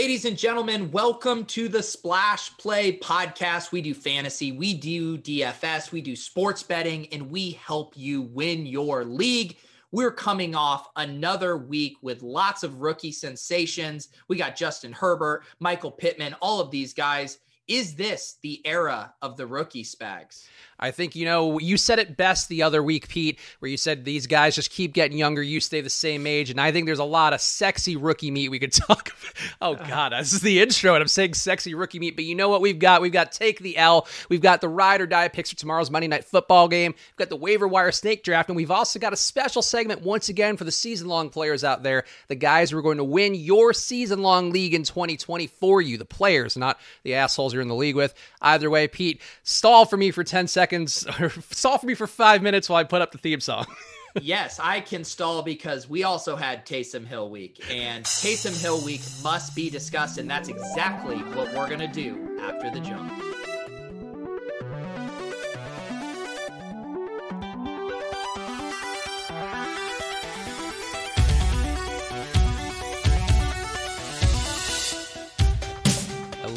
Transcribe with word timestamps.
Ladies 0.00 0.26
and 0.26 0.38
gentlemen, 0.38 0.92
welcome 0.92 1.44
to 1.46 1.68
the 1.68 1.82
Splash 1.82 2.56
Play 2.56 2.98
podcast. 2.98 3.72
We 3.72 3.82
do 3.82 3.94
fantasy, 3.94 4.52
we 4.52 4.72
do 4.72 5.18
DFS, 5.18 5.90
we 5.90 6.00
do 6.00 6.14
sports 6.14 6.62
betting, 6.62 7.08
and 7.12 7.28
we 7.28 7.50
help 7.66 7.96
you 7.96 8.22
win 8.22 8.64
your 8.64 9.04
league. 9.04 9.56
We're 9.90 10.12
coming 10.12 10.54
off 10.54 10.88
another 10.94 11.56
week 11.56 11.96
with 12.00 12.22
lots 12.22 12.62
of 12.62 12.80
rookie 12.80 13.10
sensations. 13.10 14.10
We 14.28 14.36
got 14.36 14.54
Justin 14.54 14.92
Herbert, 14.92 15.42
Michael 15.58 15.90
Pittman, 15.90 16.36
all 16.40 16.60
of 16.60 16.70
these 16.70 16.94
guys. 16.94 17.38
Is 17.68 17.96
this 17.96 18.38
the 18.42 18.66
era 18.66 19.14
of 19.20 19.36
the 19.36 19.46
rookie 19.46 19.84
spags? 19.84 20.48
I 20.80 20.92
think, 20.92 21.16
you 21.16 21.24
know, 21.24 21.58
you 21.58 21.76
said 21.76 21.98
it 21.98 22.16
best 22.16 22.48
the 22.48 22.62
other 22.62 22.82
week, 22.82 23.08
Pete, 23.08 23.38
where 23.58 23.68
you 23.68 23.76
said 23.76 24.04
these 24.04 24.28
guys 24.28 24.54
just 24.54 24.70
keep 24.70 24.94
getting 24.94 25.18
younger, 25.18 25.42
you 25.42 25.60
stay 25.60 25.80
the 25.80 25.90
same 25.90 26.24
age. 26.24 26.50
And 26.50 26.60
I 26.60 26.70
think 26.70 26.86
there's 26.86 27.00
a 27.00 27.04
lot 27.04 27.32
of 27.32 27.40
sexy 27.40 27.96
rookie 27.96 28.30
meat 28.30 28.48
we 28.48 28.60
could 28.60 28.72
talk 28.88 29.08
about. 29.08 29.34
Oh, 29.60 29.74
uh-huh. 29.74 29.88
God, 29.88 30.12
this 30.12 30.32
is 30.32 30.40
the 30.40 30.60
intro, 30.60 30.94
and 30.94 31.02
I'm 31.02 31.08
saying 31.08 31.34
sexy 31.34 31.74
rookie 31.74 31.98
meat. 31.98 32.14
But 32.14 32.26
you 32.26 32.36
know 32.36 32.48
what 32.48 32.60
we've 32.60 32.78
got? 32.78 33.02
We've 33.02 33.12
got 33.12 33.32
Take 33.32 33.58
the 33.58 33.76
L. 33.76 34.06
We've 34.28 34.40
got 34.40 34.60
the 34.60 34.68
ride 34.68 35.00
or 35.00 35.06
die 35.06 35.28
picks 35.28 35.50
for 35.50 35.56
tomorrow's 35.56 35.90
Monday 35.90 36.06
Night 36.08 36.24
Football 36.24 36.68
game. 36.68 36.92
We've 36.92 37.16
got 37.16 37.28
the 37.28 37.36
waiver 37.36 37.66
wire 37.66 37.90
snake 37.90 38.22
draft. 38.22 38.48
And 38.48 38.56
we've 38.56 38.70
also 38.70 39.00
got 39.00 39.12
a 39.12 39.16
special 39.16 39.62
segment 39.62 40.02
once 40.02 40.28
again 40.28 40.56
for 40.56 40.64
the 40.64 40.72
season 40.72 41.08
long 41.08 41.28
players 41.28 41.64
out 41.64 41.82
there, 41.82 42.04
the 42.28 42.36
guys 42.36 42.70
who 42.70 42.78
are 42.78 42.82
going 42.82 42.98
to 42.98 43.04
win 43.04 43.34
your 43.34 43.72
season 43.72 44.22
long 44.22 44.50
league 44.52 44.74
in 44.74 44.84
2020 44.84 45.48
for 45.48 45.82
you, 45.82 45.98
the 45.98 46.04
players, 46.04 46.56
not 46.56 46.78
the 47.02 47.14
assholes 47.14 47.54
you're 47.58 47.62
in 47.62 47.68
the 47.68 47.74
league 47.74 47.96
with. 47.96 48.14
Either 48.40 48.70
way, 48.70 48.86
Pete, 48.86 49.20
stall 49.42 49.84
for 49.84 49.96
me 49.96 50.10
for 50.10 50.24
10 50.24 50.46
seconds, 50.46 51.04
or 51.20 51.30
stall 51.50 51.78
for 51.78 51.86
me 51.86 51.94
for 51.94 52.06
five 52.06 52.42
minutes 52.42 52.68
while 52.68 52.78
I 52.78 52.84
put 52.84 53.02
up 53.02 53.12
the 53.12 53.18
theme 53.18 53.40
song. 53.40 53.66
yes, 54.22 54.60
I 54.62 54.80
can 54.80 55.04
stall 55.04 55.42
because 55.42 55.88
we 55.88 56.04
also 56.04 56.36
had 56.36 56.64
Taysom 56.64 57.06
Hill 57.06 57.28
week, 57.30 57.64
and 57.70 58.04
Taysom 58.04 58.60
Hill 58.60 58.84
week 58.84 59.02
must 59.22 59.54
be 59.54 59.70
discussed, 59.70 60.18
and 60.18 60.30
that's 60.30 60.48
exactly 60.48 61.16
what 61.16 61.52
we're 61.54 61.68
going 61.68 61.80
to 61.80 61.88
do 61.88 62.38
after 62.40 62.70
the 62.70 62.80
jump. 62.80 63.12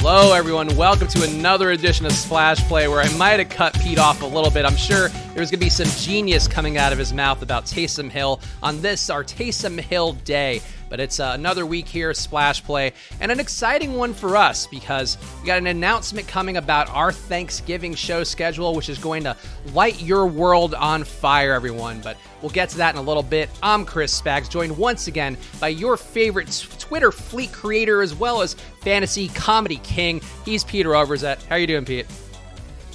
Hello, 0.04 0.34
everyone. 0.34 0.76
Welcome 0.76 1.08
to 1.10 1.30
another 1.30 1.70
edition 1.70 2.08
of 2.08 2.12
Splash 2.12 2.60
Play, 2.68 2.88
where 2.88 3.02
I 3.02 3.18
might 3.18 3.38
have 3.38 3.50
cut 3.50 3.80
Pete 3.82 4.00
off 4.00 4.24
a 4.24 4.26
little 4.26 4.50
bit. 4.50 4.66
I'm 4.66 4.76
sure 4.76 5.10
there's 5.36 5.52
going 5.52 5.60
to 5.60 5.66
be 5.66 5.70
some 5.70 5.86
genius 6.04 6.48
coming 6.48 6.80
out 6.80 6.92
of 6.92 6.98
his 6.98 7.14
mouth 7.14 7.44
about 7.44 7.66
Taysom 7.66 8.10
Hill 8.10 8.42
on 8.64 8.82
this, 8.82 9.12
our 9.12 9.24
Taysom 9.24 9.80
Hill 9.80 10.14
day. 10.14 10.60
But 10.92 11.00
it's 11.00 11.22
uh, 11.22 11.32
another 11.34 11.66
week 11.66 11.88
here, 11.88 12.14
Splash 12.14 12.62
Play, 12.66 12.92
and 13.22 13.32
an 13.32 13.40
exciting 13.40 13.94
one 13.94 14.14
for 14.14 14.36
us 14.36 14.68
because 14.68 15.18
we 15.40 15.48
got 15.48 15.58
an 15.58 15.68
announcement 15.68 16.28
coming 16.28 16.58
about 16.58 16.90
our 16.90 17.14
Thanksgiving 17.14 17.96
show 17.96 18.26
schedule, 18.26 18.76
which 18.76 18.90
is 18.90 18.98
going 19.00 19.24
to 19.24 19.38
light 19.74 20.02
your 20.02 20.28
world 20.28 20.74
on 20.76 21.06
fire, 21.06 21.54
everyone. 21.54 22.02
But 22.02 22.18
we'll 22.42 22.52
get 22.52 22.68
to 22.70 22.78
that 22.80 22.94
in 22.94 23.00
a 23.00 23.04
little 23.04 23.24
bit. 23.24 23.50
I'm 23.64 23.86
Chris 23.86 24.22
Spags, 24.22 24.50
joined 24.50 24.78
once 24.78 25.08
again 25.08 25.38
by 25.62 25.70
your 25.70 25.96
favorite 25.96 26.68
Twitter 26.78 27.14
fleet 27.14 27.54
creator 27.54 28.02
as 28.02 28.14
well 28.14 28.42
as 28.42 28.56
fantasy 28.82 29.30
comedy 29.30 29.78
king. 29.78 30.20
He's 30.44 30.66
Peter 30.66 30.90
Overzet. 30.90 31.42
How 31.46 31.56
you 31.56 31.68
doing, 31.68 31.86
Pete? 31.86 32.06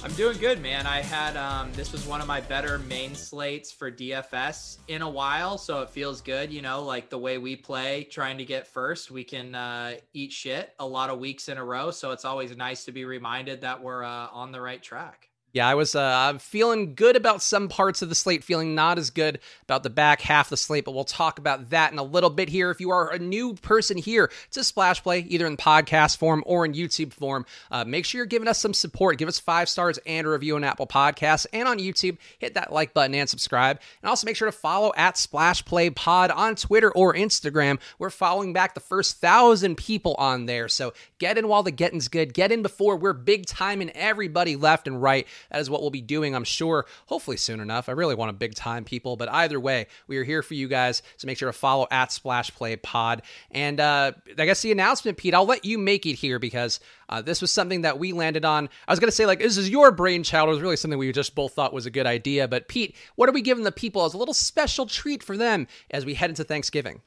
I'm 0.07 0.15
doing 0.15 0.37
good, 0.37 0.61
man. 0.61 0.87
I 0.87 1.01
had 1.01 1.35
um, 1.35 1.69
this 1.73 1.91
was 1.91 2.07
one 2.07 2.21
of 2.21 2.27
my 2.27 2.39
better 2.39 2.79
main 2.79 3.13
slates 3.13 3.73
for 3.73 3.91
DFS 3.91 4.77
in 4.87 5.01
a 5.01 5.09
while, 5.09 5.57
so 5.57 5.81
it 5.81 5.89
feels 5.89 6.21
good. 6.21 6.49
You 6.49 6.61
know, 6.61 6.81
like 6.81 7.09
the 7.09 7.17
way 7.17 7.37
we 7.37 7.57
play, 7.57 8.05
trying 8.09 8.37
to 8.37 8.45
get 8.45 8.67
first, 8.67 9.11
we 9.11 9.25
can 9.25 9.53
uh, 9.53 9.95
eat 10.13 10.31
shit 10.31 10.73
a 10.79 10.87
lot 10.87 11.09
of 11.09 11.19
weeks 11.19 11.49
in 11.49 11.57
a 11.57 11.63
row. 11.63 11.91
So 11.91 12.11
it's 12.11 12.23
always 12.23 12.55
nice 12.55 12.85
to 12.85 12.93
be 12.93 13.03
reminded 13.03 13.59
that 13.61 13.83
we're 13.83 14.05
uh, 14.05 14.29
on 14.31 14.53
the 14.53 14.61
right 14.61 14.81
track. 14.81 15.27
Yeah, 15.53 15.67
I 15.67 15.75
was 15.75 15.95
uh, 15.95 16.37
feeling 16.39 16.93
good 16.93 17.15
about 17.15 17.41
some 17.41 17.69
parts 17.69 18.01
of 18.01 18.09
the 18.09 18.15
slate, 18.15 18.43
feeling 18.43 18.75
not 18.75 18.99
as 18.99 19.09
good 19.09 19.39
about 19.63 19.81
the 19.81 19.89
back 19.89 20.19
half 20.21 20.47
of 20.47 20.49
the 20.51 20.57
slate, 20.57 20.83
but 20.83 20.93
we'll 20.93 21.05
talk 21.05 21.39
about 21.39 21.69
that 21.69 21.93
in 21.93 21.97
a 21.97 22.03
little 22.03 22.29
bit 22.29 22.49
here. 22.49 22.69
If 22.69 22.81
you 22.81 22.91
are 22.91 23.09
a 23.11 23.17
new 23.17 23.53
person 23.55 23.97
here 23.97 24.29
to 24.51 24.63
Splash 24.63 25.01
Play, 25.01 25.21
either 25.21 25.47
in 25.47 25.55
podcast 25.55 26.17
form 26.17 26.43
or 26.45 26.65
in 26.65 26.73
YouTube 26.73 27.13
form, 27.13 27.45
uh, 27.71 27.85
make 27.85 28.03
sure 28.03 28.19
you're 28.19 28.25
giving 28.25 28.49
us 28.49 28.59
some 28.59 28.73
support. 28.73 29.17
Give 29.17 29.29
us 29.29 29.39
five 29.39 29.69
stars 29.69 29.97
and 30.05 30.27
a 30.27 30.29
review 30.29 30.57
on 30.57 30.65
Apple 30.65 30.85
Podcasts 30.85 31.47
and 31.53 31.67
on 31.67 31.79
YouTube. 31.79 32.17
Hit 32.39 32.53
that 32.55 32.73
like 32.73 32.93
button 32.93 33.15
and 33.15 33.29
subscribe. 33.29 33.79
And 34.03 34.09
also 34.09 34.25
make 34.25 34.35
sure 34.35 34.49
to 34.49 34.51
follow 34.51 34.91
at 34.97 35.17
Splash 35.17 35.63
Play 35.63 35.89
Pod 35.89 36.29
on 36.29 36.55
Twitter 36.55 36.91
or 36.91 37.13
Instagram. 37.13 37.79
We're 37.99 38.09
following 38.09 38.51
back 38.51 38.73
the 38.73 38.79
first 38.81 39.21
thousand 39.21 39.77
people 39.77 40.13
on 40.15 40.45
there. 40.45 40.67
So 40.67 40.93
get 41.19 41.37
in 41.37 41.47
while 41.47 41.63
the 41.63 41.71
getting's 41.71 42.09
good. 42.09 42.33
Get 42.33 42.51
in 42.51 42.61
before 42.61 42.97
we're 42.97 43.13
big 43.13 43.45
time 43.45 43.79
and 43.79 43.91
everybody 43.91 44.55
left 44.57 44.87
and 44.87 45.01
right. 45.01 45.25
That 45.51 45.59
is 45.59 45.69
what 45.69 45.81
we'll 45.81 45.89
be 45.89 46.01
doing, 46.01 46.35
I'm 46.35 46.43
sure, 46.43 46.85
hopefully 47.05 47.37
soon 47.37 47.59
enough. 47.59 47.89
I 47.89 47.93
really 47.93 48.15
want 48.15 48.29
a 48.29 48.33
big 48.33 48.55
time, 48.55 48.83
people. 48.83 49.15
But 49.15 49.29
either 49.29 49.59
way, 49.59 49.87
we 50.07 50.17
are 50.17 50.23
here 50.23 50.41
for 50.41 50.53
you 50.53 50.67
guys. 50.67 51.01
So 51.17 51.25
make 51.25 51.37
sure 51.37 51.49
to 51.49 51.57
follow 51.57 51.87
at 51.91 52.11
Splash 52.11 52.53
Play 52.53 52.75
Pod. 52.75 53.21
And 53.51 53.79
uh, 53.79 54.13
I 54.37 54.45
guess 54.45 54.61
the 54.61 54.71
announcement, 54.71 55.17
Pete, 55.17 55.33
I'll 55.33 55.45
let 55.45 55.65
you 55.65 55.77
make 55.77 56.05
it 56.05 56.15
here 56.15 56.39
because 56.39 56.79
uh, 57.09 57.21
this 57.21 57.41
was 57.41 57.51
something 57.51 57.81
that 57.81 57.99
we 57.99 58.13
landed 58.13 58.45
on. 58.45 58.69
I 58.87 58.91
was 58.91 58.99
going 58.99 59.09
to 59.09 59.15
say, 59.15 59.25
like, 59.25 59.39
this 59.39 59.57
is 59.57 59.69
your 59.69 59.91
brainchild. 59.91 60.49
It 60.49 60.51
was 60.51 60.61
really 60.61 60.75
something 60.75 60.99
we 60.99 61.11
just 61.11 61.35
both 61.35 61.53
thought 61.53 61.73
was 61.73 61.85
a 61.85 61.91
good 61.91 62.05
idea. 62.05 62.47
But 62.47 62.67
Pete, 62.67 62.95
what 63.15 63.29
are 63.29 63.33
we 63.33 63.41
giving 63.41 63.63
the 63.63 63.71
people 63.71 64.05
as 64.05 64.13
a 64.13 64.17
little 64.17 64.33
special 64.33 64.85
treat 64.85 65.23
for 65.23 65.37
them 65.37 65.67
as 65.91 66.05
we 66.05 66.13
head 66.13 66.29
into 66.29 66.43
Thanksgiving? 66.43 67.01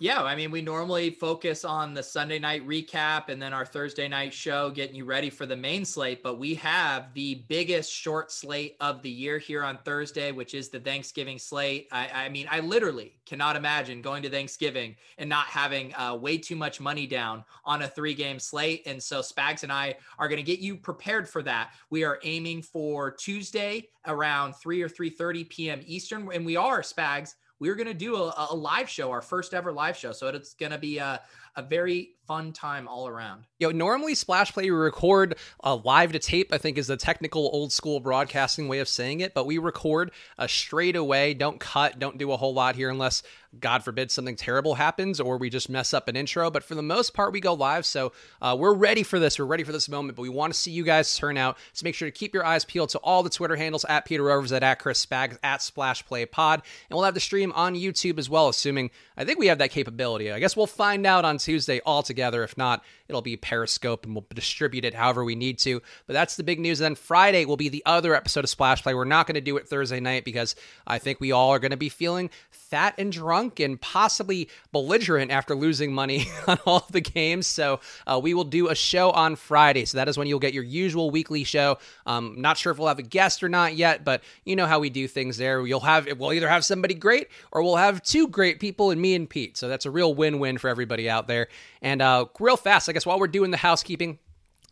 Yeah, 0.00 0.24
I 0.24 0.34
mean, 0.34 0.50
we 0.50 0.60
normally 0.60 1.10
focus 1.10 1.64
on 1.64 1.94
the 1.94 2.02
Sunday 2.02 2.40
night 2.40 2.66
recap 2.66 3.28
and 3.28 3.40
then 3.40 3.52
our 3.52 3.64
Thursday 3.64 4.08
night 4.08 4.34
show, 4.34 4.68
getting 4.68 4.96
you 4.96 5.04
ready 5.04 5.30
for 5.30 5.46
the 5.46 5.56
main 5.56 5.84
slate. 5.84 6.20
But 6.20 6.36
we 6.36 6.54
have 6.56 7.14
the 7.14 7.44
biggest 7.46 7.92
short 7.92 8.32
slate 8.32 8.76
of 8.80 9.02
the 9.02 9.10
year 9.10 9.38
here 9.38 9.62
on 9.62 9.78
Thursday, 9.84 10.32
which 10.32 10.52
is 10.52 10.68
the 10.68 10.80
Thanksgiving 10.80 11.38
slate. 11.38 11.86
I, 11.92 12.08
I 12.12 12.28
mean, 12.28 12.48
I 12.50 12.58
literally 12.58 13.14
cannot 13.24 13.54
imagine 13.54 14.02
going 14.02 14.24
to 14.24 14.30
Thanksgiving 14.30 14.96
and 15.18 15.30
not 15.30 15.46
having 15.46 15.94
uh, 15.94 16.16
way 16.16 16.38
too 16.38 16.56
much 16.56 16.80
money 16.80 17.06
down 17.06 17.44
on 17.64 17.82
a 17.82 17.88
three 17.88 18.14
game 18.14 18.40
slate. 18.40 18.82
And 18.86 19.00
so 19.00 19.20
Spags 19.20 19.62
and 19.62 19.70
I 19.70 19.94
are 20.18 20.26
going 20.26 20.38
to 20.38 20.42
get 20.42 20.58
you 20.58 20.76
prepared 20.76 21.28
for 21.28 21.40
that. 21.44 21.70
We 21.90 22.02
are 22.02 22.18
aiming 22.24 22.62
for 22.62 23.12
Tuesday 23.12 23.90
around 24.08 24.54
3 24.54 24.82
or 24.82 24.88
3:30 24.88 25.48
p.m. 25.48 25.80
Eastern, 25.86 26.28
and 26.32 26.44
we 26.44 26.56
are 26.56 26.82
Spags 26.82 27.34
we're 27.64 27.74
going 27.74 27.86
to 27.86 27.94
do 27.94 28.16
a, 28.16 28.48
a, 28.50 28.54
live 28.54 28.88
show, 28.88 29.10
our 29.10 29.22
first 29.22 29.54
ever 29.54 29.72
live 29.72 29.96
show. 29.96 30.12
So 30.12 30.28
it's 30.28 30.54
going 30.54 30.72
to 30.72 30.78
be 30.78 30.98
a, 30.98 31.20
a 31.56 31.62
very 31.62 32.10
fun 32.26 32.52
time 32.52 32.88
all 32.88 33.06
around. 33.06 33.44
Yo, 33.58 33.70
normally 33.70 34.14
Splash 34.14 34.52
Play 34.52 34.64
we 34.64 34.70
record 34.70 35.36
uh, 35.62 35.76
live 35.76 36.12
to 36.12 36.18
tape. 36.18 36.52
I 36.52 36.58
think 36.58 36.78
is 36.78 36.86
the 36.86 36.96
technical 36.96 37.50
old 37.52 37.72
school 37.72 38.00
broadcasting 38.00 38.68
way 38.68 38.78
of 38.78 38.88
saying 38.88 39.20
it, 39.20 39.34
but 39.34 39.46
we 39.46 39.58
record 39.58 40.10
uh, 40.38 40.46
straight 40.46 40.96
away. 40.96 41.34
Don't 41.34 41.60
cut. 41.60 41.98
Don't 41.98 42.18
do 42.18 42.32
a 42.32 42.36
whole 42.36 42.54
lot 42.54 42.76
here 42.76 42.90
unless 42.90 43.22
God 43.60 43.84
forbid 43.84 44.10
something 44.10 44.34
terrible 44.34 44.74
happens 44.74 45.20
or 45.20 45.38
we 45.38 45.48
just 45.48 45.68
mess 45.68 45.94
up 45.94 46.08
an 46.08 46.16
intro. 46.16 46.50
But 46.50 46.64
for 46.64 46.74
the 46.74 46.82
most 46.82 47.14
part, 47.14 47.32
we 47.32 47.40
go 47.40 47.54
live. 47.54 47.86
So 47.86 48.12
uh, 48.42 48.56
we're 48.58 48.74
ready 48.74 49.02
for 49.02 49.18
this. 49.18 49.38
We're 49.38 49.44
ready 49.44 49.62
for 49.62 49.72
this 49.72 49.88
moment. 49.88 50.16
But 50.16 50.22
we 50.22 50.28
want 50.28 50.52
to 50.52 50.58
see 50.58 50.72
you 50.72 50.82
guys 50.82 51.16
turn 51.16 51.36
out. 51.36 51.56
So 51.72 51.84
make 51.84 51.94
sure 51.94 52.08
to 52.08 52.12
keep 52.12 52.34
your 52.34 52.44
eyes 52.44 52.64
peeled 52.64 52.88
to 52.90 52.98
all 52.98 53.22
the 53.22 53.30
Twitter 53.30 53.56
handles 53.56 53.84
at 53.84 54.04
Pete 54.04 54.20
Overzet, 54.20 54.62
at 54.62 54.78
Chris 54.80 55.04
Spags 55.04 55.38
at 55.42 55.62
Splash 55.62 56.04
Play 56.04 56.26
Pod, 56.26 56.62
and 56.88 56.96
we'll 56.96 57.04
have 57.04 57.14
the 57.14 57.20
stream 57.20 57.52
on 57.52 57.74
YouTube 57.74 58.18
as 58.18 58.28
well. 58.28 58.48
Assuming 58.48 58.90
I 59.16 59.24
think 59.24 59.38
we 59.38 59.46
have 59.46 59.58
that 59.58 59.70
capability. 59.70 60.32
I 60.32 60.40
guess 60.40 60.56
we'll 60.56 60.66
find 60.66 61.06
out 61.06 61.24
on 61.24 61.38
Tuesday 61.38 61.80
all 61.86 62.02
together. 62.02 62.13
If 62.44 62.56
not, 62.56 62.82
it'll 63.08 63.22
be 63.22 63.36
Periscope 63.36 64.04
and 64.04 64.14
we'll 64.14 64.26
distribute 64.34 64.84
it 64.84 64.94
however 64.94 65.24
we 65.24 65.34
need 65.34 65.58
to. 65.60 65.82
But 66.06 66.14
that's 66.14 66.36
the 66.36 66.44
big 66.44 66.60
news. 66.60 66.80
And 66.80 66.84
then 66.84 66.94
Friday 66.94 67.44
will 67.44 67.56
be 67.56 67.68
the 67.68 67.82
other 67.86 68.14
episode 68.14 68.44
of 68.44 68.50
Splash 68.50 68.82
Play. 68.82 68.94
We're 68.94 69.04
not 69.04 69.26
going 69.26 69.34
to 69.34 69.40
do 69.40 69.56
it 69.56 69.68
Thursday 69.68 70.00
night 70.00 70.24
because 70.24 70.56
I 70.86 70.98
think 70.98 71.20
we 71.20 71.32
all 71.32 71.50
are 71.50 71.58
going 71.58 71.70
to 71.70 71.76
be 71.76 71.88
feeling 71.88 72.30
fat 72.50 72.94
and 72.98 73.12
drunk 73.12 73.60
and 73.60 73.80
possibly 73.80 74.48
belligerent 74.72 75.30
after 75.30 75.54
losing 75.54 75.92
money 75.92 76.26
on 76.48 76.58
all 76.66 76.86
the 76.90 77.00
games. 77.00 77.46
So 77.46 77.80
uh, 78.06 78.18
we 78.22 78.34
will 78.34 78.44
do 78.44 78.68
a 78.68 78.74
show 78.74 79.10
on 79.10 79.36
Friday. 79.36 79.84
So 79.84 79.98
that 79.98 80.08
is 80.08 80.18
when 80.18 80.26
you'll 80.26 80.40
get 80.40 80.54
your 80.54 80.64
usual 80.64 81.10
weekly 81.10 81.44
show. 81.44 81.78
Um, 82.06 82.34
not 82.38 82.56
sure 82.58 82.72
if 82.72 82.78
we'll 82.78 82.88
have 82.88 82.98
a 82.98 83.02
guest 83.02 83.42
or 83.42 83.48
not 83.48 83.76
yet, 83.76 84.04
but 84.04 84.22
you 84.44 84.56
know 84.56 84.66
how 84.66 84.80
we 84.80 84.90
do 84.90 85.06
things 85.06 85.36
there. 85.36 85.64
You'll 85.64 85.80
have 85.80 86.08
we'll 86.18 86.32
either 86.32 86.48
have 86.48 86.64
somebody 86.64 86.94
great 86.94 87.28
or 87.52 87.62
we'll 87.62 87.76
have 87.76 88.02
two 88.02 88.28
great 88.28 88.60
people 88.60 88.90
and 88.90 89.00
me 89.00 89.14
and 89.14 89.28
Pete. 89.28 89.56
So 89.56 89.68
that's 89.68 89.86
a 89.86 89.90
real 89.90 90.14
win-win 90.14 90.58
for 90.58 90.68
everybody 90.68 91.08
out 91.08 91.28
there. 91.28 91.48
And 91.80 92.00
uh, 92.00 92.26
real 92.40 92.56
fast, 92.56 92.88
I 92.88 92.92
guess 92.92 93.03
while 93.06 93.18
we're 93.18 93.26
doing 93.28 93.50
the 93.50 93.56
housekeeping, 93.56 94.18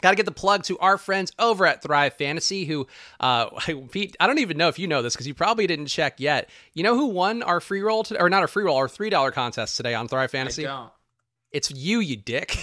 Got 0.02 0.11
to 0.11 0.17
get 0.17 0.26
the 0.26 0.32
plug 0.32 0.64
to 0.64 0.76
our 0.81 0.99
friends 0.99 1.31
over 1.38 1.64
at 1.64 1.81
Thrive 1.81 2.14
Fantasy, 2.14 2.64
who, 2.64 2.88
uh, 3.20 3.46
Pete, 3.93 4.17
I 4.19 4.26
don't 4.26 4.40
even 4.40 4.58
know 4.58 4.67
if 4.67 4.79
you 4.81 4.88
know 4.88 5.00
this 5.00 5.14
because 5.14 5.29
you 5.29 5.34
probably 5.34 5.69
didn't 5.69 5.87
check 5.87 6.19
yet. 6.19 6.50
You 6.75 6.82
know 6.82 6.96
who 6.96 7.06
won 7.06 7.44
our 7.44 7.61
free 7.61 7.82
roll, 7.82 8.02
today, 8.02 8.19
or 8.19 8.29
not 8.29 8.43
our 8.43 8.49
free 8.49 8.64
roll, 8.64 8.76
our 8.76 8.88
$3 8.88 9.32
contest 9.32 9.76
today 9.76 9.94
on 9.94 10.08
Thrive 10.08 10.32
Fantasy? 10.32 10.67
I 10.67 10.76
don't. 10.76 10.93
It's 11.52 11.70
you, 11.70 12.00
you 12.00 12.17
dick. 12.17 12.58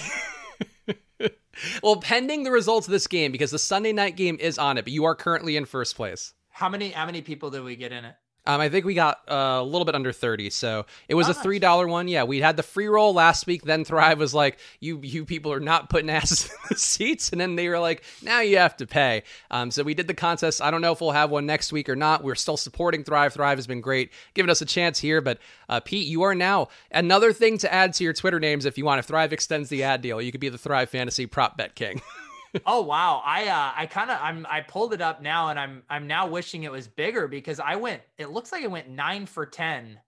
well, 1.83 1.95
pending 1.95 2.43
the 2.43 2.51
results 2.51 2.87
of 2.87 2.91
this 2.91 3.07
game, 3.07 3.31
because 3.31 3.51
the 3.51 3.59
Sunday 3.59 3.93
night 3.93 4.17
game 4.17 4.37
is 4.37 4.57
on 4.57 4.77
it, 4.77 4.83
but 4.83 4.91
you 4.91 5.05
are 5.05 5.15
currently 5.15 5.55
in 5.55 5.63
first 5.63 5.95
place. 5.95 6.33
How 6.49 6.67
many 6.67 6.89
how 6.89 7.05
many 7.05 7.21
people 7.21 7.51
did 7.51 7.63
we 7.63 7.77
get 7.77 7.93
in 7.93 8.03
it? 8.03 8.15
Um, 8.49 8.61
I 8.61 8.69
think 8.69 8.83
we 8.83 8.95
got 8.95 9.21
uh, 9.29 9.59
a 9.59 9.63
little 9.63 9.85
bit 9.85 9.93
under 9.93 10.11
thirty, 10.11 10.49
so 10.49 10.87
it 11.07 11.13
was 11.13 11.29
a 11.29 11.35
three 11.35 11.59
dollar 11.59 11.87
one. 11.87 12.07
Yeah, 12.07 12.23
we 12.23 12.41
had 12.41 12.57
the 12.57 12.63
free 12.63 12.87
roll 12.87 13.13
last 13.13 13.45
week. 13.45 13.61
Then 13.61 13.85
Thrive 13.85 14.17
was 14.17 14.33
like, 14.33 14.57
"You 14.79 14.99
you 15.03 15.23
people 15.23 15.53
are 15.53 15.59
not 15.59 15.91
putting 15.91 16.09
asses 16.09 16.45
in 16.45 16.57
the 16.69 16.75
seats," 16.75 17.29
and 17.29 17.39
then 17.39 17.55
they 17.55 17.69
were 17.69 17.77
like, 17.77 18.01
"Now 18.23 18.39
you 18.39 18.57
have 18.57 18.75
to 18.77 18.87
pay." 18.87 19.21
Um, 19.51 19.69
so 19.69 19.83
we 19.83 19.93
did 19.93 20.07
the 20.07 20.15
contest. 20.15 20.63
I 20.63 20.71
don't 20.71 20.81
know 20.81 20.91
if 20.91 20.99
we'll 20.99 21.11
have 21.11 21.29
one 21.29 21.45
next 21.45 21.71
week 21.71 21.89
or 21.89 21.95
not. 21.95 22.23
We're 22.23 22.33
still 22.33 22.57
supporting 22.57 23.03
Thrive. 23.03 23.35
Thrive 23.35 23.59
has 23.59 23.67
been 23.67 23.81
great, 23.81 24.11
giving 24.33 24.49
us 24.49 24.61
a 24.61 24.65
chance 24.65 24.97
here. 24.97 25.21
But 25.21 25.37
uh, 25.69 25.79
Pete, 25.81 26.07
you 26.07 26.23
are 26.23 26.33
now 26.33 26.69
another 26.89 27.33
thing 27.33 27.59
to 27.59 27.71
add 27.71 27.93
to 27.93 28.03
your 28.03 28.13
Twitter 28.13 28.39
names 28.39 28.65
if 28.65 28.79
you 28.79 28.83
want. 28.85 28.97
If 28.97 29.05
Thrive 29.05 29.31
extends 29.31 29.69
the 29.69 29.83
ad 29.83 30.01
deal, 30.01 30.19
you 30.19 30.31
could 30.31 30.41
be 30.41 30.49
the 30.49 30.57
Thrive 30.57 30.89
Fantasy 30.89 31.27
Prop 31.27 31.55
Bet 31.55 31.75
King. 31.75 32.01
oh 32.65 32.81
wow. 32.81 33.21
I 33.25 33.47
uh 33.47 33.71
i 33.75 33.85
kind 33.85 34.09
of 34.09 34.19
i'm 34.21 34.45
i 34.49 34.61
pulled 34.61 34.93
it 34.93 35.01
up 35.01 35.21
now 35.21 35.49
and 35.49 35.59
i'm 35.59 35.83
i'm 35.89 36.07
now 36.07 36.27
wishing 36.27 36.63
it 36.63 36.71
was 36.71 36.87
bigger 36.87 37.27
because 37.27 37.59
i 37.59 37.75
went 37.75 38.01
it 38.17 38.29
looks 38.29 38.51
like 38.51 38.63
it 38.63 38.71
went 38.71 38.89
nine 38.89 39.25
for 39.25 39.45
ten 39.45 39.99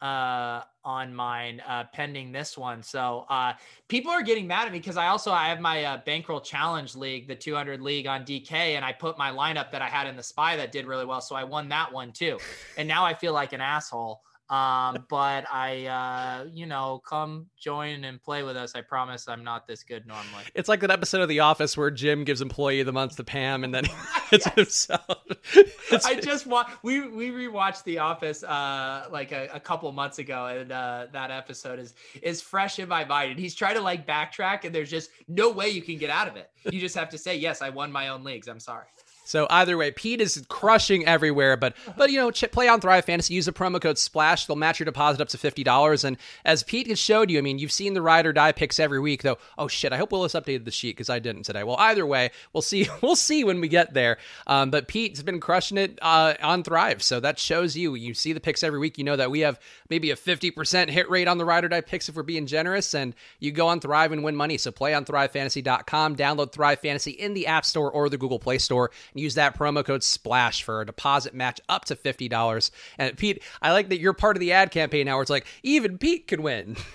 uh 0.00 0.62
on 0.84 1.12
mine 1.12 1.60
uh 1.66 1.84
pending 1.92 2.30
this 2.30 2.56
one. 2.56 2.82
So 2.82 3.26
uh 3.28 3.54
people 3.88 4.12
are 4.12 4.22
getting 4.22 4.46
mad 4.46 4.66
at 4.66 4.72
me 4.72 4.78
because 4.78 4.96
i 4.96 5.08
also 5.08 5.32
i 5.32 5.48
have 5.48 5.60
my 5.60 5.84
uh, 5.84 6.00
bankroll 6.06 6.40
challenge 6.40 6.94
league 6.94 7.26
the 7.26 7.34
200 7.34 7.80
league 7.80 8.06
on 8.06 8.24
dk 8.24 8.52
and 8.52 8.84
i 8.84 8.92
put 8.92 9.18
my 9.18 9.30
lineup 9.30 9.72
that 9.72 9.82
i 9.82 9.88
had 9.88 10.06
in 10.06 10.14
the 10.16 10.22
spy 10.22 10.56
that 10.56 10.70
did 10.70 10.86
really 10.86 11.04
well. 11.04 11.20
So 11.20 11.34
i 11.34 11.42
won 11.42 11.68
that 11.70 11.92
one 11.92 12.12
too. 12.12 12.38
And 12.76 12.86
now 12.86 13.04
i 13.04 13.12
feel 13.12 13.32
like 13.32 13.52
an 13.52 13.60
asshole 13.60 14.22
um, 14.50 15.04
but 15.08 15.44
I, 15.52 15.86
uh, 15.86 16.48
you 16.52 16.64
know, 16.66 17.02
come 17.04 17.46
join 17.58 18.04
and 18.04 18.22
play 18.22 18.42
with 18.42 18.56
us. 18.56 18.74
I 18.74 18.80
promise 18.80 19.28
I'm 19.28 19.44
not 19.44 19.66
this 19.66 19.82
good 19.82 20.06
normally. 20.06 20.44
It's 20.54 20.68
like 20.68 20.80
that 20.80 20.90
episode 20.90 21.20
of 21.20 21.28
The 21.28 21.40
Office 21.40 21.76
where 21.76 21.90
Jim 21.90 22.24
gives 22.24 22.40
employee 22.40 22.80
of 22.80 22.86
the 22.86 22.92
month 22.92 23.16
to 23.16 23.24
Pam, 23.24 23.62
and 23.62 23.74
then 23.74 23.84
it's 24.32 24.48
himself. 24.50 25.02
It's, 25.90 26.04
I 26.04 26.16
just 26.16 26.46
want 26.46 26.68
we 26.82 27.08
we 27.08 27.30
rewatched 27.30 27.84
The 27.84 28.00
Office 28.00 28.42
uh 28.42 29.06
like 29.10 29.32
a, 29.32 29.48
a 29.54 29.58
couple 29.60 29.90
months 29.92 30.18
ago, 30.18 30.44
and 30.44 30.70
uh, 30.70 31.06
that 31.12 31.30
episode 31.30 31.78
is 31.78 31.94
is 32.20 32.42
fresh 32.42 32.78
in 32.78 32.90
my 32.90 33.06
mind. 33.06 33.30
And 33.30 33.40
he's 33.40 33.54
trying 33.54 33.76
to 33.76 33.80
like 33.80 34.06
backtrack, 34.06 34.64
and 34.64 34.74
there's 34.74 34.90
just 34.90 35.10
no 35.28 35.50
way 35.50 35.70
you 35.70 35.80
can 35.80 35.96
get 35.96 36.10
out 36.10 36.28
of 36.28 36.36
it. 36.36 36.50
You 36.70 36.78
just 36.78 36.94
have 36.94 37.08
to 37.10 37.18
say, 37.18 37.36
"Yes, 37.36 37.62
I 37.62 37.70
won 37.70 37.90
my 37.90 38.08
own 38.08 38.22
leagues." 38.22 38.48
I'm 38.48 38.60
sorry. 38.60 38.84
So 39.28 39.46
either 39.50 39.76
way, 39.76 39.90
Pete 39.90 40.22
is 40.22 40.42
crushing 40.48 41.06
everywhere. 41.06 41.58
But 41.58 41.76
but 41.98 42.10
you 42.10 42.16
know, 42.16 42.30
play 42.30 42.66
on 42.66 42.80
Thrive 42.80 43.04
Fantasy. 43.04 43.34
Use 43.34 43.44
the 43.44 43.52
promo 43.52 43.78
code 43.78 43.98
Splash. 43.98 44.46
They'll 44.46 44.56
match 44.56 44.80
your 44.80 44.86
deposit 44.86 45.20
up 45.20 45.28
to 45.28 45.36
fifty 45.36 45.62
dollars. 45.62 46.02
And 46.02 46.16
as 46.46 46.62
Pete 46.62 46.86
has 46.86 46.98
showed 46.98 47.30
you, 47.30 47.36
I 47.36 47.42
mean, 47.42 47.58
you've 47.58 47.70
seen 47.70 47.92
the 47.92 48.00
ride 48.00 48.24
or 48.24 48.32
die 48.32 48.52
picks 48.52 48.80
every 48.80 48.98
week. 48.98 49.22
Though, 49.22 49.36
oh 49.58 49.68
shit, 49.68 49.92
I 49.92 49.98
hope 49.98 50.12
Willis 50.12 50.32
updated 50.32 50.64
the 50.64 50.70
sheet 50.70 50.96
because 50.96 51.10
I 51.10 51.18
didn't 51.18 51.42
today. 51.42 51.62
Well, 51.62 51.76
either 51.78 52.06
way, 52.06 52.30
we'll 52.52 52.62
see. 52.62 52.88
We'll 53.00 53.16
see 53.16 53.44
when 53.44 53.60
we 53.60 53.68
get 53.68 53.94
there. 53.94 54.18
Um, 54.46 54.70
but 54.70 54.88
Pete's 54.88 55.22
been 55.22 55.40
crushing 55.40 55.78
it 55.78 55.98
uh, 56.02 56.34
on 56.42 56.62
Thrive, 56.62 57.02
so 57.02 57.20
that 57.20 57.38
shows 57.38 57.76
you. 57.76 57.94
You 57.94 58.12
see 58.12 58.32
the 58.32 58.40
picks 58.40 58.62
every 58.62 58.78
week. 58.78 58.98
You 58.98 59.04
know 59.04 59.16
that 59.16 59.30
we 59.30 59.40
have 59.40 59.60
maybe 59.88 60.10
a 60.10 60.16
fifty 60.16 60.50
percent 60.50 60.90
hit 60.90 61.08
rate 61.08 61.28
on 61.28 61.38
the 61.38 61.44
ride 61.44 61.64
or 61.64 61.68
die 61.68 61.80
picks 61.80 62.08
if 62.08 62.16
we're 62.16 62.22
being 62.22 62.46
generous. 62.46 62.94
And 62.94 63.14
you 63.38 63.52
go 63.52 63.68
on 63.68 63.80
Thrive 63.80 64.10
and 64.12 64.24
win 64.24 64.36
money. 64.36 64.58
So 64.58 64.72
play 64.72 64.94
on 64.94 65.04
ThriveFantasy.com. 65.04 66.16
Download 66.16 66.50
Thrive 66.50 66.80
Fantasy 66.80 67.12
in 67.12 67.34
the 67.34 67.46
App 67.46 67.64
Store 67.64 67.90
or 67.90 68.08
the 68.08 68.18
Google 68.18 68.38
Play 68.38 68.58
Store 68.58 68.90
use 69.18 69.34
that 69.34 69.58
promo 69.58 69.84
code 69.84 70.02
SPLASH 70.02 70.62
for 70.62 70.80
a 70.80 70.86
deposit 70.86 71.34
match 71.34 71.60
up 71.68 71.84
to 71.86 71.96
$50. 71.96 72.70
And 72.98 73.16
Pete, 73.16 73.42
I 73.60 73.72
like 73.72 73.88
that 73.88 73.98
you're 73.98 74.12
part 74.12 74.36
of 74.36 74.40
the 74.40 74.52
ad 74.52 74.70
campaign 74.70 75.06
now 75.06 75.16
where 75.16 75.22
it's 75.22 75.30
like, 75.30 75.46
even 75.62 75.98
Pete 75.98 76.26
can 76.28 76.42
win. 76.42 76.76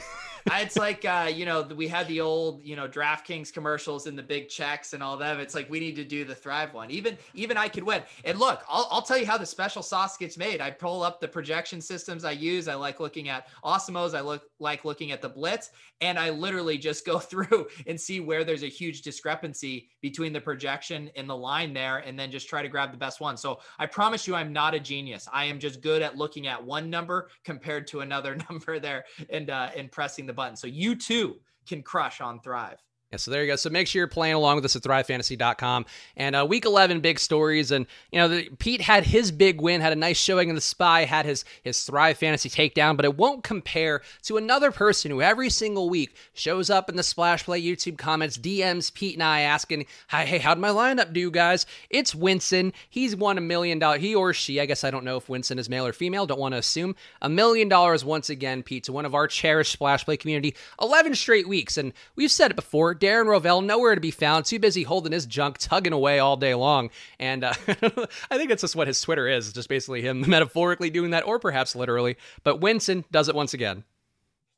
it's 0.51 0.75
like 0.75 1.05
uh, 1.05 1.31
you 1.33 1.45
know 1.45 1.61
we 1.75 1.87
had 1.87 2.07
the 2.07 2.21
old 2.21 2.63
you 2.63 2.75
know 2.75 2.87
DraftKings 2.87 3.53
commercials 3.53 4.07
and 4.07 4.17
the 4.17 4.23
big 4.23 4.49
checks 4.49 4.93
and 4.93 5.01
all 5.01 5.17
that. 5.17 5.39
It's 5.39 5.55
like 5.55 5.69
we 5.69 5.79
need 5.79 5.95
to 5.95 6.03
do 6.03 6.25
the 6.25 6.35
Thrive 6.35 6.73
one. 6.73 6.91
Even 6.91 7.17
even 7.33 7.57
I 7.57 7.67
could 7.67 7.83
win. 7.83 8.03
And 8.25 8.39
look, 8.39 8.63
I'll, 8.67 8.87
I'll 8.91 9.01
tell 9.01 9.17
you 9.17 9.25
how 9.25 9.37
the 9.37 9.45
special 9.45 9.81
sauce 9.81 10.17
gets 10.17 10.37
made. 10.37 10.61
I 10.61 10.71
pull 10.71 11.03
up 11.03 11.19
the 11.21 11.27
projection 11.27 11.81
systems 11.81 12.25
I 12.25 12.31
use. 12.31 12.67
I 12.67 12.75
like 12.75 12.99
looking 12.99 13.29
at 13.29 13.47
Awesemos. 13.63 14.15
I 14.15 14.21
look 14.21 14.43
like 14.59 14.85
looking 14.85 15.11
at 15.11 15.21
the 15.21 15.29
Blitz, 15.29 15.71
and 16.01 16.19
I 16.19 16.29
literally 16.29 16.77
just 16.77 17.05
go 17.05 17.19
through 17.19 17.67
and 17.87 17.99
see 17.99 18.19
where 18.19 18.43
there's 18.43 18.63
a 18.63 18.67
huge 18.67 19.01
discrepancy 19.01 19.89
between 20.01 20.33
the 20.33 20.41
projection 20.41 21.09
and 21.15 21.29
the 21.29 21.35
line 21.35 21.73
there, 21.73 21.99
and 21.99 22.19
then 22.19 22.31
just 22.31 22.49
try 22.49 22.61
to 22.61 22.69
grab 22.69 22.91
the 22.91 22.97
best 22.97 23.21
one. 23.21 23.37
So 23.37 23.59
I 23.79 23.85
promise 23.85 24.27
you, 24.27 24.35
I'm 24.35 24.51
not 24.51 24.73
a 24.73 24.79
genius. 24.79 25.27
I 25.31 25.45
am 25.45 25.59
just 25.59 25.81
good 25.81 26.01
at 26.01 26.17
looking 26.17 26.47
at 26.47 26.63
one 26.63 26.89
number 26.89 27.29
compared 27.43 27.87
to 27.87 28.01
another 28.01 28.35
number 28.49 28.79
there 28.79 29.05
and 29.29 29.49
uh, 29.49 29.69
and 29.75 29.91
pressing 29.91 30.25
the 30.25 30.32
the 30.33 30.41
button. 30.41 30.55
So 30.55 30.67
you 30.67 30.95
too 30.95 31.35
can 31.67 31.81
crush 31.81 32.21
on 32.21 32.41
Thrive. 32.41 32.79
Yeah, 33.13 33.17
so 33.17 33.29
there 33.29 33.43
you 33.43 33.51
go. 33.51 33.55
So 33.55 33.69
make 33.69 33.85
sure 33.85 33.99
you're 33.99 34.07
playing 34.07 34.33
along 34.33 34.55
with 34.55 34.65
us 34.65 34.75
at 34.75 34.81
thrivefantasy.com. 34.81 35.85
And 36.17 36.35
uh, 36.35 36.47
week 36.49 36.65
11, 36.65 36.99
big 37.01 37.19
stories. 37.19 37.69
And, 37.69 37.85
you 38.11 38.17
know, 38.17 38.27
the, 38.27 38.49
Pete 38.57 38.81
had 38.81 39.03
his 39.03 39.31
big 39.31 39.61
win, 39.61 39.81
had 39.81 39.93
a 39.93 39.95
nice 39.95 40.17
showing 40.17 40.49
in 40.49 40.55
the 40.55 40.61
spy, 40.61 41.05
had 41.05 41.23
his, 41.23 41.45
his 41.61 41.83
Thrive 41.83 42.17
Fantasy 42.17 42.49
takedown, 42.49 42.95
but 42.95 43.05
it 43.05 43.15
won't 43.15 43.43
compare 43.43 44.01
to 44.23 44.37
another 44.37 44.71
person 44.71 45.11
who 45.11 45.21
every 45.21 45.51
single 45.51 45.91
week 45.91 46.15
shows 46.33 46.71
up 46.71 46.89
in 46.89 46.95
the 46.95 47.03
Splash 47.03 47.43
Play 47.43 47.61
YouTube 47.61 47.99
comments, 47.99 48.35
DMs 48.35 48.91
Pete 48.91 49.13
and 49.13 49.21
I 49.21 49.41
asking, 49.41 49.85
hey, 50.09 50.39
how'd 50.39 50.57
my 50.57 50.69
lineup 50.69 51.13
do, 51.13 51.29
guys? 51.29 51.67
It's 51.91 52.15
Winston. 52.15 52.73
He's 52.89 53.15
won 53.15 53.37
a 53.37 53.41
million 53.41 53.77
dollars. 53.77 54.01
He 54.01 54.15
or 54.15 54.33
she, 54.33 54.59
I 54.59 54.65
guess 54.65 54.83
I 54.83 54.89
don't 54.89 55.05
know 55.05 55.17
if 55.17 55.29
Winston 55.29 55.59
is 55.59 55.69
male 55.69 55.85
or 55.85 55.93
female, 55.93 56.25
don't 56.25 56.39
want 56.39 56.55
to 56.55 56.59
assume. 56.59 56.95
A 57.21 57.29
million 57.29 57.69
dollars 57.69 58.03
once 58.03 58.31
again, 58.31 58.63
Pete, 58.63 58.85
to 58.85 58.91
one 58.91 59.05
of 59.05 59.13
our 59.13 59.27
cherished 59.27 59.73
Splash 59.73 60.03
Play 60.03 60.17
community. 60.17 60.55
11 60.81 61.13
straight 61.13 61.47
weeks. 61.47 61.77
And 61.77 61.93
we've 62.15 62.31
said 62.31 62.49
it 62.49 62.55
before 62.55 62.95
Darren 63.03 63.25
Rovell, 63.25 63.61
nowhere 63.61 63.95
to 63.95 64.01
be 64.01 64.11
found, 64.11 64.45
too 64.45 64.59
busy 64.59 64.83
holding 64.83 65.11
his 65.11 65.25
junk, 65.25 65.57
tugging 65.57 65.91
away 65.91 66.19
all 66.19 66.37
day 66.37 66.55
long. 66.55 66.89
And 67.19 67.43
uh, 67.43 67.53
I 67.67 68.37
think 68.37 68.47
that's 68.47 68.61
just 68.61 68.77
what 68.77 68.87
his 68.87 69.01
Twitter 69.01 69.27
is, 69.27 69.51
just 69.51 69.67
basically 69.67 70.01
him 70.01 70.21
metaphorically 70.27 70.89
doing 70.89 71.11
that, 71.11 71.27
or 71.27 71.37
perhaps 71.37 71.75
literally. 71.75 72.15
But 72.45 72.61
Winston 72.61 73.03
does 73.11 73.27
it 73.27 73.35
once 73.35 73.53
again. 73.53 73.83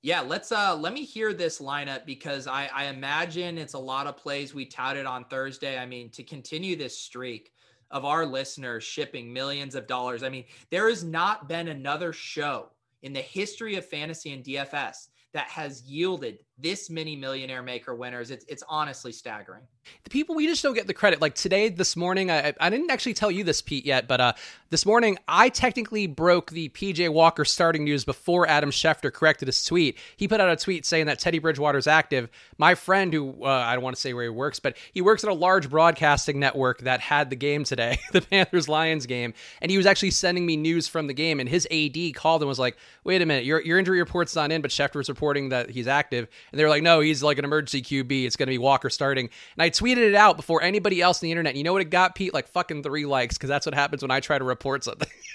Yeah, 0.04 0.22
let's 0.22 0.52
uh 0.52 0.76
let 0.76 0.94
me 0.94 1.04
hear 1.04 1.34
this 1.34 1.60
lineup 1.60 2.06
because 2.06 2.46
I, 2.46 2.70
I 2.72 2.86
imagine 2.86 3.58
it's 3.58 3.74
a 3.74 3.80
lot 3.80 4.06
of 4.06 4.16
plays 4.16 4.54
we 4.54 4.68
touted 4.68 5.08
on 5.08 5.26
Thursday. 5.26 5.80
I 5.80 5.88
mean, 5.88 6.12
to 6.12 6.22
continue 6.22 6.76
this 6.76 6.96
streak 6.96 7.52
of 7.90 8.06
our 8.06 8.28
listeners 8.28 8.84
shipping 8.84 9.34
millions 9.34 9.74
of 9.74 9.88
dollars. 9.88 10.22
I 10.22 10.30
mean, 10.30 10.46
there 10.70 10.88
has 10.88 11.04
not 11.04 11.50
been 11.50 11.70
another 11.70 12.14
show 12.14 12.70
in 13.02 13.12
the 13.14 13.22
history 13.22 13.78
of 13.78 13.86
fantasy 13.88 14.34
and 14.34 14.44
DFS 14.44 15.08
that 15.34 15.48
has 15.48 15.82
yielded 15.82 16.38
this 16.58 16.90
many 16.90 17.16
millionaire 17.16 17.62
maker 17.62 17.94
winners. 17.94 18.32
It's 18.32 18.46
it's 18.48 18.64
honestly 18.70 19.12
staggering. 19.12 19.64
The 20.04 20.10
people 20.10 20.36
we 20.36 20.48
just 20.48 20.64
don't 20.64 20.74
get 20.74 20.88
the 20.88 20.94
credit. 20.94 21.22
Like 21.22 21.36
today, 21.36 21.70
this 21.70 21.96
morning, 21.96 22.32
I, 22.32 22.54
I 22.60 22.70
didn't 22.70 22.90
actually 22.90 23.14
tell 23.14 23.30
you 23.30 23.44
this, 23.44 23.62
Pete, 23.62 23.86
yet, 23.86 24.08
but 24.08 24.22
uh, 24.22 24.34
this 24.70 24.86
morning 24.86 25.18
I 25.28 25.50
technically 25.50 26.08
broke 26.08 26.52
the 26.52 26.70
PJ 26.70 27.10
Walker 27.12 27.44
starting 27.44 27.84
news 27.84 28.06
before 28.06 28.48
Adam 28.48 28.72
Schefter 28.72 29.12
corrected 29.12 29.48
his 29.48 29.64
tweet. 29.64 29.98
He 30.16 30.28
put 30.28 30.40
out 30.40 30.50
a 30.50 30.56
tweet 30.56 30.86
saying 30.86 31.08
that 31.08 31.20
Teddy 31.20 31.40
Bridgewater's 31.40 31.88
active. 31.88 32.30
My 32.58 32.74
friend, 32.74 33.12
who 33.14 33.44
uh, 33.44 33.48
I 33.48 33.74
don't 33.76 33.84
want 33.84 33.96
to 33.96 34.02
say 34.02 34.14
where 34.14 34.24
he 34.24 34.30
works, 34.30 34.60
but 34.60 34.78
he 34.94 35.02
works 35.02 35.24
at 35.24 35.30
a 35.30 35.34
large 35.34 35.70
broadcasting 35.70 36.40
network 36.40 36.80
that 36.82 37.02
had 37.02 37.30
the 37.30 37.36
game 37.36 37.66
today, 37.66 38.00
the 38.14 38.22
Panthers 38.22 38.70
Lions 38.70 39.06
game, 39.06 39.34
and 39.62 39.70
he 39.70 39.78
was 39.78 39.86
actually 39.86 40.12
sending 40.12 40.46
me 40.46 40.56
news 40.56 40.88
from 40.88 41.08
the 41.08 41.14
game. 41.14 41.42
And 41.42 41.50
his 41.50 41.68
AD 41.70 42.16
called 42.16 42.42
and 42.42 42.48
was 42.48 42.60
like, 42.60 42.78
"Wait 43.04 43.22
a 43.22 43.26
minute, 43.26 43.44
your 43.44 43.62
your 43.62 43.78
injury 43.78 44.00
report's 44.00 44.36
not 44.36 44.52
in, 44.54 44.62
but 44.62 44.72
Schefter 44.72 44.96
was 44.96 45.10
reporting 45.10 45.50
that 45.50 45.70
he's 45.70 45.88
active." 45.88 46.30
And 46.52 46.60
they 46.60 46.64
were 46.64 46.70
like, 46.70 46.84
no, 46.84 47.00
he's 47.00 47.24
like 47.24 47.38
an 47.38 47.46
emergency 47.46 47.82
QB. 47.82 48.26
It's 48.26 48.36
going 48.36 48.48
to 48.48 48.52
be 48.52 48.58
Walker 48.58 48.90
starting. 48.90 49.30
And 49.58 49.64
I 49.64 49.70
tweeted 49.70 50.08
it 50.08 50.16
out 50.16 50.38
before 50.38 50.62
anybody 50.62 51.02
else 51.02 51.22
on 51.22 51.28
the 51.28 51.32
internet. 51.32 51.56
You 51.56 51.64
know 51.64 51.74
what 51.74 51.82
it 51.82 51.90
got, 51.90 52.16
Pete? 52.16 52.34
Like 52.34 52.48
fucking 52.48 52.84
three 52.84 53.06
likes 53.06 53.38
because 53.38 53.50
that's 53.50 53.66
what 53.66 53.76
happens 53.76 54.02
when 54.02 54.12
I 54.12 54.20
try 54.20 54.38
to 54.38 54.46
report 54.46 54.84
something. 54.84 55.10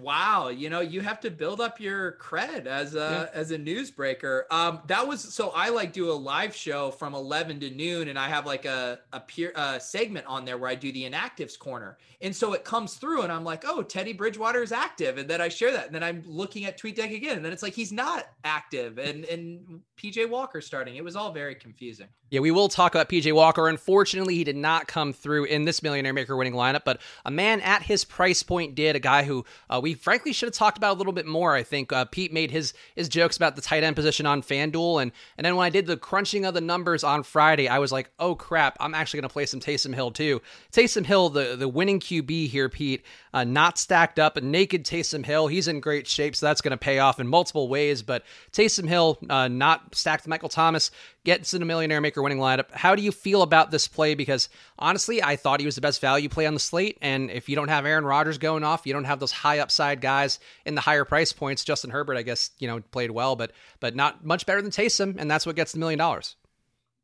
wow, 0.00 0.48
you 0.48 0.70
know, 0.70 0.80
you 0.80 1.00
have 1.00 1.20
to 1.20 1.30
build 1.30 1.60
up 1.60 1.80
your 1.80 2.12
cred 2.20 2.66
as 2.66 2.94
a 2.94 3.30
yeah. 3.32 3.38
as 3.38 3.50
a 3.50 3.58
newsbreaker. 3.58 4.42
Um, 4.50 4.80
that 4.86 5.06
was 5.06 5.20
so 5.20 5.50
I 5.54 5.70
like 5.70 5.92
do 5.92 6.10
a 6.10 6.14
live 6.14 6.54
show 6.54 6.90
from 6.90 7.14
11 7.14 7.60
to 7.60 7.70
noon, 7.70 8.08
and 8.08 8.18
I 8.18 8.28
have 8.28 8.46
like 8.46 8.64
a 8.64 9.00
a 9.12 9.20
peer 9.20 9.52
a 9.54 9.80
segment 9.80 10.26
on 10.26 10.44
there 10.44 10.58
where 10.58 10.70
I 10.70 10.74
do 10.74 10.92
the 10.92 11.08
inactives 11.08 11.58
corner, 11.58 11.98
and 12.20 12.34
so 12.34 12.52
it 12.52 12.64
comes 12.64 12.94
through, 12.94 13.22
and 13.22 13.32
I'm 13.32 13.44
like, 13.44 13.64
oh, 13.66 13.82
Teddy 13.82 14.12
Bridgewater 14.12 14.62
is 14.62 14.72
active, 14.72 15.18
and 15.18 15.28
then 15.28 15.40
I 15.40 15.48
share 15.48 15.72
that, 15.72 15.86
and 15.86 15.94
then 15.94 16.02
I'm 16.02 16.22
looking 16.26 16.64
at 16.64 16.78
TweetDeck 16.78 17.14
again, 17.14 17.36
and 17.36 17.44
then 17.44 17.52
it's 17.52 17.62
like 17.62 17.74
he's 17.74 17.92
not 17.92 18.26
active, 18.44 18.98
and 18.98 19.24
and 19.24 19.80
PJ 19.96 20.28
Walker 20.28 20.60
starting. 20.60 20.96
It 20.96 21.04
was 21.04 21.16
all 21.16 21.32
very 21.32 21.54
confusing. 21.54 22.08
Yeah, 22.28 22.40
we 22.40 22.50
will 22.50 22.68
talk 22.68 22.92
about 22.92 23.08
PJ 23.08 23.32
Walker. 23.32 23.68
Unfortunately, 23.68 24.34
he 24.34 24.42
did 24.42 24.56
not 24.56 24.88
come 24.88 25.12
through 25.12 25.44
in 25.44 25.64
this 25.64 25.80
Millionaire 25.80 26.12
Maker 26.12 26.36
winning 26.36 26.54
lineup, 26.54 26.82
but 26.84 27.00
a 27.24 27.30
man 27.30 27.60
at 27.60 27.82
his 27.82 28.04
price 28.04 28.42
point 28.42 28.74
did. 28.74 28.96
A 28.96 29.00
guy 29.00 29.22
who 29.22 29.44
uh, 29.70 29.78
we 29.80 29.94
frankly 29.94 30.32
should 30.32 30.48
have 30.48 30.54
talked 30.54 30.76
about 30.76 30.96
a 30.96 30.98
little 30.98 31.12
bit 31.12 31.26
more. 31.26 31.54
I 31.54 31.62
think 31.62 31.92
uh, 31.92 32.04
Pete 32.06 32.32
made 32.32 32.50
his 32.50 32.74
his 32.96 33.08
jokes 33.08 33.36
about 33.36 33.54
the 33.54 33.62
tight 33.62 33.84
end 33.84 33.94
position 33.94 34.26
on 34.26 34.42
FanDuel, 34.42 35.02
and 35.02 35.12
and 35.38 35.44
then 35.44 35.54
when 35.54 35.64
I 35.64 35.70
did 35.70 35.86
the 35.86 35.96
crunching 35.96 36.44
of 36.44 36.54
the 36.54 36.60
numbers 36.60 37.04
on 37.04 37.22
Friday, 37.22 37.68
I 37.68 37.78
was 37.78 37.92
like, 37.92 38.10
oh 38.18 38.34
crap, 38.34 38.76
I'm 38.80 38.94
actually 38.94 39.20
going 39.20 39.28
to 39.28 39.32
play 39.32 39.46
some 39.46 39.60
Taysom 39.60 39.94
Hill 39.94 40.10
too. 40.10 40.42
Taysom 40.72 41.06
Hill, 41.06 41.28
the 41.28 41.54
the 41.54 41.68
winning 41.68 42.00
QB 42.00 42.48
here, 42.48 42.68
Pete, 42.68 43.04
uh, 43.34 43.44
not 43.44 43.78
stacked 43.78 44.18
up, 44.18 44.36
a 44.36 44.40
naked 44.40 44.84
Taysom 44.84 45.24
Hill. 45.24 45.46
He's 45.46 45.68
in 45.68 45.78
great 45.78 46.08
shape, 46.08 46.34
so 46.34 46.46
that's 46.46 46.60
going 46.60 46.72
to 46.72 46.76
pay 46.76 46.98
off 46.98 47.20
in 47.20 47.28
multiple 47.28 47.68
ways. 47.68 48.02
But 48.02 48.24
Taysom 48.50 48.88
Hill, 48.88 49.18
uh, 49.30 49.46
not 49.46 49.94
stacked 49.94 50.26
Michael 50.26 50.48
Thomas, 50.48 50.90
gets 51.24 51.54
in 51.54 51.62
a 51.62 51.64
millionaire 51.64 52.00
maker 52.00 52.15
winning 52.22 52.38
lineup. 52.38 52.70
How 52.72 52.94
do 52.94 53.02
you 53.02 53.12
feel 53.12 53.42
about 53.42 53.70
this 53.70 53.88
play? 53.88 54.14
Because 54.14 54.48
honestly, 54.78 55.22
I 55.22 55.36
thought 55.36 55.60
he 55.60 55.66
was 55.66 55.74
the 55.74 55.80
best 55.80 56.00
value 56.00 56.28
play 56.28 56.46
on 56.46 56.54
the 56.54 56.60
slate. 56.60 56.98
And 57.00 57.30
if 57.30 57.48
you 57.48 57.56
don't 57.56 57.68
have 57.68 57.86
Aaron 57.86 58.04
Rodgers 58.04 58.38
going 58.38 58.64
off, 58.64 58.86
you 58.86 58.92
don't 58.92 59.04
have 59.04 59.20
those 59.20 59.32
high 59.32 59.58
upside 59.58 60.00
guys 60.00 60.38
in 60.64 60.74
the 60.74 60.80
higher 60.80 61.04
price 61.04 61.32
points. 61.32 61.64
Justin 61.64 61.90
Herbert, 61.90 62.16
I 62.16 62.22
guess, 62.22 62.50
you 62.58 62.68
know, 62.68 62.80
played 62.90 63.10
well, 63.10 63.36
but 63.36 63.52
but 63.80 63.94
not 63.94 64.24
much 64.24 64.46
better 64.46 64.62
than 64.62 64.70
Taysom, 64.70 65.16
and 65.18 65.30
that's 65.30 65.46
what 65.46 65.56
gets 65.56 65.72
the 65.72 65.78
million 65.78 65.98
dollars. 65.98 66.36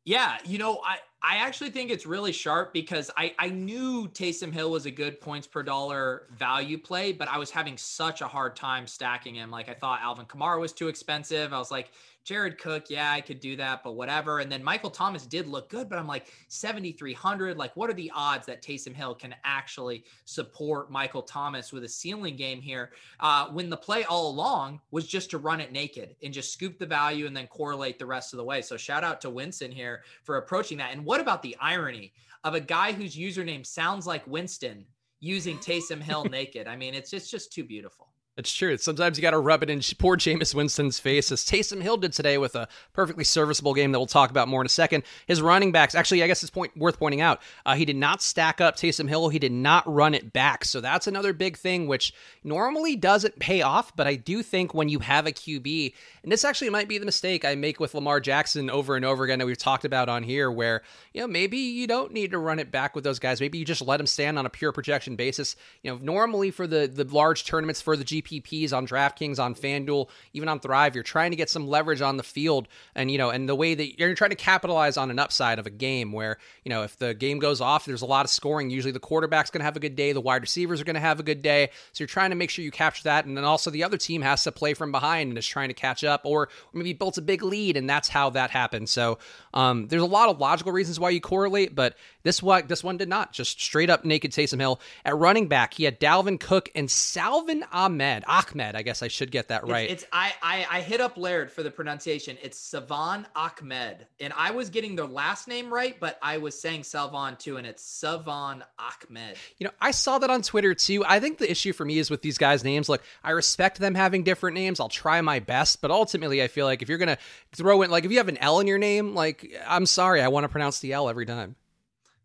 Yeah, 0.05 0.37
you 0.45 0.57
know, 0.57 0.81
I 0.83 0.97
I 1.25 1.37
actually 1.37 1.69
think 1.69 1.89
it's 1.89 2.05
really 2.05 2.33
sharp 2.33 2.73
because 2.73 3.09
I 3.15 3.33
I 3.39 3.47
knew 3.47 4.09
Taysom 4.09 4.51
Hill 4.51 4.69
was 4.69 4.85
a 4.85 4.91
good 4.91 5.21
points 5.21 5.47
per 5.47 5.63
dollar 5.63 6.27
value 6.37 6.77
play, 6.77 7.13
but 7.13 7.29
I 7.29 7.37
was 7.37 7.49
having 7.49 7.77
such 7.77 8.19
a 8.19 8.27
hard 8.27 8.57
time 8.57 8.85
stacking 8.87 9.35
him. 9.35 9.49
Like 9.49 9.69
I 9.69 9.73
thought 9.73 10.01
Alvin 10.01 10.25
Kamara 10.25 10.59
was 10.59 10.73
too 10.73 10.89
expensive. 10.89 11.53
I 11.53 11.59
was 11.59 11.71
like, 11.71 11.91
Jared 12.23 12.57
Cook, 12.57 12.89
yeah, 12.89 13.11
I 13.11 13.19
could 13.19 13.41
do 13.41 13.57
that, 13.57 13.83
but 13.83 13.95
whatever. 13.95 14.39
And 14.39 14.49
then 14.49 14.63
Michael 14.63 14.89
Thomas 14.89 15.25
did 15.25 15.45
look 15.47 15.69
good, 15.69 15.89
but 15.89 15.99
I'm 15.99 16.07
like 16.07 16.31
7,300. 16.47 17.57
Like, 17.57 17.75
what 17.75 17.89
are 17.89 17.93
the 17.93 18.11
odds 18.15 18.45
that 18.45 18.61
Taysom 18.61 18.93
Hill 18.93 19.13
can 19.13 19.35
actually 19.43 20.05
support 20.23 20.89
Michael 20.89 21.21
Thomas 21.21 21.73
with 21.73 21.83
a 21.83 21.89
ceiling 21.89 22.37
game 22.37 22.61
here? 22.61 22.91
Uh, 23.19 23.47
when 23.47 23.69
the 23.69 23.75
play 23.75 24.05
all 24.05 24.29
along 24.29 24.79
was 24.91 25.05
just 25.05 25.29
to 25.31 25.37
run 25.37 25.59
it 25.59 25.73
naked 25.73 26.15
and 26.23 26.33
just 26.33 26.53
scoop 26.53 26.79
the 26.79 26.85
value 26.85 27.27
and 27.27 27.35
then 27.35 27.47
correlate 27.47 27.99
the 27.99 28.05
rest 28.05 28.31
of 28.33 28.37
the 28.37 28.43
way. 28.43 28.61
So 28.61 28.77
shout 28.77 29.03
out 29.03 29.19
to 29.21 29.29
Winston 29.29 29.71
here 29.71 30.03
for 30.23 30.37
approaching 30.37 30.77
that. 30.77 30.93
And 30.93 31.03
what 31.03 31.19
about 31.19 31.41
the 31.41 31.57
irony 31.59 32.13
of 32.45 32.55
a 32.55 32.61
guy 32.61 32.93
whose 32.93 33.17
username 33.17 33.65
sounds 33.65 34.07
like 34.07 34.25
Winston 34.27 34.85
using 35.19 35.57
Taysom 35.57 36.01
Hill 36.01 36.23
naked? 36.31 36.67
I 36.69 36.77
mean, 36.77 36.93
it's 36.93 37.11
just, 37.11 37.29
just 37.29 37.51
too 37.51 37.65
beautiful. 37.65 38.12
It's 38.35 38.51
true. 38.51 38.75
Sometimes 38.77 39.15
you 39.15 39.21
got 39.21 39.31
to 39.31 39.37
rub 39.37 39.61
it 39.61 39.69
in 39.69 39.79
poor 39.99 40.17
Jameis 40.17 40.55
Winston's 40.55 40.97
face, 40.97 41.31
as 41.31 41.45
Taysom 41.45 41.83
Hill 41.83 41.97
did 41.97 42.13
today 42.13 42.39
with 42.39 42.55
a 42.55 42.67
perfectly 42.91 43.23
serviceable 43.23 43.75
game 43.75 43.91
that 43.91 43.99
we'll 43.99 44.07
talk 44.07 44.31
about 44.31 44.47
more 44.47 44.59
in 44.59 44.65
a 44.65 44.69
second. 44.69 45.03
His 45.27 45.39
running 45.39 45.71
backs, 45.71 45.93
actually, 45.93 46.23
I 46.23 46.27
guess 46.27 46.41
it's 46.41 46.49
point 46.49 46.75
worth 46.75 46.97
pointing 46.97 47.21
out. 47.21 47.43
Uh, 47.63 47.75
he 47.75 47.85
did 47.85 47.95
not 47.95 48.23
stack 48.23 48.59
up 48.59 48.75
Taysom 48.75 49.07
Hill. 49.07 49.29
He 49.29 49.37
did 49.37 49.51
not 49.51 49.83
run 49.85 50.15
it 50.15 50.33
back. 50.33 50.65
So 50.65 50.81
that's 50.81 51.05
another 51.05 51.31
big 51.31 51.57
thing, 51.57 51.85
which 51.85 52.11
normally 52.43 52.95
doesn't 52.95 53.37
pay 53.37 53.61
off. 53.61 53.95
But 53.95 54.07
I 54.07 54.15
do 54.15 54.41
think 54.41 54.73
when 54.73 54.89
you 54.89 54.97
have 54.97 55.27
a 55.27 55.31
QB, 55.31 55.93
and 56.23 56.31
this 56.31 56.43
actually 56.43 56.71
might 56.71 56.87
be 56.87 56.97
the 56.97 57.05
mistake 57.05 57.45
I 57.45 57.53
make 57.53 57.79
with 57.79 57.93
Lamar 57.93 58.19
Jackson 58.19 58.71
over 58.71 58.95
and 58.95 59.05
over 59.05 59.23
again 59.25 59.37
that 59.37 59.45
we've 59.45 59.57
talked 59.59 59.85
about 59.85 60.09
on 60.09 60.23
here, 60.23 60.51
where 60.51 60.81
you 61.13 61.21
know 61.21 61.27
maybe 61.27 61.57
you 61.57 61.85
don't 61.85 62.11
need 62.11 62.31
to 62.31 62.39
run 62.39 62.57
it 62.57 62.71
back 62.71 62.95
with 62.95 63.03
those 63.03 63.19
guys. 63.19 63.39
Maybe 63.39 63.59
you 63.59 63.65
just 63.65 63.83
let 63.83 63.97
them 63.97 64.07
stand 64.07 64.39
on 64.39 64.47
a 64.47 64.49
pure 64.49 64.71
projection 64.71 65.15
basis. 65.15 65.55
You 65.83 65.91
know, 65.91 65.99
normally 66.01 66.49
for 66.49 66.65
the 66.65 66.87
the 66.91 67.03
large 67.03 67.45
tournaments 67.45 67.79
for 67.79 67.95
the 67.95 68.03
GP 68.03 68.22
GPPs 68.23 68.73
on 68.73 68.87
DraftKings, 68.87 69.39
on 69.39 69.55
FanDuel, 69.55 70.09
even 70.33 70.49
on 70.49 70.59
Thrive. 70.59 70.95
You're 70.95 71.03
trying 71.03 71.31
to 71.31 71.37
get 71.37 71.49
some 71.49 71.67
leverage 71.67 72.01
on 72.01 72.17
the 72.17 72.23
field, 72.23 72.67
and 72.95 73.11
you 73.11 73.17
know, 73.17 73.29
and 73.29 73.47
the 73.47 73.55
way 73.55 73.75
that 73.75 73.99
you're 73.99 74.13
trying 74.15 74.31
to 74.31 74.35
capitalize 74.35 74.97
on 74.97 75.11
an 75.11 75.19
upside 75.19 75.59
of 75.59 75.67
a 75.67 75.69
game 75.69 76.11
where 76.11 76.37
you 76.63 76.69
know 76.69 76.83
if 76.83 76.97
the 76.97 77.13
game 77.13 77.39
goes 77.39 77.61
off, 77.61 77.85
there's 77.85 78.01
a 78.01 78.07
lot 78.07 78.25
of 78.25 78.31
scoring. 78.31 78.69
Usually, 78.69 78.91
the 78.91 78.99
quarterback's 78.99 79.49
going 79.49 79.61
to 79.61 79.65
have 79.65 79.77
a 79.77 79.79
good 79.79 79.95
day, 79.95 80.11
the 80.11 80.21
wide 80.21 80.41
receivers 80.41 80.81
are 80.81 80.85
going 80.85 80.95
to 80.95 80.99
have 80.99 81.19
a 81.19 81.23
good 81.23 81.41
day. 81.41 81.69
So 81.91 82.03
you're 82.03 82.07
trying 82.07 82.31
to 82.31 82.35
make 82.35 82.49
sure 82.49 82.63
you 82.63 82.71
capture 82.71 83.03
that, 83.03 83.25
and 83.25 83.37
then 83.37 83.43
also 83.43 83.69
the 83.69 83.83
other 83.83 83.97
team 83.97 84.21
has 84.21 84.43
to 84.43 84.51
play 84.51 84.73
from 84.73 84.91
behind 84.91 85.29
and 85.29 85.37
is 85.37 85.47
trying 85.47 85.69
to 85.69 85.73
catch 85.73 86.03
up, 86.03 86.21
or 86.25 86.49
maybe 86.73 86.93
built 86.93 87.17
a 87.17 87.21
big 87.21 87.43
lead, 87.43 87.77
and 87.77 87.89
that's 87.89 88.09
how 88.09 88.29
that 88.31 88.51
happens. 88.51 88.91
So 88.91 89.19
um, 89.53 89.87
there's 89.87 90.01
a 90.01 90.07
lot 90.07 90.29
of 90.29 90.39
logical 90.39 90.71
reasons 90.71 90.99
why 90.99 91.09
you 91.09 91.21
correlate, 91.21 91.75
but 91.75 91.95
this 92.23 92.41
one 92.41 92.67
this 92.67 92.83
one 92.83 92.97
did 92.97 93.09
not. 93.09 93.33
Just 93.33 93.61
straight 93.61 93.89
up 93.89 94.05
naked 94.05 94.31
Taysom 94.31 94.59
Hill 94.59 94.79
at 95.05 95.15
running 95.15 95.47
back. 95.47 95.73
He 95.73 95.83
had 95.83 95.99
Dalvin 95.99 96.39
Cook 96.39 96.69
and 96.73 96.89
Salvon 96.89 97.63
Ahmed. 97.71 98.23
Ahmed, 98.27 98.75
I 98.75 98.81
guess 98.81 99.03
I 99.03 99.07
should 99.09 99.31
get 99.31 99.49
that 99.49 99.67
right. 99.67 99.89
It's, 99.89 100.03
it's 100.03 100.11
I, 100.11 100.33
I, 100.41 100.67
I 100.69 100.81
hit 100.81 101.01
up 101.01 101.17
Laird 101.17 101.51
for 101.51 101.63
the 101.63 101.71
pronunciation. 101.71 102.37
It's 102.41 102.57
Savon 102.57 103.27
Ahmed, 103.35 104.07
and 104.19 104.33
I 104.35 104.51
was 104.51 104.69
getting 104.69 104.95
their 104.95 105.05
last 105.05 105.47
name 105.47 105.73
right, 105.73 105.99
but 105.99 106.17
I 106.21 106.37
was 106.37 106.59
saying 106.59 106.83
Salvon 106.83 107.37
too, 107.37 107.57
and 107.57 107.67
it's 107.67 107.83
Savon 107.83 108.63
Ahmed. 108.79 109.35
You 109.57 109.65
know, 109.65 109.73
I 109.81 109.91
saw 109.91 110.19
that 110.19 110.29
on 110.29 110.41
Twitter 110.41 110.73
too. 110.73 111.03
I 111.05 111.19
think 111.19 111.37
the 111.37 111.49
issue 111.49 111.73
for 111.73 111.85
me 111.85 111.99
is 111.99 112.09
with 112.09 112.21
these 112.21 112.37
guys' 112.37 112.63
names. 112.63 112.87
Look, 112.87 113.03
I 113.23 113.31
respect 113.31 113.79
them 113.79 113.95
having 113.95 114.23
different 114.23 114.55
names. 114.55 114.79
I'll 114.79 114.89
try 114.89 115.19
my 115.21 115.39
best, 115.39 115.81
but 115.81 115.91
ultimately, 115.91 116.41
I 116.41 116.47
feel 116.47 116.65
like 116.65 116.81
if 116.81 116.89
you're 116.89 116.97
gonna 116.97 117.17
throw 117.53 117.81
in 117.81 117.91
like 117.91 118.05
if 118.05 118.11
you 118.11 118.17
have 118.17 118.29
an 118.29 118.37
L 118.37 118.59
in 118.59 118.67
your 118.67 118.77
name, 118.77 119.13
like 119.13 119.53
I'm 119.67 119.85
sorry, 119.85 120.21
I 120.21 120.29
want 120.29 120.45
to 120.45 120.49
pronounce 120.49 120.79
the 120.79 120.93
L 120.93 121.09
every 121.09 121.25
time. 121.25 121.55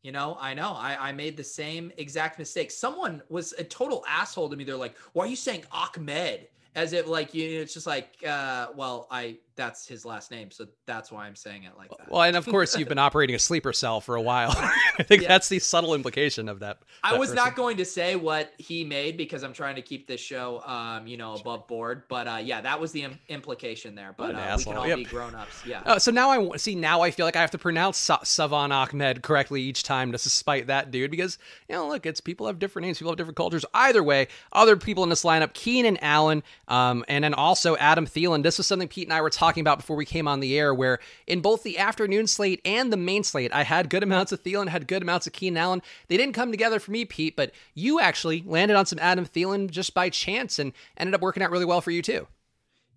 You 0.09 0.13
know, 0.13 0.39
I 0.41 0.55
know. 0.55 0.73
I, 0.73 1.11
I 1.11 1.13
made 1.13 1.37
the 1.37 1.45
same 1.45 1.93
exact 1.99 2.39
mistake. 2.39 2.71
Someone 2.71 3.21
was 3.29 3.53
a 3.59 3.63
total 3.63 4.03
asshole 4.09 4.49
to 4.49 4.57
me. 4.57 4.65
They're 4.65 4.75
like, 4.75 4.97
"Why 5.13 5.27
are 5.27 5.29
you 5.29 5.37
saying 5.37 5.65
Ahmed?" 5.71 6.49
As 6.75 6.95
if 6.95 7.07
like 7.07 7.35
you, 7.35 7.57
know, 7.57 7.61
it's 7.61 7.75
just 7.75 7.87
like, 7.87 8.17
uh, 8.27 8.69
well, 8.75 9.07
I 9.11 9.37
that's 9.59 9.87
his 9.87 10.05
last 10.05 10.31
name, 10.31 10.51
so 10.51 10.67
that's 10.87 11.13
why 11.13 11.27
I'm 11.27 11.37
saying 11.37 11.65
it 11.65 11.73
like 11.77 11.91
that. 11.91 12.11
Well, 12.11 12.23
and 12.23 12.37
of 12.37 12.47
course, 12.47 12.79
you've 12.79 12.89
been 12.89 12.99
operating 12.99 13.35
a 13.35 13.39
sleeper 13.39 13.73
cell 13.73 14.01
for 14.01 14.15
a 14.15 14.23
while. 14.23 14.55
I 14.99 15.03
think 15.03 15.23
yeah. 15.23 15.29
that's 15.29 15.49
the 15.49 15.59
subtle 15.59 15.95
implication 15.95 16.49
of 16.49 16.61
that. 16.61 16.79
that 16.81 16.87
I 17.03 17.19
was 17.19 17.31
person. 17.31 17.45
not 17.45 17.57
going 17.57 17.77
to 17.79 17.85
say 17.85 18.17
what 18.17 18.53
he 18.59 18.85
made 18.85 19.17
because 19.17 19.43
I'm 19.43 19.53
trying 19.53 19.75
to 19.77 19.83
keep 19.83 20.07
this 20.07 20.21
show, 20.21 20.63
um, 20.65 21.07
you 21.07 21.17
know, 21.17 21.35
above 21.35 21.67
board. 21.67 22.05
But 22.09 22.29
uh, 22.29 22.41
yeah, 22.43 22.61
that 22.61 22.81
was 22.81 22.93
the 22.93 23.03
Im- 23.03 23.19
implication 23.29 23.95
there. 23.95 24.15
But 24.17 24.35
uh, 24.35 24.55
we 24.57 24.65
can 24.65 24.77
all 24.77 24.87
yep. 24.87 24.97
be 24.97 25.05
grown 25.05 25.35
ups. 25.35 25.67
Yeah. 25.67 25.83
Uh, 25.85 25.99
so 25.99 26.11
now 26.11 26.31
I 26.31 26.57
see. 26.57 26.75
Now 26.75 27.03
I 27.03 27.11
feel 27.11 27.27
like 27.27 27.37
I 27.37 27.41
have 27.41 27.51
to 27.51 27.59
pronounce 27.59 27.99
Sa- 27.99 28.23
Savon 28.23 28.71
Ahmed 28.73 29.23
correctly 29.23 29.63
each 29.63 29.83
time 29.83 30.13
to 30.13 30.19
spite 30.19 30.69
that 30.69 30.91
dude 30.91 31.11
because 31.11 31.39
you 31.69 31.75
know, 31.75 31.89
look, 31.89 32.07
it's 32.07 32.21
people 32.21 32.47
have 32.47 32.59
different 32.59 32.87
names, 32.87 32.99
people 32.99 33.11
have 33.11 33.19
different 33.19 33.37
cultures. 33.37 33.65
Either 33.75 34.03
way, 34.03 34.29
other 34.53 34.77
people 34.77 35.03
in 35.03 35.11
this 35.11 35.25
lineup: 35.25 35.53
Keenan 35.53 35.99
Allen, 36.01 36.43
um, 36.69 37.05
and 37.09 37.25
then 37.25 37.35
also 37.35 37.77
Adam 37.77 38.07
Thielen. 38.07 38.43
This 38.43 38.59
was 38.59 38.67
something 38.67 38.89
Pete 38.89 39.09
and 39.09 39.13
I 39.13 39.21
were 39.21 39.31
talking 39.31 39.48
talking 39.49 39.63
about 39.63 39.79
before 39.79 39.97
we 39.97 40.05
came 40.05 40.29
on 40.29 40.41
the 40.41 40.59
air, 40.59 40.75
where 40.75 40.99
in 41.27 41.41
both 41.41 41.63
the 41.63 41.79
afternoon 41.79 42.27
slate 42.27 42.61
and 42.67 42.93
the 42.93 42.99
main 42.99 43.25
slate, 43.25 43.51
I 43.55 43.63
had 43.63 43.89
good 43.89 44.03
amounts 44.03 44.31
of 44.31 44.43
Thielen, 44.43 44.69
had 44.69 44.87
good 44.87 45.01
amounts 45.01 45.27
of 45.27 45.33
Keenan 45.33 45.57
Allen. 45.57 45.83
They 46.09 46.19
didn't 46.19 46.35
come 46.35 46.51
together 46.51 46.79
for 46.79 46.91
me, 46.91 47.07
Pete, 47.07 47.35
but 47.35 47.53
you 47.75 47.99
actually 47.99 48.43
landed 48.45 48.77
on 48.77 48.85
some 48.85 48.99
Adam 48.99 49.25
Thielen 49.25 49.71
just 49.71 49.95
by 49.95 50.11
chance 50.11 50.59
and 50.59 50.75
ended 50.99 51.15
up 51.15 51.23
working 51.23 51.43
out 51.43 51.51
really 51.51 51.65
well 51.65 51.81
for 51.81 51.91
you 51.91 52.03
too. 52.03 52.27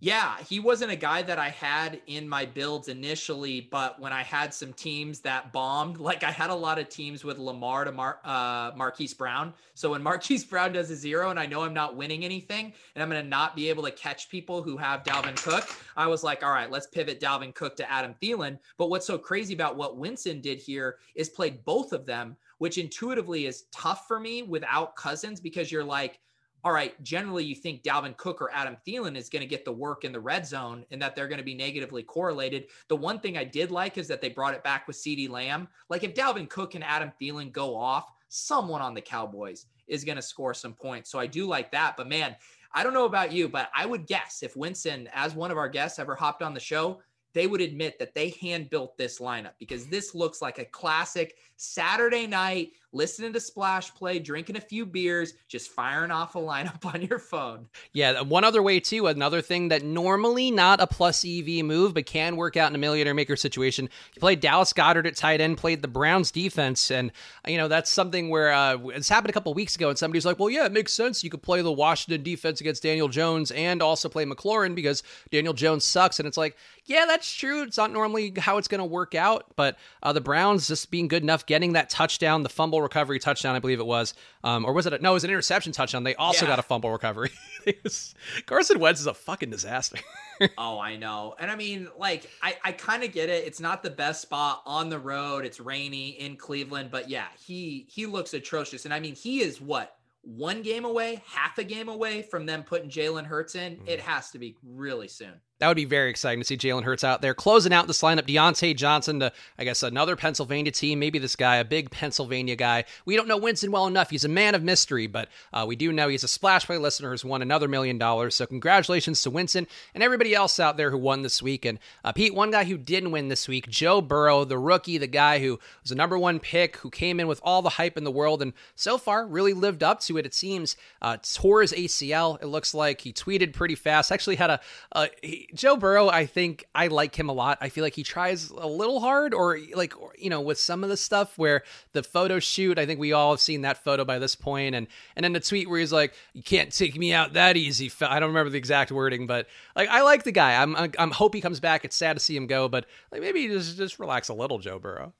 Yeah, 0.03 0.37
he 0.49 0.59
wasn't 0.59 0.91
a 0.91 0.95
guy 0.95 1.21
that 1.21 1.37
I 1.37 1.49
had 1.49 2.01
in 2.07 2.27
my 2.27 2.43
builds 2.43 2.87
initially, 2.87 3.61
but 3.69 3.99
when 3.99 4.11
I 4.11 4.23
had 4.23 4.51
some 4.51 4.73
teams 4.73 5.19
that 5.19 5.53
bombed, 5.53 5.97
like 5.99 6.23
I 6.23 6.31
had 6.31 6.49
a 6.49 6.55
lot 6.55 6.79
of 6.79 6.89
teams 6.89 7.23
with 7.23 7.37
Lamar 7.37 7.85
to 7.85 7.91
Mar- 7.91 8.19
uh, 8.25 8.71
Marquise 8.75 9.13
Brown. 9.13 9.53
So 9.75 9.91
when 9.91 10.01
Marquise 10.11 10.43
Brown 10.43 10.73
does 10.73 10.89
a 10.89 10.95
zero 10.95 11.29
and 11.29 11.39
I 11.39 11.45
know 11.45 11.61
I'm 11.61 11.75
not 11.75 11.95
winning 11.95 12.25
anything 12.25 12.73
and 12.95 13.03
I'm 13.03 13.11
going 13.11 13.21
to 13.21 13.29
not 13.29 13.55
be 13.55 13.69
able 13.69 13.83
to 13.83 13.91
catch 13.91 14.27
people 14.27 14.63
who 14.63 14.75
have 14.75 15.03
Dalvin 15.03 15.35
Cook, 15.35 15.69
I 15.95 16.07
was 16.07 16.23
like, 16.23 16.43
all 16.43 16.51
right, 16.51 16.71
let's 16.71 16.87
pivot 16.87 17.19
Dalvin 17.19 17.53
Cook 17.53 17.75
to 17.75 17.91
Adam 17.91 18.15
Thielen. 18.19 18.57
But 18.79 18.89
what's 18.89 19.05
so 19.05 19.19
crazy 19.19 19.53
about 19.53 19.77
what 19.77 19.97
Winston 19.97 20.41
did 20.41 20.57
here 20.57 20.97
is 21.13 21.29
played 21.29 21.63
both 21.63 21.93
of 21.93 22.07
them, 22.07 22.35
which 22.57 22.79
intuitively 22.79 23.45
is 23.45 23.65
tough 23.71 24.07
for 24.07 24.19
me 24.19 24.41
without 24.41 24.95
Cousins 24.95 25.39
because 25.39 25.71
you're 25.71 25.83
like, 25.83 26.19
all 26.63 26.71
right, 26.71 27.01
generally 27.03 27.43
you 27.43 27.55
think 27.55 27.83
Dalvin 27.83 28.15
Cook 28.17 28.41
or 28.41 28.51
Adam 28.53 28.77
Thielen 28.87 29.15
is 29.15 29.29
going 29.29 29.41
to 29.41 29.47
get 29.47 29.65
the 29.65 29.71
work 29.71 30.03
in 30.03 30.11
the 30.11 30.19
red 30.19 30.45
zone 30.45 30.85
and 30.91 31.01
that 31.01 31.15
they're 31.15 31.27
going 31.27 31.39
to 31.39 31.43
be 31.43 31.55
negatively 31.55 32.03
correlated. 32.03 32.67
The 32.87 32.95
one 32.95 33.19
thing 33.19 33.37
I 33.37 33.43
did 33.43 33.71
like 33.71 33.97
is 33.97 34.07
that 34.07 34.21
they 34.21 34.29
brought 34.29 34.53
it 34.53 34.63
back 34.63 34.87
with 34.87 34.95
CeeDee 34.95 35.29
Lamb. 35.29 35.67
Like 35.89 36.03
if 36.03 36.13
Dalvin 36.13 36.49
Cook 36.49 36.75
and 36.75 36.83
Adam 36.83 37.11
Thielen 37.19 37.51
go 37.51 37.75
off, 37.75 38.11
someone 38.29 38.81
on 38.81 38.93
the 38.93 39.01
Cowboys 39.01 39.65
is 39.87 40.03
going 40.03 40.15
to 40.15 40.21
score 40.21 40.53
some 40.53 40.73
points. 40.73 41.11
So 41.11 41.19
I 41.19 41.27
do 41.27 41.47
like 41.47 41.71
that. 41.71 41.97
But 41.97 42.07
man, 42.07 42.35
I 42.73 42.83
don't 42.83 42.93
know 42.93 43.05
about 43.05 43.31
you, 43.31 43.49
but 43.49 43.69
I 43.75 43.85
would 43.85 44.07
guess 44.07 44.43
if 44.43 44.55
Winston, 44.55 45.09
as 45.13 45.35
one 45.35 45.51
of 45.51 45.57
our 45.57 45.67
guests, 45.67 45.99
ever 45.99 46.15
hopped 46.15 46.41
on 46.41 46.53
the 46.53 46.59
show, 46.59 47.01
they 47.33 47.47
would 47.47 47.61
admit 47.61 47.97
that 47.99 48.13
they 48.13 48.29
hand 48.41 48.69
built 48.69 48.97
this 48.97 49.19
lineup 49.19 49.53
because 49.57 49.87
this 49.87 50.13
looks 50.13 50.41
like 50.41 50.59
a 50.59 50.65
classic 50.65 51.35
Saturday 51.55 52.27
night 52.27 52.73
listening 52.93 53.33
to 53.33 53.39
Splash 53.39 53.93
Play, 53.93 54.19
drinking 54.19 54.57
a 54.57 54.61
few 54.61 54.85
beers, 54.85 55.33
just 55.47 55.71
firing 55.71 56.11
off 56.11 56.35
a 56.35 56.39
lineup 56.39 56.85
on 56.93 57.01
your 57.01 57.19
phone. 57.19 57.67
Yeah, 57.93 58.21
one 58.21 58.43
other 58.43 58.61
way 58.61 58.79
too, 58.79 59.07
another 59.07 59.41
thing 59.41 59.69
that 59.69 59.83
normally 59.83 60.51
not 60.51 60.81
a 60.81 60.87
plus 60.87 61.25
EV 61.25 61.63
move, 61.63 61.93
but 61.93 62.05
can 62.05 62.35
work 62.35 62.57
out 62.57 62.69
in 62.69 62.75
a 62.75 62.79
millionaire 62.79 63.13
maker 63.13 63.35
situation. 63.35 63.89
You 64.13 64.19
played 64.19 64.39
Dallas 64.39 64.73
Goedert 64.73 65.05
at 65.05 65.15
tight 65.15 65.41
end, 65.41 65.57
played 65.57 65.81
the 65.81 65.87
Browns 65.87 66.31
defense, 66.31 66.91
and 66.91 67.11
you 67.47 67.57
know 67.57 67.67
that's 67.67 67.89
something 67.89 68.29
where 68.29 68.51
uh, 68.51 68.77
it's 68.89 69.09
happened 69.09 69.29
a 69.29 69.33
couple 69.33 69.53
weeks 69.53 69.75
ago, 69.75 69.89
and 69.89 69.97
somebody's 69.97 70.25
like, 70.25 70.39
"Well, 70.39 70.49
yeah, 70.49 70.65
it 70.65 70.71
makes 70.71 70.93
sense. 70.93 71.23
You 71.23 71.29
could 71.29 71.41
play 71.41 71.61
the 71.61 71.71
Washington 71.71 72.23
defense 72.23 72.61
against 72.61 72.83
Daniel 72.83 73.07
Jones 73.07 73.51
and 73.51 73.81
also 73.81 74.09
play 74.09 74.25
McLaurin 74.25 74.75
because 74.75 75.03
Daniel 75.31 75.53
Jones 75.53 75.85
sucks." 75.85 76.19
And 76.19 76.27
it's 76.27 76.37
like, 76.37 76.57
yeah, 76.85 77.05
that's 77.07 77.31
true. 77.33 77.63
It's 77.63 77.77
not 77.77 77.91
normally 77.91 78.33
how 78.37 78.57
it's 78.57 78.67
going 78.67 78.79
to 78.79 78.85
work 78.85 79.13
out, 79.15 79.45
but 79.55 79.77
uh, 80.01 80.13
the 80.13 80.21
Browns 80.21 80.67
just 80.67 80.89
being 80.89 81.07
good 81.07 81.23
enough, 81.23 81.45
getting 81.45 81.73
that 81.73 81.89
touchdown, 81.89 82.43
the 82.43 82.49
fumble 82.49 82.80
recovery 82.81 83.19
touchdown, 83.19 83.55
I 83.55 83.59
believe 83.59 83.79
it 83.79 83.85
was, 83.85 84.13
um, 84.43 84.65
or 84.65 84.73
was 84.73 84.85
it? 84.85 84.93
A, 84.93 84.99
no, 84.99 85.11
it 85.11 85.13
was 85.13 85.23
an 85.23 85.29
interception 85.29 85.71
touchdown. 85.71 86.03
They 86.03 86.15
also 86.15 86.45
yeah. 86.45 86.51
got 86.51 86.59
a 86.59 86.63
fumble 86.63 86.91
recovery. 86.91 87.31
was, 87.83 88.15
Carson 88.45 88.79
Wentz 88.79 88.99
is 88.99 89.07
a 89.07 89.13
fucking 89.13 89.49
disaster. 89.49 89.97
oh, 90.57 90.79
I 90.79 90.97
know, 90.97 91.35
and 91.39 91.51
I 91.51 91.55
mean, 91.55 91.87
like, 91.97 92.29
I 92.41 92.57
I 92.63 92.71
kind 92.71 93.03
of 93.03 93.11
get 93.11 93.29
it. 93.29 93.45
It's 93.45 93.59
not 93.59 93.83
the 93.83 93.89
best 93.89 94.21
spot 94.21 94.63
on 94.65 94.89
the 94.89 94.99
road. 94.99 95.45
It's 95.45 95.59
rainy 95.59 96.09
in 96.09 96.35
Cleveland, 96.35 96.89
but 96.91 97.09
yeah, 97.09 97.27
he 97.39 97.85
he 97.89 98.05
looks 98.05 98.33
atrocious, 98.33 98.85
and 98.85 98.93
I 98.93 98.99
mean, 98.99 99.15
he 99.15 99.41
is 99.41 99.61
what 99.61 99.95
one 100.23 100.61
game 100.61 100.85
away, 100.85 101.23
half 101.25 101.57
a 101.57 101.63
game 101.63 101.89
away 101.89 102.21
from 102.21 102.45
them 102.45 102.63
putting 102.63 102.89
Jalen 102.89 103.25
Hurts 103.25 103.55
in. 103.55 103.77
Mm. 103.77 103.87
It 103.87 103.99
has 103.99 104.31
to 104.31 104.39
be 104.39 104.55
really 104.63 105.07
soon. 105.07 105.33
That 105.61 105.67
would 105.67 105.77
be 105.77 105.85
very 105.85 106.09
exciting 106.09 106.39
to 106.39 106.43
see 106.45 106.57
Jalen 106.57 106.81
Hurts 106.81 107.03
out 107.03 107.21
there 107.21 107.35
closing 107.35 107.71
out 107.71 107.85
this 107.85 108.01
lineup. 108.01 108.25
Diontae 108.25 108.75
Johnson 108.75 109.19
to, 109.19 109.31
I 109.59 109.63
guess, 109.63 109.83
another 109.83 110.15
Pennsylvania 110.15 110.71
team. 110.71 110.97
Maybe 110.97 111.19
this 111.19 111.35
guy, 111.35 111.57
a 111.57 111.63
big 111.63 111.91
Pennsylvania 111.91 112.55
guy. 112.55 112.85
We 113.05 113.15
don't 113.15 113.27
know 113.27 113.37
Winston 113.37 113.71
well 113.71 113.85
enough. 113.85 114.09
He's 114.09 114.25
a 114.25 114.27
man 114.27 114.55
of 114.55 114.63
mystery, 114.63 115.05
but 115.05 115.29
uh, 115.53 115.65
we 115.67 115.75
do 115.75 115.93
know 115.93 116.07
he's 116.07 116.23
a 116.23 116.27
splash 116.27 116.65
play 116.65 116.79
listener 116.79 117.11
who's 117.11 117.23
won 117.23 117.43
another 117.43 117.67
million 117.67 117.99
dollars. 117.99 118.33
So 118.33 118.47
congratulations 118.47 119.21
to 119.21 119.29
Winston 119.29 119.67
and 119.93 120.03
everybody 120.03 120.33
else 120.33 120.59
out 120.59 120.77
there 120.77 120.89
who 120.89 120.97
won 120.97 121.21
this 121.21 121.43
week. 121.43 121.63
And 121.63 121.77
uh, 122.03 122.11
Pete, 122.11 122.33
one 122.33 122.49
guy 122.49 122.63
who 122.63 122.79
didn't 122.79 123.11
win 123.11 123.27
this 123.27 123.47
week, 123.47 123.69
Joe 123.69 124.01
Burrow, 124.01 124.43
the 124.45 124.57
rookie, 124.57 124.97
the 124.97 125.05
guy 125.05 125.37
who 125.37 125.59
was 125.83 125.91
a 125.91 125.95
number 125.95 126.17
one 126.17 126.39
pick, 126.39 126.77
who 126.77 126.89
came 126.89 127.19
in 127.19 127.27
with 127.27 127.39
all 127.43 127.61
the 127.61 127.69
hype 127.69 127.99
in 127.99 128.03
the 128.03 128.09
world, 128.09 128.41
and 128.41 128.53
so 128.73 128.97
far 128.97 129.27
really 129.27 129.53
lived 129.53 129.83
up 129.83 129.99
to 129.99 130.17
it. 130.17 130.25
It 130.25 130.33
seems 130.33 130.75
uh, 131.03 131.17
tore 131.21 131.61
his 131.61 131.71
ACL. 131.71 132.41
It 132.41 132.47
looks 132.47 132.73
like 132.73 133.01
he 133.01 133.13
tweeted 133.13 133.53
pretty 133.53 133.75
fast. 133.75 134.11
Actually 134.11 134.37
had 134.37 134.49
a, 134.49 134.59
a 134.93 135.09
he, 135.21 135.49
Joe 135.53 135.77
Burrow. 135.77 136.09
I 136.09 136.25
think 136.25 136.65
I 136.73 136.87
like 136.87 137.17
him 137.17 137.29
a 137.29 137.33
lot. 137.33 137.57
I 137.61 137.69
feel 137.69 137.83
like 137.83 137.95
he 137.95 138.03
tries 138.03 138.49
a 138.49 138.67
little 138.67 138.99
hard, 138.99 139.33
or 139.33 139.59
like 139.75 139.93
you 140.17 140.29
know, 140.29 140.41
with 140.41 140.59
some 140.59 140.83
of 140.83 140.89
the 140.89 140.97
stuff 140.97 141.37
where 141.37 141.63
the 141.93 142.03
photo 142.03 142.39
shoot. 142.39 142.77
I 142.77 142.85
think 142.85 142.99
we 142.99 143.13
all 143.13 143.31
have 143.31 143.39
seen 143.39 143.61
that 143.61 143.83
photo 143.83 144.05
by 144.05 144.19
this 144.19 144.35
point, 144.35 144.75
and 144.75 144.87
and 145.15 145.23
then 145.23 145.33
the 145.33 145.39
tweet 145.39 145.69
where 145.69 145.79
he's 145.79 145.93
like, 145.93 146.13
"You 146.33 146.43
can't 146.43 146.71
take 146.71 146.97
me 146.97 147.13
out 147.13 147.33
that 147.33 147.57
easy." 147.57 147.91
I 148.01 148.19
don't 148.19 148.29
remember 148.29 148.49
the 148.49 148.57
exact 148.57 148.91
wording, 148.91 149.27
but 149.27 149.47
like 149.75 149.89
I 149.89 150.01
like 150.01 150.23
the 150.23 150.31
guy. 150.31 150.61
I'm 150.61 150.75
I'm 150.97 151.11
hope 151.11 151.33
he 151.33 151.41
comes 151.41 151.59
back. 151.59 151.85
It's 151.85 151.95
sad 151.95 152.13
to 152.13 152.19
see 152.19 152.35
him 152.35 152.47
go, 152.47 152.67
but 152.67 152.85
like 153.11 153.21
maybe 153.21 153.47
just 153.47 153.77
just 153.77 153.99
relax 153.99 154.29
a 154.29 154.33
little, 154.33 154.59
Joe 154.59 154.79
Burrow. 154.79 155.13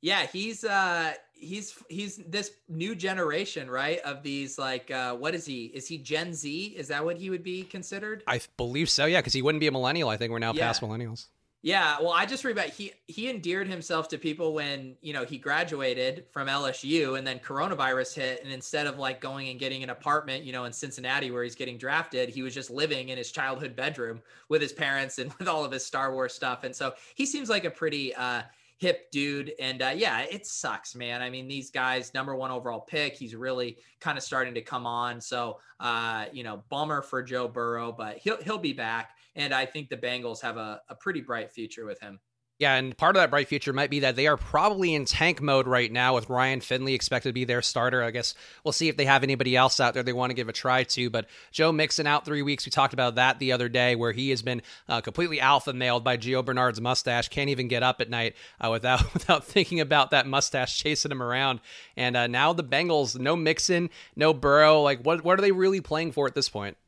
Yeah, 0.00 0.26
he's 0.26 0.64
uh 0.64 1.14
he's 1.32 1.76
he's 1.88 2.16
this 2.16 2.52
new 2.68 2.94
generation, 2.94 3.70
right? 3.70 3.98
Of 4.00 4.22
these 4.22 4.58
like 4.58 4.90
uh 4.90 5.14
what 5.14 5.34
is 5.34 5.46
he? 5.46 5.66
Is 5.66 5.88
he 5.88 5.98
Gen 5.98 6.34
Z? 6.34 6.74
Is 6.76 6.88
that 6.88 7.04
what 7.04 7.16
he 7.16 7.30
would 7.30 7.42
be 7.42 7.62
considered? 7.62 8.22
I 8.26 8.40
believe 8.56 8.90
so, 8.90 9.06
yeah, 9.06 9.20
because 9.20 9.32
he 9.32 9.42
wouldn't 9.42 9.60
be 9.60 9.66
a 9.66 9.72
millennial. 9.72 10.08
I 10.08 10.16
think 10.16 10.32
we're 10.32 10.38
now 10.38 10.52
yeah. 10.52 10.66
past 10.66 10.82
millennials. 10.82 11.26
Yeah, 11.66 11.96
well, 12.00 12.12
I 12.12 12.26
just 12.26 12.44
read 12.44 12.52
about 12.52 12.68
he 12.68 12.92
he 13.08 13.28
endeared 13.28 13.66
himself 13.66 14.06
to 14.10 14.18
people 14.18 14.54
when 14.54 14.94
you 15.00 15.12
know 15.12 15.24
he 15.24 15.36
graduated 15.36 16.26
from 16.30 16.46
LSU 16.46 17.18
and 17.18 17.26
then 17.26 17.40
coronavirus 17.40 18.14
hit, 18.14 18.44
and 18.44 18.52
instead 18.52 18.86
of 18.86 19.00
like 19.00 19.20
going 19.20 19.48
and 19.48 19.58
getting 19.58 19.82
an 19.82 19.90
apartment, 19.90 20.44
you 20.44 20.52
know, 20.52 20.64
in 20.64 20.72
Cincinnati 20.72 21.32
where 21.32 21.42
he's 21.42 21.56
getting 21.56 21.76
drafted, 21.76 22.28
he 22.28 22.42
was 22.42 22.54
just 22.54 22.70
living 22.70 23.08
in 23.08 23.18
his 23.18 23.32
childhood 23.32 23.74
bedroom 23.74 24.22
with 24.48 24.62
his 24.62 24.72
parents 24.72 25.18
and 25.18 25.32
with 25.40 25.48
all 25.48 25.64
of 25.64 25.72
his 25.72 25.84
Star 25.84 26.12
Wars 26.12 26.32
stuff, 26.32 26.62
and 26.62 26.76
so 26.76 26.92
he 27.16 27.26
seems 27.26 27.48
like 27.48 27.64
a 27.64 27.70
pretty 27.70 28.14
uh, 28.14 28.42
hip 28.78 29.10
dude. 29.10 29.52
And 29.58 29.82
uh, 29.82 29.92
yeah, 29.94 30.20
it 30.20 30.46
sucks, 30.46 30.94
man. 30.94 31.22
I 31.22 31.30
mean, 31.30 31.48
these 31.48 31.70
guys, 31.70 32.12
number 32.14 32.36
one 32.36 32.50
overall 32.50 32.80
pick, 32.80 33.14
he's 33.14 33.34
really 33.34 33.78
kind 34.00 34.18
of 34.18 34.24
starting 34.24 34.54
to 34.54 34.62
come 34.62 34.86
on. 34.86 35.20
So, 35.20 35.58
uh, 35.80 36.26
you 36.32 36.44
know, 36.44 36.62
bummer 36.68 37.02
for 37.02 37.22
Joe 37.22 37.48
Burrow, 37.48 37.92
but 37.92 38.18
he'll 38.18 38.42
he'll 38.42 38.58
be 38.58 38.72
back. 38.72 39.12
And 39.34 39.52
I 39.52 39.66
think 39.66 39.88
the 39.88 39.96
Bengals 39.96 40.40
have 40.40 40.56
a, 40.56 40.80
a 40.88 40.94
pretty 40.94 41.20
bright 41.20 41.52
future 41.52 41.84
with 41.84 42.00
him. 42.00 42.18
Yeah, 42.58 42.74
and 42.76 42.96
part 42.96 43.16
of 43.16 43.20
that 43.20 43.28
bright 43.28 43.48
future 43.48 43.74
might 43.74 43.90
be 43.90 44.00
that 44.00 44.16
they 44.16 44.26
are 44.26 44.38
probably 44.38 44.94
in 44.94 45.04
tank 45.04 45.42
mode 45.42 45.66
right 45.66 45.92
now 45.92 46.14
with 46.14 46.30
Ryan 46.30 46.62
Finley 46.62 46.94
expected 46.94 47.28
to 47.28 47.32
be 47.34 47.44
their 47.44 47.60
starter. 47.60 48.02
I 48.02 48.10
guess 48.10 48.34
we'll 48.64 48.72
see 48.72 48.88
if 48.88 48.96
they 48.96 49.04
have 49.04 49.22
anybody 49.22 49.54
else 49.54 49.78
out 49.78 49.92
there 49.92 50.02
they 50.02 50.14
want 50.14 50.30
to 50.30 50.34
give 50.34 50.48
a 50.48 50.54
try 50.54 50.84
to. 50.84 51.10
But 51.10 51.26
Joe 51.52 51.70
Mixon 51.70 52.06
out 52.06 52.24
three 52.24 52.40
weeks. 52.40 52.64
We 52.64 52.70
talked 52.70 52.94
about 52.94 53.16
that 53.16 53.38
the 53.40 53.52
other 53.52 53.68
day 53.68 53.94
where 53.94 54.12
he 54.12 54.30
has 54.30 54.40
been 54.40 54.62
uh, 54.88 55.02
completely 55.02 55.38
alpha 55.38 55.74
mailed 55.74 56.02
by 56.02 56.16
Gio 56.16 56.42
Bernard's 56.42 56.80
mustache. 56.80 57.28
Can't 57.28 57.50
even 57.50 57.68
get 57.68 57.82
up 57.82 58.00
at 58.00 58.08
night 58.08 58.36
uh, 58.58 58.70
without 58.70 59.02
without 59.14 59.44
thinking 59.44 59.80
about 59.80 60.12
that 60.12 60.26
mustache 60.26 60.78
chasing 60.78 61.12
him 61.12 61.22
around. 61.22 61.60
And 61.94 62.16
uh, 62.16 62.26
now 62.26 62.54
the 62.54 62.64
Bengals, 62.64 63.18
no 63.18 63.36
Mixon, 63.36 63.90
no 64.16 64.32
Burrow. 64.32 64.80
Like, 64.80 65.04
what 65.04 65.22
what 65.22 65.38
are 65.38 65.42
they 65.42 65.52
really 65.52 65.82
playing 65.82 66.12
for 66.12 66.26
at 66.26 66.34
this 66.34 66.48
point? 66.48 66.78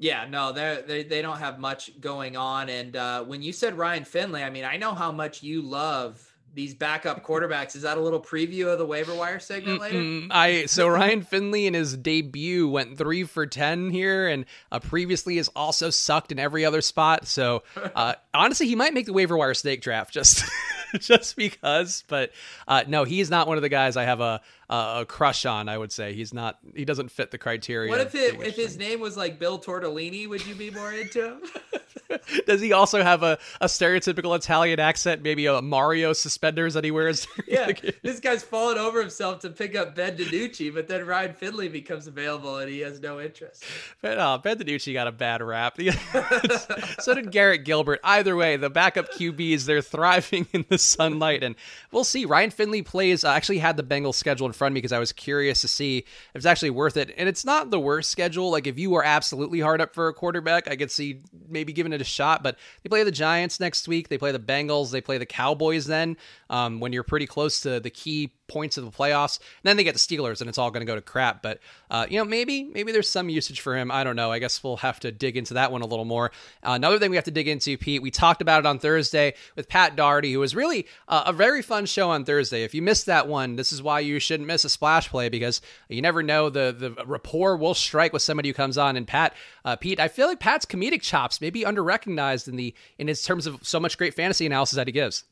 Yeah, 0.00 0.26
no, 0.28 0.50
they 0.52 0.82
they 0.86 1.02
they 1.02 1.20
don't 1.20 1.38
have 1.38 1.58
much 1.58 2.00
going 2.00 2.34
on. 2.34 2.70
And 2.70 2.96
uh, 2.96 3.22
when 3.22 3.42
you 3.42 3.52
said 3.52 3.76
Ryan 3.76 4.04
Finley, 4.04 4.42
I 4.42 4.48
mean, 4.48 4.64
I 4.64 4.78
know 4.78 4.94
how 4.94 5.12
much 5.12 5.42
you 5.42 5.60
love 5.60 6.26
these 6.54 6.72
backup 6.72 7.22
quarterbacks. 7.26 7.76
Is 7.76 7.82
that 7.82 7.98
a 7.98 8.00
little 8.00 8.18
preview 8.18 8.72
of 8.72 8.78
the 8.78 8.86
waiver 8.86 9.14
wire 9.14 9.38
segment 9.38 9.78
later? 9.78 9.98
Mm-mm. 9.98 10.28
I 10.30 10.64
so 10.64 10.88
Ryan 10.88 11.20
Finley 11.20 11.66
in 11.66 11.74
his 11.74 11.98
debut 11.98 12.66
went 12.66 12.96
three 12.96 13.24
for 13.24 13.46
ten 13.46 13.90
here, 13.90 14.26
and 14.26 14.46
uh, 14.72 14.80
previously 14.80 15.36
has 15.36 15.48
also 15.48 15.90
sucked 15.90 16.32
in 16.32 16.38
every 16.38 16.64
other 16.64 16.80
spot. 16.80 17.26
So 17.26 17.62
uh, 17.94 18.14
honestly, 18.32 18.68
he 18.68 18.76
might 18.76 18.94
make 18.94 19.04
the 19.04 19.12
waiver 19.12 19.36
wire 19.36 19.52
snake 19.52 19.82
draft 19.82 20.14
just 20.14 20.44
just 20.98 21.36
because. 21.36 22.04
But 22.08 22.32
uh, 22.66 22.84
no, 22.88 23.04
he's 23.04 23.28
not 23.28 23.46
one 23.46 23.58
of 23.58 23.62
the 23.62 23.68
guys 23.68 23.98
I 23.98 24.04
have 24.04 24.20
a 24.20 24.40
uh, 24.70 25.00
a 25.00 25.04
crush 25.04 25.44
on. 25.44 25.68
I 25.68 25.76
would 25.76 25.90
say 25.90 26.14
he's 26.14 26.32
not. 26.32 26.58
He 26.74 26.84
doesn't 26.84 27.10
fit 27.10 27.32
the 27.32 27.38
criteria. 27.38 27.90
What 27.90 28.00
if 28.00 28.14
it, 28.14 28.40
if 28.40 28.54
his 28.54 28.78
name 28.78 29.00
was 29.00 29.16
like 29.16 29.38
Bill 29.38 29.58
Tortellini? 29.58 30.28
Would 30.28 30.46
you 30.46 30.54
be 30.54 30.70
more 30.70 30.92
into 30.92 31.26
him? 31.26 31.40
Does 32.46 32.60
he 32.60 32.72
also 32.72 33.02
have 33.02 33.22
a, 33.22 33.38
a 33.60 33.66
stereotypical 33.66 34.36
Italian 34.36 34.80
accent? 34.80 35.22
Maybe 35.22 35.46
a 35.46 35.60
Mario 35.60 36.12
suspenders 36.12 36.74
that 36.74 36.84
he 36.84 36.90
wears? 36.90 37.26
yeah, 37.48 37.70
this 38.02 38.20
guy's 38.20 38.42
falling 38.42 38.78
over 38.78 39.00
himself 39.00 39.40
to 39.40 39.50
pick 39.50 39.76
up 39.76 39.94
Ben 39.94 40.16
DiNucci, 40.16 40.72
but 40.72 40.88
then 40.88 41.06
Ryan 41.06 41.34
Finley 41.34 41.68
becomes 41.68 42.06
available 42.06 42.58
and 42.58 42.70
he 42.70 42.80
has 42.80 43.00
no 43.00 43.20
interest. 43.20 43.64
But 44.00 44.18
uh, 44.18 44.38
Ben 44.38 44.58
DiNucci 44.58 44.92
got 44.92 45.06
a 45.06 45.12
bad 45.12 45.42
rap. 45.42 45.78
so 47.00 47.14
did 47.14 47.30
Garrett 47.30 47.64
Gilbert. 47.64 48.00
Either 48.02 48.36
way, 48.36 48.56
the 48.56 48.70
backup 48.70 49.12
QBs 49.12 49.64
they're 49.64 49.82
thriving 49.82 50.46
in 50.52 50.64
the 50.68 50.78
sunlight, 50.78 51.42
and 51.42 51.56
we'll 51.92 52.04
see. 52.04 52.24
Ryan 52.24 52.50
Finley 52.50 52.82
plays. 52.82 53.24
Uh, 53.24 53.30
actually 53.30 53.58
had 53.58 53.76
the 53.76 53.82
Bengals 53.82 54.14
scheduled 54.14 54.54
front 54.60 54.72
of 54.72 54.74
me 54.74 54.78
because 54.78 54.92
I 54.92 54.98
was 54.98 55.12
curious 55.12 55.62
to 55.62 55.68
see 55.68 55.98
if 55.98 56.06
it's 56.34 56.46
actually 56.46 56.70
worth 56.70 56.98
it. 56.98 57.14
And 57.16 57.28
it's 57.28 57.44
not 57.44 57.70
the 57.70 57.80
worst 57.80 58.10
schedule. 58.10 58.50
Like 58.50 58.66
if 58.66 58.78
you 58.78 58.94
are 58.94 59.02
absolutely 59.02 59.60
hard 59.60 59.80
up 59.80 59.94
for 59.94 60.08
a 60.08 60.14
quarterback, 60.14 60.70
I 60.70 60.76
could 60.76 60.90
see 60.90 61.22
maybe 61.48 61.72
giving 61.72 61.94
it 61.94 62.00
a 62.02 62.04
shot. 62.04 62.42
But 62.42 62.58
they 62.82 62.88
play 62.88 63.02
the 63.02 63.10
Giants 63.10 63.58
next 63.58 63.88
week. 63.88 64.10
They 64.10 64.18
play 64.18 64.32
the 64.32 64.38
Bengals. 64.38 64.90
They 64.90 65.00
play 65.00 65.16
the 65.16 65.26
Cowboys 65.26 65.86
then 65.86 66.18
um, 66.50 66.80
when 66.80 66.92
you're 66.92 67.02
pretty 67.02 67.26
close 67.26 67.60
to 67.60 67.80
the 67.80 67.88
key 67.88 68.32
points 68.50 68.76
of 68.76 68.84
the 68.84 68.90
playoffs. 68.90 69.38
And 69.38 69.46
then 69.62 69.76
they 69.76 69.84
get 69.84 69.94
the 69.94 70.00
Steelers, 70.00 70.40
and 70.40 70.48
it's 70.50 70.58
all 70.58 70.70
going 70.70 70.80
to 70.80 70.86
go 70.86 70.96
to 70.96 71.00
crap. 71.00 71.42
But 71.42 71.60
uh, 71.90 72.06
you 72.10 72.18
know, 72.18 72.24
maybe 72.24 72.64
maybe 72.64 72.92
there's 72.92 73.08
some 73.08 73.30
usage 73.30 73.60
for 73.60 73.76
him. 73.76 73.90
I 73.90 74.04
don't 74.04 74.16
know. 74.16 74.30
I 74.30 74.40
guess 74.40 74.62
we'll 74.62 74.78
have 74.78 75.00
to 75.00 75.12
dig 75.12 75.36
into 75.36 75.54
that 75.54 75.72
one 75.72 75.80
a 75.80 75.86
little 75.86 76.04
more. 76.04 76.32
Uh, 76.62 76.72
another 76.72 76.98
thing 76.98 77.10
we 77.10 77.16
have 77.16 77.24
to 77.24 77.30
dig 77.30 77.48
into, 77.48 77.78
Pete. 77.78 78.02
We 78.02 78.10
talked 78.10 78.42
about 78.42 78.60
it 78.60 78.66
on 78.66 78.78
Thursday 78.78 79.34
with 79.56 79.68
Pat 79.68 79.96
Daugherty, 79.96 80.32
who 80.32 80.40
was 80.40 80.54
really 80.54 80.86
uh, 81.08 81.22
a 81.26 81.32
very 81.32 81.62
fun 81.62 81.86
show 81.86 82.10
on 82.10 82.24
Thursday. 82.24 82.64
If 82.64 82.74
you 82.74 82.82
missed 82.82 83.06
that 83.06 83.28
one, 83.28 83.56
this 83.56 83.72
is 83.72 83.82
why 83.82 84.00
you 84.00 84.18
shouldn't 84.18 84.48
miss 84.48 84.64
a 84.64 84.68
splash 84.68 85.08
play 85.08 85.28
because 85.28 85.62
you 85.88 86.02
never 86.02 86.22
know 86.22 86.50
the 86.50 86.74
the 86.76 87.04
rapport 87.06 87.56
will 87.56 87.74
strike 87.74 88.12
with 88.12 88.22
somebody 88.22 88.48
who 88.48 88.54
comes 88.54 88.76
on. 88.76 88.96
And 88.96 89.06
Pat, 89.06 89.34
uh, 89.64 89.76
Pete, 89.76 90.00
I 90.00 90.08
feel 90.08 90.26
like 90.26 90.40
Pat's 90.40 90.66
comedic 90.66 91.02
chops 91.02 91.40
may 91.40 91.50
be 91.50 91.64
under 91.64 91.84
recognized 91.84 92.48
in 92.48 92.56
the 92.56 92.74
in 92.98 93.06
his 93.06 93.22
terms 93.22 93.46
of 93.46 93.58
so 93.62 93.78
much 93.78 93.96
great 93.96 94.14
fantasy 94.14 94.46
analysis 94.46 94.76
that 94.76 94.88
he 94.88 94.92
gives. 94.92 95.24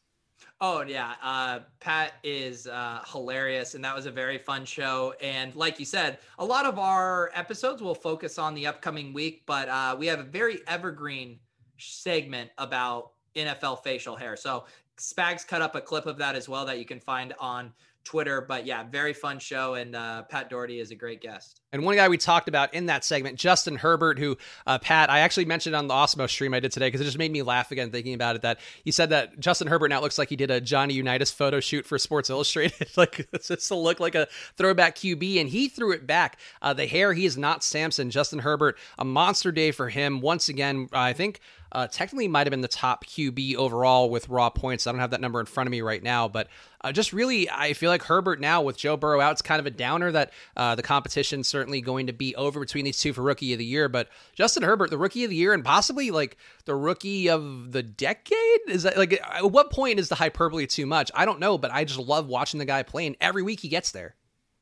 Oh 0.61 0.83
yeah, 0.83 1.15
uh, 1.23 1.61
Pat 1.79 2.15
is 2.25 2.67
uh, 2.67 3.05
hilarious, 3.07 3.75
and 3.75 3.85
that 3.85 3.95
was 3.95 4.07
a 4.07 4.11
very 4.11 4.39
fun 4.39 4.65
show. 4.65 5.15
And 5.21 5.55
like 5.55 5.79
you 5.79 5.85
said, 5.85 6.19
a 6.41 6.45
lot 6.45 6.67
of 6.67 6.81
our 6.81 7.31
episodes 7.33 7.81
will 7.81 7.95
focus 7.95 8.39
on 8.39 8.55
the 8.55 8.67
upcoming 8.67 9.13
week, 9.13 9.43
but 9.47 9.69
uh, 9.69 9.95
we 9.97 10.09
have 10.09 10.19
a 10.19 10.25
very 10.25 10.59
evergreen 10.67 11.39
segment 11.79 12.51
about 12.59 13.13
NFL 13.37 13.85
facial 13.85 14.17
hair. 14.17 14.37
So 14.37 14.65
Spags 14.97 15.47
cut 15.47 15.63
up 15.63 15.77
a 15.77 15.81
clip 15.81 16.07
of 16.07 16.19
that 16.19 16.35
as 16.35 16.49
well 16.49 16.67
that 16.67 16.81
you 16.81 16.85
can 16.85 16.99
find 16.99 17.35
on 17.39 17.73
Twitter. 18.05 18.41
But 18.41 18.67
yeah, 18.67 18.85
very 18.85 19.13
fun 19.13 19.39
show, 19.39 19.75
and 19.75 19.95
uh, 19.95 20.23
Pat 20.23 20.51
Daugherty 20.51 20.81
is 20.81 20.91
a 20.91 20.95
great 20.95 21.21
guest. 21.21 21.61
And 21.73 21.85
one 21.85 21.97
guy 21.97 22.09
we 22.09 22.17
talked 22.17 22.49
about 22.49 22.73
in 22.73 22.87
that 22.87 23.05
segment, 23.05 23.39
Justin 23.39 23.77
Herbert, 23.77 24.19
who 24.19 24.39
uh, 24.67 24.79
Pat, 24.79 25.11
I 25.11 25.21
actually 25.21 25.45
mentioned 25.45 25.77
on 25.77 25.87
the 25.87 25.93
Awesemo 25.93 26.29
stream 26.29 26.55
I 26.55 26.61
did 26.61 26.73
today 26.73 26.87
because 26.87 27.03
it 27.03 27.05
just 27.05 27.19
made 27.19 27.31
me 27.31 27.43
laugh 27.43 27.71
again 27.71 27.91
thinking 27.91 28.15
about 28.15 28.37
it. 28.37 28.43
That 28.43 28.61
he 28.85 28.91
said 28.91 29.11
that 29.11 29.39
Justin 29.39 29.69
Herbert 29.69 29.89
now 29.89 30.01
looks 30.01 30.19
like 30.19 30.31
he 30.31 30.37
did 30.37 30.51
a 30.51 30.61
Johnny 30.61 30.95
Unitas 30.95 31.31
photo 31.31 31.61
shoot 31.61 31.85
for 31.85 31.99
Sports 31.99 32.31
Illustrated, 32.31 32.89
like 32.97 33.29
it's 33.33 33.49
just 33.49 33.69
to 33.69 33.75
look 33.75 34.01
like 34.01 34.15
a 34.15 34.29
throwback 34.57 34.97
QB, 34.97 35.41
and 35.41 35.49
he 35.51 35.69
threw 35.69 35.93
it 35.93 36.07
back. 36.07 36.39
Uh, 36.63 36.73
the 36.73 36.87
hair, 36.87 37.13
he 37.13 37.27
is 37.27 37.37
not 37.37 37.63
Samson. 37.63 38.11
Justin 38.11 38.39
Herbert, 38.39 38.79
a 38.99 39.05
monster 39.05 39.53
day 39.53 39.71
for 39.71 39.91
him 39.91 40.21
once 40.21 40.49
again. 40.49 40.89
I 40.93 41.13
think 41.13 41.41
uh, 41.73 41.87
technically 41.87 42.29
might 42.29 42.47
have 42.47 42.51
been 42.51 42.61
the 42.61 42.69
top 42.69 43.05
QB 43.05 43.57
overall 43.57 44.11
with 44.11 44.29
raw 44.29 44.51
points. 44.51 44.87
I 44.87 44.93
don't 44.93 45.01
have 45.01 45.11
that 45.11 45.21
number 45.21 45.41
in 45.41 45.47
front 45.47 45.67
of 45.67 45.71
me 45.71 45.83
right 45.83 46.03
now, 46.03 46.29
but 46.29 46.49
uh, 46.83 46.93
just 46.93 47.13
really, 47.13 47.51
I 47.51 47.73
feel 47.73 47.91
like 47.91 48.03
Herbert 48.03 48.41
now 48.41 48.63
with 48.63 48.77
Joe 48.77 48.97
Burrow 48.97 49.21
out, 49.21 49.33
it's 49.33 49.43
kind 49.43 49.59
of 49.59 49.67
a 49.67 49.71
downer 49.71 50.13
that 50.13 50.33
uh, 50.57 50.75
the 50.75 50.83
competition 50.83 51.43
certainly 51.43 51.81
going 51.81 52.07
to 52.07 52.13
be 52.13 52.37
over 52.37 52.61
between 52.61 52.85
these 52.85 53.01
two 53.01 53.13
for 53.13 53.23
Rookie 53.23 53.53
of 53.53 53.59
the 53.59 53.65
Year. 53.65 53.89
But 53.89 54.09
Justin 54.35 54.63
Herbert, 54.63 54.91
the 54.91 54.99
Rookie 54.99 55.25
of 55.25 55.31
the 55.31 55.37
Year, 55.37 55.53
and 55.53 55.65
possibly 55.65 56.11
like 56.11 56.37
the 56.67 56.77
Rookie 56.77 57.29
of 57.29 57.73
the 57.73 57.83
Decade, 57.83 58.61
is 58.69 58.85
that 58.85 58.97
like 58.97 59.21
at 59.21 59.51
what 59.51 59.71
point 59.71 59.99
is 59.99 60.09
the 60.09 60.15
hyperbole 60.15 60.67
too 60.67 60.87
much? 60.87 61.11
I 61.15 61.25
don't 61.25 61.41
know, 61.41 61.59
but 61.59 61.73
I 61.73 61.85
just 61.85 62.01
love 62.01 62.29
watching 62.29 62.59
the 62.59 62.65
guy 62.65 62.83
play, 62.85 63.07
and 63.07 63.17
every 63.21 63.43
week 63.43 63.61
he 63.61 63.69
gets 63.69 63.91
there. 63.91 64.15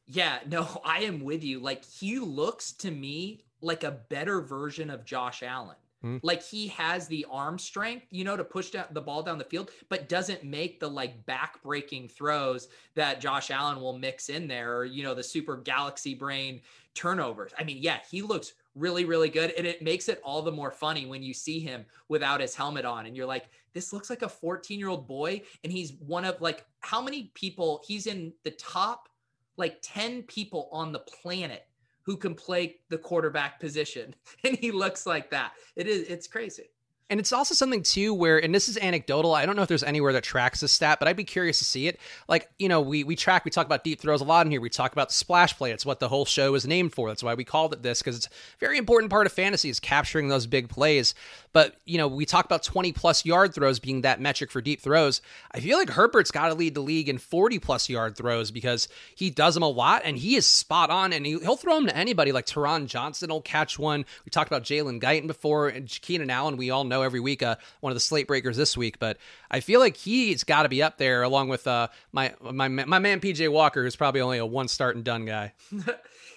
Yeah, 0.07 0.39
no, 0.49 0.81
I 0.85 1.01
am 1.01 1.21
with 1.21 1.45
you. 1.45 1.61
Like 1.61 1.85
he 1.85 2.19
looks 2.19 2.73
to 2.73 2.91
me 2.91 3.43
like 3.61 3.85
a 3.85 3.91
better 3.91 4.41
version 4.41 4.91
of 4.91 5.05
Josh 5.05 5.43
Allen. 5.43 5.77
Mm-hmm. 6.05 6.19
Like 6.23 6.43
he 6.43 6.69
has 6.69 7.09
the 7.09 7.27
arm 7.31 7.59
strength, 7.59 8.07
you 8.11 8.25
know, 8.25 8.37
to 8.37 8.45
push 8.45 8.71
down 8.71 8.87
the 8.93 9.01
ball 9.01 9.23
down 9.23 9.39
the 9.39 9.45
field, 9.45 9.71
but 9.89 10.09
doesn't 10.09 10.45
make 10.45 10.79
the 10.79 10.89
like 10.89 11.25
back 11.27 11.63
breaking 11.63 12.09
throws 12.09 12.69
that 12.95 13.21
Josh 13.21 13.51
Allen 13.51 13.81
will 13.81 13.99
mix 13.99 14.29
in 14.29 14.47
there, 14.47 14.77
or, 14.77 14.85
you 14.85 15.03
know, 15.03 15.15
the 15.15 15.23
super 15.23 15.57
galaxy 15.57 16.15
brain 16.15 16.61
turnovers. 16.95 17.53
I 17.59 17.65
mean, 17.65 17.79
yeah, 17.81 17.99
he 18.11 18.23
looks 18.23 18.55
really, 18.75 19.05
really 19.05 19.31
good. 19.31 19.53
And 19.53 19.67
it 19.67 19.83
makes 19.83 20.09
it 20.09 20.21
all 20.23 20.43
the 20.43 20.53
more 20.53 20.71
funny 20.71 21.07
when 21.07 21.23
you 21.23 21.33
see 21.33 21.61
him 21.61 21.85
without 22.09 22.41
his 22.41 22.55
helmet 22.55 22.85
on 22.85 23.07
and 23.07 23.17
you're 23.17 23.27
like, 23.27 23.49
this 23.73 23.93
looks 23.93 24.11
like 24.11 24.23
a 24.23 24.29
14 24.29 24.79
year 24.79 24.89
old 24.89 25.09
boy. 25.09 25.43
And 25.65 25.73
he's 25.73 25.95
one 25.95 26.25
of 26.25 26.41
like, 26.41 26.65
how 26.81 27.01
many 27.01 27.33
people 27.35 27.83
he's 27.87 28.07
in 28.07 28.33
the 28.45 28.51
top 28.53 29.09
like 29.57 29.79
10 29.83 30.23
people 30.25 30.69
on 30.73 30.93
the 30.93 30.99
planet 31.01 31.67
who 32.07 32.17
can 32.17 32.35
play 32.35 32.77
the 32.89 32.99
quarterback 32.99 33.61
position. 33.61 34.15
And 34.45 34.57
he 34.57 34.71
looks 34.71 35.07
like 35.07 35.31
that. 35.31 35.53
It 35.75 35.89
is, 35.89 36.03
it's 36.09 36.29
crazy. 36.29 36.71
And 37.09 37.21
it's 37.21 37.33
also 37.33 37.55
something 37.55 37.83
too 37.83 38.13
where, 38.13 38.43
and 38.43 38.53
this 38.53 38.69
is 38.69 38.77
anecdotal. 38.79 39.35
I 39.35 39.47
don't 39.47 39.55
know 39.55 39.63
if 39.63 39.69
there's 39.69 39.85
anywhere 39.85 40.13
that 40.13 40.25
tracks 40.25 40.61
this 40.61 40.73
stat, 40.73 40.99
but 40.99 41.07
I'd 41.07 41.17
be 41.17 41.25
curious 41.25 41.59
to 41.59 41.65
see 41.65 41.87
it. 41.87 42.01
Like, 42.27 42.51
you 42.59 42.69
know, 42.69 42.81
we 42.81 43.05
we 43.05 43.15
track, 43.15 43.45
we 43.45 43.51
talk 43.53 43.65
about 43.65 43.85
deep 43.85 44.01
throws 44.01 44.21
a 44.21 44.25
lot 44.25 44.45
in 44.45 44.51
here. 44.51 44.61
We 44.61 44.71
talk 44.71 44.93
about 44.93 45.09
the 45.09 45.15
splash 45.15 45.57
play. 45.57 45.71
It's 45.71 45.87
what 45.87 46.01
the 46.01 46.09
whole 46.09 46.25
show 46.25 46.55
is 46.55 46.67
named 46.67 46.93
for. 46.95 47.09
That's 47.09 47.23
why 47.23 47.35
we 47.35 47.45
called 47.45 47.73
it 47.73 47.83
this 47.83 48.01
because 48.01 48.17
it's 48.17 48.27
a 48.27 48.31
very 48.59 48.77
important 48.77 49.11
part 49.11 49.27
of 49.27 49.33
fantasy 49.33 49.69
is 49.69 49.79
capturing 49.79 50.29
those 50.29 50.47
big 50.47 50.69
plays. 50.69 51.15
But 51.53 51.77
you 51.85 51.97
know, 51.97 52.09
we 52.09 52.27
talk 52.27 52.45
about 52.45 52.65
20 52.65 52.93
plus 52.93 53.25
yard 53.25 53.55
throws 53.55 53.79
being 53.79 54.01
that 54.03 54.21
metric 54.21 54.51
for 54.51 54.61
deep 54.61 54.81
throws. 54.81 55.23
I 55.53 55.61
feel 55.61 55.79
like 55.79 55.91
Herbert's 55.91 56.33
got 56.33 56.49
to 56.49 56.55
lead 56.55 56.75
the 56.75 56.81
league 56.81 57.09
in 57.09 57.19
40 57.19 57.61
plus 57.61 57.89
yard 57.89 58.17
throws 58.17 58.51
because 58.51 58.89
he 59.15 59.31
does 59.31 59.55
them 59.55 59.63
a 59.63 59.69
lot 59.69 60.03
and 60.05 60.19
he 60.19 60.35
is 60.35 60.47
spot 60.47 60.91
on. 60.91 61.13
And 61.13 61.25
he, 61.25 61.37
will 61.37 61.57
throw 61.57 61.77
them 61.77 61.87
to 61.87 61.97
anybody. 61.97 62.33
Like 62.33 62.47
Tyron 62.47 62.87
Johnson 62.87 63.31
will 63.31 63.41
catch 63.41 63.79
one. 63.79 64.05
We 64.25 64.31
talked 64.31 64.51
about 64.51 64.65
Jalen 64.65 65.01
Guyton 65.01 65.29
before 65.29 65.69
and 65.69 65.89
Keenan 65.89 66.31
Allen. 66.31 66.57
We 66.57 66.71
all 66.71 66.85
know 66.85 66.96
every 67.03 67.21
week. 67.21 67.43
Uh, 67.43 67.57
one 67.81 67.91
of 67.91 67.97
the 67.97 68.01
slate 68.01 68.27
breakers 68.27 68.57
this 68.57 68.77
week, 68.77 68.99
but 68.99 69.19
I 69.51 69.61
feel 69.61 69.81
like 69.81 69.97
he's 69.97 70.45
got 70.45 70.65
to 70.65 70.69
be 70.69 70.83
up 70.83 70.99
there 70.99 71.23
along 71.23 71.49
with 71.49 71.67
uh, 71.67 71.89
my 72.13 72.35
my 72.41 72.69
my 72.69 72.99
man 72.99 73.21
PJ 73.21 73.51
Walker, 73.51 73.83
who's 73.83 73.97
probably 73.97 74.21
only 74.21 74.39
a 74.39 74.47
one 74.47 74.69
start 74.69 74.97
and 74.97 75.05
done 75.05 75.25
guy. 75.25 75.53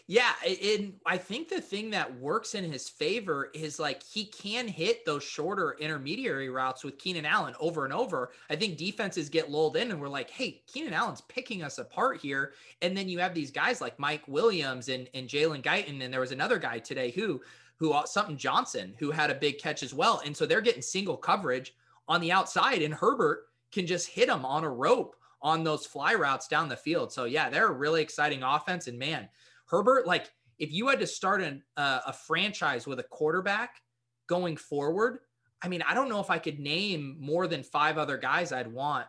yeah, 0.09 0.31
and 0.43 0.93
I 1.05 1.17
think 1.17 1.49
the 1.49 1.61
thing 1.61 1.91
that 1.91 2.19
works 2.19 2.55
in 2.55 2.71
his 2.71 2.89
favor 2.89 3.51
is 3.53 3.77
like 3.77 4.01
he 4.01 4.25
can 4.25 4.67
hit 4.67 5.05
those 5.05 5.23
shorter 5.23 5.75
intermediary 5.79 6.49
routes 6.49 6.83
with 6.83 6.97
Keenan 6.97 7.27
Allen 7.27 7.53
over 7.59 7.85
and 7.85 7.93
over. 7.93 8.31
I 8.49 8.55
think 8.55 8.77
defenses 8.77 9.29
get 9.29 9.51
lulled 9.51 9.77
in 9.77 9.91
and 9.91 10.01
we're 10.01 10.09
like, 10.09 10.31
hey, 10.31 10.63
Keenan 10.65 10.93
Allen's 10.93 11.21
picking 11.21 11.61
us 11.61 11.77
apart 11.77 12.21
here. 12.21 12.53
And 12.81 12.97
then 12.97 13.07
you 13.07 13.19
have 13.19 13.35
these 13.35 13.51
guys 13.51 13.81
like 13.81 13.99
Mike 13.99 14.23
Williams 14.27 14.89
and, 14.89 15.07
and 15.13 15.27
Jalen 15.27 15.61
Guyton. 15.61 16.03
And 16.03 16.11
there 16.11 16.21
was 16.21 16.31
another 16.31 16.57
guy 16.57 16.79
today 16.79 17.11
who 17.11 17.39
who 17.79 17.93
uh, 17.93 18.05
something 18.05 18.37
Johnson, 18.37 18.93
who 18.99 19.11
had 19.11 19.31
a 19.31 19.35
big 19.35 19.57
catch 19.57 19.83
as 19.83 19.93
well. 19.93 20.21
And 20.25 20.35
so 20.35 20.45
they're 20.45 20.61
getting 20.61 20.81
single 20.81 21.17
coverage 21.17 21.73
on 22.07 22.21
the 22.21 22.31
outside, 22.31 22.81
and 22.81 22.93
Herbert 22.93 23.45
can 23.71 23.87
just 23.87 24.07
hit 24.07 24.27
them 24.27 24.45
on 24.45 24.63
a 24.63 24.69
rope 24.69 25.15
on 25.41 25.63
those 25.63 25.85
fly 25.85 26.13
routes 26.13 26.47
down 26.47 26.67
the 26.67 26.75
field. 26.75 27.13
So 27.13 27.25
yeah, 27.25 27.49
they're 27.49 27.69
a 27.69 27.73
really 27.73 28.01
exciting 28.01 28.43
offense. 28.43 28.87
And 28.87 28.99
man, 28.99 29.29
Herbert, 29.67 30.05
like 30.05 30.29
if 30.57 30.73
you 30.73 30.87
had 30.87 30.99
to 30.99 31.07
start 31.07 31.41
an, 31.41 31.63
uh, 31.77 32.01
a 32.07 32.13
franchise 32.13 32.85
with 32.85 32.99
a 32.99 33.03
quarterback 33.03 33.81
going 34.27 34.57
forward, 34.57 35.19
I 35.61 35.67
mean, 35.67 35.81
I 35.81 35.93
don't 35.93 36.09
know 36.09 36.19
if 36.19 36.29
I 36.29 36.39
could 36.39 36.59
name 36.59 37.17
more 37.19 37.47
than 37.47 37.63
five 37.63 37.97
other 37.97 38.17
guys 38.17 38.51
I'd 38.51 38.71
want 38.71 39.05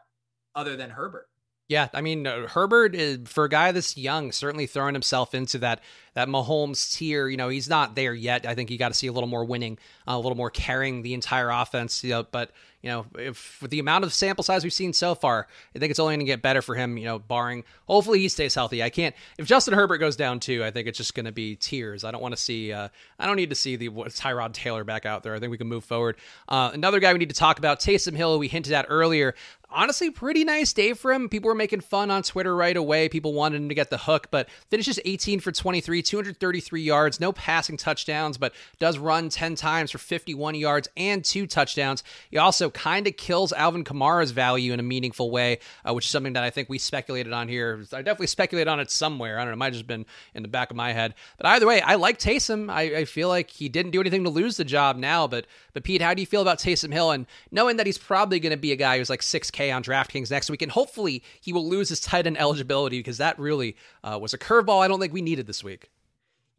other 0.55 0.77
than 0.77 0.91
Herbert. 0.91 1.27
Yeah, 1.69 1.89
I 1.95 2.01
mean 2.01 2.27
uh, 2.27 2.49
Herbert 2.49 2.97
is, 2.97 3.29
for 3.29 3.45
a 3.45 3.49
guy 3.49 3.71
this 3.71 3.97
young, 3.97 4.33
certainly 4.33 4.67
throwing 4.67 4.95
himself 4.95 5.35
into 5.37 5.59
that 5.59 5.81
that 6.15 6.29
Mahomes 6.29 6.97
tier. 6.97 7.29
You 7.29 7.37
know, 7.37 7.49
he's 7.49 7.69
not 7.69 7.95
there 7.95 8.15
yet. 8.15 8.47
I 8.47 8.55
think 8.55 8.71
you 8.71 8.79
got 8.79 8.89
to 8.89 8.95
see 8.95 9.07
a 9.07 9.13
little 9.13 9.29
more 9.29 9.45
winning, 9.45 9.79
uh, 10.09 10.13
a 10.13 10.19
little 10.19 10.37
more 10.37 10.51
carrying 10.51 11.03
the 11.03 11.15
entire 11.15 11.51
offense. 11.51 12.03
You 12.05 12.11
know, 12.11 12.23
but 12.25 12.51
you 12.83 12.89
know, 12.89 13.07
if 13.19 13.61
with 13.61 13.71
the 13.71 13.79
amount 13.79 14.05
of 14.05 14.13
sample 14.13 14.43
size 14.43 14.65
we've 14.65 14.73
seen 14.73 14.93
so 14.93 15.15
far, 15.15 15.47
I 15.75 15.79
think 15.79 15.91
it's 15.91 16.01
only 16.01 16.15
going 16.15 16.27
to 16.27 16.31
get 16.31 16.41
better 16.41 16.63
for 16.63 16.75
him. 16.75 16.97
You 16.97 17.05
know, 17.05 17.19
barring 17.19 17.65
hopefully 17.87 18.21
he 18.21 18.29
stays 18.29 18.55
healthy. 18.55 18.83
I 18.83 18.91
can't. 18.91 19.15
If 19.39 19.47
Justin 19.47 19.75
Herbert 19.75 19.99
goes 19.99 20.17
down 20.17 20.41
too, 20.41 20.65
I 20.65 20.71
think 20.71 20.89
it's 20.89 20.97
just 20.97 21.15
going 21.15 21.27
to 21.27 21.33
be 21.33 21.57
tears. 21.57 22.05
I 22.05 22.11
don't 22.11 22.23
want 22.23 22.35
to 22.35 22.41
see. 22.41 22.73
Uh, 22.73 22.89
I 23.19 23.27
don't 23.27 23.37
need 23.37 23.51
to 23.51 23.57
see 23.57 23.77
the 23.77 23.91
Tyrod 23.91 24.55
Taylor 24.55 24.85
back 24.85 25.05
out 25.05 25.23
there. 25.23 25.35
I 25.35 25.41
think 25.41 25.51
we 25.51 25.59
can 25.59 25.69
move 25.69 25.85
forward. 25.85 26.17
Uh, 26.49 26.71
another 26.73 27.01
guy 27.01 27.13
we 27.13 27.19
need 27.19 27.31
to 27.31 27.35
talk 27.35 27.59
about, 27.59 27.81
Taysom 27.81 28.17
Hill. 28.17 28.39
We 28.39 28.49
hinted 28.49 28.73
at 28.73 28.87
earlier 28.89 29.35
honestly 29.73 30.11
pretty 30.11 30.45
nice 30.45 30.73
day 30.73 30.93
for 30.93 31.13
him. 31.13 31.29
People 31.29 31.49
were 31.49 31.55
making 31.55 31.81
fun 31.81 32.11
on 32.11 32.23
Twitter 32.23 32.55
right 32.55 32.77
away. 32.77 33.09
People 33.09 33.33
wanted 33.33 33.57
him 33.57 33.69
to 33.69 33.75
get 33.75 33.91
the 33.91 33.99
hook, 33.99 34.29
but 34.31 34.49
finishes 34.69 34.99
18 35.05 35.41
for 35.41 35.53
23, 35.53 36.00
233 36.03 36.83
yards, 36.83 37.21
no 37.21 37.33
passing 37.33 37.77
touchdowns, 37.77 38.39
but 38.39 38.53
does 38.79 38.99
run 38.99 39.29
10 39.29 39.55
times 39.55 39.91
for 39.91 39.99
51 39.99 40.55
yards 40.55 40.89
and 40.97 41.25
two 41.25 41.47
touchdowns. 41.47 42.03
He 42.31 42.39
also 42.39 42.71
kind 42.71 43.07
of 43.07 43.17
kills 43.17 43.53
Alvin 43.53 43.85
Kamara's 43.85 44.31
value 44.31 44.73
in 44.73 44.81
a 44.81 44.85
meaningful 44.85 45.31
way, 45.31 45.59
uh, 45.85 45.95
which 45.95 46.07
is 46.07 46.11
something 46.11 46.35
that 46.35 46.45
I 46.45 46.51
think 46.51 46.69
we 46.69 46.79
speculated 46.79 47.33
on 47.33 47.49
here. 47.49 47.85
I 47.93 48.03
definitely 48.03 48.29
speculated 48.29 48.69
on 48.69 48.81
it 48.81 48.91
somewhere. 48.91 49.39
I 49.39 49.43
don't 49.43 49.49
know. 49.49 49.55
It 49.55 49.57
might 49.57 49.67
have 49.67 49.75
just 49.75 49.87
been 49.87 50.07
in 50.35 50.43
the 50.43 50.49
back 50.49 50.71
of 50.71 50.77
my 50.77 50.93
head. 50.93 51.15
But 51.37 51.47
either 51.47 51.67
way, 51.67 51.81
I 51.81 51.97
like 51.97 52.19
Taysom. 52.19 52.71
I, 52.71 52.83
I 52.99 53.05
feel 53.05 53.29
like 53.29 53.51
he 53.51 53.69
didn't 53.69 53.93
do 53.93 54.01
anything 54.01 54.25
to 54.25 54.31
lose 54.31 54.57
the 54.57 54.65
job 54.65 54.97
now. 54.97 55.27
But 55.27 55.47
but 55.73 55.85
Pete, 55.85 56.03
how 56.03 56.15
do 56.15 56.21
you 56.21 56.27
feel 56.27 56.43
about 56.43 56.59
Taysom 56.59 56.93
Hill 56.93 57.11
and 57.11 57.27
knowing 57.51 57.77
that 57.77 57.87
he's 57.87 57.99
probably 57.99 58.41
going 58.41 58.51
to 58.51 58.57
be 58.57 58.73
a 58.73 58.77
guy 58.77 58.99
who's 58.99 59.11
like 59.11 59.21
6K 59.21 59.75
on 59.75 59.83
DraftKings 59.83 60.31
next 60.31 60.51
week, 60.51 60.63
and 60.63 60.73
hopefully 60.73 61.23
he 61.41 61.53
will 61.53 61.69
lose 61.69 61.89
his 61.89 62.01
tight 62.01 62.27
end 62.27 62.39
eligibility 62.39 62.99
because 62.99 63.19
that 63.19 63.39
really 63.39 63.77
uh, 64.03 64.19
was 64.21 64.35
a 64.35 64.39
curveball 64.39 64.83
I 64.83 64.89
don't 64.89 65.01
think 65.01 65.13
we 65.13 65.23
needed 65.23 65.47
this 65.47 65.63
week. 65.63 65.90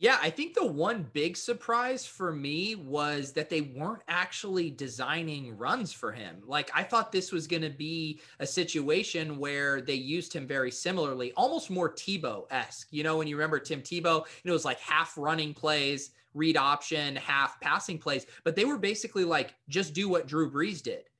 Yeah, 0.02 0.18
I 0.20 0.32
think 0.32 0.56
the 0.56 0.66
one 0.66 1.06
big 1.14 1.38
surprise 1.38 2.08
for 2.08 2.34
me 2.34 2.74
was 2.74 3.34
that 3.34 3.52
they 3.52 3.62
weren't 3.62 4.02
actually 4.08 4.72
designing 4.72 5.56
runs 5.56 5.94
for 5.94 6.12
him. 6.12 6.38
Like, 6.48 6.72
I 6.74 6.82
thought 6.82 7.12
this 7.12 7.32
was 7.32 7.46
going 7.46 7.62
to 7.62 7.70
be 7.70 8.20
a 8.40 8.48
situation 8.48 9.38
where 9.38 9.80
they 9.80 9.94
used 9.94 10.34
him 10.34 10.48
very 10.48 10.72
similarly, 10.72 11.34
almost 11.38 11.70
more 11.70 11.94
Tebow 11.94 12.46
esque. 12.50 12.88
You 12.90 13.04
know, 13.04 13.20
when 13.20 13.28
you 13.28 13.36
remember 13.36 13.60
Tim 13.60 13.84
Tebow, 13.84 14.26
it 14.44 14.50
was 14.50 14.66
like 14.66 14.80
half 14.80 15.16
running 15.20 15.54
plays, 15.54 16.10
read 16.34 16.58
option, 16.58 17.16
half 17.18 17.62
passing 17.62 18.00
plays, 18.00 18.26
but 18.44 18.56
they 18.56 18.66
were 18.66 18.80
basically 18.80 19.24
like, 19.24 19.54
just 19.70 19.94
do 19.94 20.10
what 20.10 20.26
Drew 20.26 20.50
Brees 20.50 20.82
did. 20.82 21.11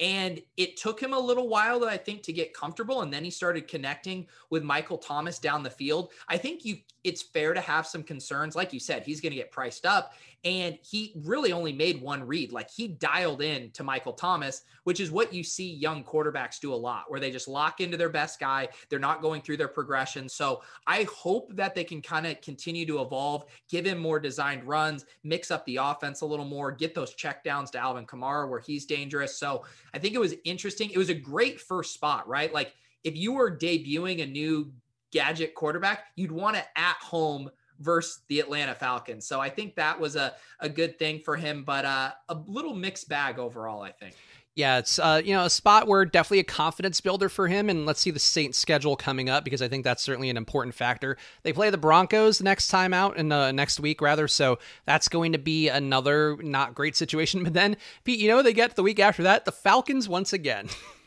And 0.00 0.40
it 0.56 0.76
took 0.76 1.00
him 1.00 1.12
a 1.12 1.18
little 1.18 1.48
while, 1.48 1.80
that 1.80 1.88
I 1.88 1.96
think, 1.96 2.22
to 2.24 2.32
get 2.32 2.54
comfortable. 2.54 3.02
And 3.02 3.12
then 3.12 3.24
he 3.24 3.30
started 3.30 3.66
connecting 3.66 4.28
with 4.48 4.62
Michael 4.62 4.98
Thomas 4.98 5.38
down 5.38 5.62
the 5.62 5.70
field. 5.70 6.12
I 6.28 6.36
think 6.36 6.64
you 6.64 6.78
it's 7.04 7.22
fair 7.22 7.54
to 7.54 7.60
have 7.60 7.86
some 7.86 8.02
concerns. 8.02 8.54
Like 8.54 8.72
you 8.72 8.80
said, 8.80 9.02
he's 9.02 9.20
going 9.20 9.32
to 9.32 9.36
get 9.36 9.50
priced 9.50 9.86
up. 9.86 10.12
And 10.44 10.78
he 10.82 11.14
really 11.24 11.52
only 11.52 11.72
made 11.72 12.00
one 12.00 12.24
read. 12.24 12.52
Like 12.52 12.70
he 12.70 12.86
dialed 12.88 13.42
in 13.42 13.70
to 13.72 13.82
Michael 13.82 14.12
Thomas, 14.12 14.62
which 14.84 15.00
is 15.00 15.10
what 15.10 15.34
you 15.34 15.42
see 15.42 15.74
young 15.74 16.04
quarterbacks 16.04 16.60
do 16.60 16.72
a 16.72 16.76
lot, 16.76 17.04
where 17.08 17.18
they 17.18 17.30
just 17.30 17.48
lock 17.48 17.80
into 17.80 17.96
their 17.96 18.08
best 18.08 18.38
guy. 18.38 18.68
They're 18.88 19.00
not 19.00 19.20
going 19.20 19.42
through 19.42 19.56
their 19.56 19.68
progression. 19.68 20.28
So 20.28 20.62
I 20.86 21.08
hope 21.12 21.54
that 21.56 21.74
they 21.74 21.82
can 21.82 22.00
kind 22.00 22.26
of 22.26 22.40
continue 22.40 22.86
to 22.86 23.00
evolve, 23.00 23.46
give 23.68 23.84
him 23.84 23.98
more 23.98 24.20
designed 24.20 24.64
runs, 24.64 25.04
mix 25.24 25.50
up 25.50 25.66
the 25.66 25.76
offense 25.76 26.20
a 26.20 26.26
little 26.26 26.44
more, 26.44 26.70
get 26.70 26.94
those 26.94 27.14
checkdowns 27.14 27.70
to 27.72 27.78
Alvin 27.78 28.06
Kamara 28.06 28.48
where 28.48 28.60
he's 28.60 28.86
dangerous. 28.86 29.36
So 29.36 29.64
I 29.92 29.98
think 29.98 30.14
it 30.14 30.20
was 30.20 30.34
interesting. 30.44 30.90
It 30.90 30.98
was 30.98 31.10
a 31.10 31.14
great 31.14 31.60
first 31.60 31.94
spot, 31.94 32.28
right? 32.28 32.54
Like 32.54 32.74
if 33.02 33.16
you 33.16 33.32
were 33.32 33.50
debuting 33.50 34.22
a 34.22 34.26
new 34.26 34.72
gadget 35.10 35.54
quarterback, 35.54 36.04
you'd 36.16 36.32
want 36.32 36.56
to 36.56 36.64
at 36.76 36.96
home 36.96 37.50
versus 37.78 38.20
the 38.28 38.40
Atlanta 38.40 38.74
Falcons. 38.74 39.26
So 39.26 39.40
I 39.40 39.50
think 39.50 39.76
that 39.76 39.98
was 40.00 40.16
a, 40.16 40.34
a 40.60 40.68
good 40.68 40.98
thing 40.98 41.20
for 41.20 41.36
him, 41.36 41.64
but 41.64 41.84
uh, 41.84 42.12
a 42.28 42.36
little 42.46 42.74
mixed 42.74 43.08
bag 43.08 43.38
overall, 43.38 43.82
I 43.82 43.92
think. 43.92 44.14
Yeah, 44.58 44.78
it's 44.78 44.98
uh, 44.98 45.22
you 45.24 45.34
know 45.34 45.44
a 45.44 45.50
spot 45.50 45.86
where 45.86 46.04
definitely 46.04 46.40
a 46.40 46.44
confidence 46.44 47.00
builder 47.00 47.28
for 47.28 47.46
him, 47.46 47.70
and 47.70 47.86
let's 47.86 48.00
see 48.00 48.10
the 48.10 48.18
Saints 48.18 48.58
schedule 48.58 48.96
coming 48.96 49.30
up 49.30 49.44
because 49.44 49.62
I 49.62 49.68
think 49.68 49.84
that's 49.84 50.02
certainly 50.02 50.30
an 50.30 50.36
important 50.36 50.74
factor. 50.74 51.16
They 51.44 51.52
play 51.52 51.70
the 51.70 51.78
Broncos 51.78 52.42
next 52.42 52.66
time 52.66 52.92
out 52.92 53.16
in 53.16 53.30
uh, 53.30 53.52
next 53.52 53.78
week 53.78 54.00
rather, 54.00 54.26
so 54.26 54.58
that's 54.84 55.08
going 55.08 55.30
to 55.30 55.38
be 55.38 55.68
another 55.68 56.36
not 56.38 56.74
great 56.74 56.96
situation. 56.96 57.44
But 57.48 57.52
then 57.52 57.76
Pete, 58.02 58.18
you 58.18 58.26
know 58.26 58.42
they 58.42 58.52
get 58.52 58.74
the 58.74 58.82
week 58.82 58.98
after 58.98 59.22
that 59.22 59.44
the 59.44 59.52
Falcons 59.52 60.08
once 60.08 60.32
again. 60.32 60.68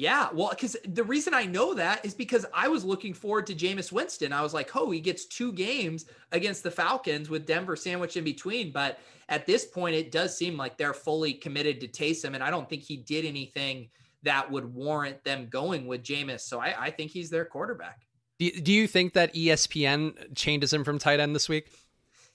Yeah, 0.00 0.28
well, 0.32 0.48
because 0.48 0.78
the 0.88 1.04
reason 1.04 1.34
I 1.34 1.44
know 1.44 1.74
that 1.74 2.06
is 2.06 2.14
because 2.14 2.46
I 2.54 2.68
was 2.68 2.86
looking 2.86 3.12
forward 3.12 3.46
to 3.48 3.54
Jameis 3.54 3.92
Winston. 3.92 4.32
I 4.32 4.40
was 4.40 4.54
like, 4.54 4.74
oh, 4.74 4.90
he 4.90 4.98
gets 4.98 5.26
two 5.26 5.52
games 5.52 6.06
against 6.32 6.62
the 6.62 6.70
Falcons 6.70 7.28
with 7.28 7.44
Denver 7.44 7.76
sandwiched 7.76 8.16
in 8.16 8.24
between. 8.24 8.72
But 8.72 8.98
at 9.28 9.44
this 9.44 9.66
point, 9.66 9.96
it 9.96 10.10
does 10.10 10.34
seem 10.34 10.56
like 10.56 10.78
they're 10.78 10.94
fully 10.94 11.34
committed 11.34 11.82
to 11.82 11.86
Taysom, 11.86 12.32
and 12.32 12.42
I 12.42 12.48
don't 12.48 12.66
think 12.66 12.80
he 12.80 12.96
did 12.96 13.26
anything 13.26 13.90
that 14.22 14.50
would 14.50 14.72
warrant 14.72 15.22
them 15.22 15.48
going 15.50 15.86
with 15.86 16.02
Jameis. 16.02 16.40
So 16.40 16.60
I, 16.60 16.74
I 16.78 16.90
think 16.90 17.10
he's 17.10 17.28
their 17.28 17.44
quarterback. 17.44 18.00
Do, 18.38 18.50
do 18.52 18.72
you 18.72 18.86
think 18.86 19.12
that 19.12 19.34
ESPN 19.34 20.34
changes 20.34 20.72
him 20.72 20.82
from 20.82 20.98
tight 20.98 21.20
end 21.20 21.34
this 21.36 21.46
week? 21.46 21.70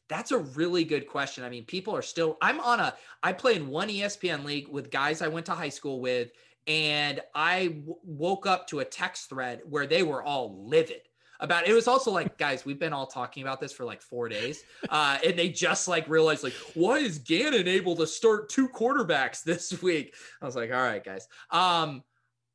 That's 0.07 0.31
a 0.31 0.37
really 0.37 0.83
good 0.83 1.07
question. 1.07 1.43
I 1.43 1.49
mean, 1.49 1.65
people 1.65 1.95
are 1.95 2.03
still. 2.03 2.37
I'm 2.43 2.59
on 2.59 2.79
a. 2.79 2.93
I 3.23 3.33
play 3.33 3.55
in 3.55 3.69
one 3.69 3.89
ESPN 3.89 4.45
league 4.45 4.67
with 4.67 4.91
guys 4.91 5.23
I 5.23 5.29
went 5.29 5.47
to 5.47 5.53
high 5.53 5.69
school 5.69 5.99
with, 5.99 6.29
and 6.67 7.21
I 7.33 7.67
w- 7.67 7.95
woke 8.03 8.45
up 8.47 8.67
to 8.69 8.79
a 8.79 8.85
text 8.85 9.29
thread 9.29 9.61
where 9.69 9.85
they 9.85 10.03
were 10.03 10.23
all 10.23 10.67
livid 10.67 11.01
about 11.39 11.63
it. 11.63 11.69
it 11.69 11.73
was 11.73 11.87
also 11.87 12.11
like 12.11 12.37
guys 12.37 12.65
we've 12.65 12.79
been 12.79 12.93
all 12.93 13.07
talking 13.07 13.43
about 13.43 13.59
this 13.59 13.73
for 13.73 13.83
like 13.83 14.01
four 14.01 14.29
days 14.29 14.63
uh, 14.89 15.17
and 15.23 15.37
they 15.37 15.49
just 15.49 15.87
like 15.87 16.07
realized 16.07 16.43
like 16.43 16.53
why 16.73 16.97
is 16.97 17.19
gannon 17.19 17.67
able 17.67 17.95
to 17.95 18.07
start 18.07 18.49
two 18.49 18.69
quarterbacks 18.69 19.43
this 19.43 19.81
week? 19.81 20.15
I 20.41 20.45
was 20.45 20.55
like 20.55 20.71
all 20.71 20.81
right 20.81 21.03
guys. 21.03 21.27
Um 21.51 22.03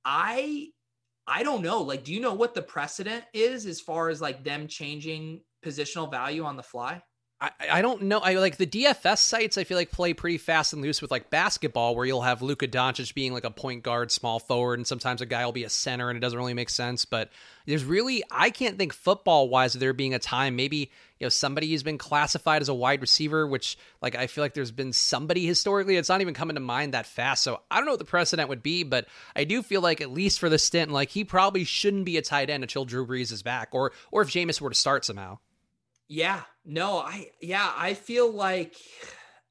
i 0.05 0.69
i 1.27 1.43
don't 1.43 1.63
know. 1.63 1.83
Like 1.83 2.05
do 2.05 2.13
you 2.13 2.21
know 2.21 2.35
what 2.35 2.55
the 2.55 2.63
precedent 2.63 3.25
is 3.35 3.67
as 3.67 3.81
far 3.81 4.09
as 4.09 4.21
like 4.21 4.43
them 4.45 4.67
changing 4.67 5.43
positional 5.65 6.11
value 6.11 6.45
on 6.45 6.57
the 6.57 6.63
fly 6.63 7.03
I, 7.43 7.51
I 7.73 7.83
don't 7.83 8.03
know. 8.03 8.19
I 8.19 8.35
like 8.35 8.59
the 8.59 8.67
DFS 8.67 9.19
sites. 9.19 9.57
I 9.57 9.65
feel 9.65 9.79
like 9.79 9.91
play 9.91 10.13
pretty 10.13 10.37
fast 10.37 10.75
and 10.75 10.83
loose 10.83 11.01
with 11.01 11.11
like 11.11 11.31
basketball, 11.31 11.97
where 11.97 12.05
you'll 12.05 12.21
have 12.21 12.43
Luka 12.43 12.69
Doncic 12.69 13.15
being 13.15 13.33
like 13.33 13.45
a 13.45 13.51
point 13.51 13.83
guard, 13.83 14.11
small 14.11 14.39
forward, 14.39 14.79
and 14.79 14.87
sometimes 14.87 15.23
a 15.23 15.27
guy 15.27 15.45
will 15.47 15.53
be 15.53 15.65
a 15.65 15.71
center, 15.71 16.11
and 16.11 16.19
it 16.19 16.21
doesn't 16.21 16.39
really 16.39 16.53
make 16.53 16.69
sense. 16.69 17.07
But 17.07 17.31
there's 17.65 17.85
really 17.85 18.23
I 18.31 18.51
can't 18.51 18.77
think 18.77 18.93
football 18.93 19.49
wise 19.49 19.73
there 19.73 19.95
being 19.95 20.13
a 20.13 20.19
time 20.19 20.57
maybe 20.57 20.91
you 21.19 21.25
know 21.25 21.29
somebody 21.31 21.71
who's 21.71 21.83
been 21.83 21.99
classified 21.99 22.61
as 22.61 22.69
a 22.69 22.75
wide 22.75 23.01
receiver, 23.01 23.47
which 23.47 23.79
like 24.03 24.15
I 24.15 24.27
feel 24.27 24.45
like 24.45 24.53
there's 24.53 24.71
been 24.71 24.93
somebody 24.93 25.47
historically. 25.47 25.97
It's 25.97 26.11
not 26.11 26.21
even 26.21 26.35
coming 26.35 26.57
to 26.57 26.61
mind 26.61 26.93
that 26.93 27.07
fast. 27.07 27.43
So 27.43 27.61
I 27.71 27.77
don't 27.77 27.87
know 27.87 27.93
what 27.93 28.01
the 28.01 28.05
precedent 28.05 28.51
would 28.51 28.63
be, 28.63 28.83
but 28.83 29.07
I 29.35 29.45
do 29.45 29.63
feel 29.63 29.81
like 29.81 30.03
at 30.03 30.11
least 30.11 30.41
for 30.41 30.51
the 30.51 30.59
stint, 30.59 30.91
like 30.91 31.09
he 31.09 31.25
probably 31.25 31.65
shouldn't 31.65 32.05
be 32.05 32.19
a 32.19 32.23
tight 32.23 32.51
end 32.51 32.65
until 32.65 32.85
Drew 32.85 33.07
Brees 33.07 33.33
is 33.33 33.43
back, 33.43 33.71
or 33.73 33.93
or 34.11 34.21
if 34.21 34.29
Jameis 34.29 34.61
were 34.61 34.69
to 34.69 34.77
start 34.77 35.07
somehow. 35.07 35.39
Yeah, 36.13 36.41
no, 36.65 36.99
I 36.99 37.31
yeah, 37.41 37.73
I 37.77 37.95
feel 37.95 38.31
like 38.31 38.77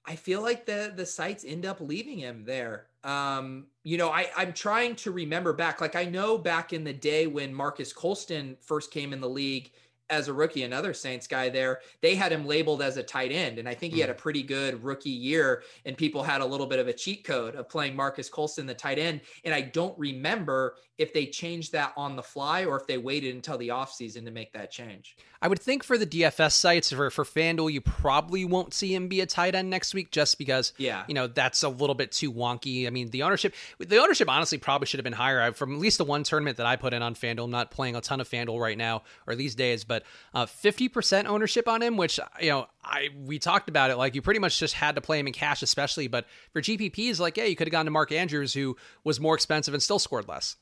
I 0.05 0.15
feel 0.15 0.41
like 0.41 0.65
the 0.65 0.93
the 0.95 1.05
sites 1.05 1.45
end 1.45 1.65
up 1.65 1.79
leaving 1.79 2.17
him 2.17 2.43
there. 2.45 2.87
Um, 3.03 3.67
you 3.83 3.97
know, 3.97 4.09
I 4.09 4.27
I'm 4.35 4.53
trying 4.53 4.95
to 4.97 5.11
remember 5.11 5.53
back. 5.53 5.81
Like 5.81 5.95
I 5.95 6.05
know 6.05 6.37
back 6.37 6.73
in 6.73 6.83
the 6.83 6.93
day 6.93 7.27
when 7.27 7.53
Marques 7.53 7.93
Colston 7.93 8.57
first 8.61 8.91
came 8.91 9.13
in 9.13 9.21
the 9.21 9.29
league 9.29 9.71
as 10.09 10.27
a 10.27 10.33
rookie, 10.33 10.63
another 10.63 10.93
Saints 10.93 11.27
guy 11.27 11.49
there, 11.49 11.81
they 12.01 12.15
had 12.15 12.31
him 12.31 12.45
labeled 12.45 12.81
as 12.81 12.97
a 12.97 13.03
tight 13.03 13.31
end. 13.31 13.59
And 13.59 13.69
I 13.69 13.75
think 13.75 13.93
he 13.93 13.99
had 13.99 14.09
a 14.09 14.13
mm. 14.13 14.17
pretty 14.17 14.43
good 14.43 14.83
rookie 14.83 15.09
year. 15.09 15.63
And 15.85 15.95
people 15.95 16.23
had 16.23 16.41
a 16.41 16.45
little 16.45 16.65
bit 16.65 16.79
of 16.79 16.87
a 16.87 16.93
cheat 16.93 17.23
code 17.23 17.55
of 17.55 17.69
playing 17.69 17.95
Marques 17.95 18.29
Colston, 18.29 18.65
the 18.65 18.73
tight 18.73 18.97
end. 18.97 19.21
And 19.43 19.53
I 19.53 19.61
don't 19.61 19.97
remember 19.99 20.75
if 20.99 21.13
they 21.13 21.25
changed 21.25 21.71
that 21.71 21.93
on 21.95 22.17
the 22.17 22.21
fly 22.21 22.65
or 22.65 22.75
if 22.75 22.85
they 22.85 22.97
waited 22.97 23.33
until 23.33 23.57
the 23.57 23.69
offseason 23.69 24.25
to 24.25 24.31
make 24.31 24.51
that 24.51 24.69
change. 24.69 25.15
I 25.41 25.47
would 25.47 25.59
think 25.59 25.85
for 25.85 25.97
the 25.97 26.05
DFS 26.05 26.51
sites 26.51 26.91
for 26.91 27.09
for 27.09 27.23
FanDuel, 27.23 27.71
you 27.71 27.79
probably 27.79 28.43
won't 28.43 28.73
see 28.73 28.93
him 28.93 29.07
be 29.07 29.21
a 29.21 29.25
tight 29.25 29.55
end 29.55 29.69
next 29.69 29.93
week 29.93 30.11
just 30.11 30.37
because 30.37 30.73
yeah, 30.77 31.05
you 31.07 31.13
know, 31.13 31.27
that's 31.27 31.63
a 31.63 31.69
little 31.69 31.95
bit 31.95 32.11
too 32.11 32.33
wonky. 32.33 32.85
I 32.85 32.89
mean, 32.89 33.09
the 33.11 33.23
ownership 33.23 33.55
the 33.79 33.97
ownership 33.99 34.29
honestly 34.29 34.57
probably 34.57 34.87
should 34.87 34.99
have 34.99 35.05
been 35.05 35.13
higher. 35.13 35.53
From 35.53 35.73
at 35.73 35.79
least 35.79 35.97
the 35.97 36.03
one 36.03 36.23
tournament 36.23 36.57
that 36.57 36.65
I 36.65 36.75
put 36.75 36.93
in 36.93 37.01
on 37.01 37.15
FanDuel, 37.15 37.45
I'm 37.45 37.51
not 37.51 37.71
playing 37.71 37.95
a 37.95 38.01
ton 38.01 38.19
of 38.19 38.27
FanDuel 38.27 38.59
right 38.59 38.77
now 38.77 39.03
or 39.25 39.35
these 39.35 39.55
days, 39.55 39.85
but 39.85 40.03
uh, 40.33 40.45
50% 40.45 41.25
ownership 41.25 41.69
on 41.69 41.81
him, 41.81 41.95
which 41.95 42.19
you 42.41 42.49
know, 42.49 42.67
I 42.83 43.07
we 43.25 43.39
talked 43.39 43.69
about 43.69 43.89
it 43.89 43.95
like 43.95 44.15
you 44.15 44.21
pretty 44.21 44.41
much 44.41 44.59
just 44.59 44.73
had 44.73 44.95
to 44.95 45.01
play 45.01 45.19
him 45.19 45.27
in 45.27 45.33
cash 45.33 45.63
especially, 45.63 46.09
but 46.09 46.25
for 46.51 46.61
GPPs 46.61 47.21
like, 47.21 47.37
yeah, 47.37 47.45
you 47.45 47.55
could 47.55 47.67
have 47.67 47.71
gone 47.71 47.85
to 47.85 47.91
Mark 47.91 48.11
Andrews 48.11 48.53
who 48.53 48.75
was 49.05 49.21
more 49.21 49.35
expensive 49.35 49.73
and 49.73 49.81
still 49.81 49.99
scored 49.99 50.27
less 50.27 50.57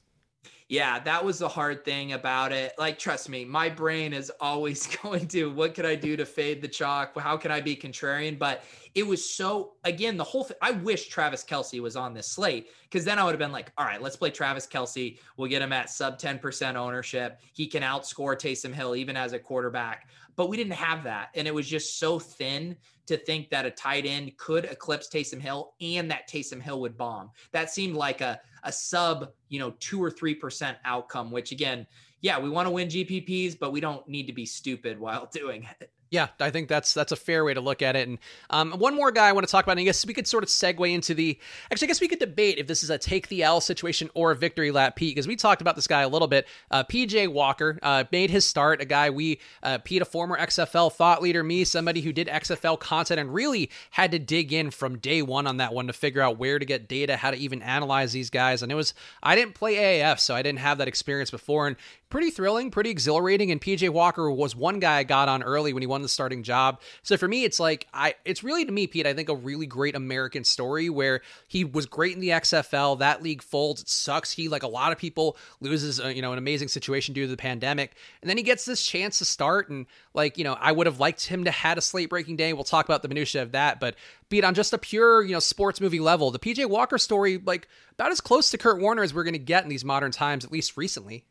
yeah, 0.69 0.99
that 0.99 1.23
was 1.23 1.39
the 1.39 1.47
hard 1.47 1.86
thing 1.86 2.12
about 2.12 2.51
it. 2.51 2.73
Like, 2.77 2.99
trust 2.99 3.30
me, 3.30 3.45
my 3.45 3.69
brain 3.69 4.12
is 4.12 4.30
always 4.41 4.86
going 5.03 5.27
to 5.30 5.49
what 5.53 5.73
could 5.73 5.86
I 5.86 5.95
do 5.95 6.17
to 6.17 6.25
fade 6.25 6.62
the 6.62 6.67
chalk? 6.67 7.17
How 7.17 7.38
can 7.38 7.51
I 7.51 7.62
be 7.62 7.75
contrarian? 7.75 8.38
But 8.38 8.63
it 8.93 9.08
was 9.08 9.34
so, 9.34 9.73
again, 9.86 10.17
the 10.17 10.25
whole 10.25 10.43
thing. 10.43 10.58
I 10.62 10.71
wish 10.71 11.08
Travis 11.08 11.45
Kelce 11.45 11.80
was 11.80 11.95
on 11.95 12.13
this 12.13 12.27
slate 12.27 12.67
because 12.84 13.06
then 13.06 13.17
I 13.17 13.23
would 13.23 13.32
have 13.32 13.39
been 13.39 13.53
like, 13.53 13.71
all 13.77 13.86
right, 13.86 14.01
let's 14.01 14.17
play 14.17 14.30
Travis 14.30 14.67
Kelce. 14.67 15.19
We'll 15.38 15.49
get 15.49 15.62
him 15.62 15.71
at 15.71 15.89
sub 15.89 16.19
10% 16.19 16.75
ownership. 16.75 17.39
He 17.53 17.67
can 17.67 17.82
outscore 17.82 18.36
Taysom 18.36 18.73
Hill 18.73 18.95
even 18.95 19.15
as 19.15 19.32
a 19.32 19.39
quarterback. 19.39 20.10
But 20.36 20.49
we 20.49 20.58
didn't 20.58 20.73
have 20.73 21.06
that. 21.06 21.30
And 21.34 21.47
it 21.47 21.53
was 21.53 21.67
just 21.67 21.97
so 21.97 22.19
thin 22.19 22.75
to 23.07 23.17
think 23.17 23.49
that 23.49 23.65
a 23.65 23.71
tight 23.71 24.05
end 24.05 24.37
could 24.37 24.65
eclipse 24.65 25.07
Taysom 25.07 25.41
Hill 25.41 25.73
and 25.81 26.09
that 26.11 26.29
Taysom 26.29 26.61
Hill 26.61 26.81
would 26.81 26.97
bomb. 26.97 27.31
That 27.51 27.71
seemed 27.71 27.95
like 27.95 28.21
a, 28.21 28.39
a 28.63 28.71
sub, 28.71 29.31
you 29.49 29.59
know, 29.59 29.73
two 29.79 30.03
or 30.03 30.11
3% 30.11 30.75
outcome, 30.85 31.31
which 31.31 31.51
again, 31.51 31.87
yeah, 32.21 32.39
we 32.39 32.49
want 32.49 32.67
to 32.67 32.71
win 32.71 32.87
GPPs, 32.87 33.57
but 33.57 33.71
we 33.71 33.79
don't 33.79 34.07
need 34.07 34.27
to 34.27 34.33
be 34.33 34.45
stupid 34.45 34.99
while 34.99 35.29
doing 35.31 35.67
it. 35.79 35.91
Yeah, 36.09 36.27
I 36.39 36.51
think 36.51 36.69
that's 36.69 36.93
that's 36.93 37.11
a 37.11 37.17
fair 37.17 37.43
way 37.43 37.53
to 37.53 37.59
look 37.59 37.81
at 37.81 37.97
it. 37.97 38.07
And 38.07 38.17
um, 38.49 38.71
one 38.73 38.95
more 38.95 39.11
guy 39.11 39.27
I 39.27 39.33
want 39.33 39.45
to 39.45 39.51
talk 39.51 39.65
about, 39.65 39.73
and 39.73 39.81
I 39.81 39.83
guess 39.83 40.05
we 40.05 40.13
could 40.13 40.27
sort 40.27 40.43
of 40.43 40.49
segue 40.49 40.89
into 40.89 41.13
the. 41.13 41.37
Actually, 41.69 41.87
I 41.87 41.89
guess 41.89 42.01
we 42.01 42.07
could 42.07 42.19
debate 42.19 42.57
if 42.57 42.67
this 42.67 42.81
is 42.81 42.89
a 42.89 42.97
take 42.97 43.27
the 43.27 43.43
L 43.43 43.59
situation 43.59 44.09
or 44.13 44.31
a 44.31 44.35
victory 44.35 44.71
lap 44.71 44.95
Pete, 44.95 45.15
because 45.15 45.27
we 45.27 45.35
talked 45.35 45.61
about 45.61 45.75
this 45.75 45.87
guy 45.87 46.03
a 46.03 46.07
little 46.07 46.29
bit. 46.29 46.47
Uh, 46.71 46.83
PJ 46.85 47.27
Walker 47.27 47.77
uh, 47.83 48.05
made 48.11 48.29
his 48.29 48.45
start, 48.45 48.81
a 48.81 48.85
guy 48.85 49.09
we, 49.09 49.39
uh, 49.63 49.79
Pete, 49.79 50.01
a 50.01 50.05
former 50.05 50.37
XFL 50.37 50.91
thought 50.93 51.21
leader, 51.21 51.43
me, 51.43 51.65
somebody 51.65 52.01
who 52.01 52.13
did 52.13 52.27
XFL 52.27 52.79
content 52.79 53.19
and 53.19 53.33
really 53.33 53.69
had 53.91 54.11
to 54.11 54.19
dig 54.19 54.53
in 54.53 54.71
from 54.71 54.97
day 54.99 55.21
one 55.21 55.45
on 55.45 55.57
that 55.57 55.73
one 55.73 55.87
to 55.87 55.93
figure 55.93 56.21
out 56.21 56.37
where 56.37 56.57
to 56.57 56.65
get 56.65 56.87
data, 56.87 57.17
how 57.17 57.31
to 57.31 57.37
even 57.37 57.61
analyze 57.61 58.13
these 58.13 58.29
guys. 58.29 58.63
And 58.63 58.71
it 58.71 58.75
was, 58.75 58.93
I 59.21 59.35
didn't 59.35 59.55
play 59.55 59.75
AAF, 59.75 60.19
so 60.19 60.35
I 60.35 60.41
didn't 60.41 60.59
have 60.59 60.77
that 60.77 60.87
experience 60.87 61.31
before. 61.31 61.67
And 61.67 61.75
pretty 62.09 62.29
thrilling, 62.29 62.71
pretty 62.71 62.89
exhilarating. 62.89 63.51
And 63.51 63.59
PJ 63.59 63.89
Walker 63.89 64.29
was 64.31 64.55
one 64.55 64.79
guy 64.79 64.97
I 64.97 65.03
got 65.03 65.29
on 65.29 65.43
early 65.43 65.73
when 65.73 65.81
he 65.81 65.87
won 65.87 66.01
the 66.01 66.09
starting 66.09 66.43
job. 66.43 66.79
So 67.03 67.17
for 67.17 67.27
me, 67.27 67.43
it's 67.43 67.59
like 67.59 67.87
I 67.93 68.15
it's 68.25 68.43
really 68.43 68.65
to 68.65 68.71
me, 68.71 68.87
Pete, 68.87 69.05
I 69.05 69.13
think 69.13 69.29
a 69.29 69.35
really 69.35 69.65
great 69.65 69.95
American 69.95 70.43
story 70.43 70.89
where 70.89 71.21
he 71.47 71.63
was 71.63 71.85
great 71.85 72.15
in 72.15 72.21
the 72.21 72.29
XFL. 72.29 72.99
That 72.99 73.23
league 73.23 73.41
folds. 73.41 73.81
It 73.81 73.89
sucks. 73.89 74.31
He 74.31 74.49
like 74.49 74.63
a 74.63 74.67
lot 74.67 74.91
of 74.91 74.97
people 74.97 75.37
loses 75.59 75.99
uh, 75.99 76.07
you 76.07 76.21
know 76.21 76.31
an 76.31 76.37
amazing 76.37 76.67
situation 76.67 77.13
due 77.13 77.23
to 77.23 77.31
the 77.31 77.37
pandemic, 77.37 77.95
and 78.21 78.29
then 78.29 78.37
he 78.37 78.43
gets 78.43 78.65
this 78.65 78.83
chance 78.83 79.19
to 79.19 79.25
start. 79.25 79.69
And 79.69 79.85
like 80.13 80.37
you 80.37 80.43
know, 80.43 80.57
I 80.59 80.71
would 80.71 80.87
have 80.87 80.99
liked 80.99 81.25
him 81.25 81.43
to 81.45 81.51
had 81.51 81.77
a 81.77 81.81
slate 81.81 82.09
breaking 82.09 82.37
day. 82.37 82.53
We'll 82.53 82.63
talk 82.63 82.85
about 82.85 83.01
the 83.01 83.07
minutia 83.07 83.41
of 83.41 83.51
that, 83.51 83.79
but 83.79 83.95
Pete 84.29 84.43
on 84.43 84.53
just 84.53 84.73
a 84.73 84.77
pure 84.77 85.23
you 85.23 85.33
know 85.33 85.39
sports 85.39 85.81
movie 85.81 85.99
level, 85.99 86.31
the 86.31 86.39
PJ 86.39 86.67
Walker 86.69 86.97
story 86.97 87.37
like 87.37 87.67
about 87.93 88.11
as 88.11 88.21
close 88.21 88.51
to 88.51 88.57
Kurt 88.57 88.79
Warner 88.79 89.03
as 89.03 89.13
we're 89.13 89.23
going 89.23 89.33
to 89.33 89.39
get 89.39 89.63
in 89.63 89.69
these 89.69 89.85
modern 89.85 90.11
times, 90.11 90.45
at 90.45 90.51
least 90.51 90.77
recently. 90.77 91.25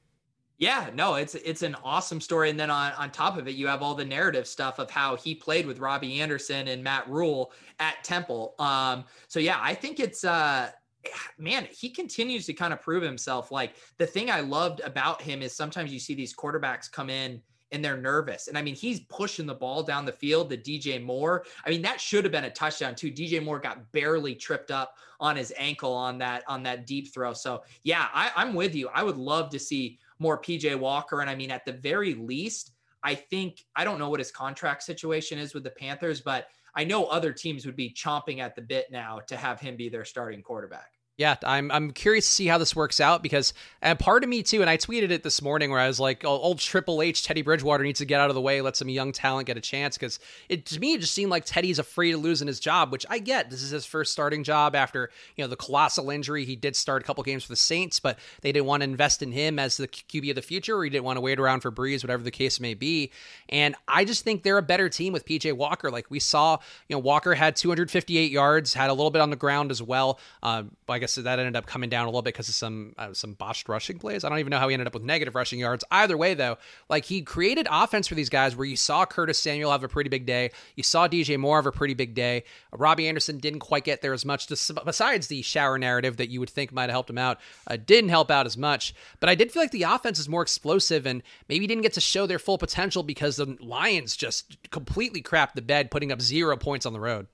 Yeah, 0.58 0.88
no, 0.94 1.16
it's 1.16 1.34
it's 1.34 1.62
an 1.62 1.76
awesome 1.84 2.20
story. 2.20 2.48
And 2.48 2.58
then 2.58 2.70
on, 2.70 2.92
on 2.92 3.10
top 3.10 3.36
of 3.36 3.46
it, 3.46 3.56
you 3.56 3.66
have 3.66 3.82
all 3.82 3.94
the 3.94 4.04
narrative 4.04 4.46
stuff 4.46 4.78
of 4.78 4.90
how 4.90 5.16
he 5.16 5.34
played 5.34 5.66
with 5.66 5.80
Robbie 5.80 6.20
Anderson 6.20 6.68
and 6.68 6.82
Matt 6.82 7.08
Rhule 7.08 7.52
at 7.78 8.02
Temple. 8.02 8.54
Um, 8.58 9.04
so 9.28 9.38
yeah, 9.38 9.58
I 9.60 9.74
think 9.74 10.00
it's 10.00 10.24
uh 10.24 10.70
man, 11.38 11.68
he 11.70 11.90
continues 11.90 12.46
to 12.46 12.54
kind 12.54 12.72
of 12.72 12.80
prove 12.80 13.02
himself. 13.02 13.50
Like 13.52 13.74
the 13.98 14.06
thing 14.06 14.30
I 14.30 14.40
loved 14.40 14.80
about 14.80 15.20
him 15.20 15.42
is 15.42 15.54
sometimes 15.54 15.92
you 15.92 15.98
see 15.98 16.14
these 16.14 16.34
quarterbacks 16.34 16.90
come 16.90 17.10
in 17.10 17.42
and 17.72 17.84
they're 17.84 17.96
nervous. 17.96 18.48
And 18.48 18.56
I 18.56 18.62
mean, 18.62 18.76
he's 18.76 19.00
pushing 19.00 19.44
the 19.44 19.54
ball 19.54 19.82
down 19.82 20.04
the 20.04 20.12
field 20.12 20.50
to 20.50 20.56
DJ 20.56 21.02
Moore. 21.02 21.44
I 21.66 21.70
mean, 21.70 21.82
that 21.82 22.00
should 22.00 22.24
have 22.24 22.32
been 22.32 22.44
a 22.44 22.50
touchdown 22.50 22.94
too. 22.94 23.10
DJ 23.10 23.42
Moore 23.42 23.58
got 23.58 23.90
barely 23.92 24.34
tripped 24.34 24.70
up 24.70 24.94
on 25.18 25.36
his 25.36 25.52
ankle 25.56 25.92
on 25.92 26.18
that 26.18 26.44
on 26.46 26.62
that 26.62 26.86
deep 26.86 27.12
throw. 27.12 27.32
So 27.32 27.62
yeah, 27.82 28.06
I, 28.14 28.30
I'm 28.36 28.54
with 28.54 28.74
you. 28.74 28.88
I 28.94 29.02
would 29.02 29.16
love 29.16 29.50
to 29.50 29.58
see 29.58 29.98
more 30.18 30.40
PJ 30.40 30.78
Walker. 30.78 31.20
And 31.20 31.30
I 31.30 31.34
mean, 31.34 31.50
at 31.50 31.64
the 31.64 31.72
very 31.72 32.14
least, 32.14 32.72
I 33.02 33.14
think 33.14 33.64
I 33.74 33.84
don't 33.84 33.98
know 33.98 34.08
what 34.08 34.20
his 34.20 34.30
contract 34.30 34.82
situation 34.82 35.38
is 35.38 35.54
with 35.54 35.64
the 35.64 35.70
Panthers, 35.70 36.20
but 36.20 36.48
I 36.74 36.84
know 36.84 37.06
other 37.06 37.32
teams 37.32 37.64
would 37.64 37.76
be 37.76 37.90
chomping 37.90 38.40
at 38.40 38.54
the 38.54 38.62
bit 38.62 38.86
now 38.90 39.20
to 39.28 39.36
have 39.36 39.60
him 39.60 39.76
be 39.76 39.88
their 39.88 40.04
starting 40.04 40.42
quarterback. 40.42 40.90
Yeah, 41.18 41.36
I'm 41.44 41.70
I'm 41.70 41.92
curious 41.92 42.26
to 42.26 42.32
see 42.32 42.46
how 42.46 42.58
this 42.58 42.76
works 42.76 43.00
out 43.00 43.22
because 43.22 43.54
and 43.80 43.98
part 43.98 44.22
of 44.22 44.28
me 44.28 44.42
too, 44.42 44.60
and 44.60 44.68
I 44.68 44.76
tweeted 44.76 45.10
it 45.10 45.22
this 45.22 45.40
morning 45.40 45.70
where 45.70 45.80
I 45.80 45.86
was 45.86 45.98
like, 45.98 46.26
oh, 46.26 46.28
old 46.28 46.58
Triple 46.58 47.00
H 47.00 47.24
Teddy 47.24 47.40
Bridgewater 47.40 47.84
needs 47.84 48.00
to 48.00 48.04
get 48.04 48.20
out 48.20 48.28
of 48.28 48.34
the 48.34 48.40
way, 48.42 48.60
let 48.60 48.76
some 48.76 48.90
young 48.90 49.12
talent 49.12 49.46
get 49.46 49.56
a 49.56 49.62
chance 49.62 49.96
because 49.96 50.18
it 50.50 50.66
to 50.66 50.78
me 50.78 50.92
it 50.92 51.00
just 51.00 51.14
seemed 51.14 51.30
like 51.30 51.46
Teddy's 51.46 51.78
afraid 51.78 52.14
of 52.14 52.20
losing 52.20 52.46
his 52.46 52.60
job, 52.60 52.92
which 52.92 53.06
I 53.08 53.18
get. 53.18 53.48
This 53.48 53.62
is 53.62 53.70
his 53.70 53.86
first 53.86 54.12
starting 54.12 54.44
job 54.44 54.74
after 54.74 55.08
you 55.36 55.44
know 55.44 55.48
the 55.48 55.56
colossal 55.56 56.10
injury. 56.10 56.44
He 56.44 56.54
did 56.54 56.76
start 56.76 57.02
a 57.02 57.06
couple 57.06 57.24
games 57.24 57.44
for 57.44 57.52
the 57.52 57.56
Saints, 57.56 57.98
but 57.98 58.18
they 58.42 58.52
didn't 58.52 58.66
want 58.66 58.82
to 58.82 58.84
invest 58.84 59.22
in 59.22 59.32
him 59.32 59.58
as 59.58 59.78
the 59.78 59.88
QB 59.88 60.28
of 60.30 60.36
the 60.36 60.42
future, 60.42 60.76
or 60.76 60.84
he 60.84 60.90
didn't 60.90 61.04
want 61.04 61.16
to 61.16 61.22
wait 61.22 61.40
around 61.40 61.60
for 61.60 61.72
Brees, 61.72 62.04
whatever 62.04 62.24
the 62.24 62.30
case 62.30 62.60
may 62.60 62.74
be. 62.74 63.10
And 63.48 63.74
I 63.88 64.04
just 64.04 64.22
think 64.22 64.42
they're 64.42 64.58
a 64.58 64.62
better 64.62 64.90
team 64.90 65.14
with 65.14 65.24
PJ 65.24 65.54
Walker. 65.54 65.90
Like 65.90 66.10
we 66.10 66.20
saw, 66.20 66.58
you 66.88 66.94
know, 66.94 67.00
Walker 67.00 67.34
had 67.34 67.56
258 67.56 68.30
yards, 68.30 68.74
had 68.74 68.90
a 68.90 68.92
little 68.92 69.10
bit 69.10 69.22
on 69.22 69.30
the 69.30 69.36
ground 69.36 69.70
as 69.70 69.82
well. 69.82 70.20
Uh, 70.42 70.64
I 71.05 71.05
guess 71.06 71.14
that 71.14 71.38
ended 71.38 71.54
up 71.54 71.66
coming 71.66 71.88
down 71.88 72.04
a 72.04 72.08
little 72.08 72.22
bit 72.22 72.34
because 72.34 72.48
of 72.48 72.54
some 72.54 72.92
uh, 72.98 73.12
some 73.12 73.34
botched 73.34 73.68
rushing 73.68 73.98
plays. 73.98 74.24
I 74.24 74.28
don't 74.28 74.38
even 74.40 74.50
know 74.50 74.58
how 74.58 74.68
he 74.68 74.74
ended 74.74 74.88
up 74.88 74.94
with 74.94 75.04
negative 75.04 75.36
rushing 75.36 75.60
yards. 75.60 75.84
Either 75.90 76.16
way, 76.16 76.34
though, 76.34 76.58
like 76.88 77.04
he 77.04 77.22
created 77.22 77.68
offense 77.70 78.08
for 78.08 78.16
these 78.16 78.28
guys 78.28 78.56
where 78.56 78.66
you 78.66 78.76
saw 78.76 79.06
Curtis 79.06 79.38
Samuel 79.38 79.70
have 79.70 79.84
a 79.84 79.88
pretty 79.88 80.10
big 80.10 80.26
day, 80.26 80.50
you 80.74 80.82
saw 80.82 81.06
DJ 81.06 81.38
Moore 81.38 81.58
have 81.58 81.66
a 81.66 81.72
pretty 81.72 81.94
big 81.94 82.14
day. 82.14 82.42
Robbie 82.72 83.08
Anderson 83.08 83.38
didn't 83.38 83.60
quite 83.60 83.84
get 83.84 84.02
there 84.02 84.12
as 84.12 84.24
much. 84.24 84.48
besides 84.84 85.28
the 85.28 85.42
shower 85.42 85.78
narrative 85.78 86.16
that 86.16 86.28
you 86.28 86.40
would 86.40 86.50
think 86.50 86.72
might 86.72 86.82
have 86.82 86.90
helped 86.90 87.10
him 87.10 87.18
out, 87.18 87.38
uh, 87.68 87.76
didn't 87.76 88.10
help 88.10 88.30
out 88.30 88.46
as 88.46 88.56
much. 88.56 88.94
But 89.20 89.28
I 89.28 89.36
did 89.36 89.52
feel 89.52 89.62
like 89.62 89.70
the 89.70 89.84
offense 89.84 90.18
is 90.18 90.28
more 90.28 90.42
explosive 90.42 91.06
and 91.06 91.22
maybe 91.48 91.66
didn't 91.66 91.82
get 91.82 91.94
to 91.94 92.00
show 92.00 92.26
their 92.26 92.38
full 92.38 92.58
potential 92.58 93.02
because 93.02 93.36
the 93.36 93.56
Lions 93.60 94.16
just 94.16 94.70
completely 94.70 95.22
crapped 95.22 95.54
the 95.54 95.62
bed, 95.62 95.90
putting 95.90 96.10
up 96.10 96.20
zero 96.20 96.56
points 96.56 96.86
on 96.86 96.92
the 96.92 97.00
road. 97.00 97.28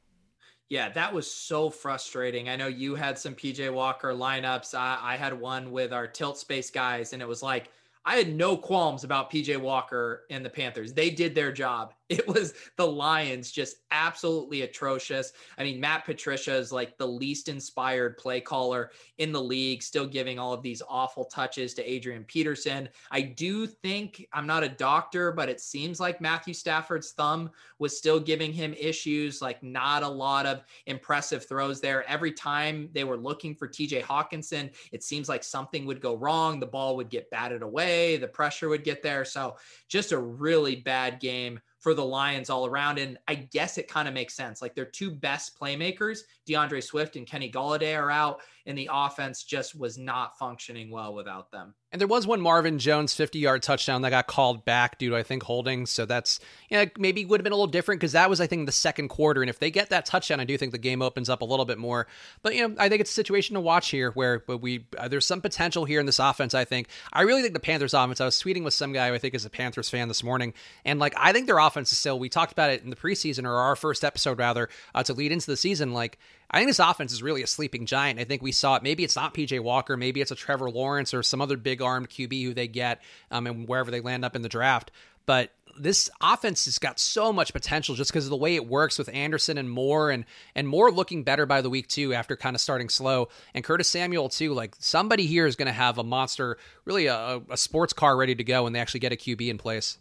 Yeah, 0.73 0.89
that 0.89 1.13
was 1.13 1.31
so 1.31 1.69
frustrating. 1.69 2.49
I 2.49 2.57
know 2.57 2.67
you 2.67 2.95
had 2.95 3.19
some 3.19 3.35
PJ 3.35 3.71
Walker 3.71 4.15
lineups. 4.15 4.75
I, 4.75 4.99
I 5.03 5.17
had 5.19 5.39
one 5.39 5.71
with 5.71 5.93
our 5.93 6.07
tilt 6.07 6.39
space 6.39 6.71
guys, 6.71 7.13
and 7.13 7.21
it 7.21 7.29
was 7.29 7.43
like 7.43 7.69
I 8.07 8.17
had 8.17 8.35
no 8.35 8.57
qualms 8.57 9.05
about 9.05 9.31
PJ 9.31 9.61
Walker 9.61 10.23
and 10.31 10.43
the 10.43 10.49
Panthers. 10.49 10.95
They 10.95 11.11
did 11.11 11.35
their 11.35 11.53
job. 11.53 11.93
It 12.13 12.29
was 12.29 12.53
the 12.77 12.87
Lions 12.87 13.51
just 13.51 13.77
absolutely 13.91 14.63
atrocious. 14.63 15.33
I 15.57 15.65
mean, 15.65 15.81
Matt 15.81 16.05
Patricia 16.05 16.55
is 16.55 16.71
like 16.71 16.99
the 16.99 17.07
least 17.07 17.49
inspired 17.49 18.19
play 18.19 18.41
caller 18.41 18.91
in 19.17 19.33
the 19.33 19.43
league, 19.43 19.83
still 19.83 20.07
giving 20.07 20.39
all 20.39 20.53
of 20.53 20.63
these 20.63 20.83
awful 20.89 21.25
touches 21.25 21.73
to 21.75 21.91
Adrian 21.91 22.25
Peterson. 22.25 22.89
I 23.11 23.23
do 23.23 23.67
think 23.67 24.27
I'm 24.33 24.47
not 24.47 24.63
a 24.63 24.69
doctor, 24.69 25.33
but 25.33 25.49
it 25.49 25.61
seems 25.61 26.01
like 26.01 26.21
Matthew 26.21 26.53
Stafford's 26.53 27.13
thumb 27.13 27.51
was 27.79 27.97
still 27.97 28.21
giving 28.21 28.53
him 28.53 28.75
issues, 28.75 29.41
like 29.41 29.63
not 29.63 30.03
a 30.03 30.09
lot 30.09 30.45
of 30.45 30.65
impressive 30.87 31.47
throws 31.49 31.81
there. 31.81 32.09
Every 32.09 32.33
time 32.33 32.91
they 32.93 33.05
were 33.05 33.17
looking 33.17 33.55
for 33.55 33.67
TJ 33.67 34.03
Hockenson, 34.03 34.71
it 34.93 35.03
seems 35.03 35.29
like 35.29 35.45
something 35.45 35.87
would 35.87 36.01
go 36.03 36.17
wrong. 36.17 36.61
The 36.61 36.67
ball 36.67 36.97
would 36.97 37.09
get 37.09 37.31
batted 37.31 37.63
away, 37.63 38.19
the 38.19 38.29
pressure 38.29 38.69
would 38.69 38.85
get 38.85 39.03
there. 39.03 39.25
So 39.25 39.57
just 39.89 40.13
a 40.13 40.19
really 40.19 40.77
bad 40.77 41.19
game 41.19 41.61
for 41.83 41.95
the 41.95 42.05
Lions 42.05 42.49
all 42.49 42.65
around. 42.65 42.99
And 42.99 43.19
I 43.27 43.35
guess 43.35 43.77
it 43.77 43.89
kind 43.89 44.07
of 44.07 44.15
makes 44.15 44.35
sense. 44.35 44.63
Like 44.63 44.77
their 44.77 44.87
two 44.87 45.11
best 45.11 45.59
playmakers, 45.59 46.21
D'Andre 46.47 46.81
Swift 46.81 47.17
and 47.17 47.27
Kenny 47.27 47.51
Golladay, 47.51 47.99
are 47.99 48.11
out, 48.11 48.41
and 48.67 48.79
the 48.79 48.91
offense 48.93 49.43
just 49.43 49.79
was 49.79 49.99
not 49.99 50.39
functioning 50.39 50.91
well 50.91 51.15
without 51.15 51.51
them. 51.51 51.75
And 51.93 52.01
there 52.01 52.09
was 52.09 52.27
one 52.27 52.41
Marvin 52.41 52.79
Jones 52.79 53.13
50 53.13 53.39
yard 53.39 53.63
touchdown 53.63 54.01
that 54.03 54.11
got 54.11 54.27
called 54.27 54.65
back 54.65 54.99
due 54.99 55.11
to, 55.11 55.17
I 55.17 55.23
think, 55.23 55.43
holding. 55.43 55.85
So 55.85 56.07
that's, 56.07 56.41
yeah, 56.71 56.87
maybe 56.97 57.27
would 57.27 57.39
have 57.39 57.45
been 57.45 57.53
a 57.53 57.57
little 57.57 57.67
different 57.67 58.01
because 58.01 58.13
that 58.13 58.31
was, 58.31 58.41
I 58.41 58.47
think, 58.47 58.65
the 58.65 58.73
second 58.73 59.09
quarter. 59.09 59.43
And 59.43 59.51
if 59.51 59.59
they 59.59 59.71
get 59.71 59.91
that 59.91 60.07
touchdown, 60.07 60.41
I 60.41 60.45
do 60.45 60.57
think 60.57 60.73
the 60.73 60.79
game 60.79 61.03
opens 61.03 61.29
up 61.29 61.43
a 61.43 61.45
little 61.45 61.67
bit 61.67 61.77
more. 61.77 62.07
But, 62.41 62.55
you 62.55 62.67
know, 62.67 62.75
I 62.79 62.89
think 62.89 63.03
it's 63.03 63.11
a 63.11 63.15
situation 63.15 63.55
to 63.55 63.61
watch 63.61 63.91
here 63.91 64.11
where 64.13 64.39
but 64.39 64.59
we, 64.59 64.87
uh, 64.97 65.09
there's 65.09 65.27
some 65.27 65.43
potential 65.43 65.85
here 65.85 66.01
in 66.01 66.07
this 66.07 66.19
offense, 66.19 66.55
I 66.55 66.65
think. 66.65 66.89
I 67.13 67.23
really 67.23 67.43
think 67.43 67.53
the 67.53 67.61
Panthers 67.61 67.93
offense, 67.93 68.23
I 68.23 68.25
was 68.25 68.41
tweeting 68.41 68.65
with 68.65 68.75
some 68.75 68.95
guy 68.95 69.09
who 69.09 69.15
I 69.15 69.19
think 69.19 69.35
is 69.35 69.45
a 69.45 69.51
Panthers 69.51 69.91
fan 69.91 70.09
this 70.09 70.23
morning. 70.23 70.55
And, 70.87 70.99
like, 70.99 71.13
I 71.19 71.35
think 71.35 71.47
their 71.47 71.59
offense 71.59 71.93
is 71.93 71.99
still, 71.99 72.19
we 72.19 72.31
talked 72.31 72.53
about 72.53 72.71
it 72.71 72.83
in 72.83 72.89
the 72.89 72.97
preseason 72.97 73.45
or 73.45 73.55
our 73.55 73.77
first 73.77 74.03
episode, 74.03 74.39
rather, 74.39 74.71
uh, 74.95 75.03
to 75.03 75.13
lead 75.13 75.31
into 75.31 75.47
the 75.47 75.59
season. 75.59 75.93
Like, 75.93 76.19
I 76.53 76.59
think 76.59 76.69
this 76.69 76.79
offense 76.79 77.13
is 77.13 77.23
really 77.23 77.43
a 77.43 77.47
sleeping 77.47 77.87
giant. 77.87 78.21
I 78.21 78.25
think 78.25 78.43
we 78.43 78.53
saw 78.53 78.77
it. 78.77 78.83
Maybe 78.83 79.05
it's 79.05 79.17
not 79.17 79.33
PJ 79.33 79.61
Walker. 79.61 79.97
Maybe 79.97 80.21
it's 80.21 80.31
a 80.31 80.37
Trevor 80.37 80.71
Lawrence 80.71 81.15
or 81.15 81.23
some 81.23 81.41
other 81.41 81.57
big 81.57 81.81
armed 81.81 82.11
QB 82.11 82.45
who 82.45 82.55
they 82.55 82.69
get 82.69 83.01
um, 83.31 83.47
and 83.47 83.67
wherever 83.67 83.91
they 83.91 84.01
land 84.01 84.25
up 84.25 84.37
in 84.37 84.43
the 84.43 84.49
draft. 84.49 84.91
But 85.25 85.53
this 85.79 86.11
offense 86.21 86.67
has 86.67 86.79
got 86.79 86.99
so 86.99 87.33
much 87.33 87.53
potential 87.53 87.95
just 87.95 88.11
because 88.11 88.27
of 88.27 88.31
the 88.31 88.37
way 88.37 88.57
it 88.57 88.67
works 88.67 88.99
with 88.99 89.09
Anderson 89.13 89.57
and 89.57 89.71
Moore 89.71 90.11
and 90.11 90.25
and 90.55 90.69
Moore 90.69 90.91
looking 90.91 91.23
better 91.23 91.47
by 91.47 91.63
the 91.63 91.71
week 91.71 91.89
too 91.89 92.13
after 92.13 92.37
kind 92.37 92.55
of 92.55 92.61
starting 92.61 92.91
slow 92.91 93.29
and 93.55 93.65
Curtis 93.65 93.89
Samuel 93.89 94.29
too 94.29 94.53
like 94.53 94.75
somebody 94.79 95.27
here 95.27 95.47
is 95.47 95.57
going 95.57 95.67
to 95.67 95.73
have 95.73 95.97
a 95.97 96.05
monster 96.05 96.59
really 96.85 97.07
a, 97.07 97.41
a 97.49 97.57
sports 97.57 97.93
car 97.93 98.17
ready 98.17 98.35
to 98.35 98.45
go 98.45 98.65
when 98.65 98.75
they 98.75 98.81
actually 98.81 99.01
get 99.01 99.13
a 99.13 99.17
QB 99.17 99.49
in 99.49 99.59
place. 99.59 99.99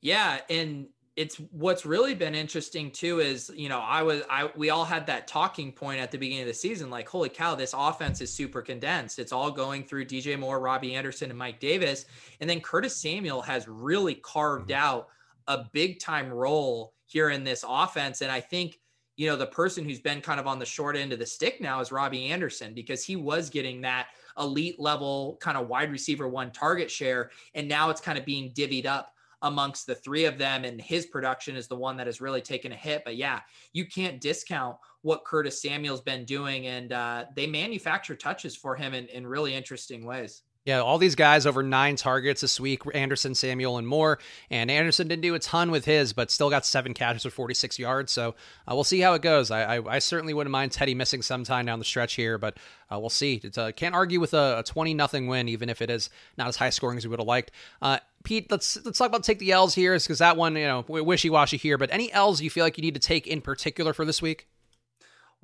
Yeah, 0.00 0.38
and 0.50 0.88
it's 1.16 1.36
what's 1.52 1.86
really 1.86 2.14
been 2.14 2.34
interesting 2.34 2.90
too 2.90 3.20
is 3.20 3.50
you 3.54 3.68
know 3.68 3.78
I 3.78 4.02
was 4.02 4.22
I 4.28 4.50
we 4.56 4.70
all 4.70 4.84
had 4.84 5.06
that 5.06 5.28
talking 5.28 5.70
point 5.70 6.00
at 6.00 6.10
the 6.10 6.18
beginning 6.18 6.42
of 6.42 6.48
the 6.48 6.54
season 6.54 6.90
like 6.90 7.08
holy 7.08 7.28
cow 7.28 7.54
this 7.54 7.74
offense 7.76 8.20
is 8.20 8.32
super 8.32 8.62
condensed. 8.62 9.18
It's 9.18 9.32
all 9.32 9.50
going 9.50 9.84
through 9.84 10.06
DJ 10.06 10.38
Moore, 10.38 10.60
Robbie 10.60 10.94
Anderson 10.94 11.30
and 11.30 11.38
Mike 11.38 11.60
Davis. 11.60 12.06
And 12.40 12.50
then 12.50 12.60
Curtis 12.60 12.96
Samuel 12.96 13.42
has 13.42 13.68
really 13.68 14.16
carved 14.16 14.70
mm-hmm. 14.70 14.82
out 14.82 15.08
a 15.46 15.64
big 15.72 16.00
time 16.00 16.30
role 16.30 16.94
here 17.06 17.30
in 17.30 17.44
this 17.44 17.64
offense. 17.68 18.20
And 18.20 18.32
I 18.32 18.40
think 18.40 18.80
you 19.16 19.28
know 19.28 19.36
the 19.36 19.46
person 19.46 19.84
who's 19.84 20.00
been 20.00 20.20
kind 20.20 20.40
of 20.40 20.48
on 20.48 20.58
the 20.58 20.66
short 20.66 20.96
end 20.96 21.12
of 21.12 21.20
the 21.20 21.26
stick 21.26 21.60
now 21.60 21.78
is 21.78 21.92
Robbie 21.92 22.26
Anderson 22.26 22.74
because 22.74 23.04
he 23.04 23.14
was 23.14 23.50
getting 23.50 23.82
that 23.82 24.08
elite 24.36 24.80
level 24.80 25.38
kind 25.40 25.56
of 25.56 25.68
wide 25.68 25.92
receiver 25.92 26.26
one 26.26 26.50
target 26.50 26.90
share. 26.90 27.30
And 27.54 27.68
now 27.68 27.90
it's 27.90 28.00
kind 28.00 28.18
of 28.18 28.24
being 28.24 28.50
divvied 28.50 28.86
up 28.86 29.13
amongst 29.44 29.86
the 29.86 29.94
three 29.94 30.24
of 30.24 30.38
them. 30.38 30.64
And 30.64 30.80
his 30.80 31.06
production 31.06 31.54
is 31.54 31.68
the 31.68 31.76
one 31.76 31.96
that 31.98 32.08
has 32.08 32.20
really 32.20 32.40
taken 32.40 32.72
a 32.72 32.76
hit. 32.76 33.02
But 33.04 33.16
yeah, 33.16 33.40
you 33.72 33.86
can't 33.86 34.20
discount 34.20 34.76
what 35.02 35.24
Curtis 35.24 35.62
Samuel's 35.62 36.00
been 36.00 36.24
doing. 36.24 36.66
And 36.66 36.92
uh, 36.92 37.26
they 37.36 37.46
manufacture 37.46 38.16
touches 38.16 38.56
for 38.56 38.74
him 38.74 38.94
in, 38.94 39.06
in 39.06 39.26
really 39.26 39.54
interesting 39.54 40.04
ways. 40.04 40.42
Yeah, 40.64 40.80
all 40.80 40.96
these 40.96 41.14
guys 41.14 41.44
over 41.44 41.62
nine 41.62 41.96
targets 41.96 42.40
this 42.40 42.58
week 42.58 42.82
Anderson, 42.94 43.34
Samuel, 43.34 43.76
and 43.76 43.86
Moore. 43.86 44.18
And 44.48 44.70
Anderson 44.70 45.08
didn't 45.08 45.20
do 45.20 45.34
a 45.34 45.38
ton 45.38 45.70
with 45.70 45.84
his, 45.84 46.14
but 46.14 46.30
still 46.30 46.48
got 46.48 46.64
seven 46.64 46.94
catches 46.94 47.22
for 47.24 47.30
46 47.30 47.78
yards. 47.78 48.12
So 48.12 48.34
uh, 48.66 48.74
we'll 48.74 48.84
see 48.84 49.00
how 49.00 49.12
it 49.12 49.20
goes. 49.20 49.50
I, 49.50 49.76
I, 49.76 49.96
I, 49.96 49.98
certainly 49.98 50.32
wouldn't 50.32 50.52
mind 50.52 50.72
Teddy 50.72 50.94
missing 50.94 51.20
some 51.20 51.44
time 51.44 51.66
down 51.66 51.80
the 51.80 51.84
stretch 51.84 52.14
here, 52.14 52.38
but 52.38 52.56
uh, 52.90 52.98
we'll 52.98 53.10
see. 53.10 53.42
Uh, 53.54 53.72
can't 53.76 53.94
argue 53.94 54.20
with 54.20 54.32
a, 54.32 54.60
a 54.60 54.62
20 54.62 54.94
nothing 54.94 55.26
win, 55.26 55.50
even 55.50 55.68
if 55.68 55.82
it 55.82 55.90
is 55.90 56.08
not 56.38 56.48
as 56.48 56.56
high 56.56 56.70
scoring 56.70 56.96
as 56.96 57.04
we 57.04 57.10
would 57.10 57.20
have 57.20 57.28
liked. 57.28 57.50
Uh, 57.82 57.98
Pete, 58.22 58.50
let's 58.50 58.82
let's 58.86 58.96
talk 58.96 59.08
about 59.08 59.22
take 59.22 59.38
the 59.38 59.52
L's 59.52 59.74
here, 59.74 59.94
because 59.98 60.20
that 60.20 60.38
one, 60.38 60.56
you 60.56 60.66
know, 60.66 60.82
wishy 60.88 61.28
washy 61.28 61.58
here. 61.58 61.76
But 61.76 61.92
any 61.92 62.10
L's 62.10 62.40
you 62.40 62.48
feel 62.48 62.64
like 62.64 62.78
you 62.78 62.82
need 62.82 62.94
to 62.94 63.00
take 63.00 63.26
in 63.26 63.42
particular 63.42 63.92
for 63.92 64.06
this 64.06 64.22
week? 64.22 64.46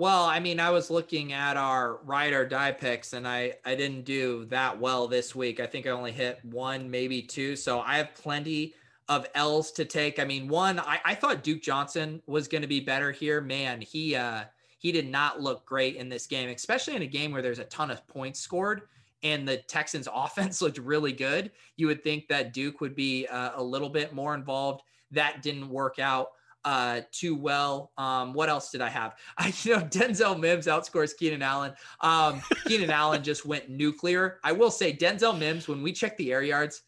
Well, 0.00 0.24
I 0.24 0.40
mean, 0.40 0.60
I 0.60 0.70
was 0.70 0.88
looking 0.88 1.34
at 1.34 1.58
our 1.58 1.98
ride 2.04 2.32
or 2.32 2.46
die 2.46 2.72
picks, 2.72 3.12
and 3.12 3.28
I 3.28 3.56
I 3.66 3.74
didn't 3.74 4.06
do 4.06 4.46
that 4.46 4.80
well 4.80 5.06
this 5.06 5.34
week. 5.34 5.60
I 5.60 5.66
think 5.66 5.86
I 5.86 5.90
only 5.90 6.10
hit 6.10 6.42
one, 6.42 6.90
maybe 6.90 7.20
two. 7.20 7.54
So 7.54 7.80
I 7.80 7.98
have 7.98 8.14
plenty 8.14 8.72
of 9.10 9.26
L's 9.34 9.70
to 9.72 9.84
take. 9.84 10.18
I 10.18 10.24
mean, 10.24 10.48
one, 10.48 10.80
I, 10.80 11.00
I 11.04 11.14
thought 11.14 11.42
Duke 11.42 11.60
Johnson 11.60 12.22
was 12.26 12.48
going 12.48 12.62
to 12.62 12.66
be 12.66 12.80
better 12.80 13.12
here. 13.12 13.42
Man, 13.42 13.82
he 13.82 14.16
uh 14.16 14.44
he 14.78 14.90
did 14.90 15.06
not 15.06 15.42
look 15.42 15.66
great 15.66 15.96
in 15.96 16.08
this 16.08 16.26
game, 16.26 16.48
especially 16.48 16.96
in 16.96 17.02
a 17.02 17.06
game 17.06 17.30
where 17.30 17.42
there's 17.42 17.58
a 17.58 17.64
ton 17.64 17.90
of 17.90 18.08
points 18.08 18.40
scored 18.40 18.84
and 19.22 19.46
the 19.46 19.58
Texans 19.58 20.08
offense 20.14 20.62
looked 20.62 20.78
really 20.78 21.12
good. 21.12 21.50
You 21.76 21.88
would 21.88 22.02
think 22.02 22.26
that 22.28 22.54
Duke 22.54 22.80
would 22.80 22.94
be 22.94 23.26
uh, 23.26 23.50
a 23.54 23.62
little 23.62 23.90
bit 23.90 24.14
more 24.14 24.34
involved. 24.34 24.80
That 25.10 25.42
didn't 25.42 25.68
work 25.68 25.98
out 25.98 26.28
uh, 26.64 27.00
too 27.12 27.36
well. 27.36 27.92
Um, 27.96 28.32
what 28.32 28.48
else 28.48 28.70
did 28.70 28.80
I 28.80 28.88
have? 28.88 29.16
I 29.38 29.52
you 29.62 29.76
know 29.76 29.82
Denzel 29.82 30.38
Mims 30.38 30.66
outscores 30.66 31.16
Keenan 31.16 31.42
Allen. 31.42 31.72
Um, 32.00 32.42
Keenan 32.66 32.90
Allen 32.90 33.22
just 33.22 33.46
went 33.46 33.68
nuclear. 33.68 34.38
I 34.44 34.52
will 34.52 34.70
say 34.70 34.92
Denzel 34.92 35.38
Mims 35.38 35.68
when 35.68 35.82
we 35.82 35.92
check 35.92 36.16
the 36.16 36.32
air 36.32 36.42
yards, 36.42 36.82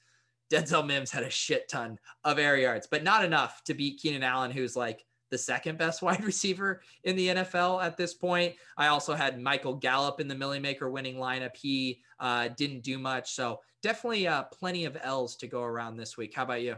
Denzel 0.52 0.86
Mims 0.86 1.10
had 1.10 1.22
a 1.22 1.30
shit 1.30 1.68
ton 1.68 1.98
of 2.24 2.38
air 2.38 2.56
yards, 2.56 2.86
but 2.90 3.02
not 3.02 3.24
enough 3.24 3.62
to 3.64 3.74
beat 3.74 4.00
Keenan 4.00 4.22
Allen, 4.22 4.50
who's 4.50 4.76
like 4.76 5.04
the 5.30 5.38
second 5.38 5.78
best 5.78 6.02
wide 6.02 6.22
receiver 6.22 6.82
in 7.04 7.16
the 7.16 7.28
NFL 7.28 7.82
at 7.82 7.96
this 7.96 8.14
point. 8.14 8.54
I 8.76 8.88
also 8.88 9.14
had 9.14 9.40
Michael 9.40 9.74
Gallup 9.74 10.20
in 10.20 10.28
the 10.28 10.34
Milly 10.34 10.60
Maker 10.60 10.90
winning 10.90 11.16
lineup. 11.16 11.56
He 11.56 12.02
uh, 12.22 12.48
didn't 12.56 12.84
do 12.84 12.98
much. 12.98 13.32
So 13.34 13.60
definitely 13.82 14.28
uh, 14.28 14.44
plenty 14.44 14.84
of 14.84 14.96
L's 15.02 15.34
to 15.36 15.48
go 15.48 15.62
around 15.62 15.96
this 15.96 16.16
week. 16.16 16.32
How 16.34 16.44
about 16.44 16.62
you? 16.62 16.76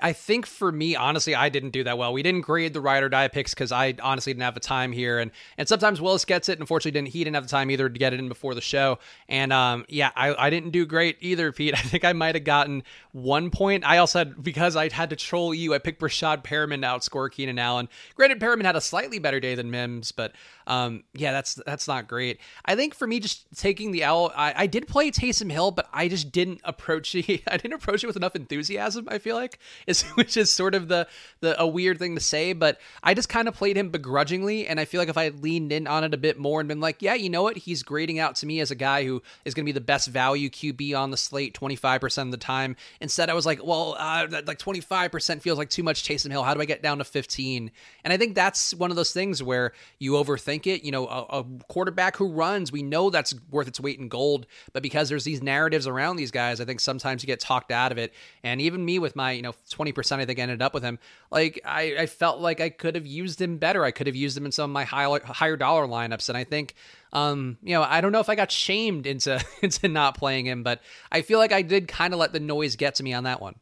I 0.00 0.12
think 0.12 0.46
for 0.46 0.70
me, 0.70 0.94
honestly, 0.94 1.34
I 1.34 1.48
didn't 1.48 1.70
do 1.70 1.82
that 1.84 1.98
well. 1.98 2.12
We 2.12 2.22
didn't 2.22 2.42
grade 2.42 2.72
the 2.72 2.80
ride 2.80 3.02
or 3.02 3.08
die 3.08 3.26
picks 3.26 3.52
because 3.52 3.72
I 3.72 3.94
honestly 4.00 4.32
didn't 4.32 4.44
have 4.44 4.54
the 4.54 4.60
time 4.60 4.92
here, 4.92 5.18
and 5.18 5.32
and 5.58 5.68
sometimes 5.68 6.00
Willis 6.00 6.24
gets 6.24 6.48
it. 6.48 6.52
And 6.52 6.60
unfortunately, 6.60 6.92
didn't 6.92 7.08
he 7.08 7.24
didn't 7.24 7.34
have 7.34 7.44
the 7.44 7.50
time 7.50 7.70
either 7.70 7.88
to 7.88 7.98
get 7.98 8.12
it 8.12 8.20
in 8.20 8.28
before 8.28 8.54
the 8.54 8.60
show. 8.60 8.98
And 9.28 9.52
um, 9.52 9.84
yeah, 9.88 10.12
I, 10.14 10.46
I 10.46 10.50
didn't 10.50 10.70
do 10.70 10.86
great 10.86 11.16
either, 11.20 11.50
Pete. 11.50 11.74
I 11.78 11.82
think 11.82 12.04
I 12.04 12.12
might 12.12 12.36
have 12.36 12.44
gotten 12.44 12.84
one 13.12 13.50
point. 13.50 13.84
I 13.84 13.98
also 13.98 14.20
had 14.20 14.42
because 14.42 14.76
I 14.76 14.88
had 14.88 15.10
to 15.10 15.16
troll 15.16 15.52
you. 15.52 15.74
I 15.74 15.78
picked 15.78 16.00
Breshad 16.00 16.44
Perriman 16.44 16.82
to 16.82 16.86
outscore 16.86 17.30
Keenan 17.30 17.58
Allen. 17.58 17.88
Granted, 18.14 18.40
Perriman 18.40 18.64
had 18.64 18.76
a 18.76 18.80
slightly 18.80 19.18
better 19.18 19.40
day 19.40 19.56
than 19.56 19.70
Mims, 19.72 20.12
but 20.12 20.32
um, 20.66 21.04
yeah, 21.12 21.32
that's 21.32 21.54
that's 21.66 21.86
not 21.86 22.08
great. 22.08 22.40
I 22.64 22.74
think 22.74 22.94
for 22.94 23.06
me, 23.06 23.20
just 23.20 23.46
taking 23.56 23.90
the 23.90 24.02
L, 24.02 24.32
I, 24.34 24.54
I 24.56 24.66
did 24.66 24.88
play 24.88 25.10
Taysom 25.10 25.50
Hill, 25.50 25.70
but 25.70 25.88
I 25.92 26.08
just 26.08 26.32
didn't 26.32 26.60
approach 26.64 27.14
it. 27.14 27.42
I 27.48 27.56
didn't 27.56 27.74
approach 27.74 28.02
it 28.02 28.06
with 28.06 28.16
enough 28.16 28.34
enthusiasm. 28.34 29.06
I 29.10 29.18
feel 29.18 29.36
like 29.36 29.58
is 29.86 30.02
which 30.14 30.36
is 30.36 30.50
sort 30.50 30.74
of 30.74 30.88
the 30.88 31.06
the 31.40 31.60
a 31.60 31.66
weird 31.66 31.98
thing 31.98 32.14
to 32.14 32.20
say, 32.20 32.52
but 32.52 32.80
I 33.02 33.14
just 33.14 33.28
kind 33.28 33.48
of 33.48 33.54
played 33.54 33.76
him 33.76 33.90
begrudgingly, 33.90 34.66
and 34.66 34.80
I 34.80 34.84
feel 34.86 35.00
like 35.00 35.08
if 35.08 35.18
I 35.18 35.28
leaned 35.28 35.72
in 35.72 35.86
on 35.86 36.04
it 36.04 36.14
a 36.14 36.18
bit 36.18 36.38
more 36.38 36.60
and 36.60 36.68
been 36.68 36.80
like, 36.80 37.02
yeah, 37.02 37.14
you 37.14 37.28
know 37.28 37.42
what, 37.42 37.56
he's 37.58 37.82
grading 37.82 38.18
out 38.18 38.36
to 38.36 38.46
me 38.46 38.60
as 38.60 38.70
a 38.70 38.76
guy 38.76 39.04
who 39.04 39.22
is 39.44 39.54
going 39.54 39.64
to 39.64 39.68
be 39.68 39.72
the 39.72 39.80
best 39.80 40.08
value 40.08 40.48
QB 40.48 40.96
on 40.98 41.10
the 41.10 41.16
slate, 41.16 41.52
twenty 41.52 41.76
five 41.76 42.00
percent 42.00 42.28
of 42.28 42.30
the 42.32 42.38
time. 42.38 42.76
Instead, 43.00 43.28
I 43.28 43.34
was 43.34 43.44
like, 43.44 43.62
well, 43.62 43.96
uh, 43.98 44.26
like 44.46 44.58
twenty 44.58 44.80
five 44.80 45.12
percent 45.12 45.42
feels 45.42 45.58
like 45.58 45.68
too 45.68 45.82
much 45.82 46.04
Taysom 46.04 46.30
Hill. 46.30 46.42
How 46.42 46.54
do 46.54 46.60
I 46.60 46.64
get 46.64 46.82
down 46.82 46.98
to 46.98 47.04
fifteen? 47.04 47.70
And 48.02 48.12
I 48.12 48.16
think 48.16 48.34
that's 48.34 48.72
one 48.74 48.90
of 48.90 48.96
those 48.96 49.12
things 49.12 49.42
where 49.42 49.72
you 49.98 50.12
overthink 50.12 50.53
it. 50.66 50.84
You 50.84 50.92
know, 50.92 51.06
a, 51.06 51.40
a 51.40 51.44
quarterback 51.68 52.16
who 52.16 52.28
runs, 52.28 52.70
we 52.70 52.82
know 52.82 53.10
that's 53.10 53.34
worth 53.50 53.68
its 53.68 53.80
weight 53.80 53.98
in 53.98 54.08
gold, 54.08 54.46
but 54.72 54.82
because 54.82 55.08
there's 55.08 55.24
these 55.24 55.42
narratives 55.42 55.86
around 55.86 56.16
these 56.16 56.30
guys, 56.30 56.60
I 56.60 56.64
think 56.64 56.80
sometimes 56.80 57.22
you 57.22 57.26
get 57.26 57.40
talked 57.40 57.70
out 57.70 57.92
of 57.92 57.98
it. 57.98 58.14
And 58.42 58.60
even 58.60 58.84
me 58.84 58.98
with 58.98 59.16
my, 59.16 59.32
you 59.32 59.42
know, 59.42 59.54
20%, 59.70 60.18
I 60.18 60.24
think 60.24 60.38
I 60.38 60.42
ended 60.42 60.62
up 60.62 60.74
with 60.74 60.82
him. 60.82 60.98
Like 61.30 61.60
I, 61.64 61.96
I 62.00 62.06
felt 62.06 62.40
like 62.40 62.60
I 62.60 62.70
could 62.70 62.94
have 62.94 63.06
used 63.06 63.40
him 63.40 63.58
better. 63.58 63.84
I 63.84 63.90
could 63.90 64.06
have 64.06 64.16
used 64.16 64.36
him 64.36 64.46
in 64.46 64.52
some 64.52 64.70
of 64.70 64.74
my 64.74 64.84
high, 64.84 65.18
higher 65.24 65.56
dollar 65.56 65.86
lineups. 65.86 66.28
And 66.28 66.38
I 66.38 66.44
think, 66.44 66.74
um, 67.12 67.58
you 67.62 67.74
know, 67.74 67.82
I 67.82 68.00
don't 68.00 68.12
know 68.12 68.20
if 68.20 68.28
I 68.28 68.34
got 68.34 68.50
shamed 68.50 69.06
into, 69.06 69.44
into 69.62 69.88
not 69.88 70.16
playing 70.16 70.46
him, 70.46 70.62
but 70.62 70.80
I 71.10 71.22
feel 71.22 71.38
like 71.38 71.52
I 71.52 71.62
did 71.62 71.88
kind 71.88 72.14
of 72.14 72.20
let 72.20 72.32
the 72.32 72.40
noise 72.40 72.76
get 72.76 72.96
to 72.96 73.02
me 73.02 73.12
on 73.12 73.24
that 73.24 73.40
one. 73.40 73.56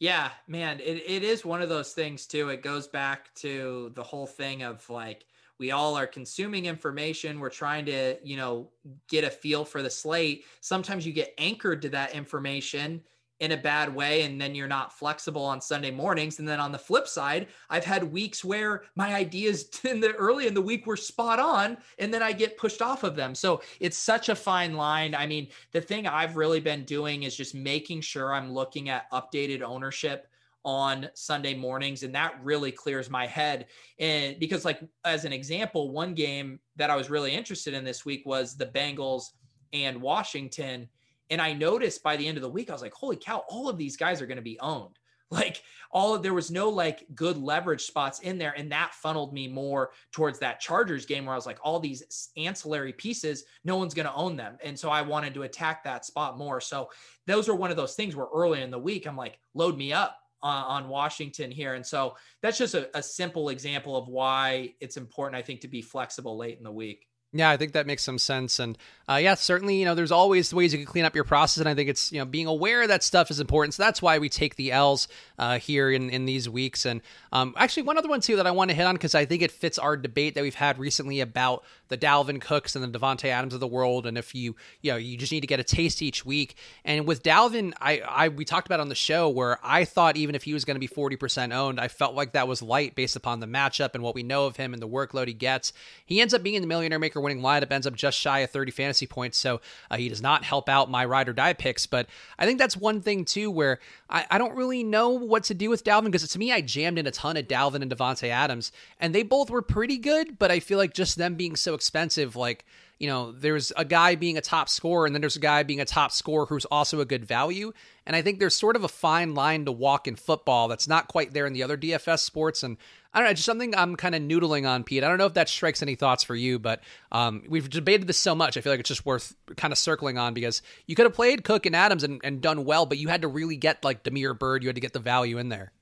Yeah, 0.00 0.30
man, 0.46 0.78
it, 0.78 1.02
it 1.06 1.24
is 1.24 1.44
one 1.44 1.60
of 1.60 1.68
those 1.68 1.92
things 1.92 2.26
too. 2.26 2.50
It 2.50 2.62
goes 2.62 2.86
back 2.86 3.34
to 3.36 3.90
the 3.94 4.04
whole 4.04 4.26
thing 4.26 4.62
of 4.62 4.88
like, 4.88 5.24
we 5.58 5.72
all 5.72 5.96
are 5.96 6.06
consuming 6.06 6.66
information. 6.66 7.40
We're 7.40 7.50
trying 7.50 7.86
to 7.86 8.16
you 8.22 8.36
know 8.36 8.70
get 9.08 9.24
a 9.24 9.30
feel 9.30 9.64
for 9.64 9.82
the 9.82 9.90
slate. 9.90 10.44
Sometimes 10.60 11.06
you 11.06 11.12
get 11.12 11.34
anchored 11.38 11.82
to 11.82 11.88
that 11.90 12.14
information 12.14 13.02
in 13.40 13.52
a 13.52 13.56
bad 13.56 13.94
way 13.94 14.22
and 14.22 14.40
then 14.40 14.52
you're 14.54 14.66
not 14.66 14.92
flexible 14.92 15.44
on 15.44 15.60
Sunday 15.60 15.92
mornings. 15.92 16.40
And 16.40 16.48
then 16.48 16.58
on 16.58 16.72
the 16.72 16.78
flip 16.78 17.06
side 17.06 17.46
I've 17.70 17.84
had 17.84 18.02
weeks 18.02 18.44
where 18.44 18.82
my 18.96 19.14
ideas 19.14 19.70
in 19.84 20.00
the 20.00 20.12
early 20.14 20.46
in 20.46 20.54
the 20.54 20.62
week 20.62 20.86
were 20.86 20.96
spot 20.96 21.38
on 21.38 21.76
and 21.98 22.12
then 22.12 22.22
I 22.22 22.32
get 22.32 22.56
pushed 22.56 22.82
off 22.82 23.04
of 23.04 23.14
them. 23.14 23.34
So 23.34 23.62
it's 23.80 23.96
such 23.96 24.28
a 24.28 24.34
fine 24.34 24.74
line. 24.74 25.14
I 25.14 25.26
mean 25.26 25.48
the 25.72 25.80
thing 25.80 26.06
I've 26.06 26.36
really 26.36 26.60
been 26.60 26.84
doing 26.84 27.22
is 27.22 27.36
just 27.36 27.54
making 27.54 28.00
sure 28.00 28.34
I'm 28.34 28.52
looking 28.52 28.88
at 28.88 29.10
updated 29.12 29.62
ownership 29.62 30.28
on 30.68 31.08
Sunday 31.14 31.54
mornings 31.54 32.02
and 32.02 32.14
that 32.14 32.38
really 32.42 32.70
clears 32.70 33.08
my 33.08 33.26
head 33.26 33.66
and 33.98 34.38
because 34.38 34.66
like 34.66 34.80
as 35.04 35.24
an 35.24 35.32
example 35.32 35.90
one 35.90 36.12
game 36.12 36.60
that 36.76 36.90
I 36.90 36.96
was 36.96 37.08
really 37.08 37.32
interested 37.32 37.72
in 37.72 37.84
this 37.84 38.04
week 38.04 38.22
was 38.26 38.54
the 38.54 38.66
Bengals 38.66 39.30
and 39.72 40.02
Washington 40.02 40.88
and 41.30 41.40
I 41.40 41.52
noticed 41.52 42.02
by 42.02 42.16
the 42.16 42.26
end 42.26 42.38
of 42.38 42.42
the 42.42 42.48
week, 42.48 42.70
I 42.70 42.72
was 42.72 42.82
like, 42.82 42.94
holy 42.94 43.16
cow, 43.16 43.44
all 43.48 43.68
of 43.68 43.76
these 43.76 43.96
guys 43.96 44.22
are 44.22 44.26
going 44.26 44.36
to 44.36 44.42
be 44.42 44.60
owned. 44.60 44.98
Like 45.30 45.62
all 45.90 46.14
of, 46.14 46.22
there 46.22 46.32
was 46.32 46.50
no 46.50 46.70
like 46.70 47.04
good 47.14 47.36
leverage 47.36 47.82
spots 47.82 48.20
in 48.20 48.38
there. 48.38 48.54
And 48.56 48.72
that 48.72 48.94
funneled 48.94 49.34
me 49.34 49.46
more 49.46 49.90
towards 50.10 50.38
that 50.38 50.58
Chargers 50.58 51.04
game 51.04 51.26
where 51.26 51.34
I 51.34 51.36
was 51.36 51.44
like, 51.44 51.58
all 51.62 51.78
these 51.78 52.30
ancillary 52.38 52.94
pieces, 52.94 53.44
no 53.62 53.76
one's 53.76 53.92
going 53.92 54.06
to 54.06 54.14
own 54.14 54.38
them. 54.38 54.56
And 54.64 54.78
so 54.78 54.88
I 54.88 55.02
wanted 55.02 55.34
to 55.34 55.42
attack 55.42 55.84
that 55.84 56.06
spot 56.06 56.38
more. 56.38 56.62
So 56.62 56.88
those 57.26 57.46
are 57.46 57.54
one 57.54 57.70
of 57.70 57.76
those 57.76 57.94
things 57.94 58.16
where 58.16 58.28
early 58.34 58.62
in 58.62 58.70
the 58.70 58.78
week, 58.78 59.06
I'm 59.06 59.18
like, 59.18 59.38
load 59.52 59.76
me 59.76 59.92
up 59.92 60.18
on, 60.42 60.84
on 60.84 60.88
Washington 60.88 61.50
here. 61.50 61.74
And 61.74 61.84
so 61.84 62.16
that's 62.42 62.58
just 62.58 62.74
a, 62.74 62.96
a 62.96 63.02
simple 63.02 63.48
example 63.48 63.96
of 63.96 64.08
why 64.08 64.74
it's 64.80 64.96
important, 64.96 65.36
I 65.36 65.42
think, 65.42 65.60
to 65.62 65.68
be 65.68 65.82
flexible 65.82 66.36
late 66.36 66.58
in 66.58 66.64
the 66.64 66.72
week. 66.72 67.07
Yeah, 67.34 67.50
I 67.50 67.58
think 67.58 67.72
that 67.72 67.86
makes 67.86 68.02
some 68.02 68.18
sense. 68.18 68.58
And 68.58 68.78
uh, 69.06 69.16
yeah, 69.16 69.34
certainly, 69.34 69.78
you 69.78 69.84
know, 69.84 69.94
there's 69.94 70.12
always 70.12 70.52
ways 70.54 70.72
you 70.72 70.78
can 70.78 70.86
clean 70.86 71.04
up 71.04 71.14
your 71.14 71.24
process. 71.24 71.60
And 71.60 71.68
I 71.68 71.74
think 71.74 71.90
it's, 71.90 72.10
you 72.10 72.18
know, 72.18 72.24
being 72.24 72.46
aware 72.46 72.82
of 72.82 72.88
that 72.88 73.02
stuff 73.02 73.30
is 73.30 73.38
important. 73.38 73.74
So 73.74 73.82
that's 73.82 74.00
why 74.00 74.18
we 74.18 74.30
take 74.30 74.56
the 74.56 74.72
L's 74.72 75.08
uh, 75.38 75.58
here 75.58 75.90
in, 75.90 76.08
in 76.08 76.24
these 76.24 76.48
weeks. 76.48 76.86
And 76.86 77.02
um, 77.32 77.54
actually, 77.58 77.82
one 77.82 77.98
other 77.98 78.08
one, 78.08 78.22
too, 78.22 78.36
that 78.36 78.46
I 78.46 78.50
want 78.50 78.70
to 78.70 78.74
hit 78.74 78.86
on 78.86 78.94
because 78.94 79.14
I 79.14 79.26
think 79.26 79.42
it 79.42 79.50
fits 79.50 79.78
our 79.78 79.94
debate 79.94 80.34
that 80.34 80.42
we've 80.42 80.54
had 80.54 80.78
recently 80.78 81.20
about 81.20 81.64
the 81.88 81.98
Dalvin 81.98 82.40
Cooks 82.40 82.76
and 82.76 82.84
the 82.84 82.98
Davante 82.98 83.26
Adams 83.26 83.52
of 83.52 83.60
the 83.60 83.66
world. 83.66 84.06
And 84.06 84.16
if 84.16 84.34
you, 84.34 84.56
you 84.80 84.92
know, 84.92 84.96
you 84.96 85.18
just 85.18 85.32
need 85.32 85.40
to 85.40 85.46
get 85.46 85.60
a 85.60 85.64
taste 85.64 86.00
each 86.00 86.24
week. 86.24 86.54
And 86.84 87.06
with 87.06 87.22
Dalvin, 87.22 87.74
I, 87.80 88.00
I 88.00 88.28
we 88.28 88.46
talked 88.46 88.66
about 88.66 88.80
on 88.80 88.88
the 88.88 88.94
show 88.94 89.28
where 89.28 89.58
I 89.62 89.84
thought 89.84 90.16
even 90.16 90.34
if 90.34 90.44
he 90.44 90.54
was 90.54 90.64
going 90.64 90.76
to 90.76 90.80
be 90.80 90.88
40% 90.88 91.54
owned, 91.54 91.80
I 91.80 91.88
felt 91.88 92.14
like 92.14 92.32
that 92.32 92.48
was 92.48 92.62
light 92.62 92.94
based 92.94 93.16
upon 93.16 93.40
the 93.40 93.46
matchup 93.46 93.90
and 93.94 94.02
what 94.02 94.14
we 94.14 94.22
know 94.22 94.46
of 94.46 94.56
him 94.56 94.72
and 94.72 94.82
the 94.82 94.88
workload 94.88 95.28
he 95.28 95.34
gets. 95.34 95.72
He 96.04 96.20
ends 96.20 96.32
up 96.34 96.42
being 96.42 96.60
the 96.60 96.66
millionaire 96.66 96.98
maker 96.98 97.17
winning 97.20 97.40
lineup, 97.40 97.70
ends 97.70 97.86
up 97.86 97.94
just 97.94 98.18
shy 98.18 98.40
of 98.40 98.50
30 98.50 98.70
fantasy 98.70 99.06
points. 99.06 99.38
So 99.38 99.60
uh, 99.90 99.96
he 99.96 100.08
does 100.08 100.22
not 100.22 100.44
help 100.44 100.68
out 100.68 100.90
my 100.90 101.04
ride 101.04 101.28
or 101.28 101.32
die 101.32 101.52
picks. 101.52 101.86
But 101.86 102.06
I 102.38 102.46
think 102.46 102.58
that's 102.58 102.76
one 102.76 103.00
thing, 103.00 103.24
too, 103.24 103.50
where 103.50 103.78
I, 104.08 104.26
I 104.30 104.38
don't 104.38 104.56
really 104.56 104.84
know 104.84 105.10
what 105.10 105.44
to 105.44 105.54
do 105.54 105.70
with 105.70 105.84
Dalvin 105.84 106.06
because 106.06 106.28
to 106.28 106.38
me, 106.38 106.52
I 106.52 106.60
jammed 106.60 106.98
in 106.98 107.06
a 107.06 107.10
ton 107.10 107.36
of 107.36 107.48
Dalvin 107.48 107.82
and 107.82 107.90
Davante 107.90 108.28
Adams, 108.28 108.72
and 109.00 109.14
they 109.14 109.22
both 109.22 109.50
were 109.50 109.62
pretty 109.62 109.98
good. 109.98 110.38
But 110.38 110.50
I 110.50 110.60
feel 110.60 110.78
like 110.78 110.94
just 110.94 111.16
them 111.16 111.34
being 111.34 111.56
so 111.56 111.74
expensive, 111.74 112.36
like, 112.36 112.64
you 112.98 113.06
know, 113.06 113.30
there's 113.30 113.72
a 113.76 113.84
guy 113.84 114.16
being 114.16 114.36
a 114.36 114.40
top 114.40 114.68
scorer, 114.68 115.06
and 115.06 115.14
then 115.14 115.20
there's 115.20 115.36
a 115.36 115.40
guy 115.40 115.62
being 115.62 115.80
a 115.80 115.84
top 115.84 116.10
scorer 116.10 116.46
who's 116.46 116.64
also 116.64 117.00
a 117.00 117.04
good 117.04 117.24
value. 117.24 117.72
And 118.06 118.16
I 118.16 118.22
think 118.22 118.38
there's 118.38 118.56
sort 118.56 118.74
of 118.74 118.82
a 118.82 118.88
fine 118.88 119.34
line 119.34 119.66
to 119.66 119.72
walk 119.72 120.08
in 120.08 120.16
football 120.16 120.66
that's 120.66 120.88
not 120.88 121.08
quite 121.08 121.32
there 121.32 121.46
in 121.46 121.52
the 121.52 121.62
other 121.62 121.76
DFS 121.76 122.20
sports. 122.20 122.62
And 122.62 122.76
I 123.12 123.20
don't 123.20 123.28
know, 123.28 123.32
just 123.32 123.46
something 123.46 123.74
I'm 123.74 123.96
kind 123.96 124.14
of 124.14 124.22
noodling 124.22 124.68
on, 124.68 124.84
Pete. 124.84 125.02
I 125.02 125.08
don't 125.08 125.16
know 125.16 125.26
if 125.26 125.34
that 125.34 125.48
strikes 125.48 125.82
any 125.82 125.94
thoughts 125.94 126.22
for 126.22 126.34
you, 126.34 126.58
but 126.58 126.82
um, 127.10 127.42
we've 127.48 127.68
debated 127.68 128.06
this 128.06 128.18
so 128.18 128.34
much. 128.34 128.56
I 128.56 128.60
feel 128.60 128.72
like 128.72 128.80
it's 128.80 128.88
just 128.88 129.06
worth 129.06 129.34
kind 129.56 129.72
of 129.72 129.78
circling 129.78 130.18
on 130.18 130.34
because 130.34 130.60
you 130.86 130.94
could 130.94 131.06
have 131.06 131.14
played 131.14 131.42
Cook 131.42 131.64
and 131.64 131.74
Adams 131.74 132.04
and, 132.04 132.20
and 132.22 132.42
done 132.42 132.66
well, 132.66 132.84
but 132.84 132.98
you 132.98 133.08
had 133.08 133.22
to 133.22 133.28
really 133.28 133.56
get 133.56 133.82
like 133.82 134.02
Damiere 134.02 134.34
Byrd. 134.34 134.62
You 134.62 134.68
had 134.68 134.76
to 134.76 134.82
get 134.82 134.92
the 134.92 134.98
value 134.98 135.38
in 135.38 135.48
there. 135.48 135.72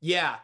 Yeah. 0.00 0.36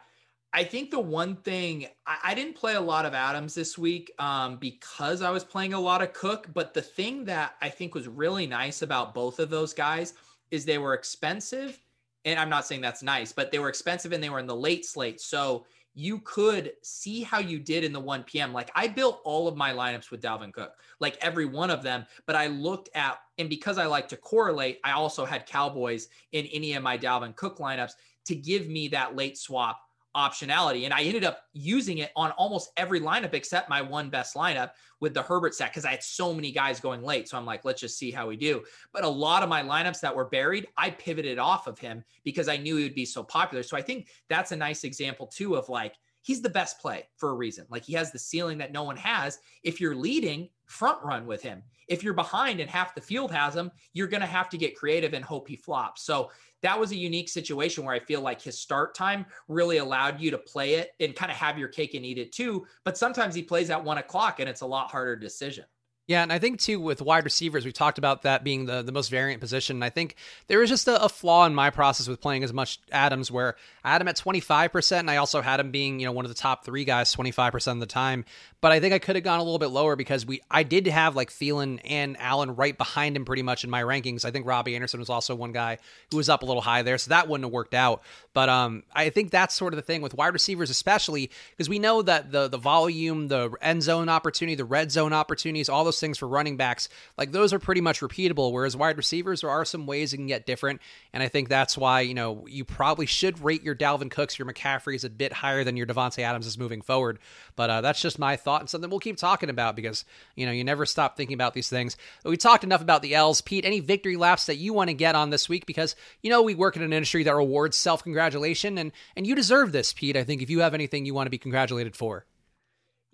I 0.51 0.63
think 0.65 0.91
the 0.91 0.99
one 0.99 1.37
thing 1.37 1.87
I, 2.05 2.17
I, 2.25 2.33
didn't 2.35 2.53
play 2.53 2.75
a 2.75 2.81
lot 2.81 3.05
of 3.05 3.15
Adams 3.15 3.55
this 3.55 3.75
week 3.75 4.11
um, 4.19 4.57
because 4.57 5.23
I 5.23 5.31
was 5.31 5.43
playing 5.43 5.73
a 5.73 5.79
lot 5.79 6.03
of 6.03 6.13
Cook. 6.13 6.49
But 6.53 6.75
the 6.75 6.81
thing 6.81 7.25
that 7.25 7.55
I 7.61 7.69
think 7.69 7.95
was 7.95 8.07
really 8.07 8.45
nice 8.45 8.83
about 8.83 9.15
both 9.15 9.39
of 9.39 9.49
those 9.49 9.73
guys 9.73 10.13
is 10.51 10.65
they 10.65 10.77
were 10.77 10.93
expensive. 10.93 11.79
And 12.25 12.39
I'm 12.39 12.49
not 12.49 12.67
saying 12.67 12.81
that's 12.81 13.01
nice, 13.01 13.31
but 13.31 13.51
they 13.51 13.59
were 13.59 13.69
expensive 13.69 14.11
and 14.11 14.23
they 14.23 14.29
were 14.29 14.39
in 14.39 14.45
the 14.45 14.55
late 14.55 14.85
slate. 14.85 15.19
So 15.19 15.65
you 15.95 16.19
could 16.19 16.73
see 16.81 17.21
how 17.21 17.39
you 17.39 17.59
did 17.59 17.83
in 17.83 17.93
the 17.93 17.99
1 17.99 18.23
p.m. 18.23 18.53
Like 18.53 18.71
I 18.75 18.87
built 18.87 19.21
all 19.23 19.47
of 19.47 19.55
my 19.55 19.73
lineups 19.73 20.09
with 20.11 20.21
Dalvin 20.21 20.53
Cook, 20.53 20.73
like 20.99 21.17
every 21.21 21.45
one 21.45 21.69
of 21.69 21.83
them. 21.83 22.05
But 22.25 22.35
I 22.35 22.47
looked 22.47 22.89
at, 22.95 23.19
and 23.37 23.49
because 23.49 23.77
I 23.77 23.85
like 23.85 24.07
to 24.09 24.17
correlate, 24.17 24.79
I 24.83 24.91
also 24.91 25.25
had 25.25 25.45
Cowboys 25.45 26.07
in 26.31 26.45
any 26.47 26.73
of 26.73 26.83
my 26.83 26.97
Dalvin 26.97 27.35
Cook 27.35 27.59
lineups 27.59 27.93
to 28.25 28.35
give 28.35 28.67
me 28.67 28.87
that 28.89 29.15
late 29.15 29.37
swap 29.37 29.81
optionality. 30.15 30.85
And 30.85 30.93
I 30.93 31.01
ended 31.03 31.23
up 31.23 31.43
using 31.53 31.99
it 31.99 32.11
on 32.15 32.31
almost 32.31 32.71
every 32.77 32.99
lineup 32.99 33.33
except 33.33 33.69
my 33.69 33.81
one 33.81 34.09
best 34.09 34.35
lineup 34.35 34.71
with 34.99 35.13
the 35.13 35.21
Herbert 35.21 35.55
set 35.55 35.71
because 35.71 35.85
I 35.85 35.91
had 35.91 36.03
so 36.03 36.33
many 36.33 36.51
guys 36.51 36.79
going 36.79 37.03
late. 37.03 37.27
So 37.27 37.37
I'm 37.37 37.45
like, 37.45 37.65
let's 37.65 37.81
just 37.81 37.97
see 37.97 38.11
how 38.11 38.27
we 38.27 38.37
do. 38.37 38.63
But 38.91 39.03
a 39.03 39.09
lot 39.09 39.43
of 39.43 39.49
my 39.49 39.63
lineups 39.63 40.01
that 40.01 40.15
were 40.15 40.25
buried, 40.25 40.67
I 40.77 40.91
pivoted 40.91 41.39
off 41.39 41.67
of 41.67 41.79
him 41.79 42.03
because 42.23 42.47
I 42.47 42.57
knew 42.57 42.77
he 42.77 42.83
would 42.83 42.95
be 42.95 43.05
so 43.05 43.23
popular. 43.23 43.63
So 43.63 43.75
I 43.75 43.81
think 43.81 44.07
that's 44.29 44.51
a 44.51 44.55
nice 44.55 44.83
example 44.83 45.27
too 45.27 45.55
of 45.55 45.69
like, 45.69 45.95
he's 46.21 46.41
the 46.41 46.49
best 46.49 46.79
play 46.79 47.07
for 47.17 47.29
a 47.29 47.35
reason. 47.35 47.65
Like 47.69 47.83
he 47.83 47.93
has 47.93 48.11
the 48.11 48.19
ceiling 48.19 48.57
that 48.59 48.71
no 48.71 48.83
one 48.83 48.95
has. 48.97 49.39
If 49.61 49.81
you're 49.81 49.95
leading, 49.95 50.49
front 50.65 51.03
run 51.03 51.25
with 51.25 51.41
him. 51.41 51.63
If 51.89 52.01
you're 52.01 52.13
behind 52.13 52.61
and 52.61 52.69
half 52.69 52.95
the 52.95 53.01
field 53.01 53.29
has 53.31 53.55
him, 53.55 53.71
you're 53.91 54.07
going 54.07 54.21
to 54.21 54.27
have 54.27 54.49
to 54.49 54.57
get 54.57 54.77
creative 54.77 55.13
and 55.13 55.23
hope 55.23 55.49
he 55.49 55.57
flops. 55.57 56.03
So 56.03 56.31
that 56.63 56.79
was 56.79 56.91
a 56.91 56.95
unique 56.95 57.29
situation 57.29 57.85
where 57.85 57.93
I 57.93 57.99
feel 57.99 58.21
like 58.21 58.41
his 58.41 58.59
start 58.59 58.95
time 58.95 59.25
really 59.47 59.77
allowed 59.77 60.19
you 60.19 60.31
to 60.31 60.37
play 60.37 60.75
it 60.75 60.91
and 60.99 61.15
kind 61.15 61.31
of 61.31 61.37
have 61.37 61.59
your 61.59 61.67
cake 61.67 61.93
and 61.93 62.05
eat 62.05 62.17
it 62.17 62.31
too. 62.31 62.65
But 62.83 62.97
sometimes 62.97 63.35
he 63.35 63.43
plays 63.43 63.69
at 63.69 63.83
one 63.83 63.99
o'clock 63.99 64.39
and 64.39 64.49
it's 64.49 64.61
a 64.61 64.65
lot 64.65 64.89
harder 64.89 65.15
decision. 65.15 65.65
Yeah, 66.05 66.21
and 66.21 66.33
I 66.33 66.39
think 66.39 66.59
too 66.59 66.81
with 66.81 67.01
wide 67.01 67.23
receivers, 67.23 67.65
we 67.65 67.71
talked 67.71 67.97
about 67.97 68.23
that 68.23 68.43
being 68.43 68.65
the, 68.65 68.81
the 68.81 68.91
most 68.91 69.07
variant 69.07 69.39
position. 69.39 69.81
I 69.81 69.89
think 69.89 70.15
there 70.47 70.61
is 70.61 70.69
just 70.69 70.85
a, 70.89 71.01
a, 71.01 71.07
flaw 71.07 71.45
in 71.45 71.55
my 71.55 71.69
process 71.69 72.09
with 72.09 72.19
playing 72.19 72.43
as 72.43 72.51
much 72.51 72.81
Adams, 72.91 73.31
where 73.31 73.55
I 73.85 73.93
had 73.93 74.01
him 74.01 74.09
at 74.09 74.17
25%, 74.17 74.99
and 74.99 75.09
I 75.09 75.15
also 75.15 75.39
had 75.39 75.61
him 75.61 75.71
being, 75.71 76.01
you 76.01 76.05
know, 76.05 76.11
one 76.11 76.25
of 76.25 76.29
the 76.29 76.35
top 76.35 76.65
three 76.65 76.83
guys 76.83 77.15
25% 77.15 77.71
of 77.71 77.79
the 77.79 77.85
time. 77.85 78.25
But 78.59 78.73
I 78.73 78.81
think 78.81 78.93
I 78.93 78.99
could 78.99 79.15
have 79.15 79.23
gone 79.23 79.39
a 79.39 79.43
little 79.43 79.59
bit 79.59 79.71
lower 79.71 79.97
because 79.97 80.25
we 80.25 80.41
I 80.49 80.63
did 80.63 80.87
have 80.87 81.17
like 81.17 81.29
Thielen 81.29 81.81
and 81.83 82.15
Allen 82.17 82.55
right 82.55 82.77
behind 82.77 83.15
him 83.15 83.25
pretty 83.25 83.41
much 83.41 83.65
in 83.65 83.69
my 83.69 83.83
rankings. 83.83 84.23
I 84.23 84.31
think 84.31 84.45
Robbie 84.45 84.75
Anderson 84.75 85.01
was 85.01 85.09
also 85.09 85.35
one 85.35 85.51
guy 85.51 85.79
who 86.11 86.17
was 86.17 86.29
up 86.29 86.43
a 86.43 86.45
little 86.45 86.61
high 86.61 86.81
there, 86.81 86.97
so 86.97 87.09
that 87.09 87.27
wouldn't 87.27 87.45
have 87.45 87.51
worked 87.51 87.73
out. 87.73 88.03
But 88.33 88.47
um, 88.47 88.83
I 88.93 89.09
think 89.09 89.31
that's 89.31 89.53
sort 89.53 89.73
of 89.73 89.75
the 89.75 89.81
thing 89.81 90.01
with 90.01 90.13
wide 90.13 90.33
receivers, 90.33 90.69
especially 90.69 91.29
because 91.51 91.67
we 91.67 91.77
know 91.77 92.01
that 92.03 92.31
the 92.31 92.47
the 92.47 92.57
volume, 92.57 93.27
the 93.27 93.53
end 93.61 93.83
zone 93.83 94.07
opportunity, 94.07 94.55
the 94.55 94.63
red 94.63 94.93
zone 94.93 95.11
opportunities, 95.11 95.67
all 95.67 95.83
those 95.83 95.92
things 95.99 96.17
for 96.17 96.27
running 96.27 96.55
backs, 96.55 96.87
like 97.17 97.33
those 97.33 97.51
are 97.51 97.59
pretty 97.59 97.81
much 97.81 97.99
repeatable. 97.99 98.51
Whereas 98.53 98.77
wide 98.77 98.97
receivers, 98.97 99.41
there 99.41 99.49
are 99.49 99.65
some 99.65 99.85
ways 99.85 100.13
it 100.13 100.17
can 100.17 100.27
get 100.27 100.45
different, 100.45 100.79
and 101.11 101.21
I 101.21 101.27
think 101.27 101.49
that's 101.49 101.77
why 101.77 102.01
you 102.01 102.13
know 102.13 102.45
you 102.47 102.63
probably 102.63 103.05
should 103.05 103.43
rate 103.43 103.63
your 103.63 103.75
Dalvin 103.75 104.09
Cooks, 104.09 104.39
your 104.39 104.47
McCaffreys 104.47 105.03
a 105.03 105.09
bit 105.09 105.33
higher 105.33 105.65
than 105.65 105.75
your 105.75 105.85
Davante 105.85 106.19
Adams 106.19 106.47
is 106.47 106.57
moving 106.57 106.81
forward. 106.81 107.19
But 107.55 107.69
uh, 107.69 107.81
that's 107.81 108.01
just 108.01 108.17
my 108.17 108.37
thought 108.37 108.53
thought 108.53 108.61
and 108.61 108.69
something 108.69 108.89
we'll 108.89 108.99
keep 108.99 109.17
talking 109.17 109.49
about 109.49 109.75
because 109.75 110.05
you 110.35 110.45
know 110.45 110.51
you 110.51 110.63
never 110.63 110.85
stop 110.85 111.17
thinking 111.17 111.33
about 111.33 111.53
these 111.53 111.69
things. 111.69 111.97
But 112.23 112.29
we 112.29 112.37
talked 112.37 112.63
enough 112.63 112.81
about 112.81 113.01
the 113.01 113.15
L's. 113.15 113.41
Pete, 113.41 113.65
any 113.65 113.79
victory 113.79 114.15
laps 114.15 114.45
that 114.45 114.57
you 114.57 114.73
want 114.73 114.89
to 114.89 114.93
get 114.93 115.15
on 115.15 115.31
this 115.31 115.49
week 115.49 115.65
because 115.65 115.95
you 116.21 116.29
know 116.29 116.41
we 116.43 116.55
work 116.55 116.75
in 116.75 116.83
an 116.83 116.93
industry 116.93 117.23
that 117.23 117.35
rewards 117.35 117.75
self 117.75 118.03
congratulation 118.03 118.77
and 118.77 118.91
and 119.15 119.25
you 119.25 119.35
deserve 119.35 119.71
this, 119.71 119.91
Pete. 119.91 120.15
I 120.15 120.23
think 120.23 120.41
if 120.41 120.49
you 120.49 120.59
have 120.59 120.73
anything 120.73 121.05
you 121.05 121.13
want 121.13 121.25
to 121.25 121.31
be 121.31 121.37
congratulated 121.37 121.95
for. 121.95 122.25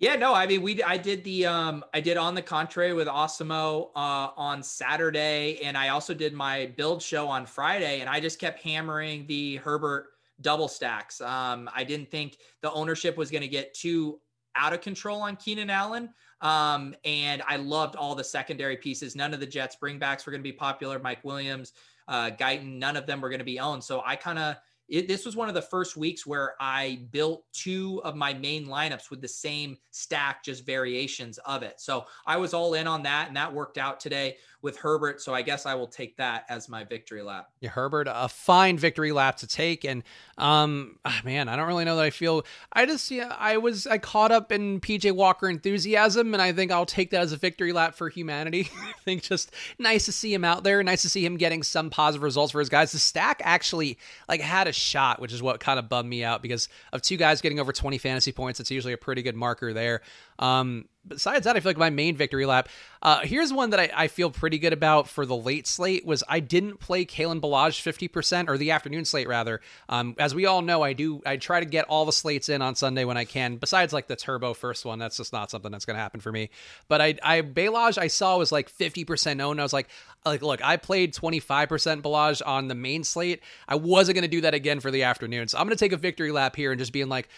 Yeah, 0.00 0.16
no, 0.16 0.32
I 0.32 0.46
mean, 0.46 0.62
we 0.62 0.82
I 0.82 0.96
did 0.96 1.22
the 1.24 1.44
um 1.44 1.84
I 1.92 2.00
did 2.00 2.16
on 2.16 2.34
the 2.34 2.40
contrary 2.40 2.94
with 2.94 3.06
Awesemo 3.06 3.90
uh 3.94 4.30
on 4.34 4.62
Saturday, 4.62 5.60
and 5.62 5.76
I 5.76 5.88
also 5.90 6.14
did 6.14 6.32
my 6.32 6.72
build 6.76 7.02
show 7.02 7.28
on 7.28 7.44
Friday, 7.44 8.00
and 8.00 8.08
I 8.08 8.18
just 8.18 8.38
kept 8.38 8.62
hammering 8.62 9.26
the 9.26 9.56
Herbert 9.56 10.06
double 10.40 10.68
stacks. 10.68 11.20
Um, 11.20 11.68
I 11.74 11.84
didn't 11.84 12.10
think 12.10 12.38
the 12.62 12.72
ownership 12.72 13.18
was 13.18 13.30
going 13.30 13.42
to 13.42 13.48
get 13.48 13.74
too 13.74 14.20
out 14.56 14.72
of 14.72 14.80
control 14.80 15.20
on 15.20 15.36
Keenan 15.36 15.68
Allen. 15.68 16.08
Um, 16.40 16.94
and 17.04 17.42
I 17.46 17.56
loved 17.56 17.94
all 17.94 18.14
the 18.14 18.24
secondary 18.24 18.78
pieces. 18.78 19.14
None 19.14 19.34
of 19.34 19.40
the 19.40 19.46
Jets 19.46 19.76
bringbacks 19.82 20.24
were 20.24 20.32
going 20.32 20.40
to 20.40 20.48
be 20.48 20.52
popular. 20.52 20.98
Mike 20.98 21.22
Williams, 21.24 21.74
uh, 22.08 22.30
Guyton, 22.30 22.78
none 22.78 22.96
of 22.96 23.06
them 23.06 23.20
were 23.20 23.28
going 23.28 23.40
to 23.40 23.44
be 23.44 23.60
owned. 23.60 23.84
So 23.84 24.02
I 24.04 24.16
kind 24.16 24.38
of, 24.38 24.56
it, 24.90 25.06
this 25.06 25.24
was 25.24 25.36
one 25.36 25.48
of 25.48 25.54
the 25.54 25.62
first 25.62 25.96
weeks 25.96 26.26
where 26.26 26.54
I 26.60 27.02
built 27.12 27.44
two 27.52 28.00
of 28.04 28.16
my 28.16 28.34
main 28.34 28.66
lineups 28.66 29.08
with 29.08 29.20
the 29.20 29.28
same 29.28 29.78
stack, 29.92 30.44
just 30.44 30.66
variations 30.66 31.38
of 31.38 31.62
it. 31.62 31.80
So 31.80 32.06
I 32.26 32.36
was 32.36 32.52
all 32.52 32.74
in 32.74 32.86
on 32.86 33.04
that, 33.04 33.28
and 33.28 33.36
that 33.36 33.52
worked 33.52 33.78
out 33.78 34.00
today 34.00 34.36
with 34.62 34.76
Herbert. 34.76 35.20
So 35.22 35.34
I 35.34 35.42
guess 35.42 35.66
I 35.66 35.74
will 35.74 35.86
take 35.86 36.16
that 36.16 36.44
as 36.48 36.68
my 36.68 36.84
victory 36.84 37.22
lap. 37.22 37.50
Yeah, 37.60 37.70
Herbert, 37.70 38.08
a 38.10 38.28
fine 38.28 38.78
victory 38.78 39.12
lap 39.12 39.36
to 39.38 39.46
take. 39.46 39.84
And 39.84 40.02
um, 40.38 40.98
oh, 41.04 41.18
man, 41.24 41.48
I 41.48 41.56
don't 41.56 41.66
really 41.66 41.84
know 41.84 41.96
that 41.96 42.04
I 42.04 42.10
feel. 42.10 42.44
I 42.72 42.86
just 42.86 43.10
yeah, 43.10 43.34
I 43.38 43.56
was 43.56 43.86
I 43.86 43.98
caught 43.98 44.32
up 44.32 44.52
in 44.52 44.80
PJ 44.80 45.12
Walker 45.12 45.48
enthusiasm, 45.48 46.34
and 46.34 46.42
I 46.42 46.52
think 46.52 46.72
I'll 46.72 46.86
take 46.86 47.10
that 47.10 47.22
as 47.22 47.32
a 47.32 47.36
victory 47.36 47.72
lap 47.72 47.94
for 47.94 48.08
humanity. 48.08 48.68
I 48.82 48.92
think 49.04 49.22
just 49.22 49.52
nice 49.78 50.04
to 50.06 50.12
see 50.12 50.32
him 50.32 50.44
out 50.44 50.62
there, 50.62 50.82
nice 50.82 51.02
to 51.02 51.08
see 51.08 51.24
him 51.24 51.36
getting 51.36 51.62
some 51.62 51.90
positive 51.90 52.22
results 52.22 52.52
for 52.52 52.60
his 52.60 52.68
guys. 52.68 52.92
The 52.92 52.98
stack 52.98 53.40
actually 53.44 53.98
like 54.28 54.40
had 54.40 54.68
a 54.68 54.72
shot, 54.72 55.20
which 55.20 55.32
is 55.32 55.42
what 55.42 55.60
kind 55.60 55.78
of 55.78 55.88
bummed 55.88 56.08
me 56.08 56.24
out 56.24 56.42
because 56.42 56.68
of 56.92 57.02
two 57.02 57.16
guys 57.16 57.40
getting 57.40 57.60
over 57.60 57.72
20 57.72 57.98
fantasy 57.98 58.32
points. 58.32 58.60
It's 58.60 58.70
usually 58.70 58.92
a 58.92 58.98
pretty 58.98 59.22
good 59.22 59.36
marker 59.36 59.72
there. 59.72 60.02
Um, 60.40 60.86
besides 61.06 61.44
that, 61.44 61.56
I 61.56 61.60
feel 61.60 61.70
like 61.70 61.76
my 61.76 61.90
main 61.90 62.16
victory 62.16 62.46
lap. 62.46 62.68
Uh, 63.02 63.20
here's 63.20 63.52
one 63.52 63.70
that 63.70 63.80
I, 63.80 63.90
I, 63.94 64.08
feel 64.08 64.30
pretty 64.30 64.58
good 64.58 64.74
about 64.74 65.08
for 65.08 65.24
the 65.24 65.36
late 65.36 65.66
slate 65.66 66.04
was 66.04 66.22
I 66.28 66.40
didn't 66.40 66.80
play 66.80 67.06
Kalen 67.06 67.40
Ballage 67.40 67.80
50% 67.80 68.48
or 68.48 68.58
the 68.58 68.72
afternoon 68.72 69.06
slate 69.06 69.26
rather. 69.26 69.62
Um, 69.88 70.14
as 70.18 70.34
we 70.34 70.44
all 70.44 70.60
know, 70.60 70.82
I 70.82 70.92
do 70.92 71.22
I 71.24 71.38
try 71.38 71.60
to 71.60 71.66
get 71.66 71.86
all 71.86 72.04
the 72.04 72.12
slates 72.12 72.50
in 72.50 72.60
on 72.60 72.74
Sunday 72.74 73.04
when 73.04 73.16
I 73.16 73.24
can. 73.24 73.56
Besides 73.56 73.94
like 73.94 74.06
the 74.06 74.16
turbo 74.16 74.52
first 74.52 74.84
one, 74.84 74.98
that's 74.98 75.16
just 75.16 75.32
not 75.32 75.50
something 75.50 75.72
that's 75.72 75.86
going 75.86 75.94
to 75.94 76.00
happen 76.00 76.20
for 76.20 76.30
me. 76.30 76.50
But 76.88 77.00
I 77.00 77.14
I 77.22 77.40
Ballage 77.42 77.96
I 77.96 78.08
saw 78.08 78.36
was 78.36 78.52
like 78.52 78.70
50% 78.70 79.40
owned. 79.40 79.60
I 79.60 79.62
was 79.62 79.72
like 79.72 79.88
like 80.26 80.42
look, 80.42 80.62
I 80.62 80.76
played 80.76 81.14
25% 81.14 82.02
Ballage 82.02 82.42
on 82.44 82.68
the 82.68 82.74
main 82.74 83.02
slate. 83.02 83.40
I 83.66 83.76
wasn't 83.76 84.16
going 84.16 84.22
to 84.22 84.28
do 84.28 84.42
that 84.42 84.52
again 84.52 84.80
for 84.80 84.90
the 84.90 85.04
afternoon. 85.04 85.48
So 85.48 85.58
I'm 85.58 85.66
going 85.66 85.76
to 85.76 85.82
take 85.82 85.92
a 85.92 85.96
victory 85.96 86.32
lap 86.32 86.54
here 86.54 86.70
and 86.70 86.78
just 86.78 86.92
being 86.92 87.08
like 87.08 87.28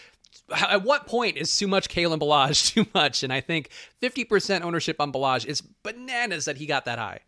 at 0.51 0.83
what 0.83 1.07
point 1.07 1.37
is 1.37 1.55
too 1.55 1.67
much 1.67 1.89
Kalen 1.89 2.19
Ballage 2.19 2.71
too 2.73 2.85
much? 2.93 3.23
And 3.23 3.31
I 3.31 3.41
think 3.41 3.69
50% 4.01 4.61
ownership 4.61 4.99
on 4.99 5.11
Ballage 5.11 5.45
is 5.45 5.61
bananas 5.61 6.45
that 6.45 6.57
he 6.57 6.65
got 6.65 6.85
that 6.85 6.99
high. 6.99 7.19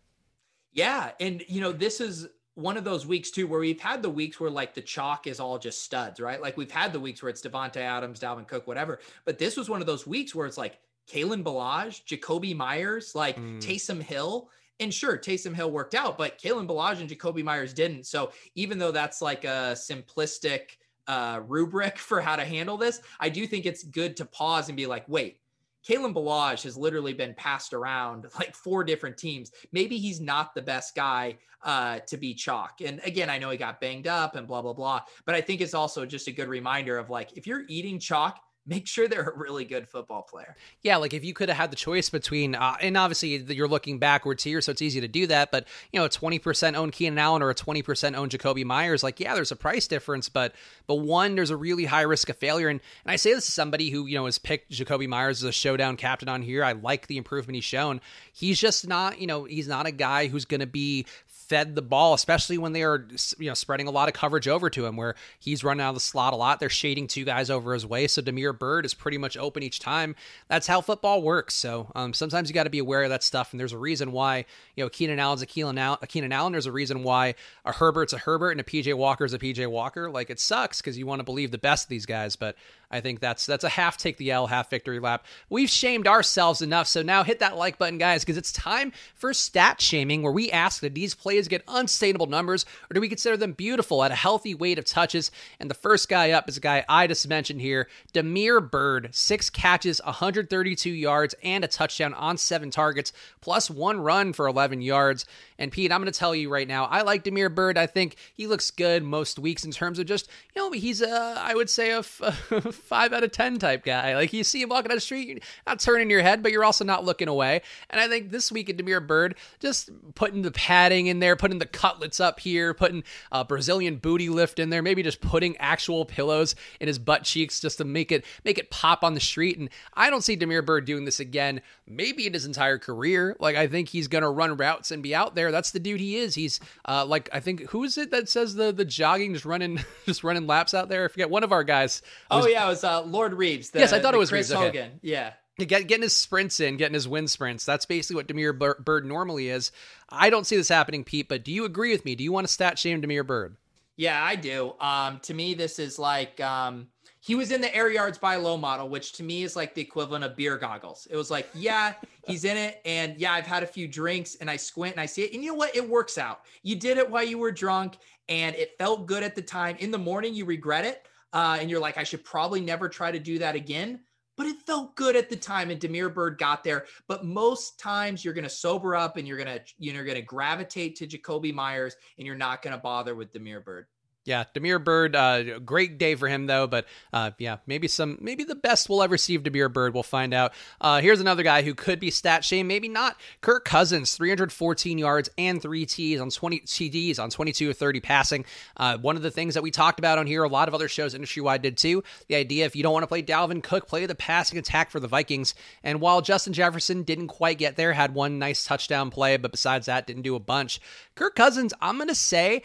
Yeah. 0.72 1.10
And, 1.20 1.42
you 1.48 1.60
know, 1.60 1.72
this 1.72 2.00
is 2.00 2.28
one 2.54 2.76
of 2.78 2.84
those 2.84 3.06
weeks 3.06 3.30
too 3.30 3.46
where 3.46 3.60
we've 3.60 3.80
had 3.80 4.02
the 4.02 4.10
weeks 4.10 4.40
where 4.40 4.50
like 4.50 4.74
the 4.74 4.80
chalk 4.80 5.26
is 5.26 5.40
all 5.40 5.58
just 5.58 5.82
studs, 5.82 6.20
right? 6.20 6.40
Like 6.40 6.56
we've 6.56 6.70
had 6.70 6.92
the 6.92 7.00
weeks 7.00 7.22
where 7.22 7.30
it's 7.30 7.42
Davante 7.42 7.76
Adams, 7.76 8.18
Dalvin 8.18 8.48
Cook, 8.48 8.66
whatever. 8.66 9.00
But 9.24 9.38
this 9.38 9.56
was 9.56 9.68
one 9.68 9.80
of 9.80 9.86
those 9.86 10.06
weeks 10.06 10.34
where 10.34 10.46
it's 10.46 10.58
like 10.58 10.78
Kalen 11.10 11.42
Ballage, 11.42 12.04
Jakobi 12.04 12.56
Meyers, 12.56 13.14
like 13.14 13.36
mm. 13.36 13.60
Taysom 13.60 14.02
Hill. 14.02 14.50
And 14.80 14.92
sure, 14.92 15.16
Taysom 15.16 15.54
Hill 15.54 15.70
worked 15.70 15.94
out, 15.94 16.18
but 16.18 16.38
Kalen 16.38 16.66
Ballage 16.66 17.00
and 17.00 17.08
Jakobi 17.08 17.42
Meyers 17.42 17.72
didn't. 17.72 18.06
So 18.06 18.32
even 18.54 18.78
though 18.78 18.92
that's 18.92 19.22
like 19.22 19.44
a 19.44 19.72
simplistic 19.74 20.76
uh, 21.06 21.40
rubric 21.46 21.98
for 21.98 22.20
how 22.20 22.36
to 22.36 22.44
handle 22.44 22.76
this, 22.76 23.00
I 23.20 23.28
do 23.28 23.46
think 23.46 23.66
it's 23.66 23.82
good 23.82 24.16
to 24.18 24.24
pause 24.24 24.68
and 24.68 24.76
be 24.76 24.86
like, 24.86 25.08
wait, 25.08 25.40
Kalen 25.88 26.12
Ballage 26.12 26.64
has 26.64 26.76
literally 26.76 27.12
been 27.12 27.34
passed 27.34 27.72
around 27.72 28.26
like 28.38 28.54
four 28.54 28.84
different 28.84 29.16
teams. 29.16 29.52
Maybe 29.72 29.98
he's 29.98 30.20
not 30.20 30.54
the 30.54 30.62
best 30.62 30.94
guy 30.94 31.38
uh, 31.62 32.00
to 32.06 32.16
be 32.16 32.34
chalk. 32.34 32.80
And 32.84 33.00
again, 33.04 33.30
I 33.30 33.38
know 33.38 33.50
he 33.50 33.56
got 33.56 33.80
banged 33.80 34.06
up 34.06 34.36
and 34.36 34.46
blah, 34.46 34.62
blah, 34.62 34.72
blah. 34.72 35.02
But 35.24 35.34
I 35.34 35.40
think 35.40 35.60
it's 35.60 35.74
also 35.74 36.06
just 36.06 36.28
a 36.28 36.32
good 36.32 36.48
reminder 36.48 36.98
of 36.98 37.10
like, 37.10 37.36
if 37.36 37.46
you're 37.46 37.64
eating 37.68 37.98
chalk, 37.98 38.40
make 38.66 38.86
sure 38.86 39.06
they're 39.06 39.30
a 39.30 39.36
really 39.36 39.64
good 39.64 39.88
football 39.88 40.22
player. 40.22 40.56
Yeah, 40.82 40.96
like 40.96 41.14
if 41.14 41.24
you 41.24 41.32
could 41.34 41.48
have 41.48 41.58
had 41.58 41.70
the 41.70 41.76
choice 41.76 42.10
between, 42.10 42.54
uh, 42.54 42.76
and 42.80 42.96
obviously 42.96 43.36
you're 43.54 43.68
looking 43.68 43.98
backwards 43.98 44.42
here, 44.42 44.60
so 44.60 44.72
it's 44.72 44.82
easy 44.82 45.00
to 45.00 45.08
do 45.08 45.26
that. 45.28 45.50
But 45.50 45.66
you 45.92 46.00
know, 46.00 46.06
a 46.06 46.08
20% 46.08 46.74
owned 46.74 46.92
Keenan 46.92 47.18
Allen 47.18 47.42
or 47.42 47.50
a 47.50 47.54
20% 47.54 48.16
owned 48.16 48.32
Jakobi 48.32 48.64
Meyers, 48.64 49.02
like 49.02 49.20
yeah, 49.20 49.34
there's 49.34 49.52
a 49.52 49.56
price 49.56 49.86
difference, 49.86 50.28
but 50.28 50.54
but 50.86 50.96
one, 50.96 51.34
there's 51.34 51.50
a 51.50 51.56
really 51.56 51.84
high 51.84 52.02
risk 52.02 52.28
of 52.28 52.36
failure. 52.36 52.68
And 52.68 52.80
and 53.04 53.12
I 53.12 53.16
say 53.16 53.34
this 53.34 53.46
to 53.46 53.52
somebody 53.52 53.90
who 53.90 54.06
you 54.06 54.16
know 54.16 54.24
has 54.24 54.38
picked 54.38 54.72
Jakobi 54.72 55.08
Meyers 55.08 55.42
as 55.42 55.48
a 55.48 55.52
showdown 55.52 55.96
captain 55.96 56.28
on 56.28 56.42
here. 56.42 56.64
I 56.64 56.72
like 56.72 57.06
the 57.06 57.16
improvement 57.16 57.54
he's 57.54 57.64
shown. 57.64 58.00
He's 58.32 58.60
just 58.60 58.86
not, 58.86 59.20
you 59.20 59.26
know, 59.26 59.44
he's 59.44 59.68
not 59.68 59.86
a 59.86 59.92
guy 59.92 60.26
who's 60.26 60.44
going 60.44 60.60
to 60.60 60.66
be 60.66 61.06
fed 61.48 61.74
the 61.74 61.82
ball, 61.82 62.14
especially 62.14 62.58
when 62.58 62.72
they 62.72 62.82
are 62.82 63.06
you 63.38 63.48
know 63.48 63.54
spreading 63.54 63.86
a 63.86 63.90
lot 63.90 64.08
of 64.08 64.14
coverage 64.14 64.48
over 64.48 64.68
to 64.70 64.86
him, 64.86 64.96
where 64.96 65.14
he's 65.38 65.64
running 65.64 65.82
out 65.82 65.90
of 65.90 65.94
the 65.94 66.00
slot 66.00 66.32
a 66.32 66.36
lot. 66.36 66.60
They're 66.60 66.68
shading 66.68 67.06
two 67.06 67.24
guys 67.24 67.50
over 67.50 67.72
his 67.72 67.86
way, 67.86 68.06
so 68.06 68.22
Damiere 68.22 68.52
Byrd 68.52 68.84
is 68.84 68.94
pretty 68.94 69.18
much 69.18 69.36
open 69.36 69.62
each 69.62 69.78
time. 69.78 70.14
That's 70.48 70.66
how 70.66 70.80
football 70.80 71.22
works. 71.22 71.54
So 71.54 71.90
um, 71.94 72.12
sometimes 72.12 72.48
you 72.48 72.54
got 72.54 72.64
to 72.64 72.70
be 72.70 72.78
aware 72.78 73.02
of 73.02 73.10
that 73.10 73.22
stuff, 73.22 73.52
and 73.52 73.60
there's 73.60 73.72
a 73.72 73.78
reason 73.78 74.12
why 74.12 74.44
you 74.74 74.84
know 74.84 74.88
Keenan 74.88 75.18
Allen's 75.18 75.42
a 75.42 75.46
Keenan 75.46 75.78
Allen. 75.78 75.98
A 76.02 76.06
Keenan 76.06 76.32
Allen. 76.32 76.52
There's 76.52 76.66
a 76.66 76.72
reason 76.72 77.02
why 77.02 77.34
a 77.64 77.72
Herbert's 77.72 78.12
a 78.12 78.18
Herbert 78.18 78.52
and 78.52 78.60
a 78.60 78.64
PJ 78.64 78.94
Walker's 78.94 79.32
a 79.32 79.38
PJ 79.38 79.66
Walker. 79.68 80.10
Like 80.10 80.30
it 80.30 80.40
sucks 80.40 80.80
because 80.80 80.98
you 80.98 81.06
want 81.06 81.20
to 81.20 81.24
believe 81.24 81.50
the 81.50 81.58
best 81.58 81.84
of 81.84 81.88
these 81.88 82.06
guys, 82.06 82.36
but 82.36 82.56
I 82.90 83.00
think 83.00 83.20
that's 83.20 83.46
that's 83.46 83.64
a 83.64 83.68
half 83.68 83.96
take 83.96 84.16
the 84.16 84.30
L, 84.30 84.46
half 84.46 84.70
victory 84.70 85.00
lap. 85.00 85.26
We've 85.50 85.68
shamed 85.70 86.06
ourselves 86.06 86.62
enough, 86.62 86.86
so 86.86 87.02
now 87.02 87.24
hit 87.24 87.40
that 87.40 87.56
like 87.56 87.78
button, 87.78 87.98
guys, 87.98 88.22
because 88.22 88.36
it's 88.36 88.52
time 88.52 88.92
for 89.14 89.34
stat 89.34 89.80
shaming, 89.80 90.22
where 90.22 90.32
we 90.32 90.50
ask 90.50 90.80
that 90.80 90.94
these 90.94 91.14
plays 91.14 91.48
get 91.48 91.64
unsustainable 91.66 92.26
numbers, 92.26 92.64
or 92.90 92.94
do 92.94 93.00
we 93.00 93.08
consider 93.08 93.36
them 93.36 93.52
beautiful 93.52 94.04
at 94.04 94.12
a 94.12 94.16
healthy 94.16 94.54
weight 94.54 94.78
of 94.78 94.84
touches? 94.84 95.30
And 95.58 95.68
the 95.68 95.74
first 95.74 96.08
guy 96.08 96.30
up 96.30 96.48
is 96.48 96.56
a 96.56 96.60
guy 96.60 96.84
I 96.88 97.06
just 97.06 97.28
mentioned 97.28 97.60
here, 97.60 97.88
Damiere 98.12 98.60
Byrd, 98.60 99.08
six 99.12 99.50
catches, 99.50 100.00
132 100.04 100.90
yards, 100.90 101.34
and 101.42 101.64
a 101.64 101.68
touchdown 101.68 102.14
on 102.14 102.36
seven 102.36 102.70
targets, 102.70 103.12
plus 103.40 103.68
one 103.68 104.00
run 104.00 104.32
for 104.32 104.46
11 104.46 104.80
yards. 104.80 105.26
And 105.58 105.72
Pete, 105.72 105.90
I'm 105.90 106.00
going 106.00 106.12
to 106.12 106.18
tell 106.18 106.34
you 106.34 106.50
right 106.50 106.68
now, 106.68 106.84
I 106.84 107.02
like 107.02 107.24
Damiere 107.24 107.48
Byrd. 107.48 107.78
I 107.78 107.86
think 107.86 108.16
he 108.34 108.46
looks 108.46 108.70
good 108.70 109.02
most 109.02 109.38
weeks 109.38 109.64
in 109.64 109.72
terms 109.72 109.98
of 109.98 110.06
just, 110.06 110.28
you 110.54 110.62
know, 110.62 110.70
he's 110.72 111.00
a, 111.00 111.34
I 111.38 111.54
would 111.54 111.70
say 111.70 111.90
a 111.90 112.02
five 112.86 113.12
out 113.12 113.24
of 113.24 113.32
10 113.32 113.58
type 113.58 113.84
guy. 113.84 114.14
Like 114.14 114.32
you 114.32 114.44
see 114.44 114.62
him 114.62 114.68
walking 114.68 114.88
down 114.88 114.96
the 114.96 115.00
street, 115.00 115.28
you're 115.28 115.38
not 115.66 115.80
turning 115.80 116.10
your 116.10 116.22
head, 116.22 116.42
but 116.42 116.52
you're 116.52 116.64
also 116.64 116.84
not 116.84 117.04
looking 117.04 117.28
away. 117.28 117.62
And 117.90 118.00
I 118.00 118.08
think 118.08 118.30
this 118.30 118.52
week 118.52 118.70
at 118.70 118.76
Damiere 118.76 119.00
Byrd, 119.00 119.36
just 119.60 119.90
putting 120.14 120.42
the 120.42 120.50
padding 120.50 121.06
in 121.06 121.20
there, 121.20 121.36
putting 121.36 121.58
the 121.58 121.66
cutlets 121.66 122.20
up 122.20 122.40
here, 122.40 122.74
putting 122.74 123.02
a 123.32 123.44
Brazilian 123.44 123.96
booty 123.96 124.28
lift 124.28 124.58
in 124.58 124.70
there, 124.70 124.82
maybe 124.82 125.02
just 125.02 125.20
putting 125.20 125.56
actual 125.58 126.04
pillows 126.04 126.54
in 126.80 126.86
his 126.86 126.98
butt 126.98 127.24
cheeks 127.24 127.60
just 127.60 127.78
to 127.78 127.84
make 127.84 128.12
it, 128.12 128.24
make 128.44 128.58
it 128.58 128.70
pop 128.70 129.02
on 129.02 129.14
the 129.14 129.20
street. 129.20 129.58
And 129.58 129.68
I 129.94 130.10
don't 130.10 130.22
see 130.22 130.36
Damiere 130.36 130.62
Byrd 130.62 130.84
doing 130.84 131.04
this 131.04 131.20
again, 131.20 131.62
maybe 131.86 132.26
in 132.26 132.32
his 132.32 132.44
entire 132.46 132.78
career. 132.78 133.36
Like 133.40 133.56
I 133.56 133.66
think 133.66 133.88
he's 133.88 134.08
going 134.08 134.22
to 134.22 134.30
run 134.30 134.56
routes 134.56 134.90
and 134.90 135.02
be 135.02 135.14
out 135.14 135.34
there. 135.34 135.50
That's 135.50 135.70
the 135.70 135.80
dude 135.80 136.00
he 136.00 136.16
is. 136.16 136.34
He's 136.34 136.60
uh, 136.88 137.04
like, 137.04 137.28
I 137.32 137.40
think, 137.40 137.62
who 137.70 137.84
is 137.84 137.98
it 137.98 138.10
that 138.10 138.28
says 138.28 138.54
the, 138.54 138.72
the 138.72 138.84
jogging, 138.84 139.32
just 139.32 139.44
running, 139.44 139.80
just 140.06 140.24
running 140.24 140.46
laps 140.46 140.74
out 140.74 140.88
there? 140.88 141.04
I 141.04 141.08
forget. 141.08 141.30
One 141.30 141.44
of 141.44 141.52
our 141.52 141.64
guys. 141.64 142.02
Was, 142.30 142.44
oh 142.44 142.48
yeah. 142.48 142.65
It 142.66 142.70
was 142.70 142.84
uh, 142.84 143.02
Lord 143.02 143.34
Reeves. 143.34 143.70
The, 143.70 143.80
yes, 143.80 143.92
I 143.92 144.00
thought 144.00 144.14
it 144.14 144.18
was 144.18 144.30
Chris 144.30 144.50
Reeves. 144.50 144.60
Hogan. 144.60 144.86
Okay. 144.88 144.98
Yeah. 145.02 145.32
Get, 145.58 145.88
getting 145.88 146.02
his 146.02 146.14
sprints 146.14 146.60
in, 146.60 146.76
getting 146.76 146.94
his 146.94 147.08
wind 147.08 147.30
sprints. 147.30 147.64
That's 147.64 147.86
basically 147.86 148.16
what 148.16 148.26
Damiere 148.26 148.52
Byrd 148.52 149.06
normally 149.06 149.48
is. 149.48 149.72
I 150.10 150.28
don't 150.28 150.46
see 150.46 150.56
this 150.56 150.68
happening, 150.68 151.02
Pete, 151.02 151.28
but 151.28 151.44
do 151.44 151.52
you 151.52 151.64
agree 151.64 151.92
with 151.92 152.04
me? 152.04 152.14
Do 152.14 152.24
you 152.24 152.32
want 152.32 152.46
to 152.46 152.52
stat 152.52 152.78
shame 152.78 153.00
Damiere 153.00 153.24
Byrd? 153.24 153.56
Yeah, 153.96 154.22
I 154.22 154.36
do. 154.36 154.74
Um, 154.78 155.20
to 155.20 155.32
me, 155.32 155.54
this 155.54 155.78
is 155.78 155.98
like 155.98 156.38
um, 156.40 156.88
he 157.20 157.34
was 157.34 157.50
in 157.50 157.62
the 157.62 157.74
air 157.74 157.90
yards 157.90 158.18
by 158.18 158.36
low 158.36 158.58
model, 158.58 158.90
which 158.90 159.14
to 159.14 159.22
me 159.22 159.42
is 159.42 159.56
like 159.56 159.74
the 159.74 159.80
equivalent 159.80 160.24
of 160.24 160.36
beer 160.36 160.58
goggles. 160.58 161.08
It 161.10 161.16
was 161.16 161.30
like, 161.30 161.48
yeah, 161.54 161.94
he's 162.26 162.44
in 162.44 162.58
it. 162.58 162.82
And 162.84 163.16
yeah, 163.16 163.32
I've 163.32 163.46
had 163.46 163.62
a 163.62 163.66
few 163.66 163.88
drinks 163.88 164.34
and 164.34 164.50
I 164.50 164.56
squint 164.56 164.94
and 164.94 165.00
I 165.00 165.06
see 165.06 165.22
it. 165.22 165.32
And 165.32 165.42
you 165.42 165.52
know 165.52 165.56
what? 165.56 165.74
It 165.74 165.88
works 165.88 166.18
out. 166.18 166.42
You 166.62 166.76
did 166.76 166.98
it 166.98 167.10
while 167.10 167.24
you 167.24 167.38
were 167.38 167.50
drunk 167.50 167.96
and 168.28 168.54
it 168.56 168.76
felt 168.76 169.06
good 169.06 169.22
at 169.22 169.34
the 169.34 169.42
time. 169.42 169.76
In 169.78 169.90
the 169.90 169.98
morning, 169.98 170.34
you 170.34 170.44
regret 170.44 170.84
it 170.84 171.06
uh, 171.36 171.58
and 171.60 171.68
you're 171.68 171.80
like, 171.80 171.98
I 171.98 172.02
should 172.02 172.24
probably 172.24 172.62
never 172.62 172.88
try 172.88 173.12
to 173.12 173.18
do 173.18 173.38
that 173.40 173.54
again. 173.54 174.00
But 174.38 174.46
it 174.46 174.56
felt 174.66 174.96
good 174.96 175.16
at 175.16 175.28
the 175.28 175.36
time, 175.36 175.70
and 175.70 175.78
Damiere 175.78 176.08
Byrd 176.08 176.38
got 176.38 176.64
there. 176.64 176.86
But 177.08 177.26
most 177.26 177.78
times, 177.78 178.24
you're 178.24 178.32
going 178.34 178.44
to 178.44 178.50
sober 178.50 178.96
up, 178.96 179.18
and 179.18 179.28
you're 179.28 179.36
going 179.36 179.58
to 179.58 179.60
you're 179.78 180.04
going 180.04 180.16
to 180.16 180.22
gravitate 180.22 180.96
to 180.96 181.06
Jakobi 181.06 181.52
Meyers, 181.52 181.94
and 182.16 182.26
you're 182.26 182.36
not 182.36 182.62
going 182.62 182.72
to 182.74 182.80
bother 182.80 183.14
with 183.14 183.32
Damiere 183.32 183.60
Byrd. 183.60 183.86
Yeah, 184.26 184.42
Damiere 184.52 184.80
Byrd, 184.80 185.14
uh, 185.14 185.60
great 185.60 185.98
day 185.98 186.16
for 186.16 186.26
him 186.26 186.46
though. 186.46 186.66
But 186.66 186.86
uh, 187.12 187.30
yeah, 187.38 187.58
maybe 187.66 187.86
some, 187.86 188.18
maybe 188.20 188.42
the 188.42 188.56
best 188.56 188.88
we'll 188.88 189.02
ever 189.02 189.16
see 189.16 189.36
of 189.36 189.44
Damiere 189.44 189.68
Byrd. 189.68 189.94
We'll 189.94 190.02
find 190.02 190.34
out. 190.34 190.52
Uh, 190.80 191.00
here's 191.00 191.20
another 191.20 191.44
guy 191.44 191.62
who 191.62 191.74
could 191.74 192.00
be 192.00 192.10
stat 192.10 192.44
shame, 192.44 192.66
maybe 192.66 192.88
not. 192.88 193.16
Kirk 193.40 193.64
Cousins, 193.64 194.16
314 194.16 194.98
yards 194.98 195.30
and 195.38 195.62
three 195.62 195.86
T's 195.86 196.20
on 196.20 196.30
20 196.30 196.60
TDs 196.60 197.20
on 197.20 197.30
22 197.30 197.70
of 197.70 197.78
30 197.78 198.00
passing. 198.00 198.44
Uh, 198.76 198.98
one 198.98 199.14
of 199.14 199.22
the 199.22 199.30
things 199.30 199.54
that 199.54 199.62
we 199.62 199.70
talked 199.70 200.00
about 200.00 200.18
on 200.18 200.26
here, 200.26 200.42
a 200.42 200.48
lot 200.48 200.66
of 200.66 200.74
other 200.74 200.88
shows 200.88 201.14
industry 201.14 201.40
wide 201.40 201.62
did 201.62 201.76
too. 201.76 202.02
The 202.26 202.34
idea 202.34 202.66
if 202.66 202.74
you 202.74 202.82
don't 202.82 202.92
want 202.92 203.04
to 203.04 203.08
play 203.08 203.22
Dalvin 203.22 203.62
Cook, 203.62 203.86
play 203.86 204.06
the 204.06 204.16
passing 204.16 204.58
attack 204.58 204.90
for 204.90 204.98
the 204.98 205.06
Vikings. 205.06 205.54
And 205.84 206.00
while 206.00 206.20
Justin 206.20 206.52
Jefferson 206.52 207.04
didn't 207.04 207.28
quite 207.28 207.58
get 207.58 207.76
there, 207.76 207.92
had 207.92 208.12
one 208.12 208.40
nice 208.40 208.64
touchdown 208.64 209.10
play, 209.10 209.36
but 209.36 209.52
besides 209.52 209.86
that, 209.86 210.08
didn't 210.08 210.22
do 210.22 210.34
a 210.34 210.40
bunch. 210.40 210.80
Kirk 211.14 211.36
Cousins, 211.36 211.72
I'm 211.80 211.96
gonna 211.96 212.14
say 212.14 212.62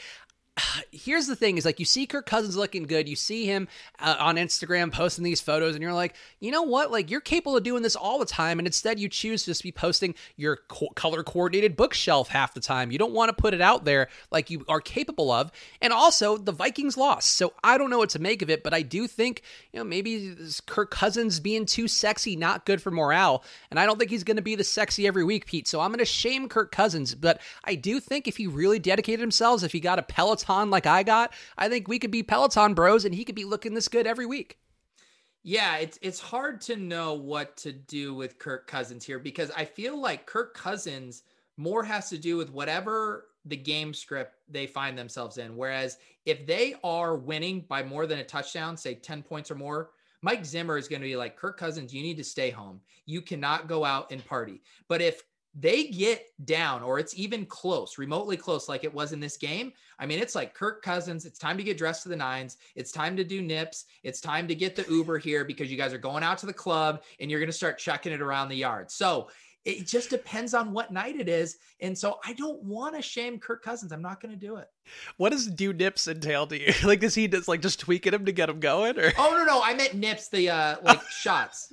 here's 0.91 1.28
the 1.28 1.36
thing: 1.36 1.57
is 1.57 1.66
like 1.66 1.80
you 1.80 1.86
see 1.86 2.05
Kirk 2.05 2.26
Cousins 2.26 2.55
looking 2.55 2.84
good, 2.84 3.07
you 3.07 3.16
see 3.16 3.45
him 3.45 3.68
uh, 3.99 4.16
on 4.20 4.36
Instagram 4.36 4.91
posting 4.91 5.24
these 5.24 5.41
photos, 5.41 5.76
and 5.76 5.82
you're 5.82 5.93
like, 5.93 6.16
you 6.39 6.51
know 6.51 6.64
what? 6.64 6.91
Like 6.91 7.09
you're 7.09 7.22
capable 7.22 7.57
of 7.57 7.64
doing 7.64 7.84
this 7.84 7.95
all 7.95 8.20
the 8.20 8.26
time, 8.26 8.59
and 8.59 8.68
instead 8.68 8.99
you 8.99 9.09
choose 9.09 9.43
to 9.43 9.51
just 9.51 9.64
be 9.64 9.72
posting 9.72 10.16
your 10.36 10.57
co- 10.68 10.89
color 10.95 11.24
coordinated 11.24 11.76
bookshelf 11.76 12.30
half 12.30 12.53
the 12.53 12.59
time. 12.59 12.91
You 12.91 12.97
don't 12.97 13.14
want 13.14 13.30
to 13.30 13.41
put 13.41 13.53
it 13.53 13.62
out 13.62 13.86
there 13.86 14.09
like 14.32 14.49
you 14.49 14.66
are 14.68 14.82
capable 14.82 15.32
of. 15.32 15.51
And 15.82 15.93
also, 15.93 16.38
the 16.38 16.51
Vikings 16.51 16.97
lost, 16.97 17.30
so 17.30 17.53
I 17.64 17.78
don't 17.78 17.89
know 17.89 17.99
what 17.99 18.09
to 18.12 18.20
make 18.20 18.41
of 18.41 18.49
it, 18.49 18.64
but 18.64 18.74
I 18.74 18.82
do 18.82 19.07
think 19.07 19.41
you 19.72 19.80
know 19.80 19.84
maybe 19.84 20.36
Kirk 20.66 20.91
Cousins 20.91 21.39
being 21.39 21.66
too 21.66 21.88
sexy 21.88 22.36
not 22.36 22.66
good 22.66 22.82
for 22.82 22.91
morale, 22.91 23.43
and 23.70 23.80
I 23.80 23.86
don't 23.86 23.97
think 23.97 24.12
he's 24.12 24.24
going 24.24 24.38
to 24.38 24.43
be 24.43 24.55
the 24.55 24.64
sexy 24.64 25.07
every 25.07 25.24
week, 25.24 25.45
Pete. 25.45 25.68
So 25.68 25.80
I'm 25.80 25.89
going 25.91 25.99
to 25.99 26.05
shame 26.05 26.49
Kirk 26.49 26.72
Cousins, 26.72 27.16
but 27.16 27.41
I 27.64 27.76
do 27.76 27.99
think 27.99 28.28
if 28.28 28.38
he 28.38 28.47
really 28.47 28.80
dedicated 28.80 29.22
himself, 29.22 29.64
if 29.64 29.72
he 29.72 29.80
got 29.80 29.99
a 29.99 30.03
Peloton 30.03 30.50
like 30.69 30.85
I 30.85 31.03
got, 31.03 31.33
I 31.57 31.69
think 31.69 31.87
we 31.87 31.99
could 31.99 32.11
be 32.11 32.23
Peloton 32.23 32.73
bros 32.73 33.05
and 33.05 33.15
he 33.15 33.23
could 33.23 33.35
be 33.35 33.45
looking 33.45 33.73
this 33.73 33.87
good 33.87 34.07
every 34.07 34.25
week. 34.25 34.57
Yeah, 35.43 35.77
it's 35.77 35.97
it's 36.01 36.19
hard 36.19 36.61
to 36.61 36.75
know 36.75 37.13
what 37.13 37.57
to 37.57 37.71
do 37.71 38.13
with 38.13 38.37
Kirk 38.37 38.67
Cousins 38.67 39.03
here 39.05 39.17
because 39.17 39.49
I 39.51 39.65
feel 39.65 39.99
like 39.99 40.27
Kirk 40.27 40.53
Cousins 40.53 41.23
more 41.57 41.83
has 41.83 42.09
to 42.09 42.17
do 42.17 42.37
with 42.37 42.51
whatever 42.51 43.27
the 43.45 43.57
game 43.57 43.93
script 43.93 44.35
they 44.49 44.67
find 44.67 44.97
themselves 44.97 45.37
in. 45.37 45.55
Whereas 45.55 45.97
if 46.25 46.45
they 46.45 46.75
are 46.83 47.15
winning 47.15 47.65
by 47.67 47.83
more 47.83 48.05
than 48.05 48.19
a 48.19 48.23
touchdown, 48.23 48.77
say 48.77 48.95
10 48.95 49.23
points 49.23 49.49
or 49.49 49.55
more, 49.55 49.89
Mike 50.21 50.45
Zimmer 50.45 50.77
is 50.77 50.87
going 50.87 51.01
to 51.01 51.07
be 51.07 51.15
like, 51.15 51.35
Kirk 51.35 51.57
Cousins, 51.57 51.93
you 51.93 52.03
need 52.03 52.17
to 52.17 52.23
stay 52.23 52.51
home. 52.51 52.79
You 53.07 53.21
cannot 53.21 53.67
go 53.67 53.83
out 53.83 54.11
and 54.11 54.23
party. 54.23 54.61
But 54.87 55.01
if 55.01 55.23
they 55.53 55.87
get 55.87 56.27
down 56.45 56.81
or 56.81 56.97
it's 56.97 57.17
even 57.17 57.45
close, 57.45 57.97
remotely 57.97 58.37
close, 58.37 58.69
like 58.69 58.83
it 58.83 58.93
was 58.93 59.11
in 59.11 59.19
this 59.19 59.37
game. 59.37 59.73
I 59.99 60.05
mean, 60.05 60.19
it's 60.19 60.35
like 60.35 60.53
Kirk 60.53 60.81
Cousins. 60.81 61.25
It's 61.25 61.37
time 61.37 61.57
to 61.57 61.63
get 61.63 61.77
dressed 61.77 62.03
to 62.03 62.09
the 62.09 62.15
nines. 62.15 62.57
It's 62.75 62.91
time 62.91 63.17
to 63.17 63.23
do 63.23 63.41
nips. 63.41 63.85
It's 64.03 64.21
time 64.21 64.47
to 64.47 64.55
get 64.55 64.75
the 64.75 64.85
Uber 64.89 65.17
here 65.17 65.43
because 65.43 65.69
you 65.69 65.77
guys 65.77 65.93
are 65.93 65.97
going 65.97 66.23
out 66.23 66.37
to 66.39 66.45
the 66.45 66.53
club 66.53 67.03
and 67.19 67.29
you're 67.29 67.39
going 67.39 67.49
to 67.49 67.53
start 67.53 67.77
checking 67.77 68.13
it 68.13 68.21
around 68.21 68.49
the 68.49 68.55
yard. 68.55 68.89
So 68.89 69.29
it 69.64 69.86
just 69.86 70.09
depends 70.09 70.53
on 70.53 70.72
what 70.72 70.91
night 70.91 71.16
it 71.20 71.30
is. 71.30 71.57
And 71.80 71.95
so 71.97 72.20
I 72.26 72.34
don't 72.34 72.62
want 72.64 72.95
to 72.95 73.01
shame 73.01 73.39
Kirk 73.39 73.64
Cousins. 73.64 73.91
I'm 73.91 74.01
not 74.01 74.22
going 74.22 74.32
to 74.34 74.39
do 74.39 74.55
it. 74.57 74.68
What 75.18 75.32
does 75.32 75.47
do 75.47 75.72
nips 75.72 76.07
entail 76.07 76.47
to 76.47 76.59
you? 76.59 76.74
Like, 76.84 76.99
does 76.99 77.16
he 77.16 77.28
just 77.28 77.47
like 77.47 77.62
just 77.62 77.80
tweaking 77.80 78.14
him 78.14 78.26
to 78.26 78.32
get 78.32 78.49
him 78.49 78.59
going? 78.59 78.99
Or 78.99 79.14
oh 79.18 79.36
no, 79.38 79.45
no, 79.45 79.62
I 79.64 79.76
meant 79.76 79.93
nips, 79.93 80.30
the 80.30 80.49
uh 80.49 80.76
like 80.84 81.01
shots. 81.09 81.72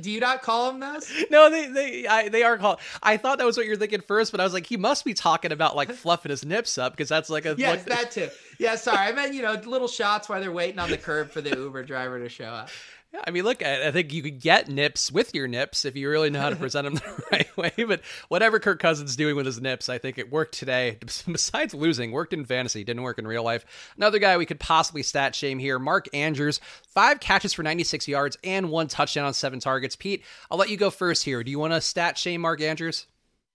Do 0.00 0.10
you 0.10 0.18
not 0.18 0.42
call 0.42 0.72
them 0.72 0.80
those? 0.80 1.12
No, 1.30 1.50
they 1.50 1.66
they 1.66 2.06
I, 2.06 2.28
they 2.28 2.42
are 2.42 2.56
called. 2.56 2.80
I 3.02 3.16
thought 3.16 3.38
that 3.38 3.44
was 3.44 3.56
what 3.56 3.66
you're 3.66 3.76
thinking 3.76 4.00
first, 4.00 4.32
but 4.32 4.40
I 4.40 4.44
was 4.44 4.54
like, 4.54 4.66
he 4.66 4.76
must 4.76 5.04
be 5.04 5.14
talking 5.14 5.52
about 5.52 5.76
like 5.76 5.92
fluffing 5.92 6.30
his 6.30 6.44
nips 6.44 6.78
up 6.78 6.94
because 6.94 7.08
that's 7.08 7.28
like 7.28 7.44
a 7.44 7.54
yes, 7.58 7.86
like, 7.86 7.96
that 7.96 8.10
too. 8.10 8.28
Yeah, 8.58 8.76
sorry, 8.76 8.98
I 8.98 9.12
meant 9.12 9.34
you 9.34 9.42
know 9.42 9.52
little 9.52 9.88
shots 9.88 10.28
while 10.28 10.40
they're 10.40 10.50
waiting 10.50 10.78
on 10.78 10.90
the 10.90 10.98
curb 10.98 11.30
for 11.30 11.42
the 11.42 11.50
Uber 11.50 11.84
driver 11.84 12.18
to 12.18 12.28
show 12.28 12.46
up. 12.46 12.70
Yeah, 13.12 13.22
I 13.26 13.30
mean, 13.30 13.44
look, 13.44 13.62
I, 13.62 13.90
think 13.92 14.12
you 14.12 14.22
could 14.22 14.40
get 14.40 14.68
nips 14.68 15.12
with 15.12 15.34
your 15.34 15.46
nips 15.46 15.84
if 15.84 15.94
you 15.96 16.10
really 16.10 16.28
know 16.28 16.40
how 16.40 16.50
to 16.50 16.56
present 16.56 16.84
them 16.84 16.94
the 16.94 17.22
right 17.30 17.56
way. 17.56 17.84
But 17.84 18.02
whatever 18.28 18.58
Kirk 18.58 18.80
Cousins 18.80 19.16
doing 19.16 19.36
with 19.36 19.46
his 19.46 19.60
nips, 19.60 19.88
I 19.88 19.98
think 19.98 20.18
it 20.18 20.30
worked 20.30 20.54
today. 20.54 20.98
Besides 21.26 21.72
losing, 21.72 22.10
worked 22.10 22.32
in 22.32 22.44
fantasy, 22.44 22.84
didn't 22.84 23.02
work 23.02 23.18
in 23.18 23.26
real 23.26 23.44
life. 23.44 23.64
Another 23.96 24.18
guy 24.18 24.36
we 24.36 24.46
could 24.46 24.60
possibly 24.60 25.02
stat 25.02 25.34
shame 25.34 25.58
here, 25.58 25.78
Mark 25.78 26.08
Andrews, 26.12 26.60
five 26.88 27.20
catches 27.20 27.52
for 27.52 27.62
96 27.62 28.08
yards 28.08 28.36
and 28.42 28.70
one 28.70 28.88
touchdown 28.88 29.24
on 29.24 29.34
seven 29.34 29.60
targets. 29.60 29.96
Pete, 29.96 30.24
I'll 30.50 30.58
let 30.58 30.70
you 30.70 30.76
go 30.76 30.90
first 30.90 31.24
here. 31.24 31.44
Do 31.44 31.50
you 31.50 31.58
want 31.58 31.72
to 31.74 31.80
stat 31.80 32.18
shame 32.18 32.40
Mark 32.40 32.60
Andrews? 32.60 33.06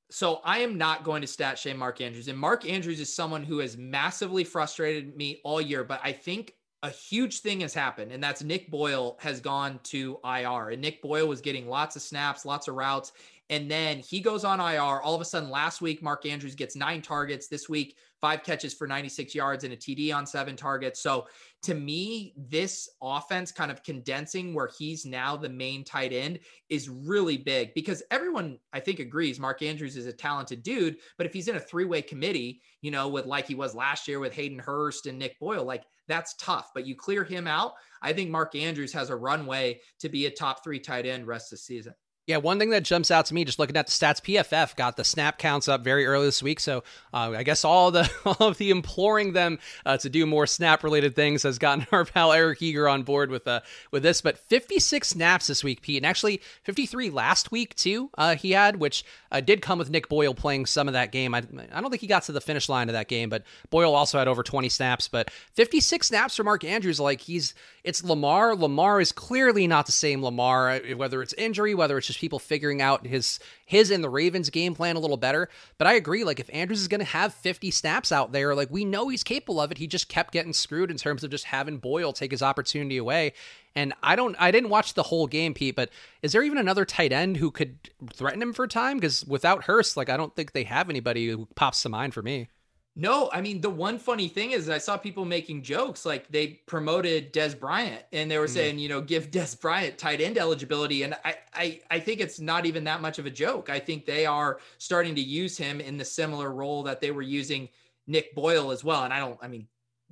So 0.10 0.41
I 0.43 0.60
am 0.60 0.78
not 0.78 1.04
going 1.04 1.22
to 1.22 1.28
stat 1.28 1.58
shame 1.58 1.78
Mark 1.78 2.02
Andrews. 2.02 2.28
And 2.28 2.38
Mark 2.38 2.70
Andrews 2.70 2.99
is 2.99 3.14
someone 3.14 3.43
who 3.43 3.60
has 3.60 3.78
massively 3.78 4.43
frustrated 4.43 5.16
me 5.16 5.39
all 5.43 5.62
year, 5.62 5.84
but 5.84 6.02
I 6.04 6.12
think 6.12 6.54
a 6.84 6.90
huge 6.90 7.40
thing 7.40 7.62
has 7.62 7.74
happened, 7.74 8.12
and 8.12 8.24
that's 8.24 8.42
Nick 8.42 8.72
Boyle 8.72 9.18
has 9.20 9.40
gone 9.40 9.80
to 9.84 10.20
IR. 10.24 10.70
And 10.70 10.82
Nick 10.82 11.02
Boyle 11.02 11.28
was 11.28 11.42
getting 11.42 11.68
lots 11.68 11.96
of 11.96 12.02
snaps, 12.02 12.46
lots 12.46 12.68
of 12.68 12.76
routes. 12.76 13.12
And 13.52 13.70
then 13.70 13.99
he 13.99 14.22
goes 14.22 14.45
on 14.45 14.62
IR. 14.62 15.02
All 15.02 15.14
of 15.14 15.20
a 15.20 15.26
sudden, 15.26 15.49
last 15.49 15.82
week, 15.82 16.02
Mark 16.02 16.26
Andrews 16.26 16.56
gets 16.56 16.74
nine 16.74 17.02
targets. 17.02 17.49
This 17.49 17.68
week, 17.68 17.97
five 18.22 18.43
catches 18.43 18.74
for 18.74 18.88
96 18.88 19.36
yards 19.36 19.66
and 19.66 19.74
a 19.74 19.76
TD 19.76 20.16
on 20.16 20.26
seven 20.26 20.56
targets. 20.56 21.02
So 21.02 21.28
to 21.64 21.74
me, 21.74 22.34
this 22.38 22.89
offense 23.02 23.52
kind 23.52 23.70
of 23.70 23.84
condensing 23.84 24.54
where 24.54 24.70
he's 24.80 25.06
now 25.06 25.36
the 25.36 25.49
main 25.49 25.84
tight 25.84 26.14
end 26.14 26.39
is 26.70 26.88
really 26.88 27.36
big 27.36 27.74
because 27.74 28.02
everyone, 28.10 28.58
I 28.72 28.80
think, 28.80 28.99
agrees 28.99 29.38
Mark 29.38 29.62
Andrews 29.62 29.97
is 29.97 30.06
a 30.06 30.14
talented 30.14 30.64
dude. 30.64 30.97
But 31.18 31.26
if 31.26 31.34
he's 31.34 31.49
in 31.49 31.58
a 31.58 31.60
three 31.60 31.86
way 31.86 32.02
committee, 32.02 32.62
you 32.82 32.89
know, 32.89 33.10
with 33.10 33.26
like 33.26 33.47
he 33.47 33.56
was 33.56 33.76
last 33.76 34.08
year 34.08 34.20
with 34.20 34.34
Hayden 34.34 34.60
Hurst 34.60 35.08
and 35.08 35.20
Nick 35.20 35.38
Boyle, 35.39 35.66
like 35.66 35.84
that's 36.08 36.36
tough. 36.36 36.72
But 36.74 36.88
you 36.88 36.95
clear 36.95 37.26
him 37.26 37.47
out. 37.47 37.74
I 38.02 38.14
think 38.14 38.30
Mark 38.30 38.56
Andrews 38.56 38.93
has 38.93 39.10
a 39.10 39.16
runway 39.16 39.82
to 39.99 40.08
be 40.08 40.28
a 40.28 40.32
top 40.32 40.64
three 40.64 40.80
tight 40.80 41.06
end 41.06 41.28
rest 41.28 41.52
of 41.52 41.58
the 41.58 41.64
season. 41.64 41.93
Yeah, 42.32 42.38
one 42.38 42.60
thing 42.60 42.70
that 42.70 42.84
jumps 42.84 43.12
out 43.12 43.26
to 43.26 43.34
me 43.34 43.44
just 43.44 43.60
looking 43.60 43.76
at 43.76 43.88
the 43.88 43.92
stats, 43.92 44.22
PFF 44.22 44.78
got 44.78 44.96
the 44.96 45.04
snap 45.04 45.38
counts 45.38 45.68
up 45.68 45.84
very 45.84 46.06
early 46.06 46.28
this 46.28 46.42
week. 46.42 46.62
So 46.62 46.86
uh, 47.14 47.34
I 47.36 47.44
guess 47.44 47.66
all 47.66 47.92
the 47.92 48.10
all 48.26 48.48
of 48.48 48.58
the 48.58 48.70
imploring 48.70 49.34
them 49.34 49.60
uh, 49.86 49.98
to 49.98 50.10
do 50.10 50.26
more 50.26 50.48
snap 50.48 50.82
related 50.82 51.14
things 51.14 51.44
has 51.44 51.60
gotten 51.60 51.86
our 51.92 52.06
pal 52.06 52.32
Eric 52.32 52.62
Eager 52.62 52.88
on 52.88 53.04
board 53.04 53.32
with 53.32 53.46
uh, 53.50 53.60
with 53.92 54.02
this. 54.02 54.22
But 54.22 54.38
56 54.38 55.10
snaps 55.10 55.48
this 55.48 55.62
week, 55.62 55.82
Pete, 55.82 55.98
and 55.98 56.06
actually 56.06 56.42
53 56.64 57.10
last 57.10 57.52
week 57.52 57.76
too. 57.76 58.10
Uh, 58.18 58.36
he 58.36 58.52
had, 58.52 58.78
which 58.78 59.04
uh, 59.30 59.42
did 59.42 59.62
come 59.62 59.78
with 59.78 59.90
Nick 59.90 60.08
Boyle 60.08 60.34
playing 60.34 60.68
some 60.68 60.88
of 60.88 60.94
that 60.94 61.12
game. 61.12 61.36
I, 61.36 61.40
I 61.74 61.82
don't 61.82 61.90
think 61.90 62.00
he 62.00 62.08
got 62.08 62.24
to 62.24 62.32
the 62.32 62.40
finish 62.40 62.70
line 62.70 62.88
of 62.88 62.94
that 62.94 63.10
game, 63.10 63.30
but 63.30 63.44
Boyle 63.72 63.94
also 63.94 64.20
had 64.20 64.30
over 64.30 64.42
20 64.42 64.70
snaps. 64.70 65.10
But 65.10 65.32
56 65.56 66.08
snaps 66.08 66.38
for 66.38 66.46
Mark 66.46 66.64
Andrews, 66.64 66.98
like 66.98 67.20
he's 67.20 67.54
it's 67.84 68.04
Lamar. 68.04 68.56
Lamar 68.56 69.02
is 69.02 69.12
clearly 69.12 69.68
not 69.68 69.86
the 69.86 69.92
same 69.92 70.24
Lamar, 70.24 70.70
uh, 70.70 70.80
whether 70.96 71.22
it's 71.22 71.34
injury, 71.34 71.74
whether 71.76 71.98
it's 71.98 72.08
just 72.08 72.20
people 72.22 72.39
figuring 72.39 72.82
out 72.82 73.05
his 73.05 73.39
his 73.65 73.91
and 73.91 74.03
the 74.03 74.09
Ravens 74.09 74.49
game 74.49 74.76
plan 74.76 74.95
a 74.95 74.99
little 74.99 75.17
better. 75.17 75.49
But 75.78 75.88
I 75.88 75.93
agree, 75.93 76.24
like 76.24 76.39
if 76.39 76.49
Andrews 76.53 76.80
is 76.80 76.88
going 76.88 76.99
to 76.99 77.05
have 77.05 77.34
50 77.34 77.72
snaps 77.72 78.11
out 78.11 78.32
there, 78.32 78.55
like 78.55 78.69
we 78.72 78.86
know 78.86 79.09
he's 79.09 79.24
capable 79.24 79.59
of 79.59 79.72
it. 79.72 79.80
He 79.80 79.88
just 79.88 80.07
kept 80.07 80.32
getting 80.32 80.53
screwed 80.53 80.91
in 80.91 80.97
terms 80.97 81.24
of 81.24 81.32
just 81.32 81.45
having 81.45 81.80
Boyle 81.80 82.13
take 82.13 82.32
his 82.32 82.43
opportunity 82.43 82.97
away. 82.97 83.34
And 83.76 83.93
I 84.03 84.15
don't, 84.15 84.36
I 84.39 84.51
didn't 84.51 84.69
watch 84.69 84.93
the 84.93 85.03
whole 85.03 85.28
game, 85.28 85.53
Pete. 85.53 85.76
But 85.76 85.89
is 86.22 86.34
there 86.34 86.43
even 86.43 86.57
another 86.57 86.86
tight 86.86 87.11
end 87.11 87.38
who 87.38 87.51
could 87.51 87.78
threaten 88.13 88.41
him 88.41 88.53
for 88.53 88.67
time? 88.67 88.97
Because 88.97 89.26
without 89.26 89.63
Hurst, 89.63 89.97
like 89.97 90.09
I 90.09 90.17
don't 90.17 90.36
think 90.36 90.51
they 90.51 90.63
have 90.63 90.89
anybody 90.89 91.28
who 91.28 91.47
pops 91.55 91.82
to 91.84 91.89
mind 91.89 92.13
for 92.13 92.22
me. 92.22 92.49
No, 92.94 93.30
I 93.32 93.39
mean 93.39 93.62
the 93.62 93.70
one 93.70 93.98
funny 93.98 94.28
thing 94.28 94.52
is 94.52 94.70
I 94.70 94.78
saw 94.78 94.98
people 94.98 95.24
making 95.24 95.62
jokes 95.62 96.06
like 96.06 96.28
they 96.30 96.60
promoted 96.66 97.32
Dez 97.32 97.58
Bryant 97.58 98.04
and 98.12 98.30
they 98.30 98.38
were 98.38 98.48
mm 98.48 98.50
saying, 98.50 98.80
you 98.80 98.89
know, 98.89 99.00
give 99.00 99.32
Dez 99.32 99.60
Bryant 99.60 99.98
tight 99.98 100.20
end 100.20 100.38
eligibility. 100.38 101.04
And 101.04 101.16
I, 101.24 101.38
I 101.54 101.80
I 101.89 102.00
think 102.00 102.20
it's 102.20 102.42
not 102.42 102.66
even 102.66 102.84
that 102.84 103.02
much 103.02 103.18
of 103.18 103.26
a 103.26 103.30
joke. 103.30 103.70
I 103.70 103.80
think 103.80 104.06
they 104.06 104.26
are 104.26 104.60
starting 104.78 105.16
to 105.16 105.22
use 105.22 105.58
him 105.58 105.80
in 105.80 105.98
the 105.98 106.04
similar 106.06 106.52
role 106.52 106.84
that 106.84 107.00
they 107.00 107.12
were 107.12 107.22
using 107.22 107.70
Nick 108.08 108.36
Boyle 108.36 108.72
as 108.72 108.84
well. 108.84 109.04
And 109.04 109.14
I 109.14 109.20
don't, 109.20 109.39
I 109.42 109.48
mean, 109.48 109.68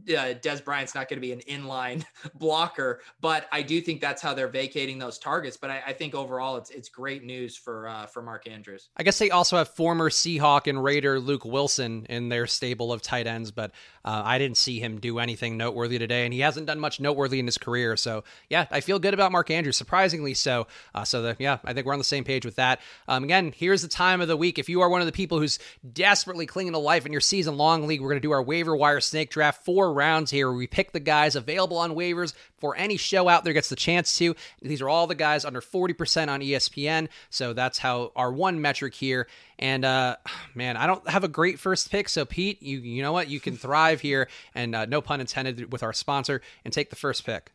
uh, 0.08 0.34
Dez 0.36 0.64
Bryant's 0.64 0.96
not 0.96 1.10
going 1.10 1.18
to 1.18 1.22
be 1.22 1.32
an 1.34 1.42
inline 1.42 2.04
blocker, 2.36 3.02
but 3.22 3.48
I 3.52 3.62
do 3.62 3.82
think 3.82 4.02
that's 4.02 4.22
how 4.22 4.34
they're 4.34 4.48
vacating 4.48 5.00
those 5.00 5.18
targets. 5.18 5.58
But 5.58 5.70
I, 5.70 5.84
I 5.88 5.94
think 5.94 6.16
overall, 6.16 6.58
it's 6.58 6.70
it's 6.70 6.90
great 6.90 7.24
news 7.24 7.56
for 7.56 7.88
uh, 7.88 8.06
for 8.06 8.22
Mark 8.22 8.48
Andrews. 8.48 8.90
I 8.98 9.04
guess 9.04 9.20
they 9.20 9.32
also 9.32 9.58
have 9.58 9.70
former 9.70 10.10
Seahawk 10.10 10.68
and 10.68 10.84
Raider 10.84 11.20
Luke 11.20 11.46
Wilson 11.46 12.06
in 12.10 12.30
their 12.30 12.48
stable 12.48 12.92
of 12.92 13.02
tight 13.02 13.28
ends, 13.28 13.52
but 13.52 13.72
uh, 14.06 14.22
I 14.26 14.38
didn't 14.38 14.58
see 14.58 14.80
him 14.80 15.00
do 15.00 15.20
anything 15.20 15.58
noteworthy 15.58 16.00
today, 16.00 16.26
and 16.26 16.34
he 16.34 16.40
hasn't 16.40 16.68
done 16.68 16.80
much 16.80 17.00
noteworthy 17.00 17.40
in 17.40 17.46
his 17.46 17.58
career. 17.58 17.98
So 17.98 18.24
yeah, 18.50 18.66
I 18.72 18.82
feel 18.82 19.00
good 19.00 19.14
about 19.14 19.32
Mark 19.32 19.52
Andrews, 19.52 19.78
surprisingly 19.78 20.34
so. 20.34 20.68
Uh, 20.94 21.04
so 21.04 21.22
the, 21.22 21.36
yeah, 21.40 21.60
I 21.64 21.74
think 21.74 21.86
we're 21.86 21.94
on 21.94 22.00
the 22.00 22.06
same 22.06 22.24
page 22.24 22.46
with 22.46 22.56
that. 22.56 22.80
Um, 23.08 23.24
again, 23.24 23.54
here's 23.56 23.82
the 23.82 23.88
time 23.88 24.22
of 24.22 24.28
the 24.28 24.38
week. 24.38 24.60
If 24.60 24.70
you 24.70 24.82
are 24.82 24.90
one 24.90 25.02
of 25.02 25.08
the 25.08 25.14
people 25.14 25.40
who's 25.40 25.60
desperately 25.92 26.46
clinging 26.46 26.74
to 26.74 26.80
life 26.80 27.06
in 27.06 27.12
your 27.12 27.22
season 27.22 27.58
long 27.58 27.88
league, 27.88 28.02
we're 28.02 28.10
going 28.10 28.22
to 28.22 28.28
do 28.28 28.32
our 28.32 28.42
waiver 28.42 28.76
wire 28.76 29.02
snake 29.02 29.30
draft 29.30 29.66
rounds 29.94 30.32
here. 30.32 30.52
We 30.52 30.68
pick 30.68 30.92
the 30.92 31.00
guys 31.00 31.36
available 31.36 31.78
on 31.78 31.96
waivers 31.96 32.34
for 32.60 32.76
any 32.76 32.98
show 32.98 33.28
out 33.28 33.44
there 33.44 33.54
gets 33.54 33.70
the 33.70 33.76
chance 33.76 34.18
to. 34.18 34.36
These 34.62 34.82
are 34.82 34.90
all 34.90 35.08
the 35.08 35.16
guys 35.16 35.46
under 35.46 35.62
40% 35.62 36.30
on 36.30 36.42
ESPN. 36.42 37.10
So 37.30 37.54
that's 37.54 37.78
how 37.78 38.12
our 38.16 38.32
one 38.32 38.62
metric 38.62 38.94
here. 38.94 39.28
And 39.58 39.84
uh, 39.86 40.18
man, 40.56 40.78
I 40.78 40.88
don't 40.88 41.08
have 41.10 41.24
a 41.24 41.28
great 41.28 41.60
first 41.60 41.92
pick. 41.92 42.10
So 42.10 42.26
Pete, 42.26 42.62
you 42.62 42.80
you 42.80 43.02
know 43.02 43.12
what? 43.12 43.30
You 43.30 43.40
can 43.40 43.58
thrive 43.58 44.02
here, 44.02 44.30
and 44.56 44.76
uh, 44.76 44.86
no 44.86 45.02
pun 45.02 45.20
intended 45.22 45.72
with 45.72 45.84
our 45.84 45.94
sponsor, 45.94 46.42
and 46.64 46.74
take 46.74 46.90
the 46.90 46.96
first 46.96 47.26
pick. 47.26 47.52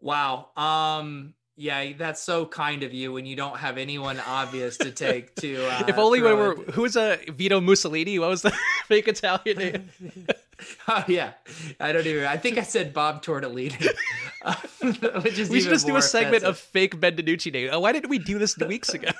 Wow. 0.00 0.48
Um. 0.56 1.34
Yeah, 1.58 1.92
that's 1.96 2.22
so 2.22 2.44
kind 2.44 2.82
of 2.82 2.92
you 2.92 3.14
when 3.14 3.24
you 3.24 3.34
don't 3.34 3.56
have 3.56 3.78
anyone 3.78 4.20
obvious 4.26 4.76
to 4.78 4.90
take 4.90 5.34
to. 5.36 5.56
Uh, 5.66 5.84
if 5.88 5.98
only 5.98 6.22
when 6.22 6.36
we're 6.36 6.54
who 6.72 6.82
was 6.82 6.96
a 6.96 7.14
uh, 7.14 7.32
Vito 7.32 7.60
Mussolini? 7.60 8.18
What 8.18 8.28
was 8.28 8.42
the 8.42 8.50
fake 8.86 9.08
Italian 9.08 9.58
name? 9.58 9.90
oh 10.88 11.04
yeah, 11.08 11.32
I 11.80 11.92
don't 11.92 12.06
even. 12.06 12.24
I 12.24 12.36
think 12.36 12.58
I 12.58 12.62
said 12.62 12.92
Bob 12.92 13.22
Tortellini. 13.22 13.72
which 15.24 15.38
is 15.38 15.50
we 15.50 15.60
should 15.60 15.70
just 15.70 15.86
do 15.86 15.96
a 15.96 16.02
segment 16.02 16.44
offensive. 16.44 16.48
of 16.48 16.58
fake 16.58 17.00
Ben 17.00 17.16
DiNucci 17.16 17.52
name. 17.52 17.70
Oh, 17.72 17.80
why 17.80 17.92
didn't 17.92 18.10
we 18.10 18.18
do 18.18 18.38
this 18.38 18.56
weeks 18.58 18.90
ago? 18.94 19.10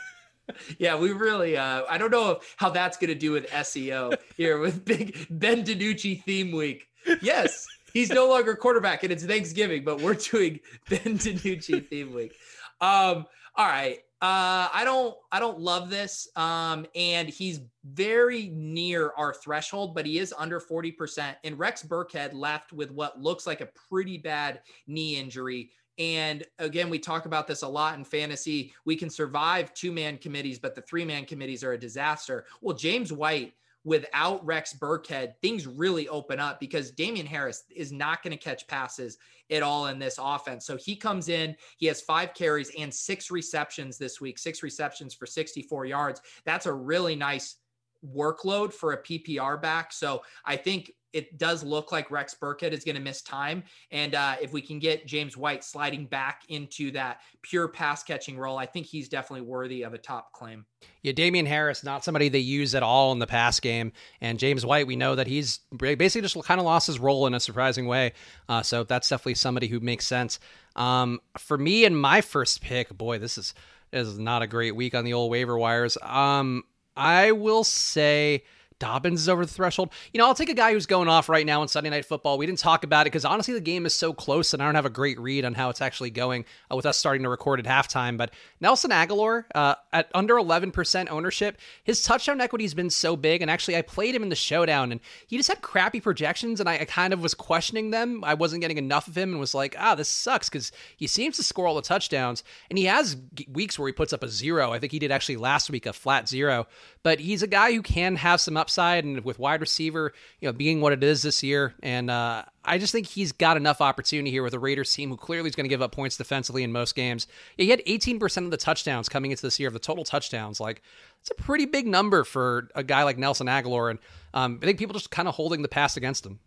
yeah, 0.79 0.97
we 0.97 1.13
really. 1.13 1.57
Uh, 1.57 1.83
I 1.89 1.99
don't 1.99 2.11
know 2.11 2.41
how 2.57 2.71
that's 2.71 2.97
going 2.97 3.09
to 3.09 3.19
do 3.19 3.33
with 3.33 3.49
SEO 3.51 4.17
here 4.37 4.59
with 4.59 4.85
big 4.85 5.27
Ben 5.31 5.65
DiNucci 5.65 6.23
theme 6.23 6.53
week. 6.53 6.87
yes, 7.23 7.67
he's 7.97 8.11
no 8.11 8.29
longer 8.29 8.55
quarterback, 8.55 9.03
and 9.05 9.13
it's 9.13 9.25
Thanksgiving, 9.25 9.83
but 9.83 10.01
we're 10.01 10.15
doing 10.15 10.61
Ben 10.89 11.19
DiNucci 11.19 11.87
theme 11.87 12.15
week. 12.15 12.35
Um, 12.81 13.25
all 13.55 13.67
right. 13.67 13.99
Uh, 14.23 14.69
I 14.73 14.83
don't 14.85 15.15
I 15.31 15.39
don't 15.39 15.59
love 15.59 15.91
this. 15.91 16.29
Um, 16.37 16.87
and 16.95 17.29
he's 17.29 17.61
very 17.85 18.49
near 18.49 19.13
our 19.17 19.35
threshold, 19.35 19.95
but 19.95 20.07
he 20.07 20.19
is 20.19 20.35
under 20.37 20.59
40%. 20.61 21.37
And 21.45 21.59
Rex 21.59 21.83
Burkhead 21.83 22.33
left 22.33 22.73
with 22.73 22.91
what 22.91 23.21
looks 23.21 23.47
like 23.47 23.61
a 23.61 23.69
pretty 23.89 24.17
bad 24.19 24.61
knee 24.87 25.17
injury. 25.17 25.71
And 25.99 26.45
again, 26.59 26.91
we 26.91 26.99
talk 26.99 27.27
about 27.27 27.47
this 27.47 27.63
a 27.63 27.69
lot 27.69 27.97
in 27.97 28.05
fantasy. 28.05 28.73
We 28.85 28.97
can 28.97 29.11
survive 29.11 29.73
two 29.75 29.93
man 29.93 30.19
committees, 30.19 30.59
but 30.59 30.75
the 30.75 30.83
three 30.83 31.05
man 31.05 31.25
committees 31.25 31.63
are 31.63 31.73
a 31.73 31.79
disaster. 31.79 32.45
Well, 32.61 32.77
James 32.77 33.13
White 33.13 33.55
without 33.87 34.45
Rex 34.45 34.75
Burkhead, 34.75 35.35
things 35.41 35.65
really 35.65 36.09
open 36.09 36.41
up 36.41 36.59
because 36.59 36.91
Damien 36.91 37.25
Harris 37.25 37.63
is 37.75 37.93
not 37.93 38.21
going 38.21 38.37
to 38.37 38.45
catch 38.45 38.67
passes 38.67 39.17
at 39.49 39.63
all 39.63 39.87
in 39.87 40.01
this 40.01 40.19
offense. 40.21 40.67
So 40.67 40.77
he 40.77 40.97
comes 40.97 41.29
in, 41.29 41.55
he 41.79 41.87
has 41.87 42.01
five 42.01 42.35
carries 42.35 42.73
and 42.77 42.93
six 42.93 43.31
receptions 43.31 43.97
this 43.97 44.21
week, 44.21 44.41
six 44.41 44.65
receptions 44.65 45.15
for 45.15 45.25
64 45.25 45.87
yards. 45.87 46.21
That's 46.45 46.67
a 46.67 46.73
really 46.73 47.15
nice 47.15 47.59
workload 48.05 48.73
for 48.73 48.93
a 48.93 49.03
PPR 49.03 49.63
back. 49.63 49.93
So 49.93 50.23
I 50.45 50.57
think 50.57 50.91
it 51.17 51.39
does 51.39 51.65
look 51.65 51.93
like 51.93 52.11
Rex 52.11 52.37
Burkhead 52.39 52.73
is 52.73 52.85
going 52.85 52.97
to 52.97 53.01
miss 53.01 53.23
time. 53.23 53.63
And 53.91 54.15
uh, 54.15 54.37
if 54.43 54.53
we 54.53 54.61
can 54.61 54.79
get 54.79 55.07
James 55.07 55.35
White 55.35 55.65
sliding 55.65 56.05
back 56.05 56.43
into 56.51 56.91
that 56.91 57.21
pure 57.41 57.69
pass 57.69 58.03
catching 58.03 58.37
role, 58.37 58.59
I 58.59 58.67
think 58.67 58.85
he's 58.85 59.09
definitely 59.09 59.47
worthy 59.47 59.83
of 59.83 59.95
a 59.95 59.99
top 59.99 60.33
claim. 60.33 60.67
Yeah, 61.03 61.13
Damien 61.13 61.47
Harris, 61.47 61.83
not 61.83 62.05
somebody 62.05 62.29
they 62.29 62.39
use 62.39 62.75
at 62.75 62.83
all 62.83 63.13
in 63.13 63.19
the 63.19 63.27
pass 63.27 63.61
game. 63.61 63.93
And 64.21 64.39
James 64.39 64.67
White, 64.67 64.87
we 64.87 64.95
know 64.95 65.15
that 65.15 65.27
he's 65.27 65.61
basically 65.75 66.21
just 66.21 66.37
kind 66.45 66.61
of 66.61 66.67
lost 66.67 66.87
his 66.87 66.99
role 66.99 67.27
in 67.27 67.33
a 67.33 67.41
surprising 67.41 67.87
way. 67.87 68.13
Uh, 68.47 68.63
so 68.63 68.85
that's 68.85 69.09
definitely 69.09 69.37
somebody 69.37 69.69
who 69.69 69.81
makes 69.81 70.07
sense. 70.07 70.39
Um, 70.77 71.21
for 71.39 71.57
me 71.57 71.87
and 71.87 71.99
my 71.99 72.21
first 72.21 72.61
pick, 72.61 72.97
boy, 72.97 73.19
this 73.19 73.39
is, 73.39 73.55
this 73.91 74.07
is 74.07 74.19
not 74.19 74.43
a 74.43 74.47
great 74.47 74.77
week 74.77 74.95
on 74.95 75.07
the 75.07 75.15
old 75.15 75.31
waiver 75.31 75.57
wires. 75.57 75.97
Um, 76.03 76.65
I 76.95 77.33
will 77.33 77.65
say 77.65 78.45
Dobbins 78.79 79.23
is 79.23 79.29
over 79.29 79.45
the 79.45 79.53
threshold. 79.53 79.91
You 80.13 80.19
know, 80.19 80.27
I'll 80.27 80.35
take 80.35 80.51
a 80.51 80.55
guy 80.55 80.73
who's 80.73 80.87
going 80.87 81.09
off 81.09 81.29
right 81.29 81.47
now 81.47 81.63
in 81.63 81.69
Sunday 81.69 81.89
Night 81.89 82.05
Football. 82.05 82.37
We 82.37 82.45
didn't 82.45 82.59
talk 82.59 82.85
about 82.85 83.03
it 83.03 83.11
because 83.11 83.25
honestly, 83.25 83.55
the 83.55 83.61
game 83.61 83.87
is 83.87 83.95
so 83.95 84.13
close, 84.13 84.53
and 84.53 84.63
I 84.63 84.67
don't 84.67 84.75
have 84.75 84.85
a 84.85 84.91
great 84.91 85.19
read 85.19 85.45
on 85.45 85.55
how 85.55 85.71
it's 85.71 85.81
actually 85.81 86.11
going 86.11 86.45
uh, 86.71 86.77
with 86.77 86.85
us 86.85 86.99
starting 86.99 87.23
to 87.23 87.29
record 87.31 87.59
at 87.59 87.67
halftime. 87.67 88.19
But 88.19 88.33
Nelson 88.61 88.91
Agholor 88.91 89.45
uh, 89.55 89.77
at 89.93 90.11
under 90.15 90.35
11% 90.35 91.11
ownership, 91.11 91.59
his 91.85 92.03
touchdown 92.03 92.41
equity 92.41 92.65
has 92.65 92.75
been 92.75 92.91
so 92.91 93.17
big. 93.17 93.41
And 93.41 93.51
actually, 93.51 93.77
I 93.77 93.83
played 93.83 94.15
him 94.15 94.23
in 94.23 94.29
the 94.29 94.37
showdown, 94.37 94.93
and 94.93 95.01
he 95.27 95.39
just 95.39 95.49
had 95.49 95.63
crappy 95.63 96.01
projections, 96.01 96.61
and 96.61 96.69
I, 96.69 96.75
I 96.75 96.85
kind 96.85 97.15
of 97.15 97.23
was 97.23 97.33
questioning 97.33 97.91
them. 97.91 98.23
I 98.25 98.35
wasn't 98.35 98.61
getting 98.61 98.79
enough 98.79 99.09
of 99.09 99.17
him, 99.17 99.31
and 99.31 99.41
was 99.41 99.55
like, 99.55 99.75
ah, 99.79 99.95
this 99.95 100.09
sucks 100.09 100.51
because 100.51 100.71
he 100.97 101.07
seems 101.07 101.37
to 101.37 101.43
score 101.43 101.67
all 101.67 101.75
the 101.75 101.83
touchdowns, 101.83 102.45
and 102.69 102.79
he 102.79 102.85
has 102.85 103.17
weeks 103.51 103.79
where 103.79 103.89
he 103.89 103.93
puts 103.93 104.13
up 104.13 104.23
a 104.23 104.29
zero. 104.29 104.73
I 104.73 104.79
think 104.79 104.93
he 104.93 104.99
did 104.99 105.11
actually 105.11 105.37
last 105.37 105.71
week 105.71 105.87
a 105.87 105.95
flat 105.95 106.29
zero, 106.29 106.67
but 107.03 107.21
he's 107.21 107.43
a 107.43 107.47
guy 107.47 107.73
who 107.73 107.83
can 107.83 108.17
have 108.17 108.41
some 108.41 108.57
upside 108.67 109.05
and 109.05 109.25
with 109.25 109.39
wide 109.39 109.61
receiver, 109.61 110.13
you 110.41 110.49
know, 110.49 110.53
being 110.53 110.81
what 110.81 110.93
it 110.93 111.05
is 111.05 111.23
this 111.23 111.41
year. 111.41 111.73
And 111.85 112.11
uh, 112.11 112.43
I 112.65 112.79
just 112.79 112.93
think 112.93 113.07
he's 113.07 113.31
got 113.31 113.57
enough 113.57 113.81
opportunity 113.81 114.33
here 114.33 114.43
with 114.43 114.55
a 114.55 114.59
Raiders 114.59 114.93
team 114.93 115.09
who 115.09 115.17
clearly 115.17 115.49
is 115.49 115.55
going 115.55 115.67
to 115.67 115.69
give 115.69 115.83
up 115.83 115.93
points 115.93 116.17
defensively 116.17 116.65
in 116.65 116.73
most 116.73 116.97
games. 116.97 117.29
He 117.57 117.71
had 117.71 117.81
18% 117.87 118.45
of 118.45 118.51
the 118.51 118.57
touchdowns 118.57 119.09
coming 119.09 119.31
into 119.31 119.43
this 119.43 119.61
year 119.61 119.69
of 119.69 119.73
the 119.73 119.79
total 119.79 120.03
touchdowns. 120.03 120.59
Like, 120.59 120.83
it's 121.21 121.31
a 121.31 121.41
pretty 121.41 121.67
big 121.67 121.87
number 121.87 122.25
for 122.25 122.69
a 122.75 122.83
guy 122.83 123.05
like 123.05 123.19
Nelson 123.19 123.47
Agholor. 123.47 123.91
And 123.91 124.01
um, 124.35 124.59
I 124.61 124.67
think 124.67 124.81
people 124.81 124.95
just 124.95 125.13
kind 125.13 125.29
of 125.29 125.37
holding 125.37 125.63
the 125.63 125.69
pass 125.69 125.97
against 125.97 126.27
him. 126.27 126.41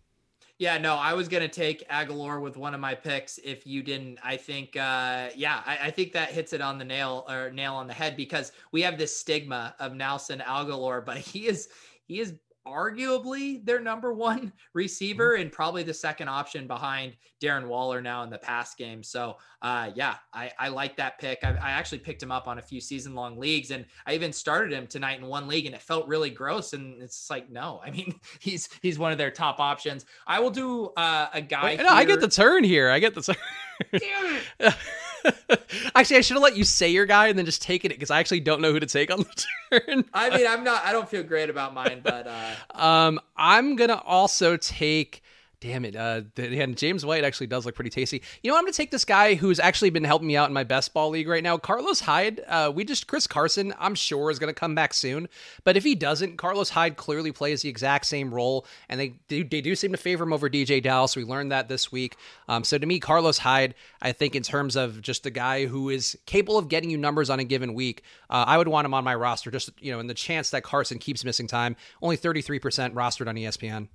Yeah, 0.60 0.78
no, 0.78 0.96
I 0.96 1.14
was 1.14 1.30
gonna 1.30 1.48
take 1.48 1.88
Agholor 1.88 2.42
with 2.42 2.58
one 2.58 2.74
of 2.74 2.82
my 2.82 2.94
picks. 2.94 3.38
If 3.38 3.66
you 3.66 3.82
didn't, 3.82 4.20
I 4.22 4.36
think, 4.36 4.76
uh, 4.76 5.30
yeah, 5.34 5.64
I, 5.66 5.78
I, 5.84 5.92
think 5.92 6.12
that 6.12 6.32
hits 6.32 6.52
it 6.52 6.60
on 6.60 6.78
the 6.78 6.84
nail 6.84 7.24
or 7.30 7.50
nail 7.50 7.76
on 7.76 7.88
the 7.88 7.94
head 7.94 8.18
because 8.18 8.52
we 8.74 8.82
have 8.82 8.98
this 8.98 9.16
stigma 9.18 9.74
of 9.80 9.94
Nelson 9.94 10.44
Agholor, 10.46 11.06
but 11.06 11.16
he 11.18 11.48
is 11.48 11.70
he 12.10 12.20
is 12.20 12.34
arguably 12.68 13.64
their 13.66 13.80
number 13.80 14.14
one 14.14 14.52
receiver 14.74 15.36
and 15.36 15.52
probably 15.52 15.84
the 15.84 15.94
second 15.94 16.28
option 16.28 16.68
behind 16.68 17.16
Darren 17.42 17.68
Waller 17.68 18.02
now 18.02 18.24
in 18.24 18.30
the 18.30 18.38
pass 18.38 18.76
game. 18.76 19.02
So, 19.02 19.38
uh, 19.62 19.92
yeah, 19.96 20.16
I, 20.34 20.52
I 20.60 20.68
like 20.70 20.98
that 20.98 21.20
pick. 21.20 21.40
I, 21.44 21.52
I, 21.52 21.72
actually 21.72 22.00
picked 22.00 22.22
him 22.22 22.32
up 22.32 22.48
on 22.48 22.60
a 22.60 22.62
few 22.62 22.82
season 22.82 23.16
long 23.16 23.38
leagues 23.38 23.72
and 23.72 23.86
I 24.06 24.14
even 24.14 24.34
started 24.34 24.74
him 24.74 24.88
tonight 24.88 25.20
in 25.20 25.26
one 25.26 25.48
league 25.48 25.66
and 25.66 25.74
it 25.74 25.82
felt 25.82 26.08
really 26.08 26.30
gross. 26.30 26.74
And 26.74 27.02
it's 27.02 27.30
like, 27.30 27.50
no, 27.50 27.82
I 27.84 27.92
mean, 27.92 28.20
he's, 28.40 28.70
he's 28.82 29.00
one 29.00 29.12
of 29.12 29.18
their 29.18 29.32
top 29.32 29.60
options. 29.60 30.06
I 30.28 30.40
will 30.40 30.52
do 30.52 30.88
uh, 30.98 31.28
a 31.34 31.42
guy. 31.42 31.64
Wait, 31.64 31.80
no, 31.80 31.90
I 31.90 32.06
get 32.06 32.20
the 32.20 32.28
turn 32.28 32.64
here. 32.64 32.90
I 32.90 33.00
get 33.00 33.16
the 33.16 33.22
turn. 33.22 34.74
Actually, 35.96 36.18
I 36.18 36.22
should 36.22 36.36
have 36.36 36.44
let 36.44 36.58
you 36.58 36.64
say 36.64 36.90
your 36.90 37.06
guy 37.06 37.28
and 37.28 37.38
then 37.38 37.46
just 37.46 37.62
taken 37.62 37.92
it 37.92 37.96
because 37.96 38.12
I 38.12 38.20
actually 38.20 38.40
don't 38.40 38.62
know 38.62 38.72
who 38.72 38.80
to 38.80 38.86
take 38.86 39.12
on 39.12 39.20
the 39.20 39.46
turn. 39.80 40.06
I 40.14 40.36
mean, 40.36 40.48
I'm 40.48 40.64
not. 40.64 40.84
I 40.86 40.92
don't 40.92 41.08
feel 41.10 41.24
great 41.24 41.50
about 41.50 41.74
mine, 41.74 42.02
but 42.04 42.28
uh... 42.28 42.82
um, 42.82 43.20
I'm 43.36 43.76
gonna 43.76 44.02
also 44.06 44.58
take 44.58 45.22
Damn 45.62 45.84
it. 45.84 45.94
Uh, 45.94 46.22
and 46.38 46.78
James 46.78 47.06
White 47.06 47.26
actually 47.26 47.48
does 47.48 47.66
look 47.66 47.76
pretty 47.76 47.90
tasty. 47.90 48.24
You 48.42 48.50
know, 48.50 48.56
I'm 48.56 48.64
going 48.64 48.72
to 48.72 48.78
take 48.78 48.92
this 48.92 49.04
guy 49.04 49.36
who's 49.36 49.60
actually 49.60 49.90
been 49.90 50.06
helping 50.06 50.28
me 50.28 50.38
out 50.38 50.48
in 50.48 50.54
my 50.54 50.64
best 50.64 50.94
ball 50.94 51.10
league 51.10 51.28
right 51.28 51.44
now. 51.44 51.58
Carlos 51.58 52.00
Hyde. 52.00 52.42
Uh, 52.48 52.72
we 52.74 52.86
just, 52.86 53.08
Chris 53.08 53.28
Carson, 53.28 53.74
I'm 53.78 53.94
sure 53.94 54.32
is 54.32 54.40
going 54.40 54.54
to 54.54 54.58
come 54.58 54.74
back 54.74 54.94
soon. 54.94 55.28
But 55.66 55.76
if 55.76 55.84
he 55.84 55.96
doesn't, 55.96 56.38
Carlos 56.38 56.70
Hyde 56.70 56.96
clearly 56.96 57.34
plays 57.34 57.62
the 57.62 57.68
exact 57.68 58.06
same 58.06 58.34
role. 58.34 58.66
And 58.88 59.02
they 59.02 59.16
do, 59.28 59.44
they 59.44 59.60
do 59.60 59.76
seem 59.76 59.92
to 59.92 59.98
favor 59.98 60.24
him 60.24 60.32
over 60.32 60.50
DeeJay 60.50 60.82
Dallas. 60.82 61.18
We 61.18 61.26
learned 61.26 61.52
that 61.52 61.68
this 61.68 61.92
week. 61.92 62.16
Um, 62.48 62.64
so 62.64 62.78
to 62.78 62.86
me, 62.86 63.02
Carlos 63.02 63.40
Hyde, 63.40 63.76
I 64.02 64.14
think 64.14 64.38
in 64.38 64.44
terms 64.44 64.78
of 64.78 65.02
just 65.02 65.26
a 65.26 65.30
guy 65.30 65.66
who 65.66 65.90
is 65.90 66.18
capable 66.26 66.58
of 66.58 66.70
getting 66.70 66.90
you 66.90 66.98
numbers 66.98 67.30
on 67.30 67.42
a 67.42 67.44
given 67.44 67.74
week, 67.74 68.04
uh, 68.30 68.46
I 68.48 68.58
would 68.58 68.70
want 68.70 68.86
him 68.86 68.94
on 68.94 69.04
my 69.04 69.16
roster 69.16 69.52
just, 69.52 69.72
you 69.82 69.92
know, 69.92 70.00
in 70.00 70.08
the 70.08 70.14
chance 70.14 70.52
that 70.52 70.64
Carson 70.64 71.00
keeps 71.00 71.26
missing 71.26 71.48
time. 71.48 71.76
Only 72.02 72.16
33% 72.16 72.94
rostered 72.94 73.28
on 73.28 73.36
ESPN. 73.36 73.90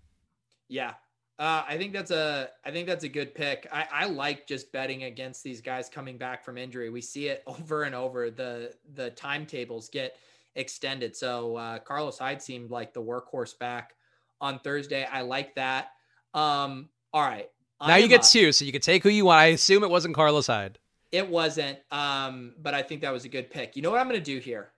Yeah, 0.68 0.94
uh, 1.38 1.64
I 1.68 1.76
think 1.76 1.92
that's 1.92 2.12
a 2.12 2.50
I 2.64 2.70
think 2.70 2.86
that's 2.86 3.04
a 3.04 3.08
good 3.08 3.34
pick. 3.34 3.66
I, 3.72 3.86
I 3.92 4.06
like 4.06 4.46
just 4.46 4.70
betting 4.70 5.04
against 5.04 5.42
these 5.42 5.60
guys 5.60 5.88
coming 5.88 6.16
back 6.16 6.44
from 6.44 6.56
injury. 6.56 6.90
We 6.90 7.00
see 7.00 7.28
it 7.28 7.42
over 7.46 7.82
and 7.82 7.94
over. 7.94 8.30
The 8.30 8.74
the 8.94 9.10
timetables 9.10 9.88
get 9.88 10.16
extended. 10.54 11.16
So 11.16 11.56
uh, 11.56 11.78
Carlos 11.80 12.18
Hyde 12.18 12.40
seemed 12.40 12.70
like 12.70 12.94
the 12.94 13.02
workhorse 13.02 13.58
back 13.58 13.94
on 14.40 14.60
Thursday. 14.60 15.04
I 15.10 15.22
like 15.22 15.54
that. 15.56 15.88
Um, 16.34 16.88
all 17.12 17.22
right. 17.22 17.50
Now 17.84 17.96
you 17.96 18.08
get 18.08 18.20
up. 18.20 18.26
two, 18.26 18.52
so 18.52 18.64
you 18.64 18.72
can 18.72 18.80
take 18.80 19.02
who 19.02 19.08
you 19.08 19.26
want. 19.26 19.40
I 19.40 19.46
assume 19.46 19.82
it 19.82 19.90
wasn't 19.90 20.14
Carlos 20.14 20.46
Hyde. 20.46 20.78
It 21.12 21.28
wasn't, 21.28 21.78
um, 21.90 22.54
but 22.60 22.74
I 22.74 22.82
think 22.82 23.02
that 23.02 23.12
was 23.12 23.24
a 23.24 23.28
good 23.28 23.50
pick. 23.50 23.76
You 23.76 23.82
know 23.82 23.90
what 23.90 24.00
I'm 24.00 24.08
going 24.08 24.18
to 24.18 24.24
do 24.24 24.38
here? 24.38 24.70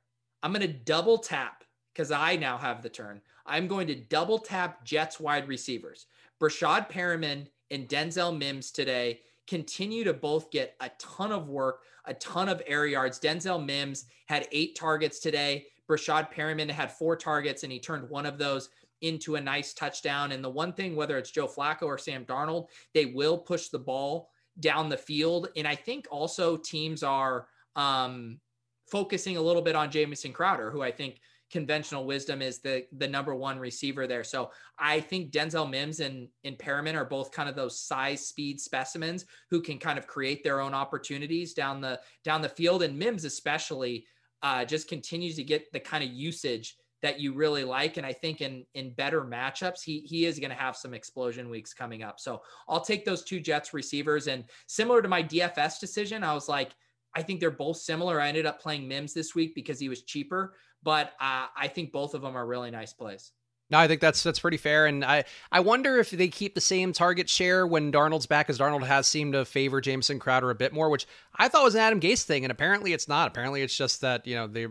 I'm 0.43 0.53
going 0.53 0.67
to 0.67 0.73
double 0.73 1.19
tap 1.19 1.65
because 1.93 2.11
I 2.11 2.37
now 2.37 2.59
have 2.59 2.83
the 2.83 2.89
turn. 2.89 3.21
I'm 3.47 3.69
going 3.69 3.87
to 3.87 3.95
double 3.95 4.39
tap 4.39 4.85
Jets 4.85 5.21
wide 5.21 5.49
receivers. 5.49 6.07
Breshad 6.41 6.91
Perriman 6.91 7.47
and 7.71 7.89
Denzel 7.89 8.37
Mims 8.37 8.71
today 8.71 9.21
continue 9.47 10.05
to 10.05 10.13
both 10.13 10.51
get 10.51 10.75
a 10.81 10.91
ton 10.99 11.33
of 11.33 11.49
work, 11.49 11.83
a 12.05 12.15
ton 12.15 12.49
of 12.49 12.63
air 12.67 12.87
yards. 12.87 13.21
Denzel 13.21 13.65
Mims 13.65 14.07
had 14.27 14.49
eight 14.53 14.77
targets 14.77 15.19
today. 15.19 15.67
Breshad 15.89 16.33
Perriman 16.33 16.71
had 16.71 16.91
four 16.91 17.17
targets, 17.17 17.63
and 17.63 17.73
he 17.73 17.79
turned 17.79 18.09
one 18.11 18.27
of 18.27 18.39
those 18.39 18.71
into 19.03 19.37
a 19.37 19.41
nice 19.41 19.73
touchdown. 19.73 20.33
And 20.33 20.43
the 20.43 20.51
one 20.51 20.73
thing, 20.73 20.97
whether 20.97 21.17
it's 21.17 21.31
Joe 21.31 21.47
Flacco 21.47 21.83
or 21.83 21.99
Sam 21.99 22.25
Darnold, 22.25 22.67
they 22.93 23.07
will 23.07 23.39
push 23.39 23.69
the 23.69 23.79
ball 23.79 24.31
down 24.59 24.89
the 24.89 24.97
field. 24.97 25.49
And 25.57 25.67
I 25.67 25.75
think 25.75 26.07
also 26.11 26.57
teams 26.57 27.03
are 27.03 27.47
um, 27.77 28.41
focusing 28.91 29.37
a 29.37 29.43
little 29.43 29.63
bit 29.63 29.77
on 29.77 29.91
Jamison 29.91 30.33
Crowder, 30.33 30.71
who 30.71 30.83
I 30.83 30.91
think– 30.91 31.21
conventional 31.51 32.07
wisdom 32.07 32.43
is 32.43 32.59
the 32.59 32.87
the 32.97 33.07
number 33.07 33.35
one 33.35 33.59
receiver 33.59 34.07
there. 34.07 34.25
So 34.25 34.51
I 34.79 35.01
think 35.01 35.31
Denzel 35.31 35.71
Mims 35.71 36.01
and, 36.01 36.29
and 36.45 36.59
Perriman 36.59 36.95
are 36.95 37.05
both 37.05 37.33
kind 37.33 37.49
of 37.49 37.55
those 37.55 37.81
size 37.81 38.27
speed 38.27 38.61
specimens 38.61 39.25
who 39.51 39.61
can 39.61 39.79
kind 39.79 39.99
of 39.99 40.07
create 40.07 40.43
their 40.43 40.61
own 40.61 40.75
opportunities 40.75 41.55
down 41.55 41.81
the 41.81 42.01
down 42.25 42.43
the 42.43 42.49
field. 42.49 42.83
And 42.83 42.99
Mims 42.99 43.25
especially 43.25 44.07
uh, 44.43 44.65
just 44.65 44.89
continues 44.89 45.37
to 45.37 45.45
get 45.45 45.73
the 45.73 45.81
kind 45.81 46.03
of 46.03 46.11
usage 46.11 46.77
that 47.03 47.21
you 47.21 47.33
really 47.33 47.63
like. 47.63 47.97
And 47.97 48.07
I 48.07 48.13
think 48.13 48.41
in 48.41 48.65
in 48.75 48.91
better 48.95 49.23
matchups, 49.23 49.83
he 49.83 50.01
he 50.01 50.27
is 50.27 50.41
going 50.41 50.51
to 50.51 50.57
have 50.57 50.77
some 50.77 50.95
explosion 50.95 51.49
weeks 51.49 51.73
coming 51.73 52.03
up. 52.03 52.19
So 52.19 52.43
I'll 52.69 52.81
take 52.81 53.05
those 53.05 53.23
two 53.23 53.39
Jets 53.39 53.73
receivers. 53.73 54.27
And 54.27 54.45
similar 54.67 55.01
to 55.01 55.09
my 55.09 55.23
DFS 55.23 55.79
decision, 55.79 56.25
I 56.25 56.35
was 56.35 56.49
like, 56.49 56.73
I 57.15 57.23
think 57.23 57.41
they're 57.41 57.51
both 57.51 57.79
similar. 57.79 58.21
I 58.21 58.29
ended 58.29 58.45
up 58.45 58.61
playing 58.61 58.87
Mims 58.87 59.15
this 59.15 59.35
week 59.35 59.55
because 59.55 59.79
he 59.79 59.89
was 59.89 60.03
cheaper 60.03 60.55
but 60.87 61.09
uh, 61.21 61.47
I 61.57 61.67
think 61.67 61.91
both 61.91 62.15
of 62.15 62.23
them 62.23 62.37
are 62.37 62.47
really 62.47 62.71
nice 62.71 62.93
plays. 62.93 63.33
No, 63.71 63.79
I 63.79 63.89
think 63.89 64.01
that's 64.01 64.23
that's 64.23 64.39
pretty 64.39 64.59
fair, 64.59 64.87
and 64.87 65.05
I 65.05 65.25
I 65.51 65.59
wonder 65.59 65.99
if 65.99 66.11
they 66.11 66.29
keep 66.29 66.55
the 66.55 66.61
same 66.61 66.93
target 66.93 67.29
share 67.29 67.67
when 67.67 67.91
Darnold's 67.91 68.27
back, 68.27 68.49
as 68.49 68.61
Darnold 68.61 68.87
has 68.87 69.09
seemed 69.09 69.33
to 69.33 69.45
favor 69.45 69.81
Jamison 69.81 70.21
Crowder 70.21 70.51
a 70.51 70.55
bit 70.55 70.73
more, 70.73 70.89
which 70.89 71.09
I 71.35 71.49
thought 71.49 71.65
was 71.65 71.75
an 71.75 71.81
Adam 71.81 71.99
Gase 71.99 72.23
thing, 72.23 72.45
and 72.45 72.53
apparently 72.53 72.93
it's 72.93 73.09
not. 73.09 73.27
Apparently 73.27 73.63
it's 73.63 73.77
just 73.77 74.03
that 74.03 74.25
you 74.25 74.37
know 74.37 74.47
they 74.47 74.69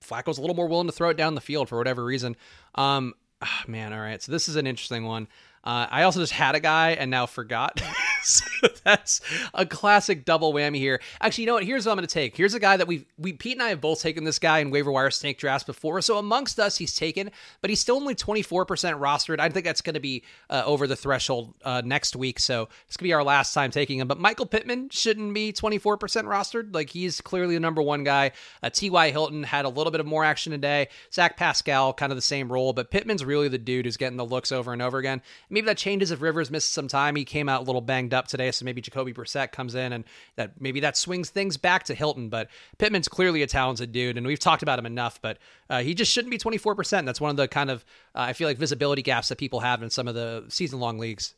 Flacco's 0.00 0.38
a 0.38 0.40
little 0.40 0.54
more 0.54 0.68
willing 0.68 0.86
to 0.86 0.92
throw 0.92 1.08
it 1.08 1.16
down 1.16 1.34
the 1.34 1.40
field 1.40 1.68
for 1.68 1.76
whatever 1.76 2.04
reason. 2.04 2.36
Um, 2.76 3.14
Oh, 3.40 3.60
man, 3.68 3.92
all 3.92 4.00
right. 4.00 4.20
So 4.20 4.32
this 4.32 4.48
is 4.48 4.56
an 4.56 4.66
interesting 4.66 5.04
one. 5.04 5.28
Uh, 5.64 5.86
I 5.90 6.02
also 6.04 6.20
just 6.20 6.32
had 6.32 6.54
a 6.54 6.60
guy 6.60 6.90
and 6.90 7.10
now 7.10 7.26
forgot. 7.26 7.80
so 8.22 8.68
that's 8.84 9.20
a 9.54 9.64
classic 9.64 10.24
double 10.24 10.52
whammy 10.52 10.76
here. 10.76 11.00
Actually, 11.20 11.42
you 11.42 11.46
know 11.46 11.54
what? 11.54 11.64
Here's 11.64 11.86
what 11.86 11.92
I'm 11.92 11.98
going 11.98 12.06
to 12.06 12.12
take. 12.12 12.36
Here's 12.36 12.54
a 12.54 12.60
guy 12.60 12.76
that 12.76 12.86
we 12.86 13.06
we 13.16 13.32
Pete 13.32 13.54
and 13.54 13.62
I 13.62 13.68
have 13.70 13.80
both 13.80 14.00
taken 14.00 14.24
this 14.24 14.38
guy 14.38 14.58
in 14.58 14.70
waiver 14.70 14.90
wire 14.90 15.10
snake 15.10 15.38
drafts 15.38 15.64
before. 15.64 16.00
So 16.02 16.18
amongst 16.18 16.58
us, 16.58 16.76
he's 16.76 16.94
taken, 16.94 17.30
but 17.60 17.70
he's 17.70 17.80
still 17.80 17.96
only 17.96 18.14
24% 18.14 18.66
rostered. 18.66 19.40
I 19.40 19.48
think 19.48 19.64
that's 19.64 19.80
going 19.80 19.94
to 19.94 20.00
be 20.00 20.24
uh, 20.50 20.62
over 20.66 20.86
the 20.86 20.96
threshold 20.96 21.54
uh, 21.64 21.82
next 21.84 22.16
week. 22.16 22.38
So 22.38 22.68
it's 22.86 22.96
going 22.96 23.06
to 23.06 23.10
be 23.10 23.12
our 23.12 23.24
last 23.24 23.54
time 23.54 23.70
taking 23.70 23.98
him. 23.98 24.08
But 24.08 24.18
Michael 24.18 24.46
Pittman 24.46 24.90
shouldn't 24.90 25.32
be 25.34 25.52
24% 25.52 25.98
rostered. 25.98 26.74
Like 26.74 26.90
he's 26.90 27.20
clearly 27.20 27.54
the 27.54 27.60
number 27.60 27.82
one 27.82 28.04
guy. 28.04 28.32
Uh, 28.62 28.70
T.Y. 28.70 29.10
Hilton 29.10 29.42
had 29.44 29.64
a 29.64 29.68
little 29.68 29.90
bit 29.90 30.00
of 30.00 30.06
more 30.06 30.24
action 30.24 30.52
today. 30.52 30.88
Zach 31.12 31.36
Pascal, 31.36 31.92
kind 31.92 32.12
of 32.12 32.16
the 32.16 32.22
same 32.22 32.50
role, 32.50 32.72
but 32.72 32.90
Pittman's 32.90 33.24
really 33.24 33.48
the 33.48 33.58
dude 33.58 33.84
who's 33.84 33.96
getting 33.96 34.16
the 34.16 34.26
looks 34.26 34.52
over 34.52 34.72
and 34.72 34.82
over 34.82 34.98
again. 34.98 35.22
Maybe 35.50 35.66
that 35.66 35.78
changes 35.78 36.10
if 36.10 36.20
Rivers 36.20 36.50
misses 36.50 36.70
some 36.70 36.88
time. 36.88 37.16
He 37.16 37.24
came 37.24 37.48
out 37.48 37.62
a 37.62 37.64
little 37.64 37.80
banged 37.80 38.12
up 38.12 38.28
today, 38.28 38.50
so 38.50 38.64
maybe 38.64 38.80
Jacoby 38.80 39.12
Brissett 39.12 39.52
comes 39.52 39.74
in 39.74 39.92
and 39.92 40.04
that 40.36 40.60
maybe 40.60 40.80
that 40.80 40.96
swings 40.96 41.30
things 41.30 41.56
back 41.56 41.84
to 41.84 41.94
Hilton. 41.94 42.28
But 42.28 42.48
Pittman's 42.78 43.08
clearly 43.08 43.42
a 43.42 43.46
talented 43.46 43.92
dude, 43.92 44.16
and 44.16 44.26
we've 44.26 44.38
talked 44.38 44.62
about 44.62 44.78
him 44.78 44.86
enough. 44.86 45.20
But 45.20 45.38
uh, 45.70 45.82
he 45.82 45.94
just 45.94 46.12
shouldn't 46.12 46.30
be 46.30 46.38
24%. 46.38 47.04
That's 47.04 47.20
one 47.20 47.30
of 47.30 47.36
the 47.36 47.48
kind 47.48 47.70
of 47.70 47.84
uh, 48.14 48.20
I 48.20 48.32
feel 48.32 48.48
like 48.48 48.58
visibility 48.58 49.02
gaps 49.02 49.28
that 49.28 49.38
people 49.38 49.60
have 49.60 49.82
in 49.82 49.90
some 49.90 50.08
of 50.08 50.14
the 50.14 50.44
season 50.48 50.80
long 50.80 50.98
leagues. 50.98 51.34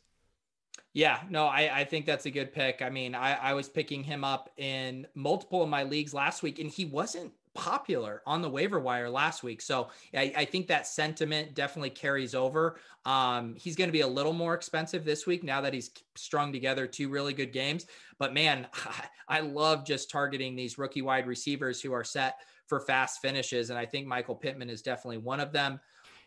Yeah, 0.93 1.19
no, 1.29 1.45
I, 1.45 1.79
I 1.79 1.83
think 1.85 2.05
that's 2.05 2.25
a 2.25 2.31
good 2.31 2.53
pick. 2.53 2.81
I 2.81 2.89
mean, 2.89 3.15
I, 3.15 3.33
I 3.33 3.53
was 3.53 3.69
picking 3.69 4.03
him 4.03 4.25
up 4.25 4.49
in 4.57 5.07
multiple 5.15 5.63
of 5.63 5.69
my 5.69 5.83
leagues 5.83 6.13
last 6.13 6.43
week, 6.43 6.59
and 6.59 6.69
he 6.69 6.83
wasn't 6.83 7.31
popular 7.53 8.21
on 8.25 8.41
the 8.41 8.49
waiver 8.49 8.79
wire 8.79 9.09
last 9.09 9.43
week. 9.43 9.61
So 9.61 9.89
I, 10.13 10.33
I 10.35 10.45
think 10.45 10.67
that 10.67 10.87
sentiment 10.87 11.53
definitely 11.53 11.89
carries 11.89 12.33
over. 12.33 12.77
Um, 13.05 13.55
he's 13.55 13.75
going 13.75 13.89
to 13.89 13.93
be 13.93 14.01
a 14.01 14.07
little 14.07 14.33
more 14.33 14.53
expensive 14.53 15.03
this 15.03 15.25
week 15.25 15.43
now 15.43 15.61
that 15.61 15.73
he's 15.73 15.91
strung 16.15 16.53
together 16.53 16.87
two 16.87 17.09
really 17.09 17.33
good 17.33 17.51
games. 17.51 17.87
But 18.19 18.33
man, 18.33 18.67
I 19.27 19.41
love 19.41 19.85
just 19.85 20.09
targeting 20.09 20.55
these 20.55 20.77
rookie 20.77 21.01
wide 21.01 21.27
receivers 21.27 21.81
who 21.81 21.93
are 21.93 22.03
set 22.03 22.39
for 22.67 22.79
fast 22.79 23.21
finishes. 23.21 23.69
And 23.69 23.77
I 23.77 23.85
think 23.85 24.07
Michael 24.07 24.35
Pittman 24.35 24.69
is 24.69 24.81
definitely 24.81 25.17
one 25.17 25.39
of 25.39 25.51
them. 25.51 25.79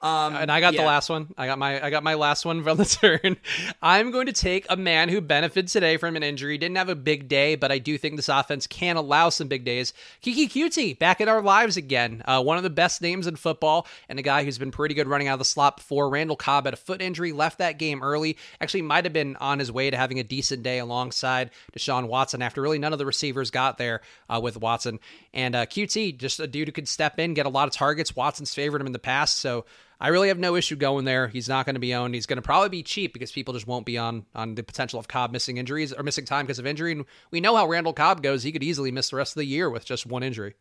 Um, 0.04 0.36
and 0.36 0.52
I 0.52 0.60
got 0.60 0.74
yeah. 0.74 0.82
the 0.82 0.86
last 0.86 1.08
one. 1.08 1.32
I 1.38 1.46
got 1.46 1.58
my 1.58 1.82
I 1.82 1.88
got 1.88 2.02
my 2.02 2.12
last 2.12 2.44
one 2.44 2.62
from 2.62 2.76
the 2.76 2.84
turn. 3.22 3.38
I'm 3.80 4.10
going 4.10 4.26
to 4.26 4.34
take 4.34 4.66
a 4.68 4.76
man 4.76 5.08
who 5.08 5.22
benefited 5.22 5.68
today 5.68 5.96
from 5.96 6.14
an 6.14 6.22
injury. 6.22 6.58
Didn't 6.58 6.76
have 6.76 6.90
a 6.90 6.94
big 6.94 7.26
day, 7.26 7.54
but 7.54 7.72
I 7.72 7.78
do 7.78 7.96
think 7.96 8.16
this 8.16 8.28
offense 8.28 8.66
can 8.66 8.96
allow 8.96 9.30
some 9.30 9.48
big 9.48 9.64
days. 9.64 9.94
Keke 10.22 10.50
Coutee 10.50 10.98
back 10.98 11.22
in 11.22 11.28
our 11.30 11.40
lives 11.40 11.78
again. 11.78 12.22
Uh, 12.26 12.42
one 12.42 12.58
of 12.58 12.62
the 12.62 12.68
best 12.68 13.00
names 13.00 13.26
in 13.26 13.36
football, 13.36 13.86
and 14.10 14.18
a 14.18 14.22
guy 14.22 14.44
who's 14.44 14.58
been 14.58 14.70
pretty 14.70 14.94
good 14.94 15.08
running 15.08 15.26
out 15.26 15.34
of 15.34 15.38
the 15.38 15.44
slot 15.46 15.78
before. 15.78 16.10
Randall 16.10 16.36
Cobb 16.36 16.66
had 16.66 16.74
a 16.74 16.76
foot 16.76 17.00
injury, 17.00 17.32
left 17.32 17.56
that 17.56 17.78
game 17.78 18.02
early. 18.02 18.36
Actually, 18.60 18.82
might 18.82 19.04
have 19.04 19.14
been 19.14 19.36
on 19.36 19.58
his 19.58 19.72
way 19.72 19.88
to 19.88 19.96
having 19.96 20.20
a 20.20 20.24
decent 20.24 20.62
day 20.62 20.80
alongside 20.80 21.50
Deshaun 21.72 22.08
Watson 22.08 22.42
after 22.42 22.60
really 22.60 22.78
none 22.78 22.92
of 22.92 22.98
the 22.98 23.06
receivers 23.06 23.50
got 23.50 23.78
there 23.78 24.02
uh, 24.28 24.38
with 24.42 24.58
Watson. 24.58 25.00
And 25.32 25.56
uh, 25.56 25.64
Coutee, 25.64 26.18
just 26.18 26.40
a 26.40 26.46
dude 26.46 26.68
who 26.68 26.72
could 26.72 26.88
step 26.88 27.18
in, 27.18 27.32
get 27.32 27.46
a 27.46 27.48
lot 27.48 27.68
of 27.68 27.74
targets. 27.74 28.14
Watson's 28.14 28.52
favored 28.52 28.82
him 28.82 28.86
in 28.86 28.92
the 28.92 28.98
past, 28.98 29.38
so 29.38 29.64
I 30.00 30.08
really 30.08 30.28
have 30.28 30.38
no 30.38 30.56
issue 30.56 30.76
going 30.76 31.04
there. 31.04 31.28
He's 31.28 31.48
not 31.48 31.66
going 31.66 31.74
to 31.74 31.80
be 31.80 31.94
owned. 31.94 32.14
He's 32.14 32.26
going 32.26 32.36
to 32.36 32.42
probably 32.42 32.68
be 32.68 32.82
cheap 32.82 33.12
because 33.12 33.32
people 33.32 33.54
just 33.54 33.66
won't 33.66 33.86
be 33.86 33.96
on 33.96 34.26
on 34.34 34.54
the 34.54 34.62
potential 34.62 34.98
of 34.98 35.08
Cobb 35.08 35.32
missing 35.32 35.56
injuries 35.56 35.92
or 35.92 36.02
missing 36.02 36.24
time 36.24 36.46
because 36.46 36.58
of 36.58 36.66
injury. 36.66 36.92
And 36.92 37.04
we 37.30 37.40
know 37.40 37.56
how 37.56 37.66
Randall 37.66 37.92
Cobb 37.92 38.22
goes. 38.22 38.42
He 38.42 38.52
could 38.52 38.62
easily 38.62 38.90
miss 38.90 39.10
the 39.10 39.16
rest 39.16 39.32
of 39.32 39.40
the 39.40 39.46
year 39.46 39.70
with 39.70 39.84
just 39.84 40.06
one 40.06 40.22
injury. 40.22 40.54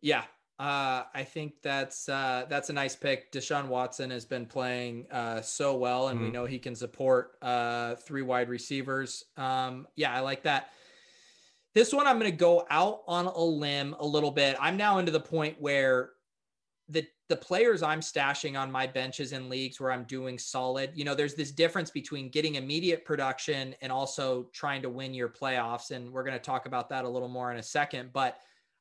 Yeah, 0.00 0.24
uh, 0.58 1.04
I 1.12 1.24
think 1.24 1.54
that's 1.62 2.08
uh, 2.08 2.46
that's 2.48 2.70
a 2.70 2.72
nice 2.72 2.94
pick. 2.94 3.32
Deshaun 3.32 3.66
Watson 3.66 4.10
has 4.10 4.24
been 4.24 4.46
playing 4.46 5.06
uh, 5.10 5.40
so 5.40 5.76
well, 5.76 6.08
and 6.08 6.18
mm-hmm. 6.18 6.26
we 6.26 6.32
know 6.32 6.44
he 6.44 6.58
can 6.58 6.76
support 6.76 7.32
uh, 7.42 7.96
three 7.96 8.22
wide 8.22 8.48
receivers. 8.48 9.24
Um, 9.36 9.88
yeah, 9.96 10.14
I 10.14 10.20
like 10.20 10.44
that. 10.44 10.70
This 11.74 11.92
one, 11.92 12.06
I'm 12.06 12.18
going 12.18 12.30
to 12.30 12.36
go 12.36 12.66
out 12.70 13.02
on 13.08 13.26
a 13.26 13.42
limb 13.42 13.96
a 13.98 14.06
little 14.06 14.30
bit. 14.30 14.56
I'm 14.60 14.76
now 14.76 14.98
into 14.98 15.10
the 15.10 15.20
point 15.20 15.56
where 15.58 16.10
the 16.88 17.06
the 17.32 17.36
players 17.36 17.82
I'm 17.82 18.00
stashing 18.00 18.60
on 18.60 18.70
my 18.70 18.86
benches 18.86 19.32
in 19.32 19.48
leagues 19.48 19.80
where 19.80 19.90
I'm 19.90 20.04
doing 20.04 20.38
solid, 20.38 20.90
you 20.94 21.02
know, 21.02 21.14
there's 21.14 21.34
this 21.34 21.50
difference 21.50 21.90
between 21.90 22.28
getting 22.28 22.56
immediate 22.56 23.06
production 23.06 23.74
and 23.80 23.90
also 23.90 24.50
trying 24.52 24.82
to 24.82 24.90
win 24.90 25.14
your 25.14 25.30
playoffs. 25.30 25.92
And 25.92 26.12
we're 26.12 26.24
going 26.24 26.36
to 26.36 26.44
talk 26.44 26.66
about 26.66 26.90
that 26.90 27.06
a 27.06 27.08
little 27.08 27.30
more 27.30 27.50
in 27.50 27.56
a 27.56 27.62
second. 27.62 28.10
But 28.12 28.36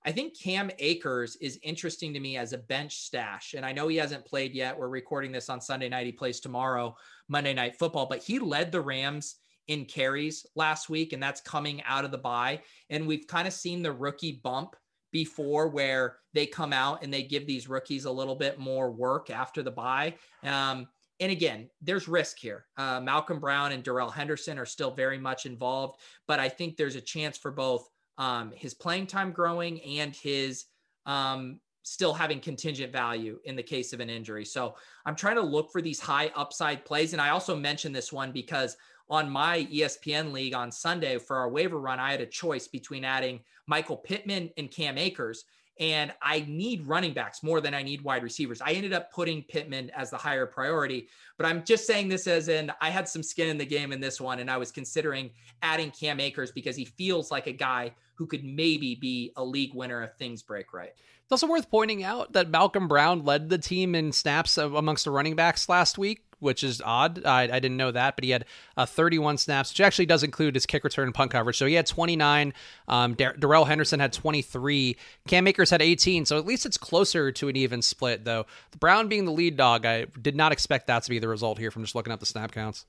I 0.05 0.11
think 0.11 0.37
Cam 0.37 0.69
Akers 0.79 1.37
is 1.37 1.61
interesting 1.63 2.13
to 2.13 2.19
me 2.19 2.35
as 2.35 2.51
a 2.51 2.57
bench 2.57 2.97
stash. 2.97 3.53
And 3.55 3.65
I 3.65 3.71
know 3.71 3.87
he 3.87 3.95
hasn't 3.95 4.25
played 4.25 4.53
yet. 4.53 4.77
We're 4.77 4.89
recording 4.89 5.31
this 5.31 5.47
on 5.47 5.61
Sunday 5.61 5.87
night. 5.87 6.05
He 6.05 6.11
plays 6.11 6.41
tomorrow, 6.41 6.97
Monday 7.29 7.53
Night 7.53 7.77
Football, 7.79 8.07
but 8.07 8.21
he 8.21 8.37
led 8.37 8.69
the 8.73 8.81
Rams 8.81 9.37
in 9.69 9.85
carries 9.85 10.45
last 10.57 10.89
week, 10.89 11.13
and 11.13 11.23
that's 11.23 11.39
coming 11.39 11.81
out 11.83 12.03
of 12.03 12.11
the 12.11 12.17
bye. 12.17 12.59
And 12.89 13.07
we've 13.07 13.27
kind 13.27 13.47
of 13.47 13.53
seen 13.53 13.81
the 13.81 13.93
rookie 13.93 14.41
bump 14.43 14.75
before 15.11 15.67
where 15.67 16.17
they 16.33 16.45
come 16.45 16.73
out 16.73 17.03
and 17.03 17.13
they 17.13 17.23
give 17.23 17.45
these 17.45 17.67
rookies 17.67 18.05
a 18.05 18.11
little 18.11 18.35
bit 18.35 18.59
more 18.59 18.91
work 18.91 19.29
after 19.29 19.61
the 19.61 19.71
bye. 19.71 20.13
Um, 20.43 20.87
and 21.19 21.31
again, 21.31 21.69
there's 21.81 22.07
risk 22.07 22.39
here. 22.39 22.65
Uh, 22.77 22.99
Malcolm 22.99 23.39
Brown 23.39 23.73
and 23.73 23.83
Darrell 23.83 24.09
Henderson 24.09 24.57
are 24.57 24.65
still 24.65 24.91
very 24.91 25.19
much 25.19 25.45
involved, 25.45 25.99
but 26.27 26.39
I 26.39 26.49
think 26.49 26.77
there's 26.77 26.95
a 26.95 27.01
chance 27.01 27.37
for 27.37 27.51
both 27.51 27.87
um, 28.17 28.51
his 28.55 28.73
playing 28.73 29.07
time 29.07 29.31
growing 29.31 29.81
and 29.81 30.15
his 30.15 30.65
um, 31.05 31.59
still 31.83 32.13
having 32.13 32.39
contingent 32.39 32.91
value 32.91 33.39
in 33.45 33.55
the 33.55 33.63
case 33.63 33.93
of 33.93 33.99
an 33.99 34.09
injury. 34.09 34.45
So 34.45 34.75
I'm 35.05 35.15
trying 35.15 35.35
to 35.35 35.41
look 35.41 35.71
for 35.71 35.81
these 35.81 35.99
high 35.99 36.31
upside 36.35 36.85
plays. 36.85 37.13
And 37.13 37.21
I 37.21 37.29
also 37.29 37.55
mentioned 37.55 37.95
this 37.95 38.13
one 38.13 38.31
because 38.31 38.77
on 39.11 39.29
my 39.29 39.67
ESPN 39.71 40.31
league 40.31 40.55
on 40.55 40.71
Sunday 40.71 41.19
for 41.19 41.35
our 41.35 41.49
waiver 41.49 41.77
run, 41.77 41.99
I 41.99 42.11
had 42.11 42.21
a 42.21 42.25
choice 42.25 42.69
between 42.69 43.03
adding 43.03 43.41
Michael 43.67 43.97
Pittman 43.97 44.49
and 44.57 44.71
Cam 44.71 44.97
Akers. 44.97 45.43
And 45.79 46.13
I 46.21 46.45
need 46.47 46.87
running 46.87 47.13
backs 47.13 47.43
more 47.43 47.59
than 47.59 47.73
I 47.73 47.81
need 47.81 48.03
wide 48.03 48.23
receivers. 48.23 48.61
I 48.61 48.71
ended 48.71 48.93
up 48.93 49.11
putting 49.11 49.41
Pittman 49.43 49.89
as 49.91 50.11
the 50.11 50.17
higher 50.17 50.45
priority, 50.45 51.07
but 51.37 51.45
I'm 51.45 51.63
just 51.63 51.87
saying 51.87 52.07
this 52.07 52.27
as 52.27 52.49
in 52.49 52.71
I 52.81 52.89
had 52.89 53.07
some 53.07 53.23
skin 53.23 53.49
in 53.49 53.57
the 53.57 53.65
game 53.65 53.91
in 53.91 53.99
this 53.99 54.21
one, 54.21 54.39
and 54.39 54.49
I 54.49 54.57
was 54.57 54.71
considering 54.71 55.31
adding 55.61 55.91
Cam 55.91 56.19
Akers 56.19 56.51
because 56.51 56.75
he 56.75 56.85
feels 56.85 57.31
like 57.31 57.47
a 57.47 57.51
guy 57.51 57.93
who 58.13 58.27
could 58.27 58.43
maybe 58.43 58.95
be 58.95 59.31
a 59.37 59.43
league 59.43 59.73
winner 59.73 60.03
if 60.03 60.13
things 60.13 60.43
break 60.43 60.71
right. 60.71 60.91
It's 61.23 61.31
also 61.31 61.47
worth 61.47 61.71
pointing 61.71 62.03
out 62.03 62.33
that 62.33 62.49
Malcolm 62.49 62.87
Brown 62.87 63.25
led 63.25 63.49
the 63.49 63.57
team 63.57 63.95
in 63.95 64.11
snaps 64.11 64.57
amongst 64.57 65.05
the 65.05 65.11
running 65.11 65.35
backs 65.35 65.67
last 65.67 65.97
week 65.97 66.25
which 66.41 66.63
is 66.63 66.81
odd. 66.83 67.25
I, 67.25 67.43
I 67.43 67.59
didn't 67.59 67.77
know 67.77 67.91
that, 67.91 68.15
but 68.15 68.23
he 68.23 68.31
had 68.31 68.45
uh, 68.75 68.85
31 68.85 69.37
snaps, 69.37 69.71
which 69.71 69.81
actually 69.81 70.05
does 70.05 70.23
include 70.23 70.55
his 70.55 70.65
kick 70.65 70.83
return 70.83 71.05
and 71.05 71.13
punt 71.13 71.31
coverage. 71.31 71.57
So 71.57 71.65
he 71.65 71.75
had 71.75 71.85
29. 71.85 72.53
Um, 72.87 73.13
Dar- 73.13 73.35
Darrell 73.37 73.65
Henderson 73.65 73.99
had 73.99 74.13
23. 74.13 74.97
Cam 75.27 75.47
Akers 75.47 75.69
had 75.69 75.81
18. 75.81 76.25
So 76.25 76.37
at 76.37 76.45
least 76.45 76.65
it's 76.65 76.77
closer 76.77 77.31
to 77.31 77.47
an 77.47 77.55
even 77.55 77.81
split, 77.81 78.25
though. 78.25 78.45
The 78.71 78.77
Brown 78.77 79.07
being 79.07 79.25
the 79.25 79.31
lead 79.31 79.55
dog, 79.57 79.85
I 79.85 80.05
did 80.21 80.35
not 80.35 80.51
expect 80.51 80.87
that 80.87 81.03
to 81.03 81.09
be 81.09 81.19
the 81.19 81.27
result 81.27 81.57
here 81.57 81.71
from 81.71 81.83
just 81.83 81.95
looking 81.95 82.13
at 82.13 82.19
the 82.19 82.25
snap 82.25 82.51
counts. 82.51 82.85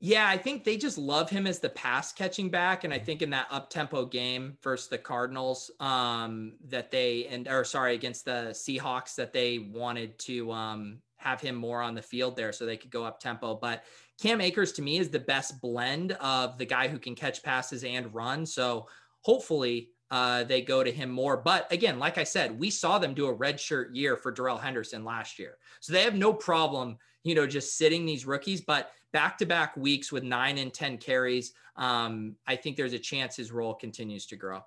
Yeah, 0.00 0.28
I 0.28 0.36
think 0.36 0.64
they 0.64 0.76
just 0.76 0.98
love 0.98 1.30
him 1.30 1.46
as 1.46 1.60
the 1.60 1.70
pass 1.70 2.12
catching 2.12 2.50
back, 2.50 2.84
and 2.84 2.92
I 2.92 2.98
think 2.98 3.22
in 3.22 3.30
that 3.30 3.46
up 3.50 3.70
tempo 3.70 4.04
game 4.04 4.58
versus 4.62 4.88
the 4.88 4.98
Cardinals, 4.98 5.70
um, 5.80 6.56
that 6.68 6.90
they 6.90 7.26
and 7.26 7.48
or 7.48 7.64
sorry 7.64 7.94
against 7.94 8.26
the 8.26 8.50
Seahawks 8.50 9.14
that 9.14 9.32
they 9.32 9.58
wanted 9.58 10.18
to 10.18 10.52
um 10.52 10.98
have 11.24 11.40
him 11.40 11.54
more 11.54 11.80
on 11.80 11.94
the 11.94 12.02
field 12.02 12.36
there 12.36 12.52
so 12.52 12.66
they 12.66 12.76
could 12.76 12.90
go 12.90 13.02
up 13.02 13.18
tempo. 13.18 13.54
But 13.54 13.84
Cam 14.20 14.42
Akers 14.42 14.72
to 14.72 14.82
me 14.82 14.98
is 14.98 15.08
the 15.08 15.18
best 15.18 15.58
blend 15.60 16.12
of 16.12 16.58
the 16.58 16.66
guy 16.66 16.86
who 16.86 16.98
can 16.98 17.14
catch 17.14 17.42
passes 17.42 17.82
and 17.82 18.14
run. 18.14 18.44
So 18.44 18.86
hopefully 19.22 19.88
uh, 20.10 20.44
they 20.44 20.60
go 20.60 20.84
to 20.84 20.92
him 20.92 21.10
more. 21.10 21.38
But 21.38 21.66
again, 21.72 21.98
like 21.98 22.18
I 22.18 22.24
said, 22.24 22.58
we 22.58 22.68
saw 22.68 22.98
them 22.98 23.14
do 23.14 23.26
a 23.26 23.32
red 23.32 23.58
shirt 23.58 23.94
year 23.94 24.18
for 24.18 24.30
Darrell 24.30 24.58
Henderson 24.58 25.02
last 25.02 25.38
year. 25.38 25.56
So 25.80 25.94
they 25.94 26.02
have 26.02 26.14
no 26.14 26.32
problem, 26.32 26.98
you 27.22 27.34
know, 27.34 27.46
just 27.46 27.78
sitting 27.78 28.04
these 28.04 28.26
rookies. 28.26 28.60
But 28.60 28.90
back 29.12 29.38
to 29.38 29.46
back 29.46 29.76
weeks 29.78 30.12
with 30.12 30.24
nine 30.24 30.58
and 30.58 30.74
10 30.74 30.98
carries, 30.98 31.54
um, 31.76 32.36
I 32.46 32.54
think 32.54 32.76
there's 32.76 32.92
a 32.92 32.98
chance 32.98 33.34
his 33.34 33.50
role 33.50 33.72
continues 33.72 34.26
to 34.26 34.36
grow. 34.36 34.60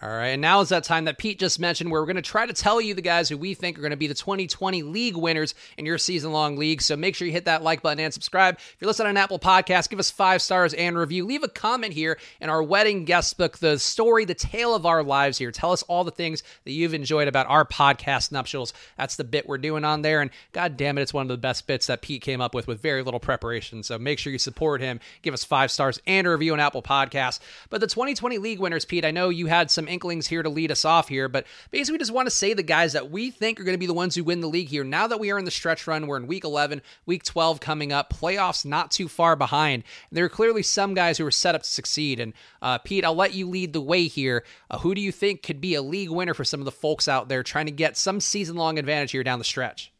All 0.00 0.08
right, 0.08 0.28
and 0.28 0.40
now 0.40 0.60
is 0.60 0.68
that 0.68 0.84
time 0.84 1.06
that 1.06 1.18
Pete 1.18 1.40
just 1.40 1.58
mentioned 1.58 1.90
where 1.90 2.00
we're 2.00 2.06
going 2.06 2.14
to 2.14 2.22
try 2.22 2.46
to 2.46 2.52
tell 2.52 2.80
you 2.80 2.94
the 2.94 3.02
guys 3.02 3.28
who 3.28 3.36
we 3.36 3.54
think 3.54 3.76
are 3.76 3.80
going 3.80 3.90
to 3.90 3.96
be 3.96 4.06
the 4.06 4.14
2020 4.14 4.84
league 4.84 5.16
winners 5.16 5.56
in 5.76 5.84
your 5.84 5.98
season 5.98 6.30
long 6.30 6.56
league. 6.56 6.80
So 6.82 6.96
make 6.96 7.16
sure 7.16 7.26
you 7.26 7.32
hit 7.32 7.46
that 7.46 7.64
like 7.64 7.82
button 7.82 7.98
and 7.98 8.14
subscribe. 8.14 8.54
If 8.58 8.76
you're 8.78 8.86
listening 8.86 9.08
on 9.08 9.16
Apple 9.16 9.40
Podcast, 9.40 9.90
give 9.90 9.98
us 9.98 10.08
five 10.08 10.40
stars 10.40 10.72
and 10.72 10.96
review. 10.96 11.26
Leave 11.26 11.42
a 11.42 11.48
comment 11.48 11.94
here 11.94 12.16
in 12.40 12.48
our 12.48 12.62
wedding 12.62 13.06
guest 13.06 13.36
book, 13.38 13.58
the 13.58 13.76
story, 13.76 14.24
the 14.24 14.36
tale 14.36 14.72
of 14.72 14.86
our 14.86 15.02
lives 15.02 15.36
here. 15.36 15.50
Tell 15.50 15.72
us 15.72 15.82
all 15.82 16.04
the 16.04 16.12
things 16.12 16.44
that 16.62 16.70
you've 16.70 16.94
enjoyed 16.94 17.26
about 17.26 17.48
our 17.48 17.64
podcast 17.64 18.30
nuptials. 18.30 18.72
That's 18.96 19.16
the 19.16 19.24
bit 19.24 19.48
we're 19.48 19.58
doing 19.58 19.84
on 19.84 20.02
there. 20.02 20.20
And 20.20 20.30
god 20.52 20.76
damn 20.76 20.96
it, 20.96 21.02
it's 21.02 21.14
one 21.14 21.22
of 21.22 21.28
the 21.28 21.36
best 21.36 21.66
bits 21.66 21.88
that 21.88 22.02
Pete 22.02 22.22
came 22.22 22.40
up 22.40 22.54
with 22.54 22.68
with 22.68 22.80
very 22.80 23.02
little 23.02 23.18
preparation. 23.18 23.82
So 23.82 23.98
make 23.98 24.20
sure 24.20 24.32
you 24.32 24.38
support 24.38 24.80
him. 24.80 25.00
Give 25.22 25.34
us 25.34 25.42
five 25.42 25.72
stars 25.72 26.00
and 26.06 26.24
a 26.24 26.30
review 26.30 26.52
on 26.52 26.60
Apple 26.60 26.82
Podcasts. 26.82 27.40
But 27.68 27.80
the 27.80 27.88
2020 27.88 28.38
league 28.38 28.60
winners, 28.60 28.84
Pete, 28.84 29.04
I 29.04 29.10
know 29.10 29.28
you 29.28 29.46
had 29.46 29.72
some 29.72 29.87
some 29.88 29.92
inklings 29.92 30.26
here 30.26 30.42
to 30.42 30.48
lead 30.48 30.70
us 30.70 30.84
off 30.84 31.08
here, 31.08 31.28
but 31.28 31.46
basically, 31.70 31.94
we 31.94 31.98
just 31.98 32.12
want 32.12 32.26
to 32.26 32.30
say 32.30 32.54
the 32.54 32.62
guys 32.62 32.92
that 32.92 33.10
we 33.10 33.30
think 33.30 33.58
are 33.58 33.64
going 33.64 33.74
to 33.74 33.78
be 33.78 33.86
the 33.86 33.94
ones 33.94 34.14
who 34.14 34.24
win 34.24 34.40
the 34.40 34.48
league 34.48 34.68
here. 34.68 34.84
Now 34.84 35.06
that 35.06 35.20
we 35.20 35.30
are 35.30 35.38
in 35.38 35.44
the 35.44 35.50
stretch 35.50 35.86
run, 35.86 36.06
we're 36.06 36.16
in 36.16 36.26
week 36.26 36.44
11, 36.44 36.82
week 37.06 37.24
12 37.24 37.60
coming 37.60 37.92
up, 37.92 38.12
playoffs 38.12 38.64
not 38.64 38.90
too 38.90 39.08
far 39.08 39.36
behind. 39.36 39.84
And 40.10 40.16
There 40.16 40.24
are 40.24 40.30
clearly 40.30 40.62
some 40.62 40.94
guys 40.94 41.18
who 41.18 41.26
are 41.26 41.30
set 41.30 41.54
up 41.54 41.62
to 41.62 41.68
succeed. 41.68 42.20
And 42.20 42.34
uh, 42.62 42.78
Pete, 42.78 43.04
I'll 43.04 43.14
let 43.14 43.34
you 43.34 43.48
lead 43.48 43.72
the 43.72 43.80
way 43.80 44.06
here. 44.06 44.44
Uh, 44.70 44.78
who 44.78 44.94
do 44.94 45.00
you 45.00 45.12
think 45.12 45.42
could 45.42 45.60
be 45.60 45.74
a 45.74 45.82
league 45.82 46.10
winner 46.10 46.34
for 46.34 46.44
some 46.44 46.60
of 46.60 46.66
the 46.66 46.72
folks 46.72 47.08
out 47.08 47.28
there 47.28 47.42
trying 47.42 47.66
to 47.66 47.72
get 47.72 47.96
some 47.96 48.20
season 48.20 48.56
long 48.56 48.78
advantage 48.78 49.12
here 49.12 49.24
down 49.24 49.38
the 49.38 49.44
stretch? 49.44 49.92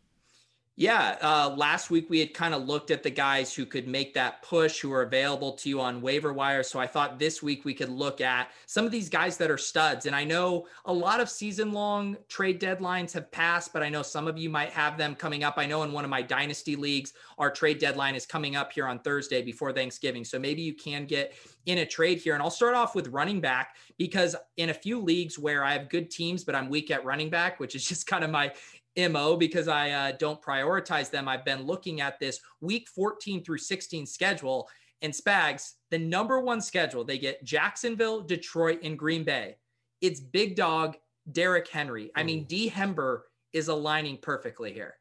Yeah, 0.81 1.17
uh, 1.21 1.57
last 1.57 1.91
week 1.91 2.09
we 2.09 2.21
had 2.21 2.33
kind 2.33 2.55
of 2.55 2.69
looked 2.69 2.93
at 2.93 3.03
the 3.03 3.11
guys 3.11 3.53
who 3.53 3.67
could 3.67 3.89
make 3.89 4.15
that 4.15 4.43
push, 4.43 4.79
who 4.79 4.93
are 4.93 5.03
available 5.03 5.51
to 5.55 5.69
you 5.69 5.81
on 5.81 6.01
waiver 6.01 6.33
wire. 6.33 6.63
So 6.63 6.79
I 6.79 6.87
thought 6.87 7.19
this 7.19 7.43
week 7.43 7.65
we 7.65 7.75
could 7.75 7.89
look 7.89 8.21
at 8.21 8.53
some 8.67 8.87
of 8.87 8.93
these 8.93 9.09
guys 9.09 9.37
that 9.39 9.51
are 9.51 9.59
studs. 9.59 10.07
And 10.07 10.15
I 10.15 10.23
know 10.23 10.69
a 10.85 10.93
lot 10.93 11.19
of 11.19 11.29
season 11.29 11.73
long 11.73 12.17
trade 12.29 12.61
deadlines 12.61 13.13
have 13.15 13.29
passed, 13.33 13.73
but 13.73 13.83
I 13.83 13.89
know 13.89 14.03
some 14.03 14.29
of 14.29 14.39
you 14.39 14.51
might 14.51 14.71
have 14.71 14.97
them 14.97 15.17
coming 15.17 15.43
up. 15.43 15.55
I 15.57 15.67
know 15.67 15.83
in 15.83 15.91
one 15.91 16.05
of 16.05 16.11
my 16.11 16.23
dynasty 16.23 16.77
leagues, 16.77 17.13
our 17.39 17.51
trade 17.51 17.81
deadline 17.81 18.15
is 18.15 18.25
coming 18.25 18.55
up 18.55 18.71
here 18.71 18.87
on 18.87 19.01
Thursday 19.01 19.43
before 19.43 19.73
Thanksgiving. 19.73 20.25
So 20.25 20.39
maybe 20.39 20.63
you 20.63 20.75
can 20.75 21.07
get 21.07 21.35
in 21.67 21.79
a 21.79 21.87
trade 21.87 22.19
here. 22.19 22.35
And 22.35 22.43
I'll 22.43 22.51
start 22.51 22.77
off 22.77 22.95
with 22.95 23.09
running 23.09 23.41
back 23.41 23.75
because 23.99 24.37
in 24.57 24.71
a 24.71 24.75
few 24.75 25.01
leagues 25.01 25.41
where 25.41 25.65
I 25.65 25.73
have 25.73 25.89
good 25.89 26.09
teams, 26.09 26.45
but 26.45 26.55
I'm 26.55 26.69
weak 26.69 26.93
at 26.93 27.05
running 27.05 27.31
back, 27.31 27.59
which 27.59 27.75
is 27.75 27.85
just 27.89 28.07
kind 28.07 28.23
of 28.23 28.31
my 28.31 28.53
MO 28.97 29.37
because 29.37 29.69
I 29.69 29.91
uh, 29.91 30.13
don't 30.13 30.43
prioritize 30.43 31.11
them. 31.11 31.29
I've 31.29 31.45
been 31.45 31.63
looking 31.63 32.01
at 32.01 32.19
this 32.19 32.41
week 32.61 32.89
14 32.89 33.45
through 33.45 33.59
16 33.59 34.07
schedule 34.07 34.69
and 35.03 35.13
Spags, 35.13 35.75
the 35.91 35.99
number 35.99 36.41
one 36.41 36.61
schedule, 36.61 37.05
they 37.05 37.19
get 37.19 37.45
Jacksonville, 37.45 38.21
Detroit, 38.21 38.81
and 38.83 38.99
Green 38.99 39.25
Bay. 39.25 39.57
It's 40.01 40.21
big 40.21 40.57
dog 40.57 40.97
Derrick 41.31 41.69
Henry. 41.69 42.11
I 42.17 42.23
mean, 42.23 42.45
D 42.45 42.71
Hember 42.71 43.21
is 43.53 43.69
aligning 43.69 44.19
perfectly 44.19 44.73
here. 44.73 44.98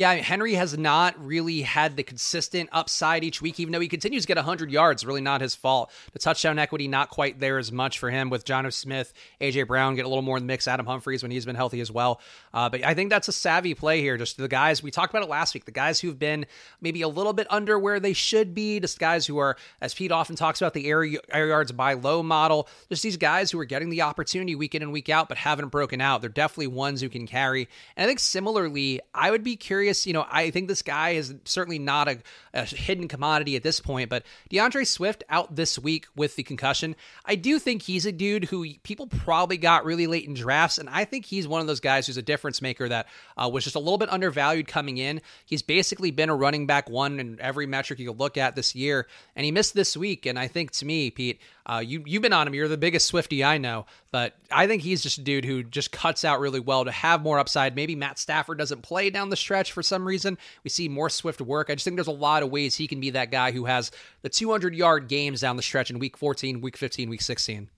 Yeah, 0.00 0.14
Henry 0.14 0.54
has 0.54 0.78
not 0.78 1.22
really 1.22 1.60
had 1.60 1.98
the 1.98 2.02
consistent 2.02 2.70
upside 2.72 3.22
each 3.22 3.42
week, 3.42 3.60
even 3.60 3.70
though 3.70 3.80
he 3.80 3.86
continues 3.86 4.22
to 4.22 4.28
get 4.28 4.38
100 4.38 4.70
yards. 4.70 5.04
Really 5.04 5.20
not 5.20 5.42
his 5.42 5.54
fault. 5.54 5.90
The 6.14 6.18
touchdown 6.18 6.58
equity 6.58 6.88
not 6.88 7.10
quite 7.10 7.38
there 7.38 7.58
as 7.58 7.70
much 7.70 7.98
for 7.98 8.08
him 8.08 8.30
with 8.30 8.46
Jonnu 8.46 8.72
Smith, 8.72 9.12
AJ 9.42 9.66
Brown 9.66 9.96
get 9.96 10.06
a 10.06 10.08
little 10.08 10.22
more 10.22 10.38
in 10.38 10.44
the 10.44 10.46
mix. 10.46 10.66
Adam 10.66 10.86
Humphries 10.86 11.22
when 11.22 11.30
he's 11.30 11.44
been 11.44 11.54
healthy 11.54 11.82
as 11.82 11.92
well. 11.92 12.18
Uh, 12.54 12.70
but 12.70 12.82
I 12.82 12.94
think 12.94 13.10
that's 13.10 13.28
a 13.28 13.32
savvy 13.32 13.74
play 13.74 14.00
here. 14.00 14.16
Just 14.16 14.38
the 14.38 14.48
guys 14.48 14.82
we 14.82 14.90
talked 14.90 15.12
about 15.12 15.22
it 15.22 15.28
last 15.28 15.52
week. 15.52 15.66
The 15.66 15.70
guys 15.70 16.00
who've 16.00 16.18
been 16.18 16.46
maybe 16.80 17.02
a 17.02 17.08
little 17.08 17.34
bit 17.34 17.46
under 17.50 17.78
where 17.78 18.00
they 18.00 18.14
should 18.14 18.54
be. 18.54 18.80
Just 18.80 18.98
guys 18.98 19.26
who 19.26 19.36
are, 19.36 19.58
as 19.82 19.92
Pete 19.92 20.12
often 20.12 20.34
talks 20.34 20.62
about, 20.62 20.72
the 20.72 20.88
air, 20.88 21.06
air 21.30 21.48
yards 21.48 21.72
by 21.72 21.92
low 21.92 22.22
model. 22.22 22.70
Just 22.88 23.02
these 23.02 23.18
guys 23.18 23.50
who 23.50 23.60
are 23.60 23.66
getting 23.66 23.90
the 23.90 24.00
opportunity 24.00 24.54
week 24.54 24.74
in 24.74 24.80
and 24.80 24.92
week 24.92 25.10
out, 25.10 25.28
but 25.28 25.36
haven't 25.36 25.68
broken 25.68 26.00
out. 26.00 26.22
They're 26.22 26.30
definitely 26.30 26.68
ones 26.68 27.02
who 27.02 27.10
can 27.10 27.26
carry. 27.26 27.68
And 27.98 28.04
I 28.04 28.06
think 28.06 28.18
similarly, 28.18 29.02
I 29.14 29.30
would 29.30 29.44
be 29.44 29.56
curious 29.56 29.89
curious. 29.90 30.06
You 30.06 30.12
know, 30.12 30.26
I 30.30 30.50
think 30.50 30.68
this 30.68 30.82
guy 30.82 31.10
is 31.10 31.34
certainly 31.44 31.78
not 31.78 32.08
a, 32.08 32.18
a, 32.54 32.64
hidden 32.64 33.08
commodity 33.08 33.56
at 33.56 33.62
this 33.62 33.80
point, 33.80 34.08
but 34.08 34.24
D'Andre 34.48 34.84
Swift 34.84 35.24
out 35.28 35.56
this 35.56 35.78
week 35.78 36.06
with 36.16 36.36
the 36.36 36.42
concussion. 36.42 36.96
I 37.24 37.34
do 37.34 37.58
think 37.58 37.82
he's 37.82 38.06
a 38.06 38.12
dude 38.12 38.44
who 38.44 38.74
people 38.82 39.06
probably 39.06 39.56
got 39.56 39.84
really 39.84 40.06
late 40.06 40.26
in 40.26 40.34
drafts, 40.34 40.78
and 40.78 40.88
I 40.88 41.04
think 41.04 41.26
he's 41.26 41.48
one 41.48 41.60
of 41.60 41.66
those 41.66 41.80
guys 41.80 42.06
who's 42.06 42.16
a 42.16 42.22
difference 42.22 42.62
maker 42.62 42.88
that 42.88 43.06
uh, 43.36 43.48
was 43.48 43.64
just 43.64 43.76
a 43.76 43.80
little 43.80 43.98
bit 43.98 44.12
undervalued 44.12 44.68
coming 44.68 44.98
in. 44.98 45.20
He's 45.44 45.62
basically 45.62 46.10
been 46.10 46.30
a 46.30 46.36
running 46.36 46.66
back 46.66 46.88
one 46.88 47.18
in 47.20 47.40
every 47.40 47.66
metric 47.66 47.98
you 47.98 48.08
could 48.08 48.20
look 48.20 48.36
at 48.36 48.56
this 48.56 48.74
year, 48.74 49.06
and 49.34 49.44
he 49.44 49.50
missed 49.50 49.74
this 49.74 49.96
week. 49.96 50.26
And 50.26 50.38
I 50.38 50.48
think 50.48 50.70
to 50.72 50.86
me, 50.86 51.10
Pete, 51.10 51.40
uh, 51.66 51.78
you 51.78 52.02
you've 52.06 52.22
been 52.22 52.32
on 52.32 52.46
him. 52.46 52.54
You're 52.54 52.68
the 52.68 52.76
biggest 52.76 53.06
Swifty 53.06 53.44
I 53.44 53.58
know, 53.58 53.86
but 54.10 54.34
I 54.50 54.66
think 54.66 54.82
he's 54.82 55.02
just 55.02 55.18
a 55.18 55.22
dude 55.22 55.44
who 55.44 55.62
just 55.62 55.92
cuts 55.92 56.24
out 56.24 56.40
really 56.40 56.60
well 56.60 56.84
to 56.84 56.90
have 56.90 57.22
more 57.22 57.38
upside. 57.38 57.76
Maybe 57.76 57.94
Matt 57.94 58.18
Stafford 58.18 58.58
doesn't 58.58 58.82
play 58.82 59.10
down 59.10 59.30
the 59.30 59.36
stretch 59.36 59.69
for 59.72 59.82
some 59.82 60.06
reason. 60.06 60.38
We 60.64 60.70
see 60.70 60.88
more 60.88 61.10
Swift 61.10 61.40
work. 61.40 61.70
I 61.70 61.74
just 61.74 61.84
think 61.84 61.96
there's 61.96 62.06
a 62.06 62.12
lot 62.12 62.42
of 62.42 62.50
ways 62.50 62.76
he 62.76 62.86
can 62.86 63.00
be 63.00 63.10
that 63.10 63.30
guy 63.30 63.52
who 63.52 63.64
has 63.64 63.90
the 64.22 64.28
200 64.28 64.74
yard 64.74 65.08
games 65.08 65.40
down 65.40 65.56
the 65.56 65.62
stretch 65.62 65.90
in 65.90 65.98
Week 65.98 66.16
14, 66.16 66.60
Week 66.60 66.76
15, 66.76 67.10
Week 67.10 67.22
16. 67.22 67.70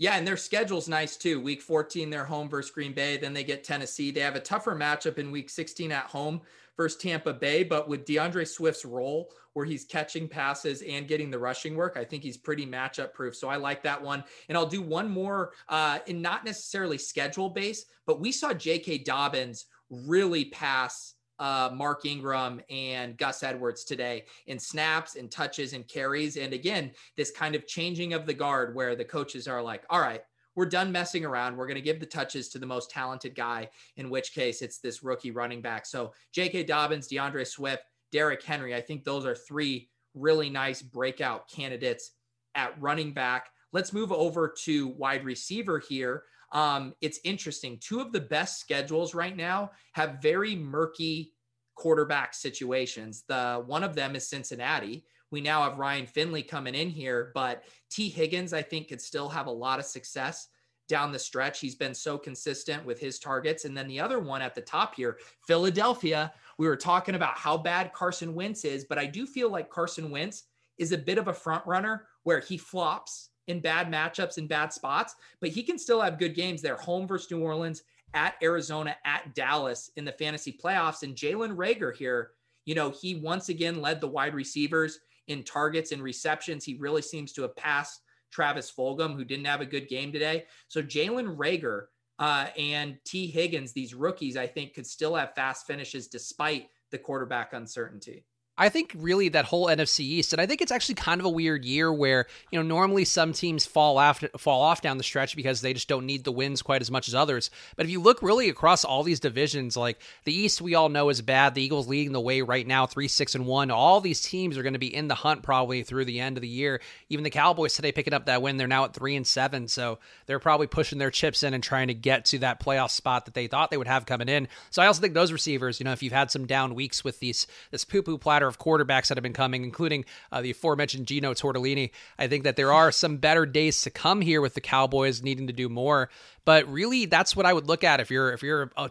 Yeah, 0.00 0.16
and 0.16 0.26
their 0.26 0.38
schedule's 0.38 0.88
nice 0.88 1.18
too. 1.18 1.42
Week 1.42 1.60
14, 1.60 2.08
they're 2.08 2.24
home 2.24 2.48
versus 2.48 2.70
Green 2.70 2.94
Bay. 2.94 3.18
Then 3.18 3.34
they 3.34 3.44
get 3.44 3.64
Tennessee. 3.64 4.10
They 4.10 4.20
have 4.20 4.34
a 4.34 4.40
tougher 4.40 4.74
matchup 4.74 5.18
in 5.18 5.30
Week 5.30 5.50
16 5.50 5.92
at 5.92 6.06
home 6.06 6.40
versus 6.74 6.98
Tampa 6.98 7.34
Bay. 7.34 7.62
But 7.62 7.86
with 7.86 8.06
D'Andre 8.06 8.46
Swift's 8.46 8.86
role, 8.86 9.30
where 9.52 9.66
he's 9.66 9.84
catching 9.84 10.26
passes 10.26 10.80
and 10.80 11.06
getting 11.06 11.30
the 11.30 11.38
rushing 11.38 11.76
work, 11.76 11.98
I 11.98 12.04
think 12.06 12.22
he's 12.22 12.38
pretty 12.38 12.64
matchup 12.64 13.12
proof. 13.12 13.36
So 13.36 13.50
I 13.50 13.56
like 13.56 13.82
that 13.82 14.00
one. 14.00 14.24
And 14.48 14.56
I'll 14.56 14.64
do 14.64 14.80
one 14.80 15.10
more, 15.10 15.52
uh, 15.68 15.98
in 16.06 16.22
not 16.22 16.46
necessarily 16.46 16.96
schedule 16.96 17.50
base, 17.50 17.84
but 18.06 18.20
we 18.20 18.32
saw 18.32 18.54
J.K. 18.54 18.98
Dobbins 18.98 19.66
really 19.90 20.46
pass 20.46 21.12
uh, 21.40 21.70
Mark 21.74 22.04
Ingram 22.04 22.60
and 22.70 23.16
Gus 23.16 23.42
Edwards 23.42 23.82
today 23.82 24.26
in 24.46 24.58
snaps 24.58 25.16
and 25.16 25.30
touches 25.30 25.72
and 25.72 25.88
carries. 25.88 26.36
And 26.36 26.52
again, 26.52 26.92
this 27.16 27.30
kind 27.30 27.54
of 27.54 27.66
changing 27.66 28.12
of 28.12 28.26
the 28.26 28.34
guard 28.34 28.74
where 28.74 28.94
the 28.94 29.04
coaches 29.04 29.48
are 29.48 29.62
like, 29.62 29.82
all 29.90 30.00
right, 30.00 30.20
we're 30.54 30.66
done 30.66 30.92
messing 30.92 31.24
around. 31.24 31.56
We're 31.56 31.66
going 31.66 31.76
to 31.76 31.80
give 31.80 31.98
the 31.98 32.06
touches 32.06 32.50
to 32.50 32.58
the 32.58 32.66
most 32.66 32.90
talented 32.90 33.34
guy, 33.34 33.70
in 33.96 34.10
which 34.10 34.34
case 34.34 34.60
it's 34.60 34.78
this 34.78 35.02
rookie 35.02 35.30
running 35.30 35.62
back. 35.62 35.86
So 35.86 36.12
J.K. 36.32 36.64
Dobbins, 36.64 37.06
D'Andre 37.06 37.44
Swift, 37.44 37.84
Derrick 38.12 38.42
Henry. 38.42 38.74
I 38.74 38.80
think 38.82 39.04
those 39.04 39.24
are 39.24 39.34
three 39.34 39.88
really 40.14 40.50
nice 40.50 40.82
breakout 40.82 41.50
candidates 41.50 42.10
at 42.54 42.78
running 42.80 43.12
back. 43.12 43.48
Let's 43.72 43.92
move 43.92 44.12
over 44.12 44.52
to 44.64 44.88
wide 44.88 45.24
receiver 45.24 45.78
here. 45.78 46.24
Um, 46.52 46.94
it's 47.00 47.20
interesting. 47.24 47.78
Two 47.80 48.00
of 48.00 48.12
the 48.12 48.20
best 48.20 48.60
schedules 48.60 49.14
right 49.14 49.36
now 49.36 49.70
have 49.92 50.22
very 50.22 50.56
murky 50.56 51.32
quarterback 51.74 52.34
situations. 52.34 53.24
The 53.28 53.62
one 53.66 53.84
of 53.84 53.94
them 53.94 54.16
is 54.16 54.28
Cincinnati. 54.28 55.04
We 55.30 55.40
now 55.40 55.62
have 55.62 55.78
Ryan 55.78 56.06
Finley 56.06 56.42
coming 56.42 56.74
in 56.74 56.90
here, 56.90 57.30
but 57.34 57.62
Tee 57.88 58.08
Higgins, 58.08 58.52
I 58.52 58.62
think, 58.62 58.88
could 58.88 59.00
still 59.00 59.28
have 59.28 59.46
a 59.46 59.52
lot 59.52 59.78
of 59.78 59.84
success 59.84 60.48
down 60.88 61.12
the 61.12 61.18
stretch. 61.18 61.60
He's 61.60 61.76
been 61.76 61.94
so 61.94 62.18
consistent 62.18 62.84
with 62.84 62.98
his 62.98 63.20
targets. 63.20 63.64
And 63.64 63.76
then 63.76 63.86
the 63.86 64.00
other 64.00 64.18
one 64.18 64.42
at 64.42 64.56
the 64.56 64.60
top 64.60 64.96
here, 64.96 65.18
Philadelphia. 65.46 66.32
We 66.58 66.66
were 66.66 66.76
talking 66.76 67.14
about 67.14 67.38
how 67.38 67.56
bad 67.56 67.92
Carson 67.92 68.34
Wentz 68.34 68.64
is, 68.64 68.84
but 68.84 68.98
I 68.98 69.06
do 69.06 69.24
feel 69.24 69.50
like 69.50 69.70
Carson 69.70 70.10
Wentz 70.10 70.44
is 70.78 70.90
a 70.90 70.98
bit 70.98 71.16
of 71.16 71.28
a 71.28 71.32
front 71.32 71.64
runner 71.64 72.08
where 72.24 72.40
he 72.40 72.58
flops 72.58 73.30
in 73.50 73.60
bad 73.60 73.90
matchups 73.90 74.38
in 74.38 74.46
bad 74.46 74.72
spots, 74.72 75.16
but 75.40 75.50
he 75.50 75.62
can 75.62 75.78
still 75.78 76.00
have 76.00 76.18
good 76.18 76.34
games. 76.34 76.62
They're 76.62 76.76
home 76.76 77.06
versus 77.06 77.30
New 77.30 77.40
Orleans, 77.40 77.82
at 78.14 78.34
Arizona, 78.42 78.96
at 79.04 79.34
Dallas 79.34 79.90
in 79.96 80.04
the 80.04 80.12
fantasy 80.12 80.52
playoffs. 80.52 81.02
And 81.02 81.14
Jalen 81.14 81.56
Reagor 81.56 81.94
here, 81.94 82.32
you 82.64 82.74
know, 82.74 82.90
he 82.90 83.16
once 83.16 83.48
again 83.48 83.80
led 83.80 84.00
the 84.00 84.08
wide 84.08 84.34
receivers 84.34 85.00
in 85.28 85.44
targets 85.44 85.92
and 85.92 86.02
receptions. 86.02 86.64
He 86.64 86.74
really 86.74 87.02
seems 87.02 87.32
to 87.34 87.42
have 87.42 87.56
passed 87.56 88.02
Travis 88.30 88.70
Fulgham, 88.70 89.14
who 89.14 89.24
didn't 89.24 89.46
have 89.46 89.60
a 89.60 89.66
good 89.66 89.88
game 89.88 90.12
today. 90.12 90.46
So 90.68 90.82
Jalen 90.82 91.36
Reagor 91.36 91.86
uh, 92.18 92.48
and 92.58 92.98
Tee 93.04 93.28
Higgins, 93.28 93.72
these 93.72 93.94
rookies, 93.94 94.36
I 94.36 94.46
think 94.46 94.74
could 94.74 94.86
still 94.86 95.14
have 95.14 95.34
fast 95.34 95.66
finishes 95.66 96.08
despite 96.08 96.68
the 96.90 96.98
quarterback 96.98 97.52
uncertainty. 97.52 98.24
I 98.60 98.68
think 98.68 98.92
really 98.94 99.30
that 99.30 99.46
whole 99.46 99.68
NFC 99.68 100.00
East, 100.00 100.34
and 100.34 100.40
I 100.40 100.44
think 100.44 100.60
it's 100.60 100.70
actually 100.70 100.96
kind 100.96 101.18
of 101.18 101.24
a 101.24 101.30
weird 101.30 101.64
year 101.64 101.90
where 101.90 102.26
you 102.52 102.58
know 102.58 102.62
normally 102.62 103.06
some 103.06 103.32
teams 103.32 103.64
fall 103.64 103.96
off 103.96 104.22
fall 104.36 104.60
off 104.60 104.82
down 104.82 104.98
the 104.98 105.02
stretch 105.02 105.34
because 105.34 105.62
they 105.62 105.72
just 105.72 105.88
don't 105.88 106.04
need 106.04 106.24
the 106.24 106.30
wins 106.30 106.60
quite 106.60 106.82
as 106.82 106.90
much 106.90 107.08
as 107.08 107.14
others. 107.14 107.50
But 107.74 107.86
if 107.86 107.90
you 107.90 108.02
look 108.02 108.20
really 108.20 108.50
across 108.50 108.84
all 108.84 109.02
these 109.02 109.18
divisions, 109.18 109.78
like 109.78 109.98
the 110.24 110.34
East, 110.34 110.60
we 110.60 110.74
all 110.74 110.90
know 110.90 111.08
is 111.08 111.22
bad. 111.22 111.54
The 111.54 111.62
Eagles 111.62 111.88
leading 111.88 112.12
the 112.12 112.20
way 112.20 112.42
right 112.42 112.66
now, 112.66 112.84
three 112.84 113.08
six 113.08 113.34
and 113.34 113.46
one. 113.46 113.70
All 113.70 114.02
these 114.02 114.20
teams 114.20 114.58
are 114.58 114.62
going 114.62 114.74
to 114.74 114.78
be 114.78 114.94
in 114.94 115.08
the 115.08 115.14
hunt 115.14 115.42
probably 115.42 115.82
through 115.82 116.04
the 116.04 116.20
end 116.20 116.36
of 116.36 116.42
the 116.42 116.48
year. 116.48 116.82
Even 117.08 117.24
the 117.24 117.30
Cowboys 117.30 117.72
today 117.72 117.92
picking 117.92 118.12
up 118.12 118.26
that 118.26 118.42
win, 118.42 118.58
they're 118.58 118.68
now 118.68 118.84
at 118.84 118.92
three 118.92 119.16
and 119.16 119.26
seven, 119.26 119.68
so 119.68 119.98
they're 120.26 120.38
probably 120.38 120.66
pushing 120.66 120.98
their 120.98 121.10
chips 121.10 121.42
in 121.42 121.54
and 121.54 121.64
trying 121.64 121.88
to 121.88 121.94
get 121.94 122.26
to 122.26 122.40
that 122.40 122.60
playoff 122.62 122.90
spot 122.90 123.24
that 123.24 123.32
they 123.32 123.46
thought 123.46 123.70
they 123.70 123.78
would 123.78 123.86
have 123.86 124.04
coming 124.04 124.28
in. 124.28 124.48
So 124.68 124.82
I 124.82 124.86
also 124.86 125.00
think 125.00 125.14
those 125.14 125.32
receivers, 125.32 125.80
you 125.80 125.84
know, 125.84 125.92
if 125.92 126.02
you've 126.02 126.12
had 126.12 126.30
some 126.30 126.44
down 126.44 126.74
weeks 126.74 127.02
with 127.02 127.20
these 127.20 127.46
this 127.70 127.86
poo 127.86 128.02
poo 128.02 128.18
platter 128.18 128.49
of 128.50 128.58
quarterbacks 128.58 129.08
that 129.08 129.16
have 129.16 129.22
been 129.22 129.32
coming, 129.32 129.64
including 129.64 130.04
uh, 130.30 130.42
the 130.42 130.50
aforementioned 130.50 131.06
Gino 131.06 131.32
Tortellini. 131.32 131.90
I 132.18 132.28
think 132.28 132.44
that 132.44 132.56
there 132.56 132.72
are 132.72 132.92
some 132.92 133.16
better 133.16 133.46
days 133.46 133.80
to 133.82 133.90
come 133.90 134.20
here 134.20 134.42
with 134.42 134.52
the 134.52 134.60
Cowboys 134.60 135.22
needing 135.22 135.46
to 135.46 135.54
do 135.54 135.70
more. 135.70 136.10
But 136.44 136.68
really, 136.68 137.06
that's 137.06 137.34
what 137.34 137.46
I 137.46 137.54
would 137.54 137.66
look 137.66 137.84
at 137.84 138.00
if 138.00 138.10
you're 138.10 138.32
if 138.32 138.42
you're 138.42 138.70
a 138.76 138.90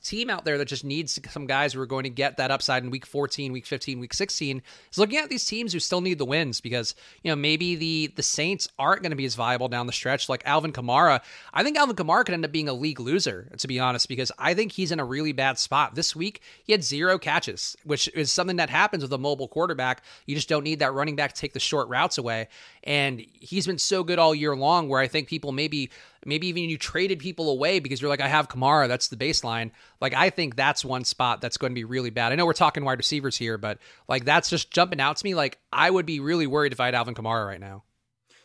team 0.00 0.30
out 0.30 0.44
there 0.44 0.58
that 0.58 0.66
just 0.66 0.84
needs 0.84 1.18
some 1.30 1.46
guys 1.46 1.72
who 1.72 1.80
are 1.80 1.86
going 1.86 2.04
to 2.04 2.10
get 2.10 2.36
that 2.36 2.50
upside 2.50 2.82
in 2.82 2.90
week 2.90 3.06
14, 3.06 3.52
week 3.52 3.66
15, 3.66 4.00
week 4.00 4.14
16 4.14 4.62
is 4.90 4.98
looking 4.98 5.18
at 5.18 5.28
these 5.28 5.46
teams 5.46 5.72
who 5.72 5.78
still 5.78 6.00
need 6.00 6.18
the 6.18 6.24
wins 6.24 6.60
because, 6.60 6.94
you 7.22 7.30
know, 7.30 7.36
maybe 7.36 7.76
the 7.76 8.12
the 8.16 8.22
Saints 8.22 8.68
aren't 8.78 9.02
going 9.02 9.10
to 9.10 9.16
be 9.16 9.24
as 9.24 9.34
viable 9.34 9.68
down 9.68 9.86
the 9.86 9.92
stretch 9.92 10.28
like 10.28 10.42
Alvin 10.44 10.72
Kamara. 10.72 11.20
I 11.54 11.62
think 11.62 11.76
Alvin 11.76 11.96
Kamara 11.96 12.24
could 12.24 12.34
end 12.34 12.44
up 12.44 12.52
being 12.52 12.68
a 12.68 12.72
league 12.72 13.00
loser, 13.00 13.50
to 13.56 13.68
be 13.68 13.78
honest, 13.80 14.08
because 14.08 14.32
I 14.38 14.54
think 14.54 14.72
he's 14.72 14.92
in 14.92 15.00
a 15.00 15.04
really 15.04 15.32
bad 15.32 15.58
spot. 15.58 15.94
This 15.94 16.14
week, 16.14 16.42
he 16.64 16.72
had 16.72 16.84
zero 16.84 17.18
catches, 17.18 17.76
which 17.84 18.08
is 18.14 18.32
something 18.32 18.56
that 18.56 18.70
happens 18.70 19.02
with 19.02 19.12
a 19.12 19.18
mobile 19.18 19.48
quarterback. 19.48 20.02
You 20.26 20.34
just 20.34 20.48
don't 20.48 20.64
need 20.64 20.80
that 20.80 20.92
running 20.92 21.16
back 21.16 21.32
to 21.32 21.40
take 21.40 21.52
the 21.52 21.60
short 21.60 21.88
routes 21.88 22.18
away. 22.18 22.48
And 22.84 23.24
he's 23.32 23.66
been 23.66 23.78
so 23.78 24.02
good 24.02 24.18
all 24.18 24.34
year 24.34 24.56
long 24.56 24.88
where 24.88 25.00
I 25.00 25.08
think 25.08 25.28
people 25.28 25.52
maybe 25.52 25.90
maybe 26.24 26.46
even 26.48 26.64
you 26.64 26.78
traded 26.78 27.18
people 27.18 27.50
away 27.50 27.80
because 27.80 28.00
you're 28.00 28.10
like, 28.10 28.20
I 28.20 28.28
have 28.28 28.48
Kamara, 28.48 28.88
that's 28.88 29.08
the 29.08 29.16
baseline. 29.16 29.70
Like, 30.00 30.14
I 30.14 30.30
think 30.30 30.56
that's 30.56 30.84
one 30.84 31.04
spot 31.04 31.40
that's 31.40 31.56
going 31.56 31.72
to 31.72 31.74
be 31.74 31.84
really 31.84 32.10
bad. 32.10 32.32
I 32.32 32.34
know 32.34 32.46
we're 32.46 32.52
talking 32.52 32.84
wide 32.84 32.98
receivers 32.98 33.36
here, 33.36 33.58
but 33.58 33.78
like, 34.08 34.24
that's 34.24 34.50
just 34.50 34.70
jumping 34.70 35.00
out 35.00 35.16
to 35.16 35.24
me. 35.24 35.34
Like, 35.34 35.58
I 35.72 35.90
would 35.90 36.06
be 36.06 36.20
really 36.20 36.46
worried 36.46 36.72
if 36.72 36.80
I 36.80 36.86
had 36.86 36.94
Alvin 36.94 37.14
Kamara 37.14 37.46
right 37.46 37.60
now. 37.60 37.84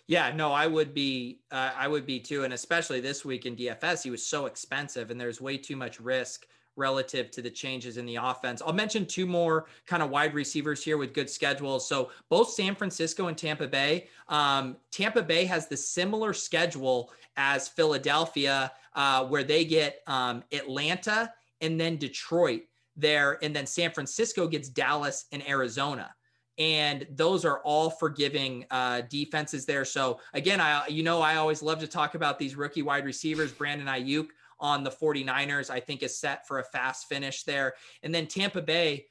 Yeah, 0.05 0.33
no, 0.35 0.51
I 0.51 0.67
would 0.67 0.93
be. 0.93 1.39
Uh, 1.49 1.71
I 1.75 1.87
would 1.87 2.05
be 2.05 2.19
too, 2.19 2.43
and 2.43 2.53
especially 2.53 2.99
this 2.99 3.23
week 3.23 3.45
in 3.45 3.55
DFS, 3.55 4.03
he 4.03 4.09
was 4.09 4.25
so 4.25 4.47
expensive, 4.47 5.11
and 5.11 5.19
there's 5.19 5.39
way 5.39 5.57
too 5.57 5.77
much 5.77 5.99
risk 5.99 6.45
relative 6.75 7.31
to 7.31 7.41
the 7.41 7.49
changes 7.49 7.97
in 7.97 8.05
the 8.05 8.15
offense. 8.15 8.61
I'll 8.61 8.73
mention 8.73 9.05
two 9.05 9.25
more 9.25 9.65
kind 9.85 10.01
of 10.01 10.09
wide 10.09 10.33
receivers 10.33 10.83
here 10.83 10.97
with 10.97 11.13
good 11.13 11.29
schedules. 11.29 11.87
So 11.87 12.09
both 12.29 12.49
San 12.49 12.75
Francisco 12.75 13.27
and 13.27 13.37
Tampa 13.37 13.67
Bay. 13.67 14.07
Um, 14.27 14.77
Tampa 14.91 15.21
Bay 15.21 15.45
has 15.45 15.67
the 15.67 15.77
similar 15.77 16.33
schedule 16.33 17.11
as 17.37 17.67
Philadelphia, 17.67 18.71
uh, 18.95 19.25
where 19.25 19.43
they 19.43 19.65
get 19.65 20.01
um, 20.07 20.43
Atlanta 20.51 21.31
and 21.61 21.79
then 21.79 21.97
Detroit 21.97 22.63
there, 22.95 23.43
and 23.43 23.55
then 23.55 23.65
San 23.65 23.91
Francisco 23.91 24.47
gets 24.47 24.69
Dallas 24.69 25.25
and 25.31 25.47
Arizona 25.47 26.13
and 26.59 27.07
those 27.09 27.45
are 27.45 27.59
all 27.59 27.89
forgiving 27.89 28.65
uh, 28.69 29.01
defenses 29.09 29.65
there. 29.65 29.85
So 29.85 30.19
again, 30.33 30.61
I 30.61 30.85
you 30.87 31.03
know 31.03 31.21
I 31.21 31.37
always 31.37 31.63
love 31.63 31.79
to 31.79 31.87
talk 31.87 32.15
about 32.15 32.37
these 32.37 32.55
rookie 32.55 32.83
wide 32.83 33.05
receivers. 33.05 33.51
Brandon 33.51 33.87
Aiyuk 33.87 34.27
on 34.63 34.83
the 34.83 34.89
49ers, 34.89 35.69
I 35.69 35.79
think 35.81 36.01
is 36.01 36.17
set 36.17 36.47
for 36.47 36.59
a 36.59 36.63
fast 36.63 37.07
finish 37.07 37.43
there. 37.43 37.73
And 38.01 38.15
then 38.15 38.25
Tampa 38.25 38.61
Bay, 38.61 39.05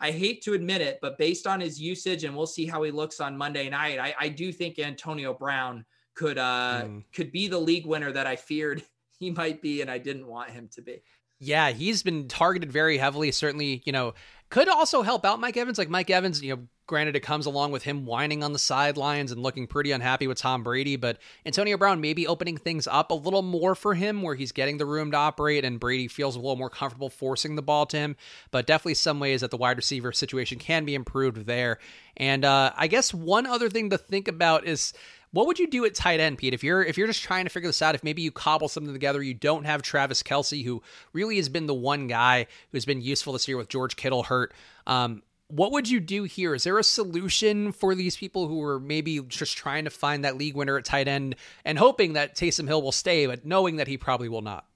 I 0.00 0.10
hate 0.10 0.42
to 0.42 0.54
admit 0.54 0.80
it, 0.80 0.98
but 1.00 1.18
based 1.18 1.46
on 1.46 1.60
his 1.60 1.80
usage, 1.80 2.24
and 2.24 2.34
we'll 2.34 2.46
see 2.46 2.66
how 2.66 2.82
he 2.82 2.90
looks 2.90 3.20
on 3.20 3.36
Monday 3.36 3.68
night, 3.68 3.98
I, 4.00 4.14
I 4.18 4.28
do 4.28 4.50
think 4.50 4.78
Antonio 4.78 5.34
Brown 5.34 5.84
could 6.14 6.38
uh 6.38 6.82
mm. 6.84 7.04
could 7.12 7.32
be 7.32 7.48
the 7.48 7.58
league 7.58 7.86
winner 7.86 8.12
that 8.12 8.26
I 8.26 8.36
feared 8.36 8.82
he 9.18 9.30
might 9.30 9.62
be, 9.62 9.82
and 9.82 9.90
I 9.90 9.98
didn't 9.98 10.26
want 10.26 10.50
him 10.50 10.68
to 10.72 10.82
be. 10.82 11.02
Yeah, 11.38 11.70
he's 11.70 12.02
been 12.02 12.28
targeted 12.28 12.72
very 12.72 12.96
heavily. 12.96 13.30
Certainly, 13.32 13.82
you 13.84 13.92
know, 13.92 14.14
could 14.50 14.68
also 14.68 15.02
help 15.02 15.24
out 15.24 15.40
Mike 15.40 15.56
Evans. 15.56 15.78
Like 15.78 15.88
Mike 15.88 16.10
Evans, 16.10 16.42
you 16.42 16.54
know, 16.54 16.62
granted 16.86 17.16
it 17.16 17.20
comes 17.20 17.46
along 17.46 17.72
with 17.72 17.82
him 17.82 18.04
whining 18.04 18.44
on 18.44 18.52
the 18.52 18.58
sidelines 18.58 19.32
and 19.32 19.42
looking 19.42 19.66
pretty 19.66 19.90
unhappy 19.90 20.26
with 20.26 20.38
Tom 20.38 20.62
Brady, 20.62 20.96
but 20.96 21.18
Antonio 21.46 21.78
Brown 21.78 22.00
maybe 22.00 22.26
opening 22.26 22.58
things 22.58 22.86
up 22.86 23.10
a 23.10 23.14
little 23.14 23.42
more 23.42 23.74
for 23.74 23.94
him 23.94 24.20
where 24.22 24.34
he's 24.34 24.52
getting 24.52 24.76
the 24.76 24.84
room 24.86 25.10
to 25.12 25.16
operate 25.16 25.64
and 25.64 25.80
Brady 25.80 26.08
feels 26.08 26.36
a 26.36 26.38
little 26.38 26.56
more 26.56 26.70
comfortable 26.70 27.08
forcing 27.08 27.56
the 27.56 27.62
ball 27.62 27.86
to 27.86 27.96
him. 27.96 28.16
But 28.50 28.66
definitely 28.66 28.94
some 28.94 29.18
ways 29.18 29.40
that 29.40 29.50
the 29.50 29.56
wide 29.56 29.78
receiver 29.78 30.12
situation 30.12 30.58
can 30.58 30.84
be 30.84 30.94
improved 30.94 31.46
there. 31.46 31.78
And 32.16 32.44
uh, 32.44 32.72
I 32.76 32.86
guess 32.86 33.14
one 33.14 33.46
other 33.46 33.70
thing 33.70 33.90
to 33.90 33.98
think 33.98 34.28
about 34.28 34.66
is 34.66 34.92
what 35.34 35.48
would 35.48 35.58
you 35.58 35.66
do 35.66 35.84
at 35.84 35.96
tight 35.96 36.20
end, 36.20 36.38
Pete? 36.38 36.54
If 36.54 36.62
you're 36.62 36.82
if 36.82 36.96
you're 36.96 37.08
just 37.08 37.22
trying 37.22 37.44
to 37.44 37.50
figure 37.50 37.68
this 37.68 37.82
out, 37.82 37.96
if 37.96 38.04
maybe 38.04 38.22
you 38.22 38.30
cobble 38.30 38.68
something 38.68 38.92
together, 38.92 39.20
you 39.20 39.34
don't 39.34 39.64
have 39.64 39.82
Travis 39.82 40.22
Kelce, 40.22 40.64
who 40.64 40.80
really 41.12 41.36
has 41.36 41.48
been 41.48 41.66
the 41.66 41.74
one 41.74 42.06
guy 42.06 42.46
who's 42.70 42.84
been 42.84 43.00
useful 43.00 43.32
this 43.32 43.48
year 43.48 43.56
with 43.56 43.68
George 43.68 43.96
Kittle 43.96 44.22
hurt. 44.22 44.54
Um, 44.86 45.22
what 45.48 45.72
would 45.72 45.90
you 45.90 45.98
do 45.98 46.22
here? 46.22 46.54
Is 46.54 46.62
there 46.62 46.78
a 46.78 46.84
solution 46.84 47.72
for 47.72 47.96
these 47.96 48.16
people 48.16 48.46
who 48.46 48.62
are 48.62 48.78
maybe 48.78 49.20
just 49.22 49.56
trying 49.56 49.84
to 49.84 49.90
find 49.90 50.24
that 50.24 50.38
league 50.38 50.54
winner 50.54 50.78
at 50.78 50.84
tight 50.84 51.08
end 51.08 51.34
and 51.64 51.78
hoping 51.78 52.12
that 52.12 52.36
Taysom 52.36 52.68
Hill 52.68 52.80
will 52.80 52.92
stay, 52.92 53.26
but 53.26 53.44
knowing 53.44 53.76
that 53.76 53.88
he 53.88 53.98
probably 53.98 54.28
will 54.28 54.40
not? 54.40 54.66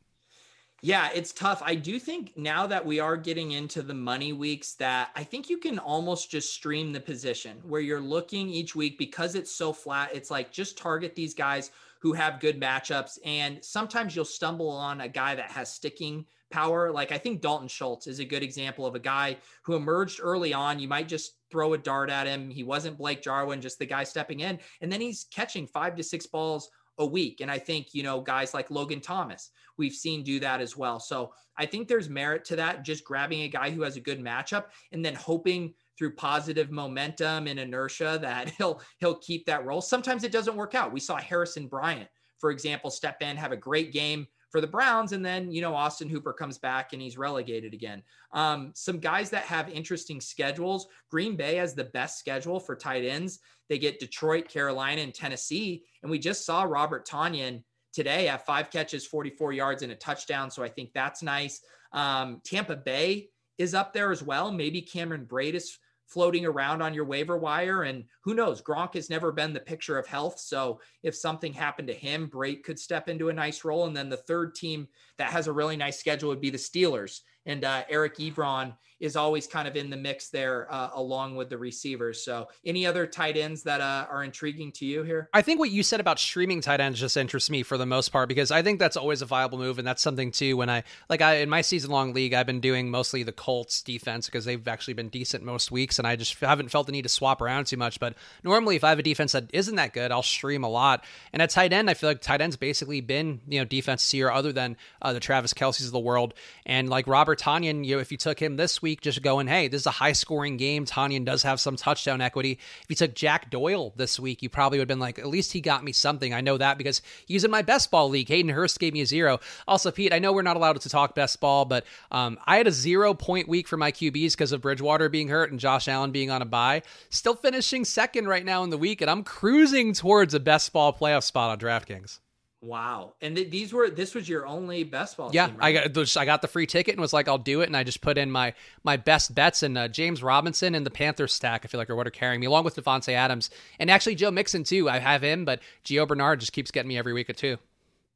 Yeah, 0.80 1.10
it's 1.12 1.32
tough. 1.32 1.60
I 1.64 1.74
do 1.74 1.98
think 1.98 2.36
now 2.36 2.68
that 2.68 2.86
we 2.86 3.00
are 3.00 3.16
getting 3.16 3.50
into 3.50 3.82
the 3.82 3.94
money 3.94 4.32
weeks 4.32 4.74
that 4.74 5.10
I 5.16 5.24
think 5.24 5.50
you 5.50 5.58
can 5.58 5.80
almost 5.80 6.30
just 6.30 6.54
stream 6.54 6.92
the 6.92 7.00
position 7.00 7.58
where 7.64 7.80
you're 7.80 8.00
looking 8.00 8.48
each 8.48 8.76
week 8.76 8.96
because 8.96 9.34
it's 9.34 9.50
so 9.50 9.72
flat. 9.72 10.10
It's 10.14 10.30
like 10.30 10.52
just 10.52 10.78
target 10.78 11.16
these 11.16 11.34
guys 11.34 11.72
who 12.00 12.12
have 12.12 12.38
good 12.38 12.60
matchups 12.60 13.18
and 13.24 13.58
sometimes 13.64 14.14
you'll 14.14 14.24
stumble 14.24 14.70
on 14.70 15.00
a 15.00 15.08
guy 15.08 15.34
that 15.34 15.50
has 15.50 15.74
sticking 15.74 16.24
power. 16.50 16.92
Like 16.92 17.10
I 17.10 17.18
think 17.18 17.40
Dalton 17.40 17.66
Schultz 17.66 18.06
is 18.06 18.20
a 18.20 18.24
good 18.24 18.44
example 18.44 18.86
of 18.86 18.94
a 18.94 19.00
guy 19.00 19.38
who 19.62 19.74
emerged 19.74 20.20
early 20.22 20.54
on. 20.54 20.78
You 20.78 20.86
might 20.86 21.08
just 21.08 21.38
throw 21.50 21.74
a 21.74 21.78
dart 21.78 22.08
at 22.08 22.28
him. 22.28 22.50
He 22.50 22.62
wasn't 22.62 22.98
Blake 22.98 23.20
Jarwin, 23.20 23.60
just 23.60 23.80
the 23.80 23.86
guy 23.86 24.04
stepping 24.04 24.40
in 24.40 24.60
and 24.80 24.92
then 24.92 25.00
he's 25.00 25.26
catching 25.32 25.66
5 25.66 25.96
to 25.96 26.04
6 26.04 26.26
balls 26.26 26.70
a 26.98 27.06
week. 27.06 27.40
And 27.40 27.50
I 27.50 27.58
think, 27.58 27.94
you 27.94 28.02
know, 28.02 28.20
guys 28.20 28.54
like 28.54 28.70
Logan 28.70 29.00
Thomas, 29.00 29.50
we've 29.76 29.94
seen 29.94 30.22
do 30.22 30.40
that 30.40 30.60
as 30.60 30.76
well. 30.76 30.98
So 31.00 31.32
I 31.56 31.66
think 31.66 31.88
there's 31.88 32.08
merit 32.08 32.44
to 32.46 32.56
that, 32.56 32.84
just 32.84 33.04
grabbing 33.04 33.42
a 33.42 33.48
guy 33.48 33.70
who 33.70 33.82
has 33.82 33.96
a 33.96 34.00
good 34.00 34.20
matchup 34.20 34.66
and 34.92 35.04
then 35.04 35.14
hoping 35.14 35.74
through 35.96 36.14
positive 36.14 36.70
momentum 36.70 37.46
and 37.46 37.58
inertia 37.58 38.18
that 38.22 38.50
he'll 38.50 38.80
he'll 38.98 39.16
keep 39.16 39.46
that 39.46 39.64
role. 39.64 39.80
Sometimes 39.80 40.24
it 40.24 40.32
doesn't 40.32 40.56
work 40.56 40.74
out. 40.74 40.92
We 40.92 41.00
saw 41.00 41.16
Harrison 41.16 41.66
Bryant, 41.66 42.08
for 42.38 42.50
example, 42.50 42.90
step 42.90 43.22
in, 43.22 43.36
have 43.36 43.52
a 43.52 43.56
great 43.56 43.92
game 43.92 44.26
for 44.50 44.60
the 44.60 44.66
Browns, 44.66 45.12
and 45.12 45.24
then 45.24 45.50
you 45.50 45.60
know 45.60 45.74
Austin 45.74 46.08
Hooper 46.08 46.32
comes 46.32 46.58
back 46.58 46.92
and 46.92 47.02
he's 47.02 47.18
relegated 47.18 47.74
again. 47.74 48.02
Um, 48.32 48.72
some 48.74 48.98
guys 48.98 49.30
that 49.30 49.44
have 49.44 49.68
interesting 49.68 50.20
schedules. 50.20 50.86
Green 51.10 51.36
Bay 51.36 51.56
has 51.56 51.74
the 51.74 51.84
best 51.84 52.18
schedule 52.18 52.60
for 52.60 52.74
tight 52.74 53.04
ends. 53.04 53.40
They 53.68 53.78
get 53.78 54.00
Detroit, 54.00 54.48
Carolina, 54.48 55.02
and 55.02 55.14
Tennessee. 55.14 55.84
And 56.02 56.10
we 56.10 56.18
just 56.18 56.46
saw 56.46 56.62
Robert 56.62 57.06
Tonyan 57.06 57.62
today 57.92 58.28
at 58.28 58.46
five 58.46 58.70
catches, 58.70 59.06
44 59.06 59.52
yards, 59.52 59.82
and 59.82 59.92
a 59.92 59.96
touchdown. 59.96 60.50
So 60.50 60.62
I 60.62 60.68
think 60.68 60.92
that's 60.94 61.22
nice. 61.22 61.60
Um, 61.92 62.40
Tampa 62.44 62.76
Bay 62.76 63.28
is 63.58 63.74
up 63.74 63.92
there 63.92 64.10
as 64.10 64.22
well. 64.22 64.52
Maybe 64.52 64.80
Cameron 64.80 65.26
Brate 65.26 65.54
is 65.54 65.78
floating 66.08 66.46
around 66.46 66.82
on 66.82 66.94
your 66.94 67.04
waiver 67.04 67.36
wire. 67.36 67.82
And 67.82 68.04
who 68.24 68.34
knows? 68.34 68.62
Gronk 68.62 68.94
has 68.94 69.10
never 69.10 69.30
been 69.30 69.52
the 69.52 69.60
picture 69.60 69.98
of 69.98 70.06
health. 70.06 70.40
So 70.40 70.80
if 71.02 71.14
something 71.14 71.52
happened 71.52 71.88
to 71.88 71.94
him, 71.94 72.28
Brate 72.28 72.64
could 72.64 72.78
step 72.78 73.08
into 73.08 73.28
a 73.28 73.34
nice 73.34 73.64
role. 73.64 73.86
And 73.86 73.96
then 73.96 74.08
the 74.08 74.16
third 74.16 74.54
team 74.54 74.88
that 75.18 75.30
has 75.30 75.46
a 75.46 75.52
really 75.52 75.76
nice 75.76 75.98
schedule 75.98 76.30
would 76.30 76.40
be 76.40 76.50
the 76.50 76.58
Steelers. 76.58 77.20
And 77.46 77.64
uh, 77.64 77.84
Eric 77.88 78.16
Ebron 78.16 78.74
is 79.00 79.16
always 79.16 79.46
kind 79.46 79.68
of 79.68 79.76
in 79.76 79.90
the 79.90 79.96
mix 79.96 80.28
there 80.28 80.72
uh, 80.72 80.90
along 80.94 81.36
with 81.36 81.48
the 81.48 81.58
receivers. 81.58 82.24
So, 82.24 82.48
any 82.64 82.86
other 82.86 83.06
tight 83.06 83.36
ends 83.36 83.62
that 83.64 83.80
uh, 83.80 84.06
are 84.10 84.24
intriguing 84.24 84.72
to 84.72 84.86
you 84.86 85.02
here? 85.02 85.28
I 85.32 85.42
think 85.42 85.58
what 85.58 85.70
you 85.70 85.82
said 85.82 86.00
about 86.00 86.18
streaming 86.18 86.60
tight 86.60 86.80
ends 86.80 86.98
just 86.98 87.16
interests 87.16 87.50
me 87.50 87.62
for 87.62 87.78
the 87.78 87.86
most 87.86 88.10
part 88.10 88.28
because 88.28 88.50
I 88.50 88.62
think 88.62 88.78
that's 88.78 88.96
always 88.96 89.22
a 89.22 89.26
viable 89.26 89.58
move, 89.58 89.78
and 89.78 89.86
that's 89.86 90.02
something 90.02 90.30
too. 90.30 90.56
When 90.56 90.70
I 90.70 90.84
like 91.08 91.22
I 91.22 91.36
in 91.36 91.48
my 91.48 91.60
season 91.60 91.90
long 91.90 92.12
league, 92.12 92.34
I've 92.34 92.46
been 92.46 92.60
doing 92.60 92.90
mostly 92.90 93.22
the 93.22 93.32
Colts 93.32 93.82
defense 93.82 94.26
because 94.26 94.44
they've 94.44 94.66
actually 94.66 94.94
been 94.94 95.08
decent 95.08 95.44
most 95.44 95.70
weeks, 95.70 95.98
and 95.98 96.06
I 96.06 96.16
just 96.16 96.38
haven't 96.40 96.70
felt 96.70 96.86
the 96.86 96.92
need 96.92 97.02
to 97.02 97.08
swap 97.08 97.40
around 97.40 97.66
too 97.66 97.76
much. 97.76 98.00
But 98.00 98.14
normally, 98.42 98.76
if 98.76 98.84
I 98.84 98.90
have 98.90 98.98
a 98.98 99.02
defense 99.02 99.32
that 99.32 99.50
isn't 99.52 99.76
that 99.76 99.92
good, 99.92 100.10
I'll 100.10 100.22
stream 100.22 100.64
a 100.64 100.68
lot. 100.68 101.04
And 101.32 101.40
at 101.40 101.50
tight 101.50 101.72
end, 101.72 101.88
I 101.88 101.94
feel 101.94 102.10
like 102.10 102.20
tight 102.20 102.40
end's 102.40 102.56
basically 102.56 103.00
been 103.00 103.40
you 103.48 103.60
know 103.60 103.64
defense 103.64 104.10
here, 104.10 104.30
other 104.30 104.52
than 104.52 104.76
uh, 105.00 105.12
the 105.12 105.20
Travis 105.20 105.54
Kelce's 105.54 105.86
of 105.86 105.92
the 105.92 105.98
world, 105.98 106.34
and 106.66 106.88
like 106.88 107.06
Robert 107.06 107.38
Tonyan. 107.38 107.84
You 107.84 107.96
know, 107.96 108.00
if 108.00 108.10
you 108.10 108.18
took 108.18 108.40
him 108.40 108.56
this 108.56 108.82
week, 108.82 108.87
just 108.96 109.22
going, 109.22 109.46
hey 109.46 109.68
this 109.68 109.82
is 109.82 109.86
a 109.86 109.92
high 109.92 110.12
scoring 110.12 110.56
game. 110.56 110.84
Tonyan 110.84 111.24
does 111.24 111.42
have 111.42 111.60
some 111.60 111.76
touchdown 111.76 112.20
equity. 112.20 112.58
If 112.82 112.86
you 112.88 112.96
took 112.96 113.14
Jack 113.14 113.50
Doyle 113.50 113.92
this 113.96 114.18
week, 114.18 114.42
you 114.42 114.48
probably 114.48 114.78
would 114.78 114.82
have 114.82 114.88
been 114.88 114.98
like, 114.98 115.18
at 115.18 115.26
least 115.26 115.52
he 115.52 115.60
got 115.60 115.84
me 115.84 115.92
something. 115.92 116.32
I 116.34 116.40
know 116.40 116.58
that 116.58 116.78
because 116.78 117.02
he's 117.26 117.44
in 117.44 117.50
my 117.50 117.62
best 117.62 117.90
ball 117.90 118.08
league. 118.08 118.28
Hayden 118.28 118.50
Hurst 118.50 118.78
gave 118.78 118.92
me 118.92 119.00
a 119.00 119.06
zero. 119.06 119.40
Also, 119.66 119.90
Pete, 119.90 120.12
I 120.12 120.18
know 120.18 120.32
we're 120.32 120.42
not 120.42 120.56
allowed 120.56 120.80
to 120.80 120.88
talk 120.88 121.14
best 121.14 121.40
ball, 121.40 121.64
but 121.64 121.84
um, 122.10 122.38
I 122.46 122.56
had 122.56 122.66
a 122.66 122.72
zero 122.72 123.14
point 123.14 123.48
week 123.48 123.68
for 123.68 123.76
my 123.76 123.92
QBs 123.92 124.32
because 124.32 124.52
of 124.52 124.60
Bridgewater 124.60 125.08
being 125.08 125.28
hurt 125.28 125.50
and 125.50 125.60
Josh 125.60 125.88
Allen 125.88 126.12
being 126.12 126.30
on 126.30 126.42
a 126.42 126.46
bye. 126.46 126.82
Still 127.10 127.34
finishing 127.34 127.84
second 127.84 128.28
right 128.28 128.44
now 128.44 128.64
in 128.64 128.70
the 128.70 128.78
week, 128.78 129.00
and 129.00 129.10
I'm 129.10 129.24
cruising 129.24 129.92
towards 129.92 130.34
a 130.34 130.40
best 130.40 130.72
ball 130.72 130.92
playoff 130.92 131.22
spot 131.22 131.50
on 131.50 131.58
DraftKings. 131.58 132.18
Wow. 132.60 133.14
And 133.20 133.36
th- 133.36 133.50
these 133.50 133.72
were 133.72 133.88
this 133.88 134.14
was 134.14 134.28
your 134.28 134.46
only 134.46 134.82
best 134.82 135.16
ball 135.16 135.30
yeah, 135.32 135.46
team, 135.46 135.56
right? 135.58 135.76
I 135.76 135.90
got 135.90 136.16
I 136.16 136.24
got 136.24 136.42
the 136.42 136.48
free 136.48 136.66
ticket 136.66 136.94
and 136.94 137.00
was 137.00 137.12
like 137.12 137.28
I'll 137.28 137.38
do 137.38 137.60
it 137.60 137.66
and 137.66 137.76
I 137.76 137.84
just 137.84 138.00
put 138.00 138.18
in 138.18 138.30
my 138.30 138.52
my 138.82 138.96
best 138.96 139.34
bets 139.34 139.62
and 139.62 139.78
uh, 139.78 139.86
James 139.86 140.22
Robinson 140.22 140.74
and 140.74 140.84
the 140.84 140.90
Panthers 140.90 141.32
stack 141.32 141.64
I 141.64 141.68
feel 141.68 141.78
like 141.78 141.88
are 141.88 141.94
what 141.94 142.06
are 142.06 142.10
carrying 142.10 142.40
me 142.40 142.46
along 142.46 142.64
with 142.64 142.74
Davante 142.74 143.12
Adams 143.12 143.50
and 143.78 143.90
actually 143.90 144.16
Joe 144.16 144.32
Mixon 144.32 144.64
too. 144.64 144.90
I 144.90 144.98
have 144.98 145.22
him 145.22 145.44
but 145.44 145.60
Gio 145.84 146.06
Bernard 146.08 146.40
just 146.40 146.52
keeps 146.52 146.72
getting 146.72 146.88
me 146.88 146.98
every 146.98 147.12
week 147.12 147.30
or 147.30 147.34
two. 147.34 147.58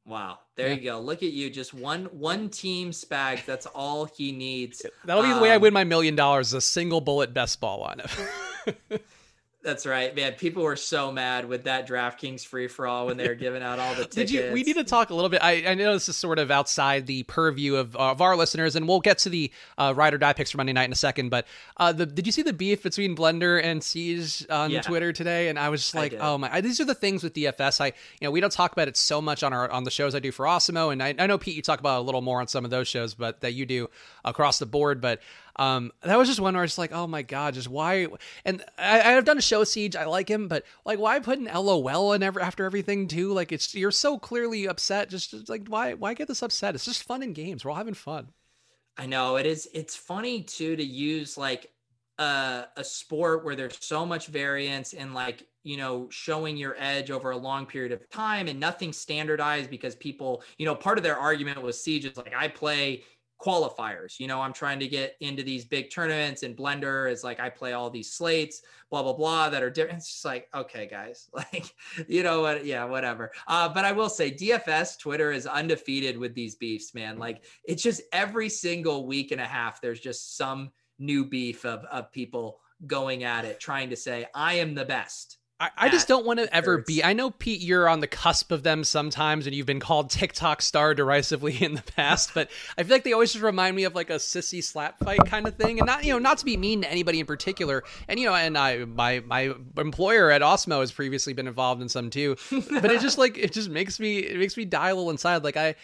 Wow. 0.05 0.39
There 0.55 0.67
yeah. 0.67 0.73
you 0.73 0.81
go. 0.81 0.99
Look 0.99 1.23
at 1.23 1.31
you. 1.31 1.49
Just 1.49 1.73
one 1.73 2.05
one 2.05 2.49
team 2.49 2.91
spag. 2.91 3.45
That's 3.45 3.65
all 3.67 4.05
he 4.05 4.31
needs. 4.33 4.85
That'll 5.05 5.23
be 5.23 5.29
um, 5.29 5.37
the 5.37 5.41
way 5.41 5.51
I 5.51 5.55
um, 5.55 5.61
win 5.61 5.73
my 5.73 5.85
million 5.85 6.15
dollars, 6.15 6.53
a 6.53 6.61
single 6.61 6.99
bullet 6.99 7.33
best 7.33 7.61
ball 7.61 7.87
lineup. 7.87 8.99
That's 9.63 9.85
right, 9.85 10.13
man. 10.13 10.33
People 10.33 10.63
were 10.63 10.75
so 10.75 11.09
mad 11.09 11.47
with 11.47 11.63
that 11.63 11.87
DraftKings 11.87 12.45
free 12.45 12.67
for 12.67 12.85
all 12.85 13.05
when 13.05 13.15
they 13.15 13.29
were 13.29 13.33
giving 13.33 13.63
out 13.63 13.79
all 13.79 13.91
the 13.95 14.03
tickets. 14.03 14.15
Did 14.15 14.31
you? 14.31 14.51
We 14.51 14.63
need 14.63 14.75
to 14.75 14.83
talk 14.83 15.09
a 15.09 15.15
little 15.15 15.29
bit. 15.29 15.41
I, 15.41 15.67
I 15.67 15.73
know 15.73 15.93
this 15.93 16.09
is 16.09 16.17
sort 16.17 16.37
of 16.37 16.51
outside 16.51 17.07
the 17.07 17.23
purview 17.23 17.75
of, 17.75 17.95
uh, 17.95 18.11
of 18.11 18.19
our 18.19 18.35
listeners, 18.35 18.75
and 18.75 18.89
we'll 18.89 18.99
get 18.99 19.19
to 19.19 19.29
the 19.29 19.51
uh, 19.77 19.93
ride 19.95 20.13
or 20.13 20.17
die 20.17 20.33
picks 20.33 20.51
for 20.51 20.57
Monday 20.57 20.73
night 20.73 20.83
in 20.83 20.91
a 20.91 20.95
second. 20.95 21.29
But 21.29 21.47
uh, 21.77 21.93
the, 21.93 22.05
did 22.05 22.25
you 22.25 22.33
see 22.33 22.41
the 22.41 22.51
beef 22.51 22.83
between 22.83 23.15
Blender 23.15 23.63
and 23.63 23.81
Siege 23.81 24.45
on 24.49 24.69
yeah. 24.69 24.81
Twitter 24.81 25.13
today? 25.13 25.47
And 25.47 25.57
I 25.57 25.69
was 25.69 25.79
just 25.81 25.95
like, 25.95 26.13
oh 26.19 26.37
my! 26.37 26.55
I, 26.55 26.59
these 26.59 26.81
are 26.81 26.85
the 26.85 26.93
things 26.93 27.23
with 27.23 27.33
DFS. 27.33 27.79
I 27.79 27.87
you 27.87 27.93
know 28.27 28.31
we 28.31 28.41
don't 28.41 28.51
talk 28.51 28.73
about 28.73 28.89
it 28.89 28.97
so 28.97 29.21
much 29.21 29.43
on 29.43 29.53
our 29.53 29.71
on 29.71 29.85
the 29.85 29.91
shows 29.91 30.13
I 30.13 30.19
do 30.19 30.33
for 30.33 30.45
Awesemo, 30.45 30.91
and 30.91 31.01
I, 31.01 31.15
I 31.17 31.25
know 31.25 31.37
Pete, 31.37 31.55
you 31.55 31.61
talk 31.61 31.79
about 31.79 31.99
a 31.99 32.03
little 32.03 32.21
more 32.21 32.41
on 32.41 32.49
some 32.49 32.65
of 32.65 32.71
those 32.71 32.89
shows, 32.89 33.13
but 33.13 33.39
that 33.39 33.53
you 33.53 33.65
do 33.65 33.89
across 34.25 34.59
the 34.59 34.65
board. 34.65 34.99
But 34.99 35.21
Um, 35.57 35.91
that 36.01 36.17
was 36.17 36.27
just 36.27 36.39
one 36.39 36.55
where 36.55 36.63
it's 36.63 36.77
like, 36.77 36.91
oh 36.91 37.05
my 37.05 37.21
god, 37.21 37.53
just 37.53 37.67
why? 37.67 38.07
And 38.43 38.63
I, 38.77 39.15
I've 39.15 39.25
done 39.25 39.37
a 39.37 39.41
show 39.41 39.63
siege. 39.63 39.95
I 39.95 40.05
like 40.05 40.29
him, 40.29 40.47
but 40.47 40.63
like, 40.85 40.99
why 40.99 41.19
put 41.19 41.39
an 41.39 41.45
LOL 41.45 42.13
in 42.13 42.23
ever 42.23 42.39
after 42.39 42.65
everything 42.65 43.07
too? 43.07 43.31
Like, 43.33 43.51
it's 43.51 43.75
you're 43.75 43.91
so 43.91 44.17
clearly 44.17 44.67
upset. 44.67 45.09
Just, 45.09 45.31
just 45.31 45.49
like, 45.49 45.67
why? 45.67 45.93
Why 45.93 46.13
get 46.15 46.27
this 46.27 46.41
upset? 46.41 46.75
It's 46.75 46.85
just 46.85 47.03
fun 47.03 47.21
in 47.21 47.33
games. 47.33 47.63
We're 47.63 47.71
all 47.71 47.77
having 47.77 47.93
fun. 47.93 48.29
I 48.97 49.05
know 49.05 49.35
it 49.37 49.45
is. 49.45 49.67
It's 49.73 49.95
funny 49.95 50.43
too 50.43 50.75
to 50.75 50.83
use 50.83 51.37
like 51.37 51.71
a, 52.19 52.65
a 52.77 52.83
sport 52.83 53.43
where 53.43 53.55
there's 53.55 53.77
so 53.83 54.05
much 54.05 54.27
variance 54.27 54.93
and 54.93 55.13
like 55.13 55.47
you 55.63 55.77
know 55.77 56.07
showing 56.09 56.57
your 56.57 56.75
edge 56.77 57.09
over 57.09 57.31
a 57.31 57.37
long 57.37 57.65
period 57.65 57.91
of 57.91 58.07
time 58.09 58.47
and 58.47 58.59
nothing 58.59 58.93
standardized 58.93 59.69
because 59.69 59.95
people 59.95 60.43
you 60.57 60.65
know 60.65 60.75
part 60.75 60.97
of 60.97 61.03
their 61.03 61.17
argument 61.17 61.61
was 61.61 61.81
siege 61.81 62.05
is 62.05 62.17
like 62.17 62.33
i 62.37 62.47
play 62.47 63.01
qualifiers 63.43 64.19
you 64.19 64.27
know 64.27 64.41
i'm 64.41 64.53
trying 64.53 64.79
to 64.79 64.87
get 64.87 65.15
into 65.19 65.43
these 65.43 65.65
big 65.65 65.91
tournaments 65.91 66.43
and 66.43 66.55
blender 66.55 67.11
is 67.11 67.23
like 67.23 67.39
i 67.39 67.49
play 67.49 67.73
all 67.73 67.89
these 67.89 68.11
slates 68.11 68.61
blah 68.89 69.03
blah 69.03 69.13
blah 69.13 69.49
that 69.49 69.61
are 69.61 69.69
different 69.69 69.97
it's 69.97 70.11
just 70.11 70.25
like 70.25 70.47
okay 70.55 70.87
guys 70.87 71.29
like 71.33 71.75
you 72.07 72.23
know 72.23 72.41
what 72.41 72.65
yeah 72.65 72.85
whatever 72.85 73.31
uh, 73.47 73.67
but 73.67 73.83
i 73.83 73.91
will 73.91 74.09
say 74.09 74.31
dfs 74.31 74.97
twitter 74.97 75.31
is 75.31 75.45
undefeated 75.45 76.17
with 76.17 76.33
these 76.33 76.55
beefs 76.55 76.93
man 76.93 77.17
like 77.17 77.43
it's 77.65 77.83
just 77.83 78.01
every 78.13 78.47
single 78.47 79.05
week 79.05 79.31
and 79.31 79.41
a 79.41 79.45
half 79.45 79.81
there's 79.81 79.99
just 79.99 80.37
some 80.37 80.71
new 80.99 81.25
beef 81.25 81.65
of, 81.65 81.83
of 81.85 82.11
people 82.11 82.59
going 82.87 83.23
at 83.23 83.45
it, 83.45 83.59
trying 83.59 83.89
to 83.89 83.95
say, 83.95 84.25
I 84.33 84.55
am 84.55 84.75
the 84.75 84.85
best. 84.85 85.37
I, 85.63 85.69
I 85.77 85.89
just 85.89 86.09
don't 86.09 86.25
want 86.25 86.39
to 86.39 86.53
ever 86.53 86.79
be. 86.79 87.01
I 87.03 87.13
know 87.13 87.31
Pete, 87.31 87.61
you're 87.61 87.87
on 87.87 88.01
the 88.01 88.07
cusp 88.07 88.51
of 88.51 88.63
them 88.63 88.83
sometimes, 88.83 89.47
and 89.47 89.55
you've 89.55 89.65
been 89.65 89.79
called 89.79 90.09
TikTok 90.09 90.61
star 90.61 90.93
derisively 90.93 91.55
in 91.63 91.75
the 91.75 91.81
past. 91.81 92.33
But 92.33 92.51
I 92.77 92.83
feel 92.83 92.95
like 92.95 93.05
they 93.05 93.13
always 93.13 93.31
just 93.31 93.43
remind 93.43 93.75
me 93.75 93.85
of 93.85 93.95
like 93.95 94.09
a 94.09 94.15
sissy 94.15 94.61
slap 94.61 94.99
fight 94.99 95.25
kind 95.25 95.47
of 95.47 95.55
thing, 95.55 95.79
and 95.79 95.87
not 95.87 96.03
you 96.03 96.11
know 96.11 96.19
not 96.19 96.39
to 96.39 96.45
be 96.45 96.57
mean 96.57 96.81
to 96.81 96.91
anybody 96.91 97.21
in 97.21 97.25
particular. 97.25 97.83
And 98.09 98.19
you 98.19 98.27
know, 98.27 98.35
and 98.35 98.57
I 98.57 98.83
my 98.83 99.21
my 99.21 99.53
employer 99.77 100.31
at 100.31 100.41
Awesemo 100.41 100.81
has 100.81 100.91
previously 100.91 101.31
been 101.31 101.47
involved 101.47 101.81
in 101.81 101.87
some 101.87 102.09
too. 102.09 102.35
But 102.49 102.91
it 102.91 102.99
just 102.99 103.17
like 103.17 103.37
it 103.37 103.53
just 103.53 103.69
makes 103.69 103.99
me 104.01 104.17
it 104.17 104.37
makes 104.37 104.57
me 104.57 104.65
die 104.65 104.89
a 104.89 104.95
little 104.95 105.11
inside. 105.11 105.45
Like 105.45 105.55
I 105.57 105.75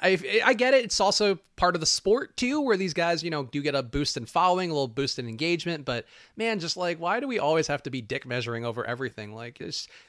I 0.00 0.42
I 0.44 0.54
get 0.54 0.74
it. 0.74 0.84
It's 0.84 1.00
also 1.00 1.38
part 1.56 1.74
of 1.74 1.80
the 1.80 1.86
sport 1.86 2.36
too, 2.36 2.60
where 2.60 2.76
these 2.76 2.94
guys, 2.94 3.24
you 3.24 3.30
know, 3.30 3.44
do 3.44 3.60
get 3.62 3.74
a 3.74 3.82
boost 3.82 4.16
in 4.16 4.26
following, 4.26 4.70
a 4.70 4.72
little 4.72 4.86
boost 4.86 5.18
in 5.18 5.28
engagement. 5.28 5.84
But 5.84 6.06
man, 6.36 6.60
just 6.60 6.76
like, 6.76 7.00
why 7.00 7.18
do 7.20 7.26
we 7.26 7.38
always 7.38 7.66
have 7.66 7.82
to 7.82 7.90
be 7.90 8.00
dick 8.00 8.24
measuring 8.24 8.64
over 8.64 8.84
everything? 8.86 9.34
Like, 9.34 9.60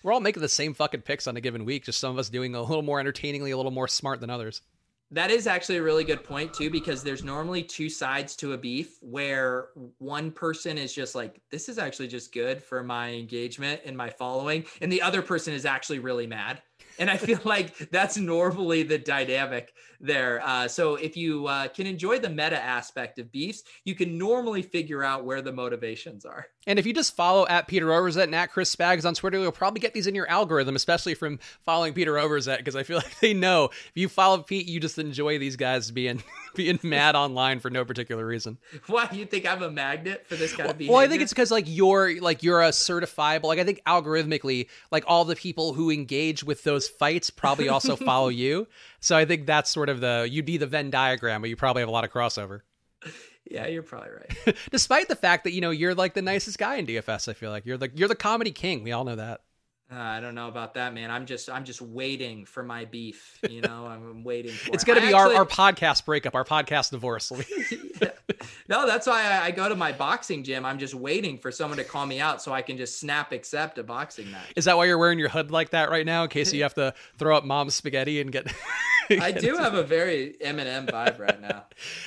we're 0.03 0.13
all 0.13 0.19
making 0.19 0.41
the 0.41 0.49
same 0.49 0.73
fucking 0.73 1.01
picks 1.01 1.25
on 1.25 1.37
a 1.37 1.41
given 1.41 1.65
week. 1.65 1.85
Just 1.85 1.99
some 1.99 2.11
of 2.11 2.19
us 2.19 2.29
doing 2.29 2.53
a 2.53 2.61
little 2.61 2.83
more 2.83 2.99
entertainingly, 2.99 3.51
a 3.51 3.57
little 3.57 3.71
more 3.71 3.87
smart 3.87 4.21
than 4.21 4.29
others. 4.29 4.61
That 5.11 5.31
is 5.31 5.47
actually 5.47 5.77
a 5.77 5.81
really 5.81 6.03
good 6.03 6.23
point 6.23 6.53
too, 6.53 6.69
because 6.69 7.01
there's 7.01 7.23
normally 7.23 7.63
two 7.63 7.89
sides 7.89 8.35
to 8.35 8.53
a 8.53 8.57
beef 8.59 8.99
where 9.01 9.69
one 9.97 10.29
person 10.29 10.77
is 10.77 10.93
just 10.93 11.15
like, 11.15 11.41
this 11.49 11.67
is 11.67 11.79
actually 11.79 12.09
just 12.09 12.31
good 12.31 12.61
for 12.61 12.83
my 12.83 13.09
engagement 13.13 13.81
and 13.85 13.97
my 13.97 14.11
following. 14.11 14.65
And 14.81 14.91
the 14.91 15.01
other 15.01 15.23
person 15.23 15.55
is 15.55 15.65
actually 15.65 15.97
really 15.97 16.27
mad 16.27 16.61
and 16.99 17.09
I 17.09 17.17
feel 17.17 17.39
like 17.45 17.77
that's 17.91 18.17
normally 18.17 18.83
the 18.83 18.97
dynamic 18.97 19.73
there. 20.01 20.41
Uh, 20.43 20.67
so 20.67 20.95
if 20.95 21.17
you 21.17 21.47
uh, 21.47 21.67
can 21.69 21.87
enjoy 21.87 22.19
the 22.19 22.29
meta 22.29 22.61
aspect 22.61 23.19
of 23.19 23.31
beefs, 23.31 23.63
you 23.83 23.95
can 23.95 24.17
normally 24.17 24.61
figure 24.61 25.03
out 25.03 25.25
where 25.25 25.41
the 25.41 25.51
motivations 25.51 26.25
are. 26.25 26.47
And 26.67 26.77
if 26.77 26.85
you 26.85 26.93
just 26.93 27.15
follow 27.15 27.47
at 27.47 27.67
Peter 27.67 27.87
Overzet 27.87 28.23
and 28.23 28.35
at 28.35 28.51
Chris 28.51 28.73
Spags 28.73 29.05
on 29.05 29.13
Twitter, 29.13 29.39
you'll 29.39 29.51
probably 29.51 29.79
get 29.79 29.93
these 29.93 30.07
in 30.07 30.15
your 30.15 30.29
algorithm, 30.29 30.75
especially 30.75 31.15
from 31.15 31.39
following 31.63 31.93
Peter 31.93 32.13
Overzet, 32.13 32.57
because 32.57 32.75
I 32.75 32.83
feel 32.83 32.97
like 33.03 33.19
they 33.19 33.33
know 33.33 33.65
if 33.65 33.91
you 33.95 34.07
follow 34.07 34.43
Pete, 34.43 34.67
you 34.67 34.79
just 34.79 34.99
enjoy 34.99 35.39
these 35.39 35.55
guys 35.55 35.91
being 35.91 36.23
being 36.55 36.79
mad 36.83 37.15
online 37.15 37.59
for 37.59 37.69
no 37.69 37.85
particular 37.85 38.25
reason. 38.25 38.57
Why 38.87 39.09
you 39.11 39.25
think 39.25 39.45
I'm 39.45 39.61
a 39.61 39.71
magnet 39.71 40.25
for 40.27 40.35
this 40.35 40.51
kind 40.51 40.65
well, 40.65 40.71
of 40.71 40.77
behavior? 40.77 40.93
Well, 40.93 41.03
I 41.03 41.07
think 41.07 41.21
it's 41.21 41.31
because 41.31 41.51
like 41.51 41.65
you're 41.67 42.19
like 42.21 42.43
you're 42.43 42.61
a 42.61 42.69
certifiable. 42.69 43.45
Like 43.45 43.59
I 43.59 43.63
think 43.63 43.81
algorithmically, 43.85 44.67
like 44.91 45.03
all 45.07 45.25
the 45.25 45.35
people 45.35 45.73
who 45.73 45.89
engage 45.89 46.43
with 46.43 46.63
those 46.63 46.87
fights 46.87 47.29
probably 47.29 47.69
also 47.69 47.95
follow 47.97 48.29
you. 48.29 48.67
So 48.99 49.15
I 49.17 49.25
think 49.25 49.45
that's 49.45 49.69
sort 49.69 49.89
of 49.89 50.01
the 50.01 50.27
you'd 50.29 50.45
be 50.45 50.57
the 50.57 50.67
Venn 50.67 50.89
diagram, 50.89 51.41
but 51.41 51.49
you 51.49 51.55
probably 51.55 51.81
have 51.81 51.89
a 51.89 51.93
lot 51.93 52.03
of 52.03 52.11
crossover. 52.11 52.61
Yeah, 53.49 53.67
you're 53.67 53.83
probably 53.83 54.11
right. 54.11 54.57
Despite 54.71 55.07
the 55.07 55.15
fact 55.15 55.43
that 55.45 55.53
you 55.53 55.61
know 55.61 55.71
you're 55.71 55.95
like 55.95 56.13
the 56.13 56.21
nicest 56.21 56.57
guy 56.57 56.75
in 56.75 56.85
DFS, 56.85 57.27
I 57.27 57.33
feel 57.33 57.49
like 57.49 57.65
you're 57.65 57.77
the 57.77 57.89
you're 57.93 58.07
the 58.07 58.15
comedy 58.15 58.51
king. 58.51 58.83
We 58.83 58.91
all 58.91 59.03
know 59.03 59.15
that. 59.15 59.41
Uh, 59.91 59.97
I 59.97 60.19
don't 60.19 60.35
know 60.35 60.47
about 60.47 60.75
that, 60.75 60.93
man. 60.93 61.09
I'm 61.09 61.25
just 61.25 61.49
I'm 61.49 61.63
just 61.63 61.81
waiting 61.81 62.45
for 62.45 62.63
my 62.63 62.85
beef. 62.85 63.37
You 63.49 63.61
know, 63.61 63.87
I'm 63.87 64.23
waiting. 64.23 64.51
For 64.51 64.73
it's 64.73 64.83
gonna 64.83 65.01
be 65.01 65.07
actually, 65.07 65.35
our, 65.35 65.39
our 65.39 65.45
podcast 65.45 66.05
breakup, 66.05 66.35
our 66.35 66.45
podcast 66.45 66.91
divorce. 66.91 67.31
yeah. 68.01 68.11
No, 68.67 68.85
that's 68.85 69.07
why 69.07 69.23
I, 69.23 69.45
I, 69.45 69.51
go 69.51 69.67
to 69.67 69.75
my 69.75 69.91
boxing 69.91 70.43
gym. 70.43 70.65
I'm 70.65 70.77
just 70.77 70.93
waiting 70.93 71.37
for 71.37 71.51
someone 71.51 71.77
to 71.77 71.83
call 71.83 72.05
me 72.05 72.19
out 72.19 72.41
so 72.41 72.53
I 72.53 72.61
can 72.61 72.77
just 72.77 72.99
snap 72.99 73.31
accept 73.31 73.79
a 73.79 73.83
boxing 73.83 74.29
match. 74.29 74.53
Is 74.55 74.65
that 74.65 74.77
why 74.77 74.85
you're 74.85 74.99
wearing 74.99 75.17
your 75.17 75.29
hood 75.29 75.49
like 75.49 75.71
that 75.71 75.89
right 75.89 76.05
now, 76.05 76.23
in 76.23 76.29
case 76.29 76.53
you 76.53 76.61
have 76.63 76.75
to 76.75 76.93
throw 77.17 77.35
up 77.35 77.43
mom's 77.43 77.73
spaghetti 77.73 78.21
and 78.21 78.31
get? 78.31 78.53
I 79.09 79.31
do 79.31 79.57
have 79.57 79.73
a 79.73 79.83
very 79.83 80.35
Eminem 80.45 80.89
vibe 80.89 81.17
right 81.17 81.41
now. 81.41 81.65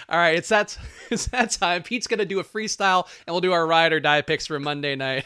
All 0.08 0.18
right, 0.18 0.36
it's 0.36 0.50
that 0.50 0.78
it's 1.10 1.26
that 1.26 1.50
time. 1.50 1.82
Pete's 1.82 2.06
gonna 2.06 2.24
do 2.24 2.38
a 2.38 2.44
freestyle, 2.44 3.08
and 3.26 3.34
we'll 3.34 3.40
do 3.40 3.52
our 3.52 3.66
ride 3.66 3.92
or 3.92 3.98
die 3.98 4.22
picks 4.22 4.46
for 4.46 4.60
Monday 4.60 4.94
night. 4.94 5.24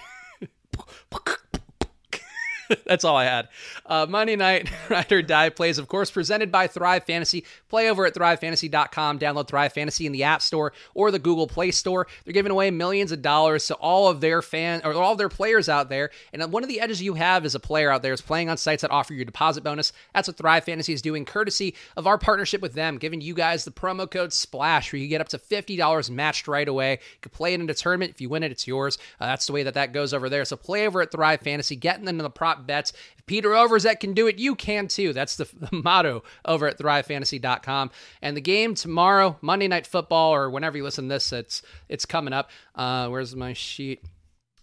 That's 2.86 3.04
all 3.04 3.16
I 3.16 3.24
had. 3.24 3.48
Uh, 3.84 4.06
Monday 4.08 4.36
Night 4.36 4.70
Ride 4.88 5.12
or 5.12 5.22
Die 5.22 5.50
plays, 5.50 5.78
of 5.78 5.88
course, 5.88 6.10
presented 6.10 6.50
by 6.50 6.66
Thrive 6.66 7.04
Fantasy. 7.04 7.44
Play 7.68 7.90
over 7.90 8.06
at 8.06 8.14
thrivefantasy.com. 8.14 9.18
Download 9.18 9.46
Thrive 9.46 9.72
Fantasy 9.72 10.06
in 10.06 10.12
the 10.12 10.24
App 10.24 10.42
Store 10.42 10.72
or 10.94 11.10
the 11.10 11.18
Google 11.18 11.46
Play 11.46 11.70
Store. 11.70 12.06
They're 12.24 12.32
giving 12.32 12.52
away 12.52 12.70
millions 12.70 13.12
of 13.12 13.22
dollars 13.22 13.66
to 13.68 13.74
all 13.74 14.08
of 14.08 14.20
their 14.20 14.42
fans 14.42 14.82
or 14.84 14.94
all 14.94 15.12
of 15.12 15.18
their 15.18 15.28
players 15.28 15.68
out 15.68 15.88
there. 15.88 16.10
And 16.32 16.52
one 16.52 16.62
of 16.62 16.68
the 16.68 16.80
edges 16.80 17.02
you 17.02 17.14
have 17.14 17.44
as 17.44 17.54
a 17.54 17.60
player 17.60 17.90
out 17.90 18.02
there 18.02 18.12
is 18.12 18.20
playing 18.20 18.48
on 18.48 18.56
sites 18.56 18.82
that 18.82 18.90
offer 18.90 19.14
you 19.14 19.22
a 19.22 19.24
deposit 19.24 19.64
bonus. 19.64 19.92
That's 20.14 20.28
what 20.28 20.36
Thrive 20.36 20.64
Fantasy 20.64 20.92
is 20.92 21.02
doing, 21.02 21.24
courtesy 21.24 21.74
of 21.96 22.06
our 22.06 22.18
partnership 22.18 22.60
with 22.60 22.74
them, 22.74 22.98
giving 22.98 23.20
you 23.20 23.34
guys 23.34 23.64
the 23.64 23.70
promo 23.70 24.10
code 24.10 24.32
SPLASH, 24.32 24.92
where 24.92 25.00
you 25.00 25.08
get 25.08 25.20
up 25.20 25.28
to 25.28 25.38
$50 25.38 26.10
matched 26.10 26.48
right 26.48 26.68
away. 26.68 26.92
You 26.92 27.20
can 27.20 27.30
play 27.30 27.54
it 27.54 27.60
in 27.60 27.68
a 27.68 27.74
tournament. 27.74 28.12
If 28.12 28.20
you 28.20 28.28
win 28.28 28.42
it, 28.42 28.52
it's 28.52 28.66
yours. 28.66 28.98
Uh, 29.20 29.26
that's 29.26 29.46
the 29.46 29.52
way 29.52 29.62
that 29.62 29.74
that 29.74 29.92
goes 29.92 30.12
over 30.12 30.28
there. 30.28 30.44
So 30.44 30.56
play 30.56 30.86
over 30.86 31.02
at 31.02 31.10
Thrive 31.10 31.40
Fantasy, 31.40 31.76
getting 31.76 32.08
into 32.08 32.22
the 32.22 32.30
prop 32.30 32.55
bets. 32.64 32.92
If 33.18 33.26
Peter 33.26 33.50
Overzet 33.50 34.00
can 34.00 34.14
do 34.14 34.26
it, 34.26 34.38
you 34.38 34.54
can 34.54 34.88
too. 34.88 35.12
That's 35.12 35.36
the, 35.36 35.44
the 35.58 35.68
motto 35.72 36.22
over 36.44 36.66
at 36.68 36.78
thrivefantasy.com. 36.78 37.90
And 38.22 38.36
the 38.36 38.40
game 38.40 38.74
tomorrow, 38.74 39.36
Monday 39.40 39.68
Night 39.68 39.86
Football, 39.86 40.34
or 40.34 40.48
whenever 40.50 40.76
you 40.76 40.84
listen 40.84 41.08
to 41.08 41.14
this, 41.14 41.32
it's 41.32 41.62
it's 41.88 42.06
coming 42.06 42.32
up. 42.32 42.50
Uh, 42.74 43.08
where's 43.08 43.34
my 43.34 43.52
sheet? 43.52 44.02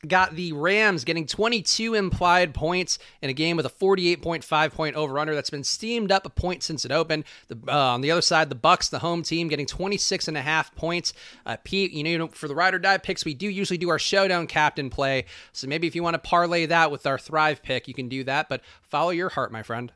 Got 0.06 0.36
the 0.36 0.52
Rams 0.52 1.06
getting 1.06 1.26
22 1.26 1.94
implied 1.94 2.54
points 2.54 3.00
in 3.22 3.30
a 3.30 3.34
game 3.34 3.56
with 3.56 3.66
a 3.66 3.70
48.5 3.70 4.72
point 4.74 4.96
over 4.96 5.18
under 5.18 5.34
that's 5.34 5.50
been 5.50 5.64
steamed 5.64 6.12
up 6.12 6.26
a 6.26 6.30
point 6.30 6.62
since 6.64 6.84
it 6.84 6.92
opened. 6.92 7.24
The, 7.48 7.58
uh, 7.68 7.94
on 7.94 8.02
the 8.02 8.12
other 8.12 8.22
side, 8.22 8.50
the 8.50 8.56
Bucs, 8.56 8.90
the 8.90 9.00
home 9.00 9.24
team, 9.24 9.48
getting 9.48 9.66
26 9.66 10.28
and 10.28 10.38
a 10.38 10.42
half 10.42 10.76
points. 10.76 11.14
Uh, 11.46 11.58
Pete, 11.64 11.94
you 11.94 12.18
know, 12.18 12.28
for 12.28 12.48
the 12.48 12.56
ride 12.56 12.74
or 12.74 12.80
die 12.80 12.98
picks, 12.98 13.24
we 13.24 13.34
do 13.34 13.48
usually 13.48 13.78
do 13.78 13.90
our 13.90 14.00
showdown 14.00 14.48
captain 14.48 14.90
play. 14.90 15.26
So 15.54 15.68
maybe 15.68 15.88
if 15.88 15.96
you 15.96 16.04
want 16.04 16.16
to 16.16 16.20
parlay 16.20 16.66
that 16.66 16.92
with 16.92 17.06
our 17.06 17.18
Thrive 17.18 17.64
pick, 17.64 17.88
you 17.88 17.94
can 17.94 18.10
do 18.10 18.24
that. 18.26 18.50
But 18.50 18.62
follow 18.82 19.12
your 19.12 19.30
heart, 19.30 19.52
my 19.52 19.64
friend. 19.64 19.92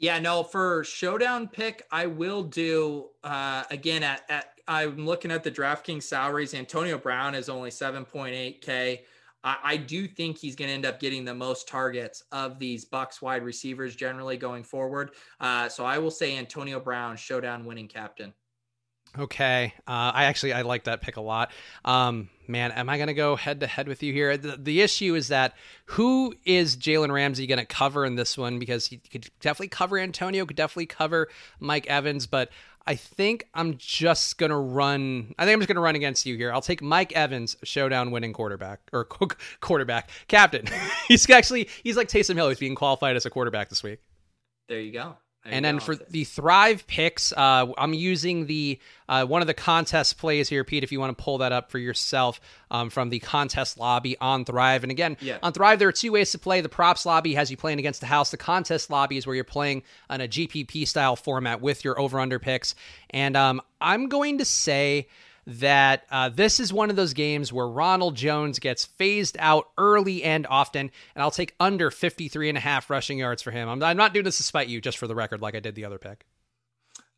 Yeah, 0.00 0.18
no, 0.18 0.44
for 0.44 0.82
showdown 0.82 1.48
pick, 1.48 1.86
I 1.92 2.06
will 2.06 2.42
do 2.42 3.10
uh, 3.22 3.64
again 3.70 4.02
at, 4.02 4.22
at 4.30 4.54
I'm 4.70 5.04
looking 5.04 5.32
at 5.32 5.42
the 5.42 5.50
DraftKings 5.50 6.04
salaries. 6.04 6.54
Antonio 6.54 6.96
Brown 6.96 7.34
is 7.34 7.48
only 7.48 7.70
7.8K. 7.70 9.00
I, 9.42 9.56
I 9.64 9.76
do 9.76 10.06
think 10.06 10.38
he's 10.38 10.54
going 10.54 10.68
to 10.68 10.74
end 10.74 10.86
up 10.86 11.00
getting 11.00 11.24
the 11.24 11.34
most 11.34 11.66
targets 11.66 12.22
of 12.30 12.60
these 12.60 12.84
Bucs 12.84 13.20
wide 13.20 13.42
receivers 13.42 13.96
generally 13.96 14.36
going 14.36 14.62
forward. 14.62 15.10
Uh, 15.40 15.68
so 15.68 15.84
I 15.84 15.98
will 15.98 16.12
say 16.12 16.38
Antonio 16.38 16.78
Brown, 16.78 17.16
showdown 17.16 17.64
winning 17.64 17.88
captain. 17.88 18.32
Okay, 19.18 19.74
uh, 19.88 20.12
I 20.14 20.24
actually 20.24 20.52
I 20.52 20.62
like 20.62 20.84
that 20.84 21.00
pick 21.00 21.16
a 21.16 21.20
lot. 21.20 21.50
Um, 21.84 22.30
man, 22.46 22.70
am 22.70 22.88
I 22.88 22.96
going 22.96 23.08
to 23.08 23.14
go 23.14 23.34
head 23.34 23.58
to 23.60 23.66
head 23.66 23.88
with 23.88 24.04
you 24.04 24.12
here? 24.12 24.36
The, 24.36 24.56
the, 24.56 24.80
issue 24.82 25.16
is 25.16 25.28
that 25.28 25.54
who 25.86 26.34
is 26.44 26.76
Jalen 26.76 27.12
Ramsey 27.12 27.48
going 27.48 27.58
to 27.58 27.64
cover 27.64 28.04
in 28.04 28.14
this 28.14 28.38
one? 28.38 28.60
Because 28.60 28.86
he 28.86 28.98
could 28.98 29.28
definitely 29.40 29.68
cover 29.68 29.98
Antonio, 29.98 30.46
could 30.46 30.56
definitely 30.56 30.86
cover 30.86 31.28
Mike 31.58 31.88
Evans, 31.88 32.28
but 32.28 32.50
I 32.86 32.94
think 32.94 33.48
I'm 33.52 33.76
just 33.78 34.38
gonna 34.38 34.58
run. 34.58 35.34
I 35.38 35.44
think 35.44 35.54
I'm 35.54 35.60
just 35.60 35.68
gonna 35.68 35.80
run 35.80 35.96
against 35.96 36.24
you 36.24 36.36
here. 36.36 36.50
I'll 36.50 36.62
take 36.62 36.80
Mike 36.80 37.12
Evans, 37.12 37.56
showdown 37.62 38.10
winning 38.10 38.32
quarterback 38.32 38.80
or 38.92 39.04
quarterback 39.60 40.08
captain. 40.28 40.66
he's 41.08 41.28
actually 41.28 41.68
he's 41.84 41.96
like 41.96 42.08
Taysom 42.08 42.36
Hill. 42.36 42.48
He's 42.48 42.58
being 42.58 42.74
qualified 42.74 43.16
as 43.16 43.26
a 43.26 43.30
quarterback 43.30 43.68
this 43.68 43.82
week. 43.82 44.00
There 44.68 44.80
you 44.80 44.92
go 44.92 45.16
and 45.44 45.64
then 45.64 45.80
for 45.80 45.96
the 45.96 46.24
Thrive 46.24 46.86
picks, 46.86 47.32
uh, 47.32 47.66
I'm 47.78 47.94
using 47.94 48.46
the 48.46 48.78
uh, 49.08 49.24
one 49.24 49.40
of 49.40 49.46
the 49.46 49.54
contest 49.54 50.18
plays 50.18 50.48
here, 50.48 50.64
Pete. 50.64 50.84
If 50.84 50.92
you 50.92 51.00
want 51.00 51.16
to 51.16 51.22
pull 51.22 51.38
that 51.38 51.50
up 51.50 51.70
for 51.70 51.78
yourself 51.78 52.40
um, 52.70 52.90
from 52.90 53.08
the 53.08 53.20
contest 53.20 53.78
lobby 53.78 54.18
on 54.20 54.44
Thrive, 54.44 54.82
and 54.82 54.90
again 54.90 55.16
yeah. 55.20 55.38
on 55.42 55.52
Thrive, 55.52 55.78
there 55.78 55.88
are 55.88 55.92
two 55.92 56.12
ways 56.12 56.30
to 56.32 56.38
play. 56.38 56.60
The 56.60 56.68
props 56.68 57.06
lobby 57.06 57.34
has 57.34 57.50
you 57.50 57.56
playing 57.56 57.78
against 57.78 58.00
the 58.00 58.06
house. 58.06 58.30
The 58.30 58.36
contest 58.36 58.90
lobby 58.90 59.16
is 59.16 59.26
where 59.26 59.34
you're 59.34 59.44
playing 59.44 59.82
on 60.10 60.20
a 60.20 60.28
GPP 60.28 60.86
style 60.86 61.16
format 61.16 61.62
with 61.62 61.84
your 61.84 61.98
over 61.98 62.20
under 62.20 62.38
picks. 62.38 62.74
And 63.08 63.34
um, 63.34 63.62
I'm 63.80 64.08
going 64.08 64.38
to 64.38 64.44
say 64.44 65.08
that 65.58 66.04
uh, 66.10 66.28
this 66.28 66.60
is 66.60 66.72
one 66.72 66.90
of 66.90 66.96
those 66.96 67.12
games 67.12 67.52
where 67.52 67.68
Ronald 67.68 68.14
Jones 68.14 68.60
gets 68.60 68.84
phased 68.84 69.36
out 69.40 69.68
early 69.76 70.22
and 70.22 70.46
often, 70.46 70.90
and 71.14 71.22
I'll 71.22 71.32
take 71.32 71.54
under 71.58 71.90
53 71.90 72.48
and 72.48 72.56
a 72.58 72.60
half 72.60 72.88
rushing 72.88 73.18
yards 73.18 73.42
for 73.42 73.50
him. 73.50 73.68
I'm, 73.68 73.82
I'm 73.82 73.96
not 73.96 74.14
doing 74.14 74.24
this 74.24 74.36
to 74.36 74.44
spite 74.44 74.68
you, 74.68 74.80
just 74.80 74.98
for 74.98 75.08
the 75.08 75.14
record, 75.14 75.42
like 75.42 75.56
I 75.56 75.60
did 75.60 75.74
the 75.74 75.84
other 75.84 75.98
pick. 75.98 76.24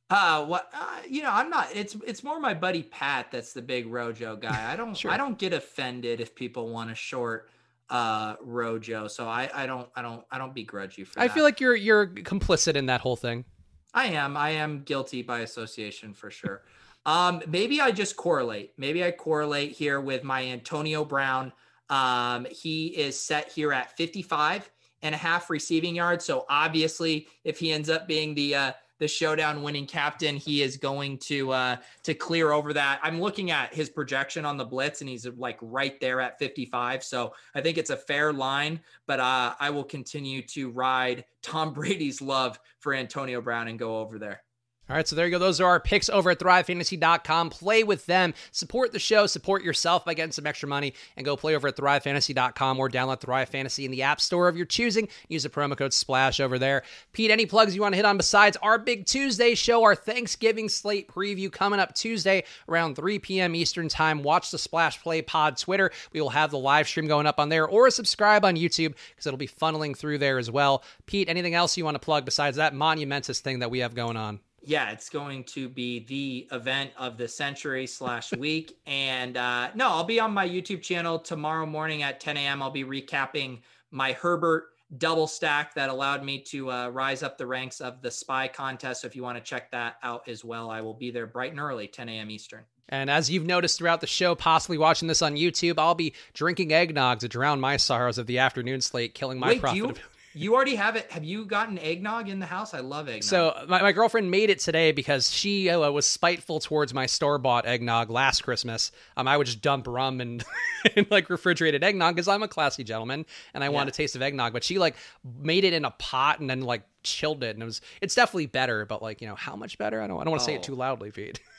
Uh, 0.08 0.44
what 0.44 0.68
uh, 0.74 0.98
you 1.08 1.22
know, 1.22 1.30
I'm 1.30 1.50
not. 1.50 1.68
It's 1.74 1.96
it's 2.06 2.22
more 2.22 2.38
my 2.38 2.54
buddy 2.54 2.82
Pat 2.82 3.30
that's 3.30 3.52
the 3.52 3.62
big 3.62 3.86
Rojo 3.86 4.36
guy. 4.36 4.70
I 4.70 4.76
don't 4.76 4.94
sure. 4.96 5.10
I 5.10 5.16
don't 5.16 5.38
get 5.38 5.52
offended 5.52 6.20
if 6.20 6.34
people 6.34 6.68
want 6.68 6.90
a 6.90 6.94
short 6.94 7.48
uh 7.88 8.36
Rojo. 8.42 9.08
So 9.08 9.26
I 9.26 9.50
I 9.54 9.66
don't 9.66 9.88
I 9.96 10.02
don't 10.02 10.24
I 10.30 10.38
don't 10.38 10.54
begrudge 10.54 10.98
you 10.98 11.06
for. 11.06 11.14
That. 11.14 11.22
I 11.22 11.28
feel 11.28 11.44
like 11.44 11.60
you're 11.60 11.76
you're 11.76 12.06
complicit 12.06 12.76
in 12.76 12.86
that 12.86 13.00
whole 13.00 13.16
thing. 13.16 13.46
I 13.94 14.06
am. 14.06 14.36
I 14.36 14.50
am 14.50 14.82
guilty 14.82 15.22
by 15.22 15.40
association 15.40 16.12
for 16.12 16.30
sure. 16.30 16.62
Um, 17.06 17.42
maybe 17.48 17.80
I 17.80 17.90
just 17.90 18.16
correlate. 18.16 18.72
Maybe 18.76 19.04
I 19.04 19.10
correlate 19.10 19.72
here 19.72 20.00
with 20.00 20.22
my 20.22 20.46
Antonio 20.46 21.04
Brown. 21.04 21.52
Um, 21.90 22.46
he 22.50 22.88
is 22.88 23.18
set 23.18 23.50
here 23.50 23.72
at 23.72 23.96
55 23.96 24.70
and 25.02 25.14
a 25.14 25.18
half 25.18 25.50
receiving 25.50 25.96
yards. 25.96 26.24
So 26.24 26.46
obviously, 26.48 27.26
if 27.44 27.58
he 27.58 27.72
ends 27.72 27.90
up 27.90 28.06
being 28.06 28.34
the 28.34 28.54
uh, 28.54 28.72
the 28.98 29.08
showdown 29.08 29.64
winning 29.64 29.84
captain, 29.84 30.36
he 30.36 30.62
is 30.62 30.76
going 30.76 31.18
to 31.18 31.50
uh, 31.50 31.76
to 32.04 32.14
clear 32.14 32.52
over 32.52 32.72
that. 32.72 33.00
I'm 33.02 33.20
looking 33.20 33.50
at 33.50 33.74
his 33.74 33.90
projection 33.90 34.44
on 34.44 34.56
the 34.56 34.64
blitz, 34.64 35.00
and 35.00 35.10
he's 35.10 35.26
like 35.26 35.58
right 35.60 36.00
there 36.00 36.20
at 36.20 36.38
55. 36.38 37.02
So 37.02 37.34
I 37.52 37.60
think 37.60 37.78
it's 37.78 37.90
a 37.90 37.96
fair 37.96 38.32
line, 38.32 38.78
but 39.08 39.18
uh, 39.18 39.54
I 39.58 39.70
will 39.70 39.82
continue 39.82 40.40
to 40.48 40.70
ride 40.70 41.24
Tom 41.42 41.72
Brady's 41.72 42.22
love 42.22 42.60
for 42.78 42.94
Antonio 42.94 43.40
Brown 43.40 43.66
and 43.66 43.78
go 43.78 43.98
over 43.98 44.20
there. 44.20 44.44
All 44.92 44.96
right, 44.96 45.08
so 45.08 45.16
there 45.16 45.24
you 45.24 45.30
go. 45.30 45.38
Those 45.38 45.58
are 45.58 45.66
our 45.68 45.80
picks 45.80 46.10
over 46.10 46.32
at 46.32 46.38
thrivefantasy.com. 46.38 47.48
Play 47.48 47.82
with 47.82 48.04
them, 48.04 48.34
support 48.50 48.92
the 48.92 48.98
show, 48.98 49.26
support 49.26 49.64
yourself 49.64 50.04
by 50.04 50.12
getting 50.12 50.32
some 50.32 50.46
extra 50.46 50.68
money, 50.68 50.92
and 51.16 51.24
go 51.24 51.34
play 51.34 51.56
over 51.56 51.68
at 51.68 51.76
thrivefantasy.com 51.76 52.78
or 52.78 52.90
download 52.90 53.20
Thrive 53.22 53.48
Fantasy 53.48 53.86
in 53.86 53.90
the 53.90 54.02
App 54.02 54.20
Store 54.20 54.48
of 54.48 54.56
your 54.58 54.66
choosing. 54.66 55.08
Use 55.30 55.44
the 55.44 55.48
promo 55.48 55.78
code 55.78 55.94
SPLASH 55.94 56.40
over 56.40 56.58
there. 56.58 56.82
Pete, 57.14 57.30
any 57.30 57.46
plugs 57.46 57.74
you 57.74 57.80
want 57.80 57.94
to 57.94 57.96
hit 57.96 58.04
on 58.04 58.18
besides 58.18 58.58
our 58.60 58.78
big 58.78 59.06
Tuesday 59.06 59.54
show, 59.54 59.82
our 59.82 59.94
Thanksgiving 59.94 60.68
slate 60.68 61.08
preview 61.08 61.50
coming 61.50 61.80
up 61.80 61.94
Tuesday 61.94 62.44
around 62.68 62.94
3 62.94 63.18
p.m. 63.18 63.54
Eastern 63.54 63.88
Time? 63.88 64.22
Watch 64.22 64.50
the 64.50 64.58
Splash 64.58 65.02
Play 65.02 65.22
Pod 65.22 65.56
Twitter. 65.56 65.90
We 66.12 66.20
will 66.20 66.28
have 66.28 66.50
the 66.50 66.58
live 66.58 66.86
stream 66.86 67.06
going 67.06 67.26
up 67.26 67.40
on 67.40 67.48
there, 67.48 67.66
or 67.66 67.88
subscribe 67.88 68.44
on 68.44 68.56
YouTube 68.56 68.94
because 69.08 69.26
it'll 69.26 69.38
be 69.38 69.48
funneling 69.48 69.96
through 69.96 70.18
there 70.18 70.36
as 70.36 70.50
well. 70.50 70.84
Pete, 71.06 71.30
anything 71.30 71.54
else 71.54 71.78
you 71.78 71.84
want 71.86 71.94
to 71.94 71.98
plug 71.98 72.26
besides 72.26 72.58
that 72.58 72.74
monumentous 72.74 73.40
thing 73.40 73.60
that 73.60 73.70
we 73.70 73.78
have 73.78 73.94
going 73.94 74.18
on? 74.18 74.40
Yeah, 74.64 74.90
it's 74.90 75.08
going 75.08 75.44
to 75.44 75.68
be 75.68 76.00
the 76.00 76.54
event 76.54 76.90
of 76.96 77.16
the 77.16 77.28
century 77.28 77.86
slash 77.86 78.32
week. 78.32 78.78
And 78.86 79.36
uh, 79.36 79.70
no, 79.74 79.88
I'll 79.88 80.04
be 80.04 80.20
on 80.20 80.32
my 80.32 80.48
YouTube 80.48 80.82
channel 80.82 81.18
tomorrow 81.18 81.66
morning 81.66 82.02
at 82.02 82.20
10 82.20 82.36
a.m. 82.36 82.62
I'll 82.62 82.70
be 82.70 82.84
recapping 82.84 83.60
my 83.90 84.12
Herbert 84.12 84.68
double 84.98 85.26
stack 85.26 85.74
that 85.74 85.88
allowed 85.88 86.22
me 86.22 86.38
to 86.38 86.70
uh, 86.70 86.88
rise 86.88 87.22
up 87.22 87.38
the 87.38 87.46
ranks 87.46 87.80
of 87.80 88.02
the 88.02 88.10
spy 88.10 88.46
contest. 88.48 89.02
So 89.02 89.06
if 89.06 89.16
you 89.16 89.22
want 89.22 89.38
to 89.38 89.44
check 89.44 89.70
that 89.70 89.96
out 90.02 90.28
as 90.28 90.44
well, 90.44 90.70
I 90.70 90.80
will 90.80 90.94
be 90.94 91.10
there 91.10 91.26
bright 91.26 91.50
and 91.50 91.60
early, 91.60 91.88
10 91.88 92.08
a.m. 92.08 92.30
Eastern. 92.30 92.64
And 92.88 93.08
as 93.08 93.30
you've 93.30 93.46
noticed 93.46 93.78
throughout 93.78 94.02
the 94.02 94.06
show, 94.06 94.34
possibly 94.34 94.76
watching 94.76 95.08
this 95.08 95.22
on 95.22 95.34
YouTube, 95.34 95.78
I'll 95.78 95.94
be 95.94 96.12
drinking 96.34 96.72
eggnog 96.72 97.20
to 97.20 97.28
drown 97.28 97.58
my 97.58 97.78
sorrows 97.78 98.18
of 98.18 98.26
the 98.26 98.38
afternoon 98.38 98.82
slate, 98.82 99.14
killing 99.14 99.38
my 99.38 99.48
Wait, 99.48 99.62
profitability. 99.62 100.00
You 100.34 100.54
already 100.54 100.76
have 100.76 100.96
it. 100.96 101.10
Have 101.12 101.24
you 101.24 101.44
gotten 101.44 101.78
eggnog 101.78 102.28
in 102.28 102.38
the 102.38 102.46
house? 102.46 102.72
I 102.72 102.80
love 102.80 103.08
eggnog. 103.08 103.24
So 103.24 103.54
my, 103.68 103.82
my 103.82 103.92
girlfriend 103.92 104.30
made 104.30 104.48
it 104.50 104.58
today 104.58 104.92
because 104.92 105.30
she 105.30 105.68
uh, 105.68 105.90
was 105.90 106.06
spiteful 106.06 106.60
towards 106.60 106.94
my 106.94 107.06
store 107.06 107.38
bought 107.38 107.66
eggnog 107.66 108.10
last 108.10 108.42
Christmas. 108.42 108.92
Um, 109.16 109.28
I 109.28 109.36
would 109.36 109.46
just 109.46 109.60
dump 109.60 109.86
rum 109.86 110.20
and, 110.20 110.42
and 110.96 111.06
like 111.10 111.28
refrigerated 111.28 111.84
eggnog 111.84 112.14
because 112.14 112.28
I'm 112.28 112.42
a 112.42 112.48
classy 112.48 112.84
gentleman 112.84 113.26
and 113.52 113.62
I 113.62 113.66
yeah. 113.66 113.72
want 113.72 113.88
a 113.88 113.92
taste 113.92 114.16
of 114.16 114.22
eggnog. 114.22 114.52
But 114.52 114.64
she 114.64 114.78
like 114.78 114.96
made 115.40 115.64
it 115.64 115.74
in 115.74 115.84
a 115.84 115.90
pot 115.90 116.40
and 116.40 116.48
then 116.48 116.62
like 116.62 116.82
chilled 117.02 117.42
it 117.42 117.54
and 117.56 117.62
it 117.62 117.66
was 117.66 117.80
it's 118.00 118.14
definitely 118.14 118.46
better. 118.46 118.86
But 118.86 119.02
like 119.02 119.20
you 119.20 119.28
know 119.28 119.34
how 119.34 119.56
much 119.56 119.76
better? 119.76 120.00
I 120.00 120.06
don't 120.06 120.20
I 120.20 120.24
don't 120.24 120.30
want 120.30 120.40
to 120.40 120.44
oh. 120.44 120.46
say 120.46 120.54
it 120.54 120.60
oh. 120.60 120.62
too 120.62 120.74
loudly, 120.74 121.10
Pete. 121.10 121.40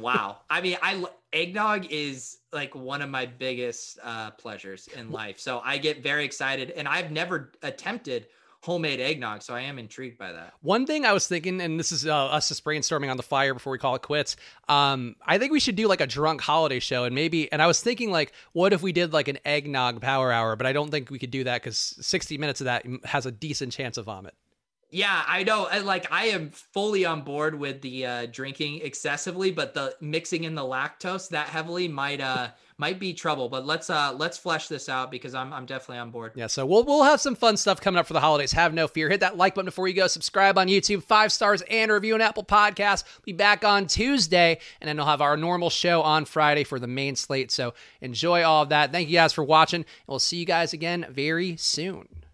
wow. 0.00 0.38
I 0.48 0.60
mean, 0.60 0.76
I 0.82 1.04
eggnog 1.32 1.86
is 1.90 2.38
like 2.52 2.74
one 2.74 3.02
of 3.02 3.10
my 3.10 3.26
biggest 3.26 3.98
uh, 4.02 4.30
pleasures 4.32 4.88
in 4.96 5.10
life. 5.10 5.38
So 5.38 5.60
I 5.64 5.78
get 5.78 6.02
very 6.02 6.24
excited, 6.24 6.70
and 6.70 6.86
I've 6.86 7.10
never 7.10 7.52
attempted 7.62 8.26
homemade 8.60 9.00
eggnog, 9.00 9.42
so 9.42 9.54
I 9.54 9.62
am 9.62 9.76
intrigued 9.76 10.18
by 10.18 10.30
that. 10.30 10.54
One 10.60 10.86
thing 10.86 11.04
I 11.04 11.12
was 11.12 11.26
thinking, 11.26 11.60
and 11.60 11.80
this 11.80 11.90
is 11.90 12.06
uh, 12.06 12.26
us 12.26 12.48
just 12.48 12.64
brainstorming 12.64 13.10
on 13.10 13.16
the 13.16 13.22
fire 13.24 13.54
before 13.54 13.72
we 13.72 13.78
call 13.78 13.96
it 13.96 14.02
quits. 14.02 14.36
Um, 14.68 15.16
I 15.26 15.38
think 15.38 15.50
we 15.50 15.58
should 15.58 15.74
do 15.74 15.88
like 15.88 16.00
a 16.00 16.06
drunk 16.06 16.40
holiday 16.40 16.78
show, 16.78 17.02
and 17.02 17.12
maybe. 17.12 17.50
And 17.50 17.60
I 17.60 17.66
was 17.66 17.80
thinking 17.80 18.12
like, 18.12 18.32
what 18.52 18.72
if 18.72 18.80
we 18.80 18.92
did 18.92 19.12
like 19.12 19.26
an 19.26 19.38
eggnog 19.44 20.00
power 20.00 20.30
hour? 20.30 20.54
But 20.54 20.66
I 20.66 20.72
don't 20.72 20.90
think 20.90 21.10
we 21.10 21.18
could 21.18 21.32
do 21.32 21.42
that 21.44 21.60
because 21.60 21.76
sixty 21.76 22.38
minutes 22.38 22.60
of 22.60 22.66
that 22.66 22.86
has 23.04 23.26
a 23.26 23.32
decent 23.32 23.72
chance 23.72 23.96
of 23.96 24.04
vomit. 24.04 24.34
Yeah, 24.94 25.24
I 25.26 25.42
know. 25.42 25.68
Like 25.82 26.12
I 26.12 26.26
am 26.26 26.50
fully 26.50 27.06
on 27.06 27.22
board 27.22 27.58
with 27.58 27.80
the 27.80 28.04
uh, 28.04 28.26
drinking 28.26 28.82
excessively, 28.82 29.50
but 29.50 29.72
the 29.72 29.96
mixing 30.02 30.44
in 30.44 30.54
the 30.54 30.62
lactose 30.62 31.30
that 31.30 31.48
heavily 31.48 31.88
might 31.88 32.20
uh 32.20 32.48
might 32.76 33.00
be 33.00 33.14
trouble. 33.14 33.48
But 33.48 33.64
let's 33.64 33.88
uh 33.88 34.12
let's 34.14 34.36
flesh 34.36 34.68
this 34.68 34.90
out 34.90 35.10
because 35.10 35.34
I'm 35.34 35.50
I'm 35.50 35.64
definitely 35.64 35.96
on 35.98 36.10
board. 36.10 36.32
Yeah, 36.34 36.46
so 36.46 36.66
we'll 36.66 36.84
we'll 36.84 37.04
have 37.04 37.22
some 37.22 37.34
fun 37.34 37.56
stuff 37.56 37.80
coming 37.80 37.98
up 37.98 38.06
for 38.06 38.12
the 38.12 38.20
holidays. 38.20 38.52
Have 38.52 38.74
no 38.74 38.86
fear. 38.86 39.08
Hit 39.08 39.20
that 39.20 39.38
like 39.38 39.54
button 39.54 39.64
before 39.64 39.88
you 39.88 39.94
go. 39.94 40.06
Subscribe 40.08 40.58
on 40.58 40.68
YouTube, 40.68 41.02
five 41.02 41.32
stars 41.32 41.62
and 41.70 41.90
review 41.90 42.12
on 42.12 42.20
Apple 42.20 42.44
Podcasts. 42.44 43.04
Be 43.24 43.32
back 43.32 43.64
on 43.64 43.86
Tuesday, 43.86 44.58
and 44.82 44.88
then 44.88 44.98
we'll 44.98 45.06
have 45.06 45.22
our 45.22 45.38
normal 45.38 45.70
show 45.70 46.02
on 46.02 46.26
Friday 46.26 46.64
for 46.64 46.78
the 46.78 46.86
main 46.86 47.16
slate. 47.16 47.50
So 47.50 47.72
enjoy 48.02 48.42
all 48.42 48.64
of 48.64 48.68
that. 48.68 48.92
Thank 48.92 49.08
you 49.08 49.14
guys 49.14 49.32
for 49.32 49.42
watching, 49.42 49.80
and 49.80 49.86
we'll 50.06 50.18
see 50.18 50.36
you 50.36 50.44
guys 50.44 50.74
again 50.74 51.06
very 51.08 51.56
soon. 51.56 52.21